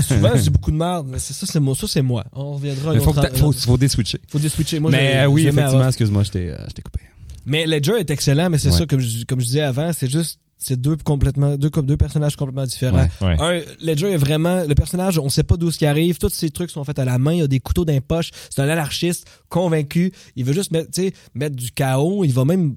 Souvent, 0.00 0.30
je 0.34 0.40
dis 0.40 0.50
beaucoup 0.50 0.70
de 0.70 0.76
merde, 0.76 1.06
mais 1.10 1.18
c'est 1.18 1.34
ça, 1.34 1.46
c'est 1.46 1.60
moi, 1.60 1.74
ça, 1.74 1.86
c'est 1.86 2.02
moi. 2.02 2.24
On 2.32 2.54
reviendra. 2.54 2.94
Une 2.94 3.00
faut, 3.00 3.12
faut, 3.12 3.52
faut 3.52 3.76
déswitcher. 3.76 4.18
faut 4.28 4.38
déswitcher. 4.48 4.80
Moi, 4.80 4.90
mais 4.90 5.16
euh, 5.18 5.26
oui, 5.26 5.46
effectivement, 5.46 5.80
off. 5.80 5.86
excuse-moi, 5.88 6.22
je 6.22 6.30
t'ai 6.30 6.50
euh, 6.50 6.56
je 6.68 6.72
t'ai 6.74 6.82
coupé. 6.82 7.00
Mais 7.44 7.66
Ledger 7.66 7.94
est 7.98 8.10
excellent, 8.10 8.50
mais 8.50 8.58
c'est 8.58 8.70
Ouais. 8.70 8.78
ça, 8.78 8.86
comme 8.86 9.00
je, 9.00 9.24
comme 9.24 9.40
je 9.40 9.46
disais 9.46 9.60
avant, 9.60 9.92
c'est 9.92 10.10
juste, 10.10 10.40
c'est 10.58 10.80
deux 10.80 10.96
complètement, 10.96 11.56
deux, 11.56 11.70
deux 11.70 11.96
personnages 11.96 12.34
complètement 12.34 12.64
différents. 12.64 13.06
Ouais. 13.20 13.26
Ouais. 13.26 13.36
Un, 13.38 13.84
Ledger 13.86 14.10
est 14.12 14.16
vraiment, 14.16 14.64
le 14.66 14.74
personnage, 14.74 15.18
on 15.18 15.28
sait 15.28 15.44
pas 15.44 15.56
d'où 15.56 15.70
ce 15.70 15.78
qui 15.78 15.86
arrive, 15.86 16.18
tous 16.18 16.30
ces 16.32 16.50
trucs 16.50 16.70
sont 16.70 16.82
faits 16.82 16.98
à 16.98 17.04
la 17.04 17.18
main, 17.18 17.34
il 17.34 17.42
a 17.42 17.46
des 17.46 17.60
couteaux 17.60 17.84
dans 17.84 17.92
les 17.92 18.00
poches, 18.00 18.30
c'est 18.50 18.62
un 18.62 18.68
anarchiste 18.68 19.26
convaincu, 19.48 20.12
il 20.34 20.44
veut 20.44 20.54
juste 20.54 20.72
mettre, 20.72 20.90
mettre 21.34 21.54
du 21.54 21.70
chaos, 21.70 22.24
il 22.24 22.32
va 22.32 22.44
même, 22.44 22.74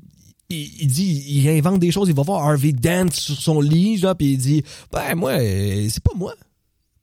il, 0.49 0.69
il 0.81 0.87
dit, 0.87 1.23
il 1.29 1.49
invente 1.49 1.79
des 1.79 1.89
choses, 1.91 2.07
il 2.09 2.15
va 2.15 2.21
voir 2.21 2.43
Harvey 2.47 2.71
Dent 2.73 3.09
sur 3.11 3.35
son 3.41 3.61
lit, 3.61 3.97
là, 3.97 4.13
puis 4.13 4.33
il 4.33 4.37
dit, 4.37 4.63
ben 4.91 5.15
moi, 5.15 5.31
euh, 5.39 5.87
c'est 5.89 6.03
pas 6.03 6.11
moi. 6.15 6.33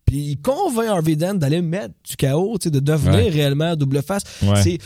Puis 0.07 0.19
il 0.19 0.37
convainc 0.41 0.89
Harvey 0.89 1.17
Dent 1.17 1.35
d'aller 1.35 1.61
mettre 1.63 1.95
du 2.09 2.17
chaos, 2.17 2.57
tu 2.59 2.65
sais, 2.65 2.71
de 2.71 2.79
devenir 2.81 3.15
Ouais. 3.15 3.29
réellement 3.29 3.75
double 3.77 4.03
face. 4.03 4.23
Ouais. 4.43 4.63
C'est 4.63 4.79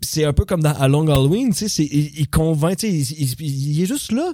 c'est 0.00 0.24
un 0.24 0.32
peu 0.32 0.44
comme 0.44 0.62
dans 0.62 0.72
A 0.74 0.86
Long 0.86 1.08
Halloween, 1.08 1.48
tu 1.50 1.58
sais, 1.58 1.68
c'est- 1.68 1.84
il, 1.84 2.20
il 2.20 2.28
convainc, 2.30 2.76
tu 2.78 2.86
sais, 2.86 3.14
il, 3.14 3.32
il- 3.40 3.70
il- 3.72 3.82
est 3.82 3.86
juste 3.86 4.12
là. 4.12 4.32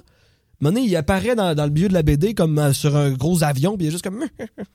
Donné, 0.61 0.81
il 0.81 0.95
apparaît 0.95 1.35
dans, 1.35 1.53
dans 1.55 1.65
le 1.65 1.71
milieu 1.71 1.87
de 1.89 1.93
la 1.93 2.03
BD 2.03 2.33
comme 2.35 2.57
euh, 2.59 2.71
sur 2.71 2.95
un 2.95 3.11
gros 3.11 3.43
avion, 3.43 3.75
puis 3.75 3.85
il 3.85 3.89
est 3.89 3.91
juste 3.91 4.03
comme... 4.03 4.23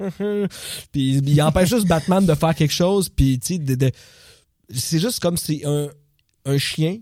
puis 0.93 1.17
il, 1.25 1.43
empêche 1.43 1.71
juste 1.71 1.87
Batman 1.87 2.25
de 2.27 2.35
faire 2.35 2.55
quelque 2.55 2.73
chose, 2.73 3.09
puis 3.09 3.39
tu 3.39 3.55
sais, 3.55 3.59
de- 3.59 3.75
de- 3.77 3.91
c'est 4.75 4.99
juste 4.99 5.21
comme 5.21 5.37
c'est 5.37 5.65
un, 5.65 5.89
un 6.45 6.59
chien, 6.59 6.99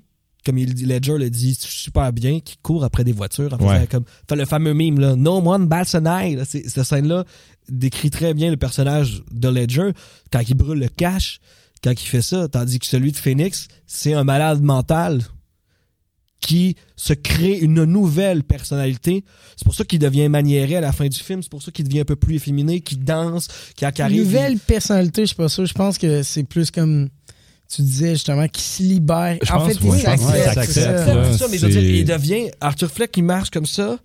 comme 0.48 0.56
il 0.56 0.72
dit, 0.72 0.86
Ledger 0.86 1.18
le 1.18 1.28
dit 1.28 1.54
super 1.60 2.10
bien, 2.10 2.40
qui 2.40 2.56
court 2.62 2.82
après 2.82 3.04
des 3.04 3.12
voitures. 3.12 3.52
En 3.52 3.58
Ouais. 3.68 3.86
comme, 3.86 4.04
le 4.30 4.46
fameux 4.46 4.72
mime, 4.72 4.98
là, 4.98 5.14
No 5.14 5.42
one 5.46 5.66
bats 5.66 5.94
an 5.94 6.06
eye. 6.06 6.38
Cette 6.46 6.84
scène-là 6.84 7.24
décrit 7.68 8.08
très 8.08 8.32
bien 8.32 8.50
le 8.50 8.56
personnage 8.56 9.22
de 9.30 9.46
Ledger 9.46 9.90
quand 10.32 10.40
il 10.48 10.54
brûle 10.54 10.78
le 10.78 10.88
cash, 10.88 11.40
quand 11.84 11.92
il 11.92 12.06
fait 12.06 12.22
ça, 12.22 12.48
tandis 12.48 12.78
que 12.78 12.86
celui 12.86 13.12
de 13.12 13.18
Phoenix, 13.18 13.68
c'est 13.86 14.14
un 14.14 14.24
malade 14.24 14.62
mental 14.62 15.20
qui 16.40 16.76
se 16.96 17.12
crée 17.12 17.58
une 17.58 17.84
nouvelle 17.84 18.42
personnalité. 18.42 19.26
C'est 19.54 19.66
pour 19.66 19.74
ça 19.74 19.84
qu'il 19.84 19.98
devient 19.98 20.30
maniéré 20.30 20.76
à 20.76 20.80
la 20.80 20.92
fin 20.92 21.08
du 21.08 21.18
film. 21.18 21.42
C'est 21.42 21.50
pour 21.50 21.62
ça 21.62 21.72
qu'il 21.72 21.86
devient 21.86 22.00
un 22.00 22.04
peu 22.06 22.16
plus 22.16 22.36
efféminé, 22.36 22.80
qui 22.80 22.96
danse, 22.96 23.48
qui, 23.76 23.84
arrive. 23.84 24.22
Nouvelle 24.22 24.58
personnalité, 24.58 25.22
je 25.22 25.26
suis 25.26 25.36
pas 25.36 25.50
sûr. 25.50 25.66
Je 25.66 25.74
pense 25.74 25.98
que 25.98 26.22
c'est 26.22 26.44
plus 26.44 26.70
comme 26.70 27.10
tu 27.74 27.82
disais 27.82 28.12
justement, 28.14 28.48
qui 28.48 28.62
se 28.62 28.82
libère. 28.82 29.36
Je 29.42 29.52
en 29.52 29.58
pense, 29.58 29.68
fait, 29.74 29.78
il 29.82 29.90
ouais. 29.90 29.98
s'accepte. 29.98 31.08
Il 31.08 31.50
mais 31.50 31.58
je 31.58 31.66
veux 31.66 31.72
dire, 31.72 31.80
c'est- 31.80 31.98
il 31.98 32.04
devient 32.04 32.50
Arthur 32.60 32.90
Fleck 32.90 33.10
qui 33.12 33.22
marche 33.22 33.50
comme 33.50 33.66
ça. 33.66 33.98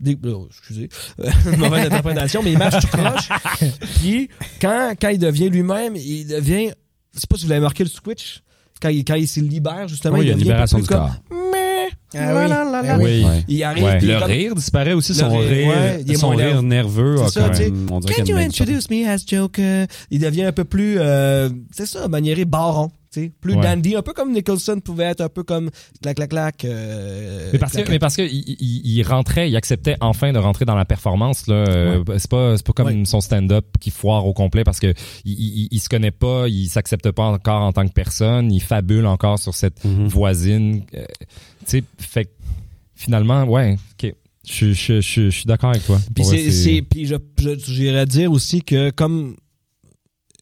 Des, 0.00 0.16
oh, 0.26 0.46
excusez, 0.50 0.88
mauvaise 1.58 1.86
interprétation, 1.86 2.40
mais 2.44 2.52
il 2.52 2.58
marche 2.58 2.80
tout 2.84 2.96
croche. 2.96 3.28
Puis 4.00 4.28
quand, 4.60 4.92
quand 5.00 5.08
il 5.08 5.18
devient 5.18 5.48
lui-même, 5.48 5.96
il 5.96 6.26
devient. 6.26 6.70
Je 7.14 7.20
sais 7.20 7.26
pas 7.28 7.36
si 7.36 7.46
vous 7.46 7.52
avez 7.52 7.60
marqué 7.60 7.82
le 7.82 7.90
switch. 7.90 8.42
Quand 8.80 8.90
il, 8.90 9.04
quand 9.04 9.16
il 9.16 9.26
se 9.26 9.40
libère, 9.40 9.88
justement, 9.88 10.18
Oui, 10.18 10.26
il 10.26 10.28
y 10.28 10.32
a 10.32 10.36
libération 10.36 10.78
plus 10.78 10.82
du 10.86 10.88
corps. 10.88 11.10
Mais, 11.32 11.88
Ah 12.14 12.46
oui. 12.46 12.52
Ah 12.52 12.96
oui. 13.00 13.24
Il 13.48 13.64
arrive. 13.64 13.82
Ouais. 13.84 13.98
il 14.00 14.06
Le 14.08 14.18
comme- 14.20 14.28
rire 14.30 14.54
disparaît 14.54 14.92
aussi, 14.92 15.16
son 15.16 15.36
rire, 15.36 15.48
rire, 15.48 15.66
ouais, 15.68 16.02
il 16.06 16.12
est 16.12 16.16
son 16.16 16.28
rire 16.28 16.62
nerveux. 16.62 17.16
C'est 17.24 17.30
ça, 17.32 17.40
quand 17.40 17.50
tu 17.50 17.56
sais. 17.56 17.70
même- 17.70 17.88
on 17.90 17.98
dirait 17.98 18.14
Can 18.14 18.22
qu'il 18.22 18.34
you 18.34 18.38
introduce 18.40 18.88
me 18.88 19.08
as 19.08 19.24
Joker? 19.26 19.88
Il 20.12 20.20
devient 20.20 20.44
un 20.44 20.52
peu 20.52 20.62
plus, 20.62 20.96
euh, 21.00 21.50
c'est 21.72 21.86
ça, 21.86 22.06
maniéré 22.06 22.44
baron. 22.44 22.92
Plus 23.40 23.54
Ouais. 23.54 23.62
dandy, 23.62 23.96
un 23.96 24.02
peu 24.02 24.12
comme 24.12 24.32
Nicholson 24.32 24.80
pouvait 24.80 25.04
être, 25.04 25.22
un 25.22 25.28
peu 25.28 25.42
comme 25.42 25.70
clac 26.02 26.16
clac 26.16 26.28
clac. 26.30 26.64
euh, 26.64 27.50
Mais 27.52 27.58
parce 27.58 27.72
que, 27.72 27.76
clac, 27.78 27.88
mais 27.90 27.98
parce 27.98 28.16
que 28.16 28.22
il, 28.22 28.56
il- 28.60 28.82
il 28.98 29.02
rentrait, 29.02 29.48
il 29.50 29.56
acceptait 29.56 29.96
enfin 30.00 30.32
de 30.32 30.38
rentrer 30.38 30.64
dans 30.64 30.74
la 30.76 30.84
performance. 30.84 31.46
Là. 31.46 31.54
Euh, 31.54 32.04
C'est 32.18 32.30
pas, 32.30 32.56
c'est 32.56 32.66
pas 32.66 32.72
comme 32.74 32.86
Ouais. 32.88 33.04
son 33.04 33.20
stand-up 33.20 33.66
qui 33.80 33.90
foire 33.90 34.26
au 34.26 34.32
complet 34.34 34.62
parce 34.64 34.78
que 34.78 34.92
il, 35.24 35.32
il, 35.32 35.68
il 35.70 35.80
se 35.80 35.88
connaît 35.88 36.10
pas, 36.10 36.46
il 36.48 36.68
s'accepte 36.68 37.10
pas 37.10 37.24
encore 37.24 37.62
en 37.62 37.72
tant 37.72 37.86
que 37.86 37.92
personne, 37.92 38.52
il 38.52 38.60
fabule 38.62 39.06
encore 39.06 39.38
sur 39.38 39.54
cette 39.54 39.84
Mhm. 39.84 40.06
voisine. 40.06 40.82
Euh, 40.94 41.04
tu 41.60 41.78
sais, 41.78 41.84
fait 41.98 42.24
que 42.26 42.30
finalement, 42.94 43.44
ouais, 43.44 43.76
ok. 44.00 44.12
Je, 44.46 44.72
je, 44.72 45.00
je, 45.00 45.24
je 45.24 45.28
suis 45.30 45.44
d'accord 45.44 45.70
avec 45.70 45.84
toi. 45.84 45.98
Puis 46.14 46.24
c'est, 46.24 46.50
je- 46.50 47.58
j'irais 47.66 48.06
dire 48.06 48.32
aussi 48.32 48.62
que 48.62 48.90
comme 48.90 49.36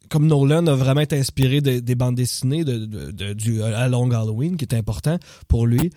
comme 0.09 0.27
Nolan 0.27 0.67
a 0.67 0.75
vraiment 0.75 1.01
été 1.03 1.19
inspiré 1.19 1.61
de- 1.61 1.81
des 1.81 1.95
bandes 1.95 2.15
dessinées 2.15 2.65
de, 2.65 2.79
de, 2.87 3.11
de- 3.11 3.33
du 3.33 3.63
A 3.63 3.89
Long 3.89 4.11
Halloween, 4.11 4.57
qui 4.57 4.65
est 4.65 4.75
important 4.75 5.19
pour 5.49 5.67
lui, 5.67 5.91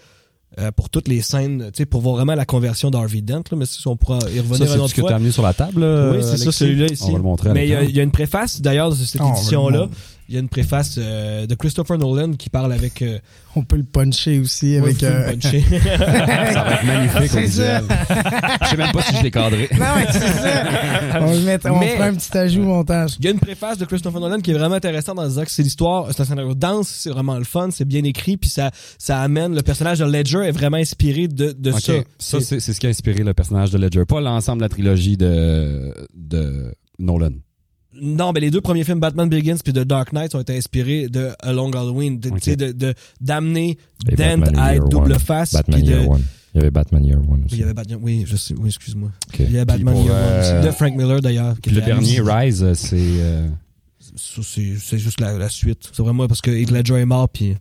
euh, 0.60 0.72
pour 0.72 0.90
toutes 0.90 1.08
les 1.08 1.22
scènes, 1.22 1.66
tu 1.72 1.78
sais, 1.78 1.86
pour 1.86 2.02
voir 2.02 2.16
vraiment 2.16 2.36
la 2.36 2.46
conversion 2.46 2.90
d'Harvey 2.90 3.22
Dent. 3.22 3.44
Là, 3.52 3.58
mais 3.58 3.66
si 3.66 3.88
on 3.88 3.96
pourra 3.96 4.18
y 4.18 4.22
Ça, 4.22 4.42
revenir 4.42 4.68
c'est 4.70 4.78
une 4.80 4.88
ce 4.88 4.94
que 4.96 5.02
fois. 5.02 5.10
t'as 5.12 5.16
amené 5.18 5.32
sur 5.32 5.44
la 5.44 5.54
table. 5.54 5.84
Oui, 5.84 6.18
c'est 6.24 6.38
ça, 6.38 6.52
celui-là 6.52 6.88
ici. 6.92 7.04
On 7.08 7.12
va 7.12 7.18
le 7.18 7.24
montrer 7.24 7.50
à 7.52 7.54
Mais 7.54 7.68
il 7.68 7.72
y, 7.72 7.76
a- 7.76 7.84
y 7.84 8.00
une 8.00 8.12
préface 8.12 8.60
d'ailleurs 8.62 8.90
de 8.90 8.96
cette 8.96 9.22
Ah, 9.24 9.30
édition-là. 9.36 9.88
Il 10.30 10.36
y 10.36 10.38
a 10.38 10.42
une 10.42 10.48
préface 10.48 10.96
euh, 11.00 11.48
de 11.48 11.56
Christopher 11.56 11.98
Nolan 11.98 12.34
qui 12.34 12.50
parle 12.52 12.72
avec. 12.72 13.02
euh, 13.02 13.18
On 13.56 13.64
peut 13.64 13.78
le 13.78 13.84
puncher 13.84 14.40
aussi 14.40 14.76
avec. 14.76 14.98
Will 15.02 15.06
euh, 15.06 15.32
Puncher. 15.34 15.62
Ça 15.98 16.64
va 16.64 16.74
être 16.76 16.86
magnifique 16.86 17.32
ça. 17.32 17.42
visuel. 17.42 17.84
Je 18.62 18.68
sais 18.68 18.78
même 18.78 18.92
pas 18.92 19.02
si 19.02 19.16
je 19.18 19.24
l'ai 19.24 19.32
cadré. 19.32 19.68
Non, 19.80 19.86
mais 19.96 20.06
c'est 20.12 20.20
ça. 20.20 21.20
On, 21.20 21.34
le 21.34 21.40
met, 21.42 21.58
on 21.68 21.80
Mais- 21.80 21.96
fera 21.96 22.06
un 22.06 22.14
petit 22.14 22.38
ajout 22.38 22.62
au 22.62 22.66
montage. 22.66 23.16
Il 23.20 23.26
y 23.26 23.28
a 23.28 23.32
une 23.32 23.40
préface 23.40 23.80
de 23.80 23.86
Christopher 23.86 24.22
Nolan 24.22 24.40
qui 24.40 24.52
est 24.52 24.54
vraiment 24.54 24.76
intéressante 24.76 25.16
dans 25.16 25.24
le 25.24 25.30
disant 25.30 25.44
que 25.46 25.52
c'est 25.52 25.64
l'histoire, 25.64 26.08
c'est 26.12 26.22
un 26.22 26.26
scénario 26.26 26.54
dense, 26.54 26.88
c'est 26.90 27.10
vraiment 27.10 27.38
le 27.38 27.44
fun, 27.44 27.70
c'est 27.72 27.86
bien 27.86 28.04
écrit, 28.04 28.38
puis 28.38 28.52
ça, 28.52 28.70
ça 29.00 29.20
amène 29.22 29.56
le 29.56 29.62
personnage 29.64 29.98
de 30.00 30.06
Ledger 30.06 30.44
est 30.46 30.52
vraiment 30.52 30.78
inspiré 30.78 31.28
de, 31.28 31.54
de 31.58 31.72
Ok. 31.72 31.80
ça. 31.82 31.94
Ça, 32.20 32.40
c'est 32.42 32.60
c'est 32.60 32.74
ce 32.74 32.80
qui 32.80 32.86
a 32.86 32.90
inspiré 32.90 33.24
le 33.24 33.34
personnage 33.34 33.72
de 33.72 33.80
Ledger, 33.80 34.06
pas 34.08 34.22
l'ensemble 34.22 34.60
de 34.60 34.66
la 34.66 34.70
trilogie 34.70 35.18
de, 35.18 35.92
de 36.14 36.72
Nolan. 37.00 37.32
Non, 38.02 38.32
mais 38.34 38.40
les 38.40 38.52
deux 38.52 38.62
premiers 38.62 38.84
films, 38.84 39.00
Batman 39.00 39.28
Begins 39.30 39.58
puis 39.64 39.74
The 39.74 39.80
Dark 39.80 40.14
Knight, 40.14 40.36
ont 40.36 40.40
été 40.42 40.56
inspirés 40.58 41.08
de 41.10 41.30
A 41.42 41.54
Long 41.54 41.72
Halloween, 41.72 42.20
de, 42.20 42.30
Ok. 42.30 42.36
tu 42.40 42.52
sais, 42.52 42.56
de, 42.56 42.72
de- 42.72 42.94
d'amener 43.22 43.78
Et 44.10 44.16
Dent 44.16 44.38
Batman 44.40 44.60
à 44.60 44.74
Year 44.74 44.84
être 44.84 44.90
double 44.90 45.12
One. 45.14 45.20
face. 45.20 45.54
Batman 45.54 45.80
puis 45.82 45.88
de- 45.90 45.94
Year 45.96 46.10
One. 46.10 46.24
Il 46.56 46.58
y 46.58 46.62
avait 46.62 46.72
Batman 46.72 47.06
Year 47.06 47.20
One 47.20 47.28
Oui, 47.40 47.46
aussi. 47.46 47.56
il 47.56 47.60
y 47.60 47.64
avait 47.64 47.74
Batman, 47.74 48.00
oui, 48.02 48.24
je 48.28 48.36
sais, 48.36 48.56
oui, 48.58 48.70
excuse-moi. 48.70 49.12
Il 49.38 49.52
y 49.52 49.56
avait 49.58 49.66
Batman 49.66 49.96
Year 49.98 50.06
One 50.06 50.12
euh, 50.12 50.58
aussi, 50.60 50.68
de 50.68 50.72
Frank 50.72 50.96
Miller 50.96 51.22
d'ailleurs. 51.22 51.56
le 51.66 51.82
dernier. 51.82 52.22
Rise, 52.22 52.64
euh, 52.64 52.74
c'est... 52.74 52.98
euh, 52.98 53.48
c'est, 54.16 54.42
c'est 54.80 54.98
juste 54.98 55.20
la, 55.22 55.38
la 55.38 55.50
suite. 55.50 55.90
C'est 55.94 56.02
vraiment 56.02 56.28
parce 56.28 56.42
que 56.42 56.52
Heath 56.52 56.72
Ledger 56.72 56.96
est 56.96 57.06
mort, 57.06 57.30
puis. 57.30 57.56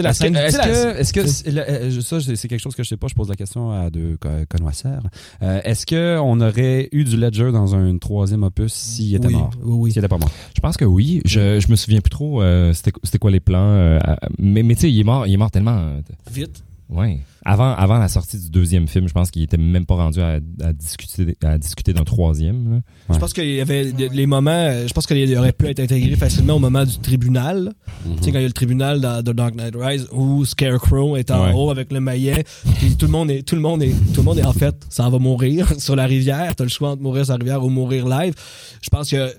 Sais, 0.00 0.02
la 0.02 0.10
Est-ce 0.10 0.18
que, 0.20 0.24
scène. 0.24 0.36
est-ce 0.36 0.58
la- 0.58 0.64
que, 0.94 0.98
est-ce 1.00 1.12
que 1.12 1.26
c'est- 1.26 1.50
le- 1.50 1.68
euh, 1.70 2.00
ça, 2.00 2.20
c'est 2.20 2.48
quelque 2.48 2.60
chose 2.60 2.74
que 2.74 2.82
je 2.82 2.88
sais 2.88 2.96
pas, 2.96 3.06
je 3.08 3.14
pose 3.14 3.28
la 3.28 3.36
question 3.36 3.70
à 3.70 3.90
deux 3.90 4.16
co- 4.18 4.28
connoisseurs. 4.48 5.02
Euh, 5.42 5.60
est-ce 5.64 5.86
qu'on 5.86 6.40
aurait 6.40 6.88
eu 6.92 7.04
du 7.04 7.16
Ledger 7.16 7.50
dans 7.52 7.74
un 7.74 7.96
troisième 7.98 8.42
opus 8.42 8.72
s'il 8.72 9.14
était 9.14 9.26
oui, 9.28 9.34
mort? 9.34 9.50
Oui, 9.62 9.74
oui. 9.78 9.90
S'il 9.92 9.98
était 10.00 10.08
pas 10.08 10.18
mort? 10.18 10.30
Je 10.56 10.60
pense 10.60 10.76
que 10.76 10.84
oui. 10.84 11.20
Je, 11.24 11.60
je 11.60 11.68
me 11.70 11.76
souviens 11.76 12.00
plus 12.00 12.10
trop 12.10 12.42
euh, 12.42 12.72
c'était 12.72 12.92
c'était 13.04 13.18
quoi 13.18 13.30
les 13.30 13.40
plans. 13.40 13.58
euh, 13.60 13.98
mais 14.38 14.62
mais 14.62 14.74
tu 14.74 14.82
sais, 14.82 14.90
il 14.92 14.98
est 15.00 15.04
mort, 15.04 15.26
il 15.26 15.34
est 15.34 15.36
mort 15.36 15.50
tellement. 15.50 15.96
Vite. 16.32 16.62
ouais. 16.88 17.20
Avant, 17.44 17.72
avant 17.74 17.98
la 17.98 18.08
sortie 18.08 18.38
du 18.38 18.50
deuxième 18.50 18.86
film, 18.86 19.08
je 19.08 19.14
pense 19.14 19.30
qu'il 19.30 19.42
était 19.42 19.56
même 19.56 19.86
pas 19.86 19.94
rendu 19.94 20.20
à, 20.20 20.40
à 20.62 20.72
discuter, 20.74 21.36
à 21.42 21.56
discuter 21.58 21.92
d'un 21.94 22.04
troisième. 22.04 22.70
là. 22.70 22.76
Ouais. 22.76 23.14
Je 23.14 23.18
pense 23.18 23.32
qu'il 23.32 23.48
y 23.50 23.60
avait 23.60 23.92
des- 23.92 24.08
les 24.10 24.26
moments. 24.26 24.50
euh, 24.50 24.86
Je 24.86 24.92
pense 24.92 25.06
qu'il 25.06 25.36
aurait 25.38 25.52
pu 25.52 25.66
être 25.66 25.80
intégré 25.80 26.16
facilement 26.16 26.54
au 26.56 26.58
moment 26.58 26.84
du 26.84 26.98
tribunal. 26.98 27.72
Mhm. 28.04 28.16
Tu 28.16 28.24
sais, 28.24 28.32
quand 28.32 28.38
il 28.38 28.42
y 28.42 28.44
a 28.44 28.48
le 28.48 28.52
tribunal 28.52 29.00
dans 29.00 29.22
The 29.22 29.30
Dark 29.34 29.54
Knight 29.54 29.74
Rise 29.74 30.06
où 30.12 30.44
Scarecrow 30.44 31.16
est 31.16 31.30
en 31.30 31.46
Ouais. 31.46 31.52
haut 31.54 31.70
avec 31.70 31.92
le 31.92 32.00
maillet, 32.00 32.44
puis 32.78 32.96
tout 32.96 33.06
le 33.06 33.12
monde 33.12 33.30
est, 33.30 33.42
tout 33.42 33.54
le 33.54 33.62
monde 33.62 33.82
est, 33.82 33.90
tout 34.12 34.18
le 34.20 34.22
monde 34.24 34.38
est 34.38 34.44
en 34.44 34.52
fait, 34.52 34.74
ça 34.90 35.08
va 35.08 35.18
mourir 35.18 35.72
sur 35.80 35.96
la 35.96 36.06
rivière. 36.06 36.54
T'as 36.54 36.64
le 36.64 36.70
choix 36.70 36.90
entre 36.90 37.02
mourir 37.02 37.24
sur 37.24 37.32
la 37.34 37.38
rivière 37.38 37.64
ou 37.64 37.70
mourir 37.70 38.06
live. 38.06 38.34
Je 38.82 38.90
pense 38.90 39.10
que 39.10 39.32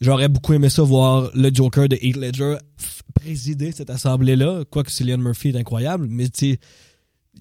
j'aurais 0.00 0.28
beaucoup 0.28 0.52
aimé 0.52 0.68
ça 0.68 0.82
voir 0.82 1.30
le 1.34 1.50
Joker 1.52 1.88
de 1.88 1.96
Heath 2.00 2.16
Ledger 2.16 2.56
f- 2.80 3.00
présider 3.14 3.72
cette 3.72 3.90
assemblée-là. 3.90 4.62
Quoique 4.70 4.90
Cillian 4.92 5.18
Murphy 5.18 5.48
est 5.48 5.56
incroyable, 5.56 6.06
mais 6.08 6.28
tu 6.28 6.52
sais, 6.52 6.58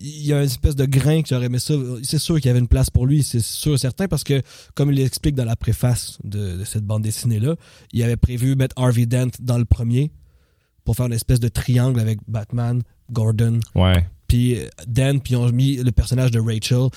il 0.04 0.26
y 0.26 0.34
a 0.34 0.38
une 0.40 0.46
espèce 0.46 0.76
de 0.76 0.86
grain 0.86 1.22
que 1.22 1.30
j'aurais 1.30 1.46
aimé 1.46 1.60
ça. 1.60 1.74
C'est 2.04 2.18
sûr 2.18 2.36
qu'il 2.38 2.48
y 2.48 2.50
avait 2.50 2.60
une 2.60 2.68
place 2.68 2.90
pour 2.90 3.06
lui, 3.06 3.24
c'est 3.24 3.40
sûr 3.42 3.76
et 3.76 3.78
certain, 3.78 4.08
parce 4.08 4.24
que, 4.24 4.42
comme 4.74 4.92
il 4.92 4.98
l'explique 4.98 5.36
dans 5.36 5.46
la 5.46 5.56
préface 5.56 6.18
de, 6.24 6.58
de 6.58 6.64
cette 6.66 6.84
bande 6.86 7.04
dessinée-là, 7.04 7.56
il 7.94 8.02
avait 8.04 8.18
prévu 8.18 8.56
mettre 8.56 8.76
Harvey 8.82 9.06
Dent 9.06 9.30
dans 9.40 9.58
le 9.58 9.66
premier 9.66 10.12
pour 10.84 10.96
faire 10.96 11.06
une 11.06 11.14
espèce 11.14 11.40
de 11.40 11.48
triangle 11.48 12.00
avec 12.00 12.20
Batman, 12.28 12.82
Gordon, 13.12 13.60
Ouais. 13.76 14.08
puis 14.28 14.58
euh, 14.60 14.68
Dent, 14.88 15.20
puis 15.20 15.34
ils 15.34 15.38
ont 15.38 15.52
mis 15.52 15.76
le 15.78 15.92
personnage 15.92 16.32
de 16.32 16.40
Rachel. 16.40 16.90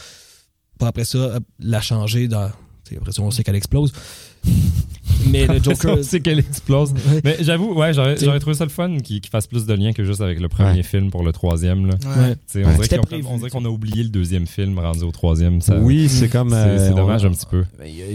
Puis 0.79 0.89
après 0.89 1.05
ça, 1.05 1.19
euh, 1.19 1.41
l'a 1.61 1.81
changé 1.83 2.27
dans. 2.29 2.51
Après 2.97 3.13
ça, 3.13 3.23
on 3.23 3.31
sait 3.31 3.43
qu'elle 3.45 3.57
explose. 3.57 3.93
Mais 5.31 5.47
le 5.47 5.59
Joker. 5.63 6.03
sait 6.05 6.21
qu'elle 6.21 6.39
explose. 6.39 6.93
Ouais. 7.05 7.21
Mais 7.25 7.37
j'avoue, 7.41 7.75
ouais, 7.75 7.93
j'aurais 7.93 8.39
trouvé 8.41 8.55
ça 8.55 8.65
le 8.65 8.71
fun 8.71 8.99
qu'il 8.99 9.21
qu'il 9.21 9.31
fasse 9.31 9.47
plus 9.47 9.67
de 9.67 9.75
liens 9.75 9.93
que 9.93 10.05
juste 10.05 10.21
avec 10.21 10.41
le 10.41 10.49
premier 10.49 10.71
Ouais. 10.79 10.83
film 10.83 11.11
pour 11.11 11.23
le 11.25 11.33
troisième. 11.33 11.87
Là. 11.87 11.95
Ouais. 12.17 12.65
On 13.27 13.37
dirait 13.37 13.51
qu'on 13.51 13.65
a 13.65 13.69
oublié 13.69 14.03
le 14.03 14.09
deuxième 14.09 14.47
film 14.47 14.79
rendu 14.79 15.03
au 15.05 15.11
troisième. 15.11 15.61
Ça, 15.61 15.79
oui, 15.79 16.09
c'est 16.09 16.29
comme... 16.29 16.51
C'est 16.51 16.57
euh, 16.57 16.87
c'est 16.87 16.93
on- 16.93 16.97
dommage 16.97 17.25
un 17.25 17.31
petit 17.31 17.47
peu. 17.47 17.65
Il 17.85 17.95
y, 17.97 18.03
a, 18.03 18.07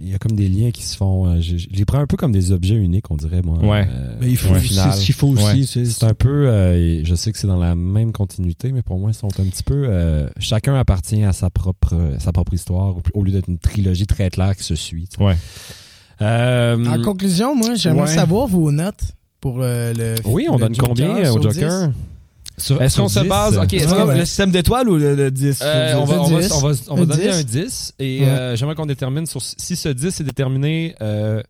il 0.00 0.08
y 0.10 0.14
a 0.14 0.18
comme 0.18 0.32
des 0.36 0.48
liens 0.48 0.70
qui 0.70 0.82
se 0.84 0.96
font. 0.96 1.26
euh, 1.26 1.40
je, 1.40 1.56
je 1.56 1.66
les 1.72 1.84
prends 1.84 1.98
un 1.98 2.06
peu 2.06 2.16
comme 2.16 2.32
des 2.32 2.52
objets 2.52 2.74
uniques, 2.76 3.10
on 3.10 3.16
dirait, 3.16 3.42
moi. 3.42 3.58
Ouais. 3.58 3.86
Euh, 3.90 4.16
Mais 4.20 4.28
il 4.30 4.36
faut, 4.36 4.52
au 4.54 4.58
c'est 4.58 4.60
final. 4.60 4.92
ce 4.92 5.04
qu'il 5.04 5.14
faut 5.14 5.28
aussi. 5.28 5.44
Ouais. 5.44 5.62
c'est- 5.64 5.84
C'est 5.86 6.04
un 6.04 6.14
peu, 6.14 6.46
euh, 6.48 7.04
je 7.04 7.14
sais 7.14 7.32
que 7.32 7.38
c'est 7.38 7.46
dans 7.48 7.58
la 7.58 7.74
même 7.74 8.12
continuité, 8.12 8.72
mais 8.72 8.82
pour 8.82 8.98
moi, 8.98 9.10
ils 9.10 9.14
sont 9.14 9.28
un 9.40 9.44
petit 9.44 9.62
peu. 9.62 9.86
euh, 9.88 10.28
chacun 10.38 10.74
appartient 10.76 11.22
à 11.24 11.32
sa 11.32 11.50
propre, 11.50 12.14
sa 12.18 12.32
propre 12.32 12.54
histoire, 12.54 12.94
au, 13.14 13.22
lieu 13.24 13.32
d'être 13.32 13.48
une 13.48 13.58
trilogie 13.58 14.06
très 14.06 14.30
claire 14.30 14.56
qui 14.56 14.64
se 14.64 14.74
suit. 14.74 15.08
Ouais. 15.18 15.34
Euh, 16.20 16.84
En 16.86 17.02
conclusion, 17.02 17.54
moi, 17.54 17.74
j'aimerais 17.74 18.08
ouais. 18.08 18.14
savoir 18.14 18.46
vos 18.46 18.72
notes 18.72 19.02
pour 19.40 19.58
euh, 19.60 19.92
le. 19.94 20.14
oui, 20.24 20.46
on 20.48 20.54
le 20.54 20.60
donne 20.60 20.74
Joker 20.74 20.88
combien 20.88 21.30
au 21.32 21.40
Joker? 21.42 21.88
10? 22.58 22.72
Est-ce 22.80 22.96
qu'on 23.00 23.08
se 23.08 23.20
base? 23.20 23.56
Ok, 23.56 23.72
est-ce 23.72 23.86
qu'on- 23.94 24.06
ouais. 24.06 24.18
Le 24.18 24.24
système 24.24 24.50
d'étoiles 24.50 24.88
ou 24.88 24.96
le, 24.96 25.14
le 25.14 25.30
10 25.30 25.60
Euh, 25.62 25.94
on, 25.96 26.04
va, 26.04 26.14
Le 26.14 26.20
on, 26.20 26.24
va, 26.26 26.40
10. 26.40 26.52
on 26.52 26.58
va, 26.68 26.74
on 26.88 26.94
va 26.96 27.00
Le 27.02 27.06
donner 27.06 27.28
10. 27.28 27.36
un 27.38 27.42
10 27.44 27.94
et 28.00 28.20
Ouais. 28.20 28.26
euh, 28.26 28.56
j'aimerais 28.56 28.74
qu'on 28.74 28.86
détermine 28.86 29.26
sur 29.26 29.40
si 29.40 29.76
ce 29.76 29.88
10 29.90 30.20
est 30.20 30.24
déterminé 30.24 30.96
euh, 31.00 31.40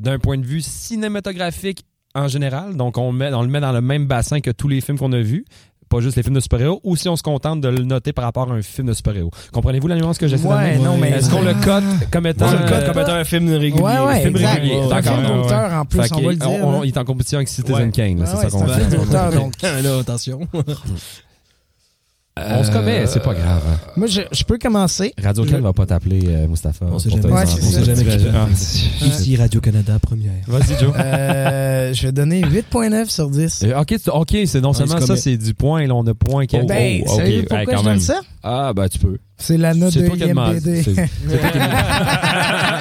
d'un 0.00 0.18
point 0.18 0.38
de 0.38 0.44
vue 0.44 0.60
cinématographique 0.60 1.84
en 2.16 2.26
général. 2.26 2.74
Donc, 2.76 2.98
on, 2.98 3.12
met, 3.12 3.32
on 3.32 3.42
le 3.42 3.48
met 3.48 3.60
dans 3.60 3.70
le 3.72 3.80
même 3.80 4.06
bassin 4.06 4.40
que 4.40 4.50
tous 4.50 4.66
les 4.66 4.80
films 4.80 4.98
qu'on 4.98 5.12
a 5.12 5.20
vus, 5.20 5.44
pas 5.88 6.00
juste 6.00 6.16
les 6.16 6.22
films 6.22 6.34
de 6.34 6.40
super-héros, 6.40 6.80
ou 6.84 6.96
si 6.96 7.08
on 7.08 7.16
se 7.16 7.22
contente 7.22 7.60
de 7.60 7.68
le 7.68 7.84
noter 7.84 8.12
par 8.12 8.24
rapport 8.24 8.50
à 8.50 8.54
un 8.54 8.62
film 8.62 8.88
de 8.88 8.92
super-héros. 8.92 9.30
Comprenez-vous 9.52 9.86
la 9.88 9.96
nuance 9.96 10.18
que 10.18 10.26
j'essaie 10.26 10.46
Ouais, 10.46 10.54
d'amener? 10.72 10.78
non, 10.84 10.96
mais. 10.96 11.10
Est-ce 11.10 11.30
qu'on 11.30 11.42
le 11.42 11.54
cote 11.64 11.84
comme 12.10 12.26
étant... 12.26 12.46
On 12.48 12.52
le 12.52 12.58
Ouais. 12.58 12.68
code 12.68 12.86
comme 12.92 13.02
étant 13.02 13.12
un 13.14 13.24
film 13.24 13.48
régulier. 13.52 13.82
Ouais, 13.82 13.98
ouais, 14.00 14.20
film 14.22 14.36
exact. 14.36 14.54
régulier. 14.54 14.76
Un 14.80 14.88
D'accord, 14.88 15.14
film 15.18 15.26
ouais, 15.36 15.42
d'auteur 15.42 15.72
en 15.72 15.84
plus, 15.84 16.02
Fait 16.02 16.12
on 16.12 16.16
va 16.16 16.22
le 16.22 16.28
qu'il- 16.30 16.38
dire. 16.38 16.48
on- 16.66 16.72
là. 16.72 16.80
il 16.84 16.88
est 16.88 16.98
en 16.98 17.04
compétition 17.04 17.38
avec 17.38 17.48
Citizen 17.48 17.76
Ouais. 17.86 17.90
Kane, 17.90 18.22
c'est 18.26 18.36
ouais, 18.36 18.42
ça 18.42 18.50
qu'on 18.50 18.62
un 18.64 18.78
film 18.78 18.90
d'auteur, 18.90 19.30
donc. 19.32 19.52
là, 19.62 19.98
attention. 20.00 20.40
On 22.38 22.62
se 22.62 22.70
commet, 22.70 23.06
c'est 23.06 23.22
pas 23.22 23.32
grave. 23.32 23.62
hein. 23.66 23.78
Moi, 23.96 24.08
je, 24.08 24.20
je 24.30 24.44
peux 24.44 24.58
commencer. 24.58 25.14
Radio 25.22 25.46
Can 25.46 25.58
va 25.62 25.72
pas 25.72 25.86
t'appeler, 25.86 26.20
euh, 26.26 26.46
Mustapha. 26.46 26.84
On 26.84 26.98
sait 26.98 27.08
jamais. 27.08 27.24
Ouais, 27.32 27.42
on 27.44 27.46
sait 27.46 27.82
jamais 27.82 28.04
qui 28.04 28.24
peut. 28.24 28.30
Ah, 28.34 28.46
Ici, 29.06 29.36
Radio-Canada, 29.36 29.98
première. 30.02 30.32
Vas-y, 30.46 30.78
Joe. 30.78 30.92
Euh, 30.98 31.94
je 31.94 32.02
vais 32.02 32.12
donner 32.12 32.42
8.9 32.42 33.08
sur 33.08 33.30
10. 33.30 33.62
Euh, 33.64 33.80
ok, 33.80 33.86
tu- 33.86 34.10
ok, 34.10 34.36
c'est 34.44 34.60
non 34.60 34.68
On 34.70 34.72
seulement 34.74 34.96
se 34.96 35.00
ça, 35.00 35.06
commet. 35.06 35.18
c'est 35.20 35.38
du 35.38 35.54
point 35.54 35.80
et 35.80 35.86
là 35.86 35.94
on 35.94 36.06
a 36.06 36.12
point. 36.12 36.44
quel- 36.44 36.66
ben, 36.66 37.00
oh, 37.06 37.10
ok, 37.12 37.16
savez-vous 37.20 37.38
ouais, 37.38 37.46
pourquoi 37.48 37.64
quand 37.72 37.78
je 37.78 37.84
donne 37.84 37.92
même. 37.94 38.00
ça? 38.00 38.20
Ah, 38.42 38.72
ben 38.76 38.86
tu 38.88 38.98
peux. 38.98 39.16
C'est 39.38 39.56
la 39.56 39.72
note 39.74 39.92
C'est 39.92 40.02
de 40.02 40.06
toi 40.08 40.16
qui 40.16 40.24
as 40.24 40.28
demandé. 40.28 40.58
IMDb. 40.58 40.82
C'est- 40.84 40.94
c'est 41.28 41.38
toi 41.38 41.48
qui 41.50 41.58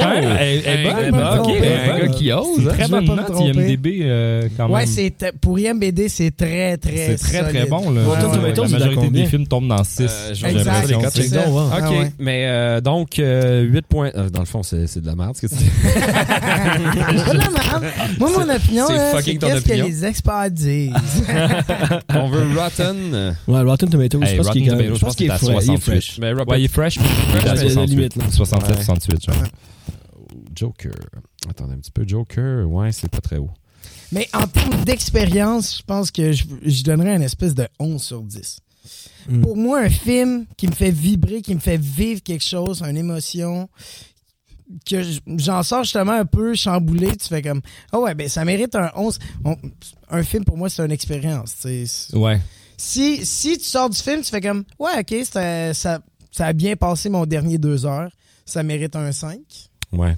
Oh, 0.00 0.04
elle- 0.38 0.62
elle 0.64 0.80
est 0.80 0.82
bonne, 0.84 0.92
Ouais, 0.94 1.00
elle 1.02 1.08
est 1.08 1.10
pas 1.10 1.30
bonne. 1.30 1.38
Ok, 1.38 1.42
tromper. 1.44 1.68
un 1.90 1.98
gars 1.98 2.08
qui 2.08 2.32
ose. 2.32 2.46
Je 2.58 2.68
Très 2.68 2.88
bonne 2.88 3.04
note. 3.04 3.30
IMDB 3.40 3.86
euh, 4.02 4.48
quand 4.56 4.64
même. 4.68 4.74
Ouais, 4.76 4.86
c'est 4.86 5.14
pour 5.40 5.58
IMBD, 5.58 6.08
c'est 6.08 6.30
très, 6.36 6.76
très 6.76 7.16
C'est 7.16 7.16
très 7.16 7.42
très 7.48 7.66
bon. 7.66 7.90
Là. 7.90 8.02
Rotten 8.04 8.26
Ouais, 8.26 8.52
Tomatoes, 8.52 8.62
la 8.64 8.68
majorité 8.78 9.08
des 9.10 9.26
films 9.26 9.46
tombent 9.46 9.68
dans 9.68 9.84
6. 9.84 10.02
Euh, 10.02 10.34
je 10.34 10.42
vais 10.46 10.52
Exact, 10.52 10.88
les 10.88 10.94
quatre, 10.96 11.12
c'est 11.12 11.22
check 11.22 11.32
donc, 11.32 11.42
hein. 11.46 11.70
Ok, 11.76 11.82
Ah 11.82 11.90
ouais. 11.90 12.12
mais 12.18 12.44
euh, 12.46 12.80
donc 12.80 13.18
euh, 13.18 13.62
8 13.62 13.86
points. 13.86 14.10
euh, 14.16 14.28
dans 14.30 14.40
le 14.40 14.46
fond, 14.46 14.62
c'est 14.62 14.86
c'est 14.86 15.00
de 15.00 15.06
la 15.06 15.14
merde 15.16 15.36
ce 15.36 15.42
que 15.42 15.46
tu 15.48 15.54
dis. 15.56 15.64
C'est 15.82 17.24
pas 17.24 17.32
de 17.32 17.38
la 17.38 17.50
merde. 17.50 17.84
Moi, 18.18 18.30
mon 18.30 18.54
opinion, 18.54 18.86
c'est 18.88 19.38
qu'est-ce 19.38 19.64
que 19.64 19.72
les 19.72 20.04
experts 20.04 20.50
disent. 20.50 20.92
On 22.14 22.28
veut 22.28 22.46
Rotten. 22.58 22.96
euh, 23.14 23.32
Ouais, 23.48 23.60
Rotten 23.62 23.88
Tomatoes, 23.88 24.20
je 24.24 24.36
pense 24.36 24.50
qu'il 24.50 24.64
est 24.64 24.68
quand 24.68 24.76
frais, 24.76 24.86
il 24.86 24.92
est 24.92 24.98
68. 24.98 25.80
fresh. 25.80 26.18
Ouais, 26.20 26.58
il 26.60 26.64
est 26.64 26.68
fresh. 26.68 26.96
il 26.96 27.02
est 27.02 27.48
à 27.48 27.52
Ouais, 27.52 27.56
c'est 27.58 27.64
la 27.64 27.70
68. 27.70 27.90
limite, 27.96 28.16
là. 28.16 28.24
67, 28.30 28.68
Ouais. 28.76 28.82
68, 28.84 29.24
genre. 29.26 29.34
Joker. 30.54 30.92
Attendez 31.48 31.74
un 31.74 31.78
petit 31.78 31.90
peu. 31.90 32.04
Joker, 32.06 32.68
ouais, 32.68 32.92
c'est 32.92 33.10
pas 33.10 33.20
très 33.20 33.38
haut. 33.38 33.50
Mais 34.12 34.28
en 34.34 34.46
termes 34.46 34.84
d'expérience, 34.84 35.78
je 35.78 35.82
pense 35.82 36.10
que 36.10 36.32
je, 36.32 36.44
je 36.64 36.82
donnerais 36.84 37.16
une 37.16 37.22
espèce 37.22 37.54
de 37.54 37.66
11 37.78 38.02
sur 38.02 38.22
10. 38.22 38.58
Mm. 39.28 39.40
Pour 39.40 39.56
moi, 39.56 39.80
un 39.80 39.90
film 39.90 40.46
qui 40.56 40.66
me 40.66 40.72
fait 40.72 40.90
vibrer, 40.90 41.40
qui 41.42 41.54
me 41.54 41.60
fait 41.60 41.80
vivre 41.80 42.22
quelque 42.22 42.44
chose, 42.44 42.82
une 42.82 42.96
émotion, 42.96 43.68
que 44.88 45.02
j'en 45.38 45.62
sors 45.62 45.84
justement 45.84 46.12
un 46.12 46.24
peu 46.24 46.54
chamboulé, 46.54 47.14
tu 47.16 47.28
fais 47.28 47.42
comme 47.42 47.60
Ah 47.92 48.00
ouais, 48.00 48.14
ben 48.14 48.28
ça 48.28 48.44
mérite 48.44 48.74
un 48.74 48.90
11. 48.96 49.18
On- 49.44 49.56
un 50.10 50.22
film, 50.22 50.44
pour 50.44 50.56
moi, 50.56 50.68
c'est 50.68 50.84
une 50.84 50.92
expérience. 50.92 51.54
Ouais. 52.12 52.40
Si, 52.76 53.24
si 53.24 53.58
tu 53.58 53.64
sors 53.64 53.88
du 53.88 53.98
film, 53.98 54.22
tu 54.22 54.30
fais 54.30 54.40
comme 54.40 54.64
Ouais, 54.78 54.98
ok, 55.00 55.24
ça, 55.24 55.72
ça 55.74 56.00
a 56.38 56.52
bien 56.52 56.76
passé 56.76 57.08
mon 57.08 57.24
dernier 57.26 57.58
deux 57.58 57.86
heures, 57.86 58.10
ça 58.44 58.62
mérite 58.62 58.96
un 58.96 59.12
5. 59.12 59.38
Ouais. 59.92 60.16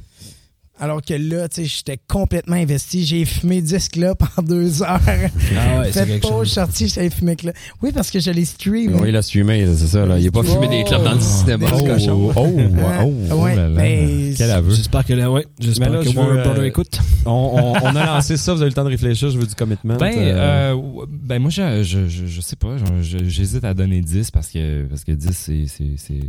Alors 0.81 1.01
que 1.03 1.15
là, 1.15 1.49
tu 1.49 1.63
sais, 1.63 1.65
j'étais 1.67 2.01
complètement 2.09 2.57
investi. 2.57 3.05
J'ai 3.07 3.25
fumé 3.25 3.63
10 3.63 3.91
clopes 3.91 4.25
en 4.37 4.43
deux 4.43 4.83
heures. 4.83 5.01
Ah 5.07 5.79
ouais, 5.79 5.85
c'est 5.87 5.93
Faites 5.93 6.09
quelque 6.09 6.23
pas, 6.23 6.29
je 6.29 6.33
chose. 6.33 6.47
suis 6.49 6.55
sorti, 6.55 6.89
j'avais 6.89 7.11
fumé 7.11 7.37
que 7.37 7.47
là. 7.47 7.53
Oui, 7.81 7.93
parce 7.93 8.11
que 8.11 8.19
je 8.19 8.33
stream. 8.45 8.97
Oui, 9.01 9.11
il 9.11 9.17
a 9.17 9.23
streamé, 9.23 9.65
c'est 9.77 9.87
ça. 9.87 10.05
Là. 10.05 10.19
Il 10.19 10.27
a 10.27 10.33
pas 10.33 10.43
fumé 10.43 10.67
des 10.67 10.83
clubs 10.83 11.05
dans 11.05 11.15
le 11.15 11.21
cinéma. 11.21 11.69
Ce 11.69 11.85
cochon. 11.85 12.31
Oh, 12.31 12.33
oh, 12.35 12.43
Ouais, 12.47 12.69
oh, 13.05 13.15
oh 13.31 13.47
là 13.47 13.55
là. 13.55 13.69
mais- 13.69 14.35
Quel 14.37 14.51
aveu. 14.51 14.75
J'espère 14.75 15.05
que 15.07 15.13
là, 15.13 15.31
ouais, 15.31 15.47
j'espère 15.61 15.91
là, 15.91 16.03
que 16.03 16.09
Warner 16.09 16.41
euh, 16.41 16.43
Brother 16.45 16.65
écoute. 16.65 16.99
On, 17.25 17.31
on, 17.31 17.73
on 17.81 17.97
a 17.97 18.05
lancé 18.07 18.37
ça, 18.37 18.53
vous 18.53 18.61
avez 18.61 18.69
le 18.71 18.75
temps 18.75 18.85
de 18.85 18.91
réfléchir, 18.91 19.31
je 19.31 19.39
veux 19.39 19.47
du 19.47 19.55
commitment. 19.55 19.97
Ben, 19.97 20.13
euh, 20.19 20.75
euh, 20.75 21.07
ben 21.09 21.39
moi, 21.39 21.51
je, 21.51 21.83
je, 21.85 22.09
je, 22.09 22.27
je 22.27 22.41
sais 22.41 22.57
pas. 22.57 22.77
J'hésite 23.01 23.63
à 23.65 23.73
donner 23.75 24.01
10 24.01 24.33
parce 24.33 24.49
que, 24.49 24.83
parce 24.87 25.05
que 25.05 25.13
10, 25.13 25.31
c'est. 25.69 26.21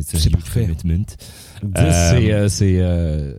C'est 0.00 0.30
parfait. 0.30 0.62
commitment. 0.62 1.04
10, 1.62 1.72
euh, 1.78 2.12
c'est... 2.20 2.32
euh, 2.32 2.48
c'est, 2.48 2.76
euh, 2.78 3.32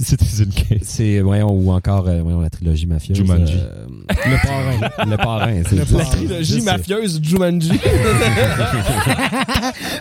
Citizen 0.00 0.48
Kane. 0.50 0.78
C'est, 0.82 1.20
voyons, 1.20 1.50
ou 1.50 1.70
encore, 1.72 2.06
euh, 2.08 2.22
voyons, 2.22 2.40
la 2.40 2.48
trilogie 2.50 2.86
mafieuse. 2.86 3.16
Jumanji. 3.18 3.54
euh, 3.56 3.86
Le 4.08 4.46
parrain. 4.46 5.06
le 5.10 5.16
parrain. 5.16 5.62
c'est 5.68 5.76
Le 5.76 5.84
ça. 5.84 5.92
parrain. 5.92 6.04
La 6.04 6.10
trilogie 6.16 6.60
mafieuse 6.62 7.20
Jumanji. 7.22 7.70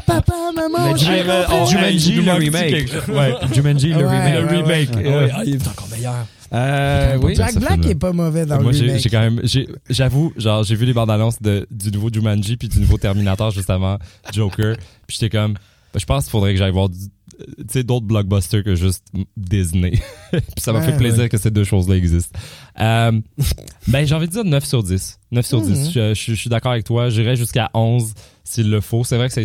Papa, 0.06 0.34
maman, 0.56 0.96
Jumanji, 0.96 2.14
oh, 2.20 2.22
le 2.26 2.32
remake. 2.34 2.92
Ouais, 3.10 3.34
Jumanji, 3.54 3.90
le 3.90 4.08
remake. 4.08 4.34
ouais, 4.34 4.42
Le 4.42 4.48
remake. 4.48 4.96
ouais. 4.96 5.08
Ouais, 5.08 5.30
ah, 5.34 5.42
il 5.46 5.56
est 5.56 5.68
encore 5.68 5.88
meilleur. 5.92 6.26
Euh, 6.52 7.18
oui. 7.22 7.36
Jack 7.36 7.56
Black 7.60 7.86
est 7.86 7.96
pas 7.96 8.12
mauvais 8.12 8.46
dans 8.46 8.60
Moi, 8.62 8.72
le 8.72 8.78
remake. 8.80 9.00
j'ai 9.02 9.10
quand 9.10 9.20
même, 9.20 9.40
j'ai- 9.44 9.68
j'avoue, 9.90 10.34
genre, 10.36 10.64
j'ai 10.64 10.76
vu 10.76 10.86
les 10.86 10.94
bandes 10.94 11.12
annonces 11.12 11.40
de, 11.42 11.68
du 11.70 11.92
nouveau 11.92 12.10
Jumanji 12.12 12.58
puis 12.58 12.68
du 12.68 12.80
nouveau 12.80 12.98
Terminator 12.98 13.52
juste 13.52 13.70
avant 13.70 13.98
Joker. 14.34 14.76
Puis 15.06 15.18
j'étais 15.20 15.36
comme, 15.38 15.56
je 15.96 16.06
pense 16.06 16.26
qu'il 16.26 16.32
faudrait 16.32 16.54
que 16.54 16.58
j'aille 16.60 16.72
voir 16.72 16.90
euh, 16.90 17.84
d'autres 17.84 18.06
blockbusters 18.06 18.64
que 18.64 18.76
juste 18.76 19.06
Disney. 19.38 19.92
puis 20.32 20.42
ça 20.58 20.74
m'a 20.74 20.80
Ouais, 20.80 20.86
fait 20.86 20.98
plaisir 20.98 21.30
que 21.30 21.38
ces 21.38 21.52
deux 21.52 21.64
choses-là 21.64 21.96
existent. 21.96 22.38
Euh, 22.80 23.20
ben, 23.88 24.06
j'ai 24.06 24.16
envie 24.16 24.28
de 24.28 24.32
dire 24.34 24.44
9 24.46 24.66
sur 24.66 24.84
10. 24.84 25.20
9 25.32 25.46
sur 25.46 25.62
10. 25.62 25.70
Mhm. 25.70 25.86
Je, 25.92 26.14
je- 26.14 26.32
je 26.32 26.34
suis 26.34 26.50
d'accord 26.50 26.72
avec 26.74 26.84
toi. 26.86 27.10
J'irais 27.10 27.36
jusqu'à 27.36 27.70
11 27.74 28.14
s'il 28.44 28.70
le 28.72 28.82
faut. 28.82 29.04
C'est 29.04 29.16
vrai 29.16 29.30
que 29.30 29.36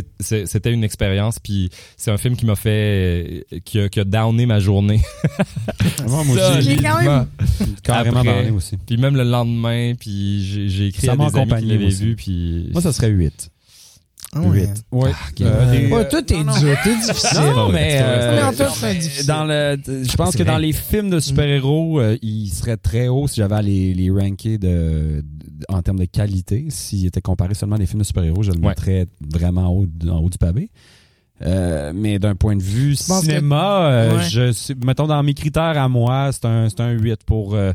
c'était 0.46 0.72
une 0.72 0.82
expérience 0.82 1.38
puis 1.38 1.68
c'est 1.96 2.10
un 2.10 2.16
film 2.16 2.36
qui 2.36 2.46
m'a 2.46 2.56
fait, 2.56 3.44
qui 3.64 3.78
a, 3.78 3.88
qui 3.90 4.00
a 4.00 4.04
downé 4.04 4.46
ma 4.46 4.60
journée. 4.60 5.02
Moi, 6.06 6.24
moi 6.24 6.36
Ça, 6.38 6.58
aussi, 6.58 6.68
Il 6.68 6.72
est 6.72 6.82
quand 6.82 7.02
même- 7.02 7.26
carrément 7.82 8.20
Après. 8.20 8.44
les 8.44 8.50
aussi. 8.50 8.76
Puis 8.78 8.96
même 8.96 9.16
le 9.16 9.24
lendemain, 9.24 9.92
puis 9.98 10.68
j'ai 10.68 10.86
écrit 10.88 11.06
Ça 11.06 11.12
à 11.12 11.16
des 11.16 11.36
amis 11.38 11.54
qui 11.60 11.66
l'avaient 11.66 11.88
vu, 11.88 12.16
puis... 12.16 12.70
Moi, 12.72 12.80
ça 12.82 12.92
serait 12.92 13.08
8. 13.10 13.50
Ah 14.34 14.40
ouais. 14.40 14.60
8. 14.62 14.84
Ouais. 14.92 15.10
Euh, 15.42 15.70
des- 15.72 15.92
Ouais, 15.92 16.08
dur, 16.08 16.24
t'es 16.26 16.42
difficile. 16.44 17.40
Non, 17.54 17.68
mais, 17.70 17.98
euh, 18.02 18.50
tout, 18.52 19.26
dans 19.26 19.44
le, 19.44 19.78
je 19.86 20.16
pense 20.16 20.36
que 20.36 20.42
dans 20.42 20.58
les 20.58 20.72
films 20.72 21.10
de 21.10 21.20
super-héros, 21.20 22.00
euh, 22.00 22.16
il 22.22 22.48
serait 22.48 22.76
très 22.76 23.08
haut 23.08 23.26
si 23.28 23.36
j'avais 23.36 23.54
à 23.56 23.62
les, 23.62 23.94
les 23.94 24.10
ranker 24.10 24.58
de, 24.58 25.22
de- 25.22 25.24
en 25.68 25.82
termes 25.82 25.98
de 25.98 26.04
qualité. 26.06 26.66
S'il 26.70 27.06
était 27.06 27.20
comparé 27.20 27.54
seulement 27.54 27.76
à 27.76 27.78
des 27.78 27.86
films 27.86 28.00
de 28.00 28.04
super-héros, 28.04 28.42
je 28.42 28.50
le 28.52 28.58
Ouais. 28.58 28.68
mettrais 28.68 29.06
vraiment 29.32 29.68
haut, 29.74 29.86
en 30.08 30.18
haut 30.18 30.30
du 30.30 30.38
pavé. 30.38 30.70
Euh, 31.42 31.90
mais 31.92 32.20
d'un 32.20 32.36
point 32.36 32.54
de 32.54 32.62
vue 32.62 32.92
que- 32.94 33.02
cinéma, 33.02 33.86
euh, 33.86 34.16
Ouais. 34.18 34.22
je 34.22 34.72
mettons 34.86 35.08
dans 35.08 35.20
mes 35.24 35.34
critères 35.34 35.76
à 35.76 35.88
moi, 35.88 36.30
c'est 36.32 36.44
un 36.44 36.68
c'est 36.68 36.80
un 36.80 36.92
8 36.92 37.24
pour 37.26 37.54
euh, 37.56 37.72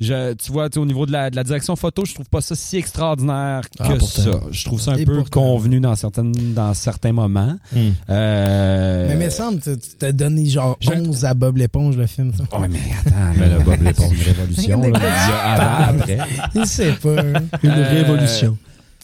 je, 0.00 0.32
tu 0.34 0.52
vois 0.52 0.70
tu 0.70 0.78
au 0.78 0.86
niveau 0.86 1.06
de 1.06 1.12
la, 1.12 1.28
de 1.28 1.34
la 1.34 1.42
direction 1.42 1.74
photo, 1.74 2.04
je 2.04 2.14
trouve 2.14 2.28
pas 2.28 2.40
ça 2.40 2.54
si 2.54 2.76
extraordinaire 2.76 3.62
que 3.62 3.82
Ah, 3.82 3.88
pourtant. 3.98 4.22
ça. 4.22 4.30
Je 4.52 4.64
trouve 4.64 4.80
ça 4.80 4.92
un 4.92 4.96
Et 4.96 5.04
peu 5.04 5.24
convenu 5.24 5.80
dans 5.80 5.96
certaines 5.96 6.30
dans 6.54 6.72
certains 6.72 7.12
moments. 7.12 7.56
Hmm. 7.74 7.88
Euh, 8.10 9.06
Mais 9.08 9.14
il 9.14 9.24
me 9.26 9.30
semble 9.30 9.58
que 9.60 9.74
tu 9.74 9.88
t'as 9.98 10.12
donné 10.12 10.46
genre 10.48 10.76
Je- 10.80 10.90
11 10.92 11.24
à 11.24 11.34
Bob 11.34 11.56
l'éponge, 11.56 11.96
le 11.96 12.06
film. 12.06 12.32
ça. 12.32 12.44
Ouais, 12.58 12.68
mais 12.68 12.78
attends, 13.04 13.16
mais 13.36 13.48
le 13.48 13.58
Bob 13.64 13.82
l'éponge, 13.82 14.12
une 14.12 14.22
révolution. 14.22 14.80
là. 14.82 14.88
Il 14.88 14.92
y 14.94 15.32
a 15.32 15.38
avant, 15.52 15.98
après. 15.98 16.18
Il 16.54 16.64
sait 16.66 16.92
pas. 16.92 17.18
hein. 17.20 17.42
Une 17.64 17.70
Euh, 17.70 17.88
révolution. 17.90 18.56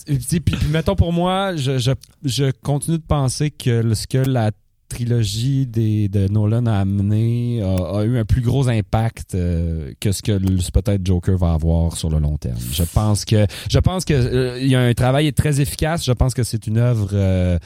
Puis, 0.06 0.40
puis, 0.40 0.56
mettons 0.70 0.94
pour 0.96 1.12
moi, 1.12 1.56
je, 1.56 1.78
je, 1.78 1.90
je 2.24 2.50
continue 2.62 2.98
de 2.98 3.02
penser 3.02 3.50
que 3.50 3.70
le- 3.82 3.94
ce 3.94 4.06
que 4.06 4.18
la 4.18 4.50
trilogie 4.88 5.66
des, 5.66 6.08
de 6.08 6.28
Nolan 6.28 6.66
a 6.66 6.74
amené 6.78 7.60
a, 7.60 7.98
a 7.98 8.04
eu 8.04 8.18
un 8.18 8.24
plus 8.24 8.40
gros 8.40 8.68
impact 8.68 9.34
euh, 9.34 9.92
que 9.98 10.12
ce 10.12 10.22
que 10.22 10.38
peut-être 10.70 11.04
Joker 11.04 11.36
va 11.36 11.54
avoir 11.54 11.96
sur 11.96 12.08
le 12.08 12.20
long 12.20 12.36
terme. 12.36 12.56
Je 12.72 12.84
pense 12.84 13.24
que 13.24 13.46
je 13.68 13.78
pense 13.80 14.04
que 14.04 14.14
euh, 14.14 14.58
il 14.60 14.68
y 14.68 14.76
a 14.76 14.80
un 14.80 14.94
travail 14.94 15.32
très 15.32 15.60
efficace. 15.60 16.04
Je 16.04 16.12
pense 16.12 16.34
que 16.34 16.44
c'est 16.44 16.66
une 16.68 16.78
œuvre, 16.78 17.10
euh, 17.12 17.58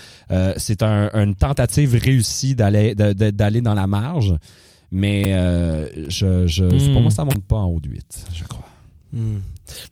c'est 0.56 0.82
un- 0.82 1.10
une 1.12 1.34
tentative 1.34 1.94
réussie 2.02 2.54
d'aller 2.54 2.94
d'aller 2.94 3.60
dans 3.60 3.74
la 3.74 3.86
marge. 3.86 4.34
Mais 4.92 5.24
je, 6.08 6.46
je, 6.48 6.64
Hmm. 6.64 6.92
pour 6.94 7.02
moi, 7.02 7.10
ça 7.10 7.24
monte 7.24 7.44
pas 7.44 7.56
en 7.58 7.66
haut 7.66 7.80
de 7.80 7.88
8, 7.90 8.26
je 8.34 8.44
crois. 8.44 8.66
Hmm. 9.12 9.38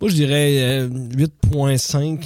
Moi, 0.01 0.11
je 0.11 0.15
dirais 0.15 0.57
euh, 0.83 0.89
8.5, 0.89 2.21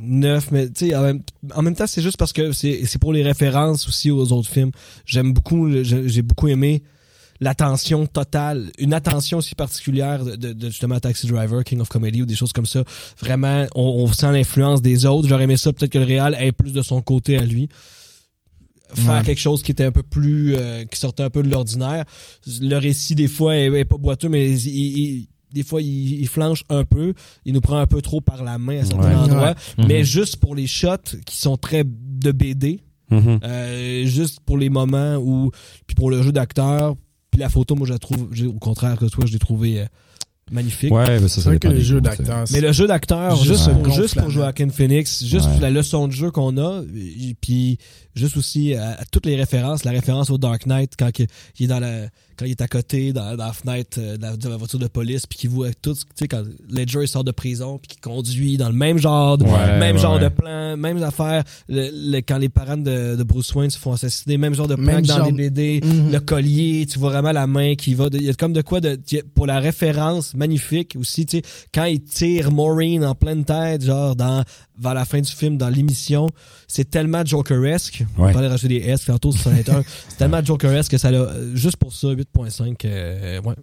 9, 0.00 0.50
mais 0.52 0.68
tu 0.70 0.88
sais, 0.88 0.94
en 0.94 1.02
même, 1.02 1.22
en 1.54 1.62
même 1.62 1.74
temps, 1.74 1.86
c'est 1.86 2.02
juste 2.02 2.16
parce 2.18 2.32
que 2.32 2.52
c'est 2.52 2.98
pour 3.00 3.12
les 3.12 3.22
références 3.22 3.88
aussi 3.88 4.10
aux 4.10 4.32
autres 4.32 4.50
films. 4.50 4.70
J'aime 5.06 5.32
beaucoup, 5.32 5.70
j'ai 5.82 6.08
j'ai 6.08 6.22
beaucoup 6.22 6.48
aimé 6.48 6.82
l'attention 7.40 8.06
totale, 8.06 8.70
une 8.78 8.92
attention 8.92 9.38
aussi 9.38 9.54
particulière 9.54 10.24
de, 10.24 10.34
de, 10.36 10.52
de, 10.52 10.66
justement 10.68 10.98
Taxi 10.98 11.26
Driver, 11.28 11.62
King 11.64 11.80
of 11.80 11.88
Comedy 11.88 12.22
ou 12.22 12.26
des 12.26 12.34
choses 12.34 12.52
comme 12.52 12.66
ça. 12.66 12.82
Vraiment, 13.20 13.66
on, 13.76 13.82
on 14.04 14.12
sent 14.12 14.32
l'influence 14.32 14.82
des 14.82 15.06
autres. 15.06 15.28
J'aurais 15.28 15.44
aimé 15.44 15.56
ça, 15.56 15.72
peut-être 15.72 15.92
que 15.92 15.98
le 15.98 16.04
réal 16.04 16.36
ait 16.40 16.50
plus 16.52 16.72
de 16.72 16.82
son 16.82 17.00
côté 17.00 17.38
à 17.38 17.44
lui. 17.44 17.68
Faire 18.94 19.18
Ouais. 19.18 19.22
quelque 19.24 19.40
chose 19.40 19.62
qui 19.62 19.70
était 19.70 19.84
un 19.84 19.92
peu 19.92 20.02
plus, 20.02 20.54
euh, 20.56 20.84
qui 20.86 20.98
sortait 20.98 21.22
un 21.22 21.28
peu 21.30 21.42
de 21.42 21.50
l'ordinaire. 21.50 22.04
Le 22.46 22.76
récit, 22.76 23.14
des 23.14 23.28
fois, 23.28 23.54
est, 23.56 23.66
est 23.66 23.84
pas 23.84 23.98
boiteux, 23.98 24.28
mais 24.30 24.50
il- 24.50 24.66
il- 24.98 25.28
des 25.52 25.62
fois, 25.62 25.80
il, 25.82 26.20
il 26.20 26.28
flanche 26.28 26.64
un 26.68 26.84
peu. 26.84 27.14
Il 27.44 27.54
nous 27.54 27.60
prend 27.60 27.78
un 27.78 27.86
peu 27.86 28.02
trop 28.02 28.20
par 28.20 28.42
la 28.44 28.58
main 28.58 28.80
à 28.80 28.84
certains 28.84 29.08
Ouais. 29.08 29.14
endroits. 29.14 29.54
Ouais. 29.78 29.84
Mais 29.86 29.98
Mhm. 30.00 30.04
juste 30.04 30.36
pour 30.36 30.54
les 30.54 30.66
shots 30.66 31.16
qui 31.26 31.36
sont 31.36 31.56
très 31.56 31.84
de 31.84 32.32
BD, 32.32 32.80
euh, 33.12 34.04
juste 34.06 34.40
pour 34.40 34.58
les 34.58 34.68
moments 34.70 35.16
où, 35.16 35.50
puis 35.86 35.94
pour 35.94 36.10
le 36.10 36.22
jeu 36.22 36.32
d'acteur, 36.32 36.94
puis 37.30 37.40
la 37.40 37.48
photo, 37.48 37.74
moi, 37.74 37.86
je 37.86 37.92
la 37.92 37.98
trouve, 37.98 38.28
au 38.46 38.58
contraire 38.58 38.96
que 38.98 39.06
toi, 39.06 39.24
je 39.26 39.32
l'ai 39.32 39.38
trouvé 39.38 39.80
euh, 39.80 39.84
magnifique. 40.50 40.92
Ouais, 40.92 41.20
mais 41.20 41.28
ça, 41.28 41.28
C'est 41.28 41.40
ça 41.42 41.50
vrai 41.50 41.58
dépend 41.58 41.72
que 41.72 41.78
le 41.78 41.82
jeu 41.84 42.00
d'acteur, 42.00 42.44
Mais 42.52 42.60
le 42.60 42.72
jeu 42.72 42.86
d'acteur, 42.86 43.36
Juste 43.42 43.70
pour, 43.72 43.92
juste 43.92 44.18
pour 44.18 44.30
Joaquin 44.30 44.68
Phoenix, 44.70 45.24
juste 45.24 45.46
Ouais. 45.46 45.60
la 45.60 45.70
leçon 45.70 46.08
de 46.08 46.12
jeu 46.12 46.30
qu'on 46.30 46.56
a, 46.58 46.82
et 46.94 47.34
puis 47.40 47.78
juste 48.14 48.36
aussi 48.36 48.74
à, 48.74 48.92
à 49.00 49.04
toutes 49.04 49.26
les 49.26 49.36
références, 49.36 49.84
la 49.84 49.90
référence 49.92 50.30
au 50.30 50.38
Dark 50.38 50.66
Knight 50.66 50.94
quand 50.98 51.10
il 51.18 51.26
il 51.58 51.64
est 51.64 51.68
dans 51.68 51.80
la, 51.80 52.08
quand 52.38 52.44
il 52.46 52.52
est 52.52 52.60
à 52.62 52.68
côté 52.68 53.12
dans, 53.12 53.36
dans 53.36 53.46
la 53.46 53.52
fenêtre 53.52 53.98
euh, 54.00 54.16
de 54.16 54.22
la, 54.22 54.36
de 54.36 54.48
la 54.48 54.56
voiture 54.56 54.78
de 54.78 54.86
police, 54.86 55.26
puis 55.26 55.38
qu'il 55.38 55.50
voit 55.50 55.72
tout, 55.82 55.94
tu 55.94 56.00
sais 56.14 56.28
quand 56.28 56.42
Ledger 56.70 57.00
il 57.02 57.08
sort 57.08 57.24
de 57.24 57.32
prison, 57.32 57.78
puis 57.78 57.88
qu'il 57.88 58.00
conduit 58.00 58.56
dans 58.56 58.68
le 58.68 58.74
même 58.74 58.98
genre, 58.98 59.36
de, 59.38 59.44
Ouais, 59.44 59.78
même 59.78 59.96
ouais, 59.96 60.02
genre 60.02 60.14
ouais. 60.14 60.20
de 60.24 60.28
plan, 60.28 60.76
même 60.76 61.02
affaire, 61.02 61.42
le, 61.68 61.88
le- 62.12 62.20
quand 62.20 62.38
les 62.38 62.48
parents 62.48 62.76
de, 62.76 63.16
de 63.16 63.22
Bruce 63.22 63.54
Wayne 63.54 63.70
se 63.70 63.78
font 63.78 63.92
assassiner, 63.92 64.38
même 64.38 64.54
genre 64.54 64.68
de 64.68 64.74
plan 64.76 64.84
Même 64.84 65.02
que 65.02 65.08
dans 65.08 65.16
genre- 65.18 65.26
les 65.32 65.50
BD, 65.50 65.80
Mhm. 65.84 66.12
le 66.12 66.20
collier, 66.20 66.86
tu 66.90 66.98
vois 66.98 67.10
vraiment 67.10 67.32
la 67.32 67.46
main 67.46 67.74
qui 67.74 67.94
va. 67.94 68.06
Il 68.12 68.22
y 68.22 68.28
a 68.30 68.34
comme 68.34 68.52
de 68.52 68.62
quoi 68.62 68.80
de 68.80 68.98
pour 69.34 69.46
la 69.46 69.58
référence 69.60 70.34
magnifique 70.34 70.96
aussi, 70.98 71.26
tu 71.26 71.38
sais, 71.38 71.42
quand 71.74 71.84
il 71.84 72.02
tire 72.02 72.50
Maureen 72.52 73.04
en 73.04 73.14
pleine 73.14 73.44
tête, 73.44 73.82
genre 73.84 74.14
dans 74.14 74.44
vers 74.80 74.94
la 74.94 75.04
fin 75.04 75.20
du 75.20 75.30
film, 75.32 75.56
dans 75.56 75.68
l'émission, 75.70 76.28
c'est 76.68 76.88
tellement 76.88 77.24
Jokeresque. 77.24 78.04
Ouais. 78.16 78.28
On 78.30 78.32
parlait 78.32 78.46
de 78.46 78.52
rajouter 78.52 78.78
des 78.80 78.86
S 78.86 79.04
tantôt, 79.06 79.30
un. 79.30 79.34
C'est 80.08 80.16
tellement 80.18 80.44
Jokeresque 80.44 80.92
que 80.92 80.98
ça 80.98 81.10
l'a. 81.10 81.18
euh, 81.18 81.56
Juste 81.56 81.78
pour 81.78 81.92
ça, 81.92 82.08
8.5. 82.36 82.84
euh, 82.84 83.40
ouais. 83.42 83.54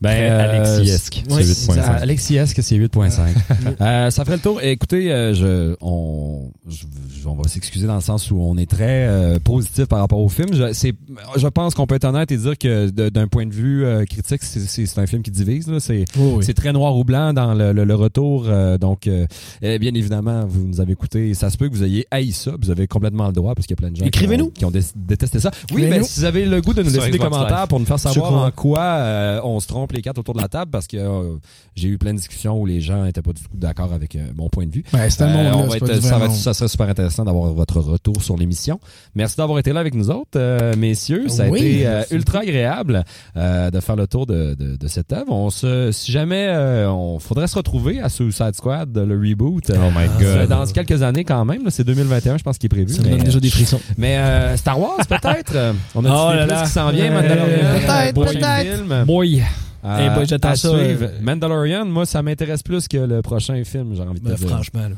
Ben, 0.00 0.10
Très 0.10 0.30
euh, 0.30 0.50
Alexiesque, 0.78 1.22
ouais, 1.30 1.42
c'est 1.42 1.54
c'est 1.54 1.72
8.5. 1.72 1.74
ça, 1.76 1.92
Alexiesque, 1.94 2.58
c'est 2.62 2.76
8.5. 2.76 3.20
Euh, 3.80 4.10
ça 4.10 4.24
ferait 4.24 4.36
le 4.36 4.42
tour. 4.42 4.60
Écoutez, 4.62 5.10
euh, 5.12 5.32
je, 5.34 5.74
on, 5.80 6.50
je- 6.68 6.84
on 7.28 7.34
va 7.34 7.48
s'excuser 7.48 7.86
dans 7.86 7.94
le 7.96 8.00
sens 8.00 8.30
où 8.30 8.38
on 8.40 8.56
est 8.56 8.70
très 8.70 9.06
euh, 9.08 9.38
positif 9.42 9.86
par 9.86 9.98
rapport 10.00 10.20
au 10.20 10.28
film. 10.28 10.48
Je, 10.52 10.72
c'est, 10.72 10.92
je 11.36 11.46
pense 11.48 11.74
qu'on 11.74 11.86
peut 11.86 11.96
être 11.96 12.04
honnête 12.04 12.30
et 12.30 12.36
dire 12.36 12.56
que 12.56 12.88
d'un 12.90 13.26
point 13.26 13.46
de 13.46 13.52
vue 13.52 13.84
euh, 13.84 14.04
critique, 14.04 14.42
c'est, 14.42 14.60
c'est, 14.60 14.86
c'est 14.86 15.00
un 15.00 15.06
film 15.06 15.22
qui 15.22 15.30
divise. 15.30 15.66
Là. 15.68 15.80
C'est, 15.80 16.04
c'est 16.42 16.54
très 16.54 16.72
noir 16.72 16.96
ou 16.96 17.04
blanc 17.04 17.32
dans 17.32 17.54
le, 17.54 17.72
le- 17.72 17.84
le 17.84 17.94
retour. 17.94 18.44
euh, 18.46 18.78
donc, 18.78 19.06
euh, 19.06 19.26
eh 19.62 19.78
bien 19.78 19.92
évidemment, 19.94 20.44
vous 20.46 20.66
nous 20.66 20.80
avez 20.80 20.92
écouté. 20.92 21.34
Ça 21.34 21.50
se 21.50 21.56
peut 21.56 21.68
que 21.68 21.74
vous 21.74 21.84
ayez 21.84 22.06
haï 22.10 22.32
ça. 22.32 22.52
Vous 22.60 22.70
avez 22.70 22.86
complètement 22.86 23.26
le 23.26 23.32
droit 23.32 23.54
parce 23.54 23.66
qu'il 23.66 23.74
y 23.76 23.78
a 23.78 23.82
plein 23.82 23.90
de 23.90 23.96
gens 23.96 24.00
qui 24.02 24.04
ont, 24.04 24.08
Écrivez-nous. 24.08 24.50
qui 24.50 24.64
ont 24.64 24.70
dé- 24.70 24.80
détesté 24.94 25.40
ça. 25.40 25.50
Oui, 25.72 25.86
mais 25.88 26.02
si 26.04 26.20
vous 26.20 26.26
avez 26.26 26.44
le 26.44 26.60
goût 26.60 26.74
de 26.74 26.82
nous 26.82 26.90
laisser 26.90 27.10
des 27.10 27.18
commentaires 27.18 27.66
pour 27.68 27.80
nous 27.80 27.86
faire 27.86 27.98
savoir 27.98 28.32
en 28.44 28.50
quoi 28.52 28.80
euh, 28.82 29.40
on 29.42 29.58
se 29.60 29.66
trompe 29.66 29.85
les 29.94 30.02
quatre 30.02 30.18
autour 30.18 30.34
de 30.34 30.40
la 30.40 30.48
table 30.48 30.70
parce 30.70 30.86
que 30.86 30.96
euh, 30.96 31.36
j'ai 31.74 31.88
eu 31.88 31.98
plein 31.98 32.12
de 32.12 32.18
discussions 32.18 32.58
où 32.60 32.66
les 32.66 32.80
gens 32.80 33.04
n'étaient 33.04 33.22
pas 33.22 33.32
du 33.32 33.42
tout 33.42 33.48
d'accord 33.54 33.92
avec 33.92 34.16
euh, 34.16 34.26
mon 34.36 34.48
point 34.48 34.66
de 34.66 34.72
vue. 34.72 34.84
Ouais, 34.92 35.08
c'est 35.10 35.22
un 35.22 35.28
Euh, 35.28 35.50
monde 35.52 35.64
on 35.64 35.66
va 35.68 35.76
être- 35.76 36.00
ça, 36.02 36.18
va 36.18 36.26
être- 36.26 36.32
ça 36.34 36.54
serait 36.54 36.68
super 36.68 36.88
intéressant 36.88 37.24
d'avoir 37.24 37.52
votre 37.52 37.80
retour 37.80 38.22
sur 38.22 38.36
l'émission. 38.36 38.80
Merci 39.14 39.36
d'avoir 39.36 39.58
été 39.58 39.72
là 39.72 39.80
avec 39.80 39.94
nous 39.94 40.10
autres, 40.10 40.36
euh, 40.36 40.74
messieurs. 40.76 41.28
Ça 41.28 41.44
a 41.44 41.48
Oui, 41.48 41.58
été 41.60 41.86
euh, 41.86 42.02
ultra 42.10 42.40
agréable 42.40 43.04
euh, 43.36 43.70
de 43.70 43.80
faire 43.80 43.96
le 43.96 44.06
tour 44.06 44.26
de, 44.26 44.54
de, 44.54 44.76
de 44.76 44.88
cette 44.88 45.12
œuvre. 45.12 45.32
On 45.32 45.50
se, 45.50 45.90
si 45.92 46.12
jamais 46.12 46.46
euh, 46.48 46.90
on 46.90 47.18
faudrait 47.18 47.46
se 47.46 47.56
retrouver 47.56 48.00
à 48.00 48.08
Suicide 48.08 48.54
Squad, 48.54 48.96
le 48.96 49.16
reboot. 49.18 49.70
Oh 49.70 49.90
my 49.94 50.06
god. 50.24 50.48
Dans 50.48 50.64
quelques 50.66 51.02
années 51.02 51.24
quand 51.24 51.44
même, 51.44 51.68
c'est 51.70 51.84
2021, 51.84 52.38
je 52.38 52.42
pense 52.42 52.58
qu'il 52.58 52.66
est 52.66 52.68
prévu. 52.68 52.92
Ça 52.92 53.02
me 53.02 53.08
mais, 53.08 53.16
donne 53.16 53.24
déjà 53.26 53.40
des 53.40 53.50
frissons. 53.50 53.80
mais 53.98 54.16
euh, 54.18 54.56
Star 54.56 54.78
Wars 54.80 54.98
peut-être? 55.08 55.54
On 55.94 56.04
a 56.04 56.08
Oh 56.10 56.30
dit 56.32 56.36
là 56.38 56.42
plus 56.46 56.50
là. 56.54 56.62
qui 56.64 56.70
s'en 56.70 56.90
vient. 56.90 57.12
Euh, 57.12 57.14
Mandalorian, 57.22 58.12
peut-être, 58.12 58.14
peut-être. 58.14 58.76
film. 58.76 59.04
Boy. 59.06 59.42
Euh, 59.86 60.08
Eh 60.10 60.14
boy, 60.14 60.26
j'attends 60.26 60.48
à 60.48 60.56
ça, 60.56 60.68
suivre. 60.68 61.04
euh. 61.04 61.18
Mandalorian, 61.22 61.84
moi, 61.84 62.04
ça 62.06 62.22
m'intéresse 62.22 62.62
plus 62.62 62.88
que 62.88 62.96
le 62.96 63.22
prochain 63.22 63.62
film, 63.64 63.94
j'ai 63.94 64.02
envie 64.02 64.20
de 64.20 64.24
Ben, 64.24 64.34
te 64.34 64.40
dire. 64.40 64.48
franchement, 64.48 64.88
là. 64.88 64.96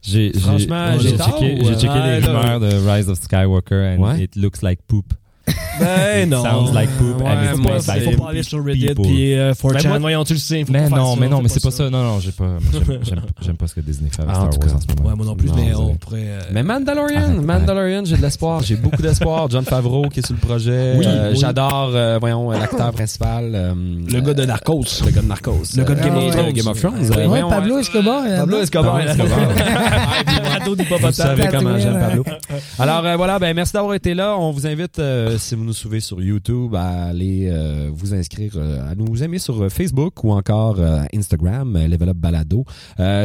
J'ai, 0.00 0.32
j'ai- 0.32 0.38
Franchement, 0.40 0.96
j'ai 1.00 1.10
checké, 1.18 1.60
ou, 1.60 1.64
j'ai 1.66 1.74
checké 1.74 1.88
ouais, 1.88 2.20
les 2.20 2.26
rumeurs 2.26 2.60
de 2.60 2.68
Rise 2.88 3.08
of 3.10 3.18
Skywalker 3.20 3.96
and 3.98 4.00
Ouais. 4.02 4.22
it 4.24 4.36
looks 4.36 4.62
like 4.62 4.78
poop. 4.86 5.12
Ben 5.80 6.28
non. 6.28 6.42
Sounds 6.42 6.72
like 6.74 6.90
poop 6.98 7.20
Ouais, 7.20 7.26
and 7.26 7.42
it's 7.76 7.84
c'est- 7.86 7.92
by 8.00 8.10
Faut 8.16 8.22
pas 8.22 8.30
aller 8.30 8.42
sur 8.42 8.64
Reddit 8.64 8.86
people. 8.88 9.04
puis 9.06 9.34
euh, 9.34 9.52
4chan. 9.54 9.90
Ben, 9.92 9.98
Voyons, 10.00 10.24
tu 10.24 10.32
le 10.34 10.38
sais. 10.38 10.64
faut 10.64 10.72
Mais 10.72 10.80
pas 10.82 10.88
faire 10.88 10.96
non, 10.98 11.14
ça, 11.14 11.20
mais 11.20 11.28
non, 11.28 11.40
mais 11.42 11.48
c'est 11.48 11.62
pas 11.62 11.70
ça. 11.70 11.90
Non, 11.90 12.02
non, 12.02 12.20
j'ai 12.20 12.32
pas. 12.32 12.44
J'aime- 13.40 13.56
pas 13.56 13.66
ce 13.66 13.74
que 13.74 13.80
Disney 13.80 14.10
fait 14.14 14.22
avec 14.22 14.34
Ah, 14.36 14.44
en 14.44 14.52
Star 14.52 14.60
Wars 14.66 14.76
en 14.76 14.80
ce 14.80 14.86
moment. 14.96 15.08
Ouais, 15.10 15.16
moi 15.16 15.26
non 15.26 15.34
plus, 15.36 15.48
Non, 15.48 15.54
mais 15.56 15.74
on 15.74 15.94
pourrait. 15.96 16.18
euh, 16.26 16.40
Mais 16.52 16.62
Mandalorian, 16.62 17.16
Arrête, 17.22 17.42
Mandalorian, 17.42 18.04
j'ai 18.04 18.16
de 18.16 18.22
l'espoir. 18.22 18.62
J'ai 18.62 18.76
beaucoup 18.76 19.02
d'espoir. 19.02 19.48
John 19.50 19.64
Favreau 19.64 20.08
qui 20.08 20.20
est 20.20 20.26
sur 20.26 20.34
le 20.34 20.40
projet. 20.46 20.94
Oui, 20.96 21.04
Euh, 21.08 21.30
oui. 21.32 21.38
J'adore, 21.40 21.90
euh, 21.94 22.18
voyons, 22.20 22.50
l'acteur 22.50 22.92
principal. 22.92 23.50
euh, 23.54 23.74
Le 23.74 24.20
gars 24.20 24.34
de 24.34 24.44
Narcos. 24.44 24.84
Le 25.04 25.10
gars 25.10 25.22
de 25.22 25.26
Narcos. 25.26 25.62
Le 25.76 25.84
gars 25.84 25.94
de 25.94 26.00
Game 26.00 26.16
of 26.16 26.30
Thrones. 26.36 26.52
Game 26.52 26.66
of 26.68 26.80
Thrones. 26.80 27.28
Ouais, 27.30 27.40
Pablo. 27.48 27.78
Escobar. 27.78 28.22
Pablo 28.36 28.58
Escobar. 28.60 28.98
Vous 31.00 31.12
savez 31.12 31.48
comment 31.50 31.78
j'aime. 31.78 31.98
Pablo. 31.98 32.24
Alors 32.78 33.02
voilà, 33.16 33.38
ben 33.38 33.54
merci 33.54 33.72
d'avoir 33.72 33.94
été 33.94 34.14
là. 34.14 34.36
On 34.38 34.50
vous 34.52 34.66
invite, 34.66 35.00
si 35.38 35.54
vous 35.54 35.67
nous 35.68 35.74
suivez 35.74 36.00
sur 36.00 36.22
YouTube, 36.22 36.74
à 36.74 37.08
aller 37.08 37.50
euh, 37.52 37.90
vous 37.92 38.14
inscrire, 38.14 38.52
euh, 38.56 38.90
à 38.90 38.94
nous 38.94 39.22
aimer 39.22 39.38
sur 39.38 39.62
euh, 39.62 39.68
Facebook 39.68 40.24
ou 40.24 40.32
encore 40.32 40.78
Instagram, 41.14 41.76
Level 41.86 42.08
Up 42.08 42.16
Balado. 42.16 42.64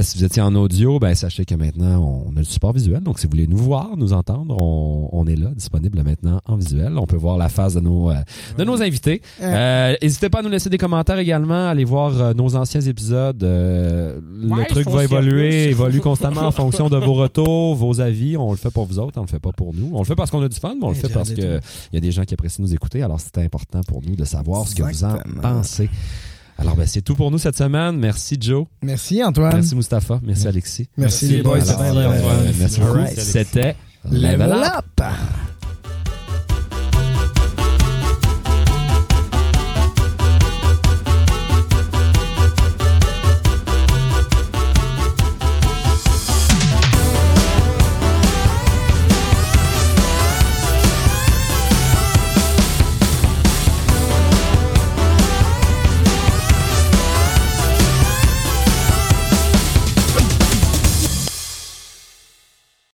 Si 0.02 0.18
vous 0.18 0.26
étiez 0.26 0.41
en 0.41 0.53
audio, 0.56 0.99
ben 0.99 1.15
sachez 1.15 1.45
que 1.45 1.56
maintenant 1.56 2.26
on 2.28 2.36
a 2.36 2.40
le 2.40 2.44
support 2.44 2.74
visuel. 2.74 3.02
Donc 3.02 3.20
si 3.20 3.28
vous 3.28 3.32
voulez 3.32 3.48
nous 3.48 3.57
voir, 3.57 3.95
nous 3.95 4.11
entendre, 4.11 4.61
on, 4.61 5.07
on 5.14 5.26
est 5.26 5.38
là, 5.38 5.52
disponible 5.56 6.03
maintenant 6.03 6.41
en 6.45 6.57
visuel. 6.57 6.98
On 6.98 7.06
peut 7.06 7.15
voir 7.15 7.38
la 7.38 7.48
face 7.48 7.76
de 7.76 7.80
nos 7.80 8.11
de 8.57 8.64
nos 8.65 8.82
invités. 8.82 9.22
N'hésitez 9.41 10.30
pas 10.30 10.40
à 10.40 10.41
nous 10.41 10.49
laisser 10.49 10.70
des 10.70 10.78
commentaires 10.78 11.20
également, 11.20 11.70
allez 11.70 11.86
voir 11.86 12.36
nos 12.36 12.57
anciens 12.57 12.82
épisodes. 12.82 13.41
Le 13.41 14.68
truc 14.68 14.90
va 14.90 15.06
qu'il 15.06 15.18
évoluer, 15.18 15.70
évolue 15.70 16.02
constamment 16.02 16.41
en 16.41 16.52
fonction 16.64 16.90
de 16.90 16.98
vos 16.98 17.14
retours, 17.14 17.76
vos 17.76 18.02
avis. 18.02 18.36
On 18.36 18.52
le 18.52 18.57
fait 18.57 18.72
pour 18.72 18.86
vous 18.86 18.99
autres, 18.99 19.18
on 19.18 19.24
le 19.24 19.28
fait 19.28 19.40
pas 19.40 19.53
pour 19.53 19.74
nous. 19.74 19.91
On 19.94 19.99
le 19.99 20.06
fait 20.06 20.15
parce 20.15 20.30
qu'on 20.30 20.41
a 20.41 20.49
du 20.49 20.60
fun, 20.60 20.76
mais 20.76 20.86
on 20.86 20.90
le 20.90 20.95
fait 20.95 21.07
parce 21.10 21.32
que 21.32 21.60
il 21.91 21.95
y 21.95 21.98
a 21.98 22.02
des 22.02 22.11
gens 22.11 22.24
qui 22.24 22.32
apprécient 22.34 22.64
nous 22.64 22.73
écouter. 22.73 23.01
Alors 23.03 23.19
c'est 23.19 23.38
important 23.39 23.81
pour 23.88 24.01
nous 24.01 24.15
de 24.15 24.26
savoir 24.26 24.68
ce 24.68 24.76
que 24.76 24.84
vous 24.84 25.03
en 25.03 25.18
pensez. 25.41 25.89
Alors 26.57 26.76
ben 26.76 26.85
c'est 26.85 27.01
tout 27.01 27.15
pour 27.15 27.31
nous 27.31 27.38
cette 27.39 27.57
semaine. 27.57 27.97
Merci 27.97 28.38
Joe, 28.39 28.65
Merci 28.81 29.23
Antoine. 29.23 29.53
merci 29.55 29.76
Mustapha, 29.76 30.19
merci 30.23 30.47
Alexis. 30.47 30.88
Merci 30.97 31.26
Merci, 31.26 31.38
les 31.38 31.43
boys. 31.43 31.69
Alors, 31.72 32.14
euh, 32.14 32.51
merci 32.60 32.80
beaucoup. 32.80 32.99
C'était 33.18 33.76
Level 34.10 34.39
Level 34.39 34.51
Up. 34.51 34.84
up. 35.01 35.53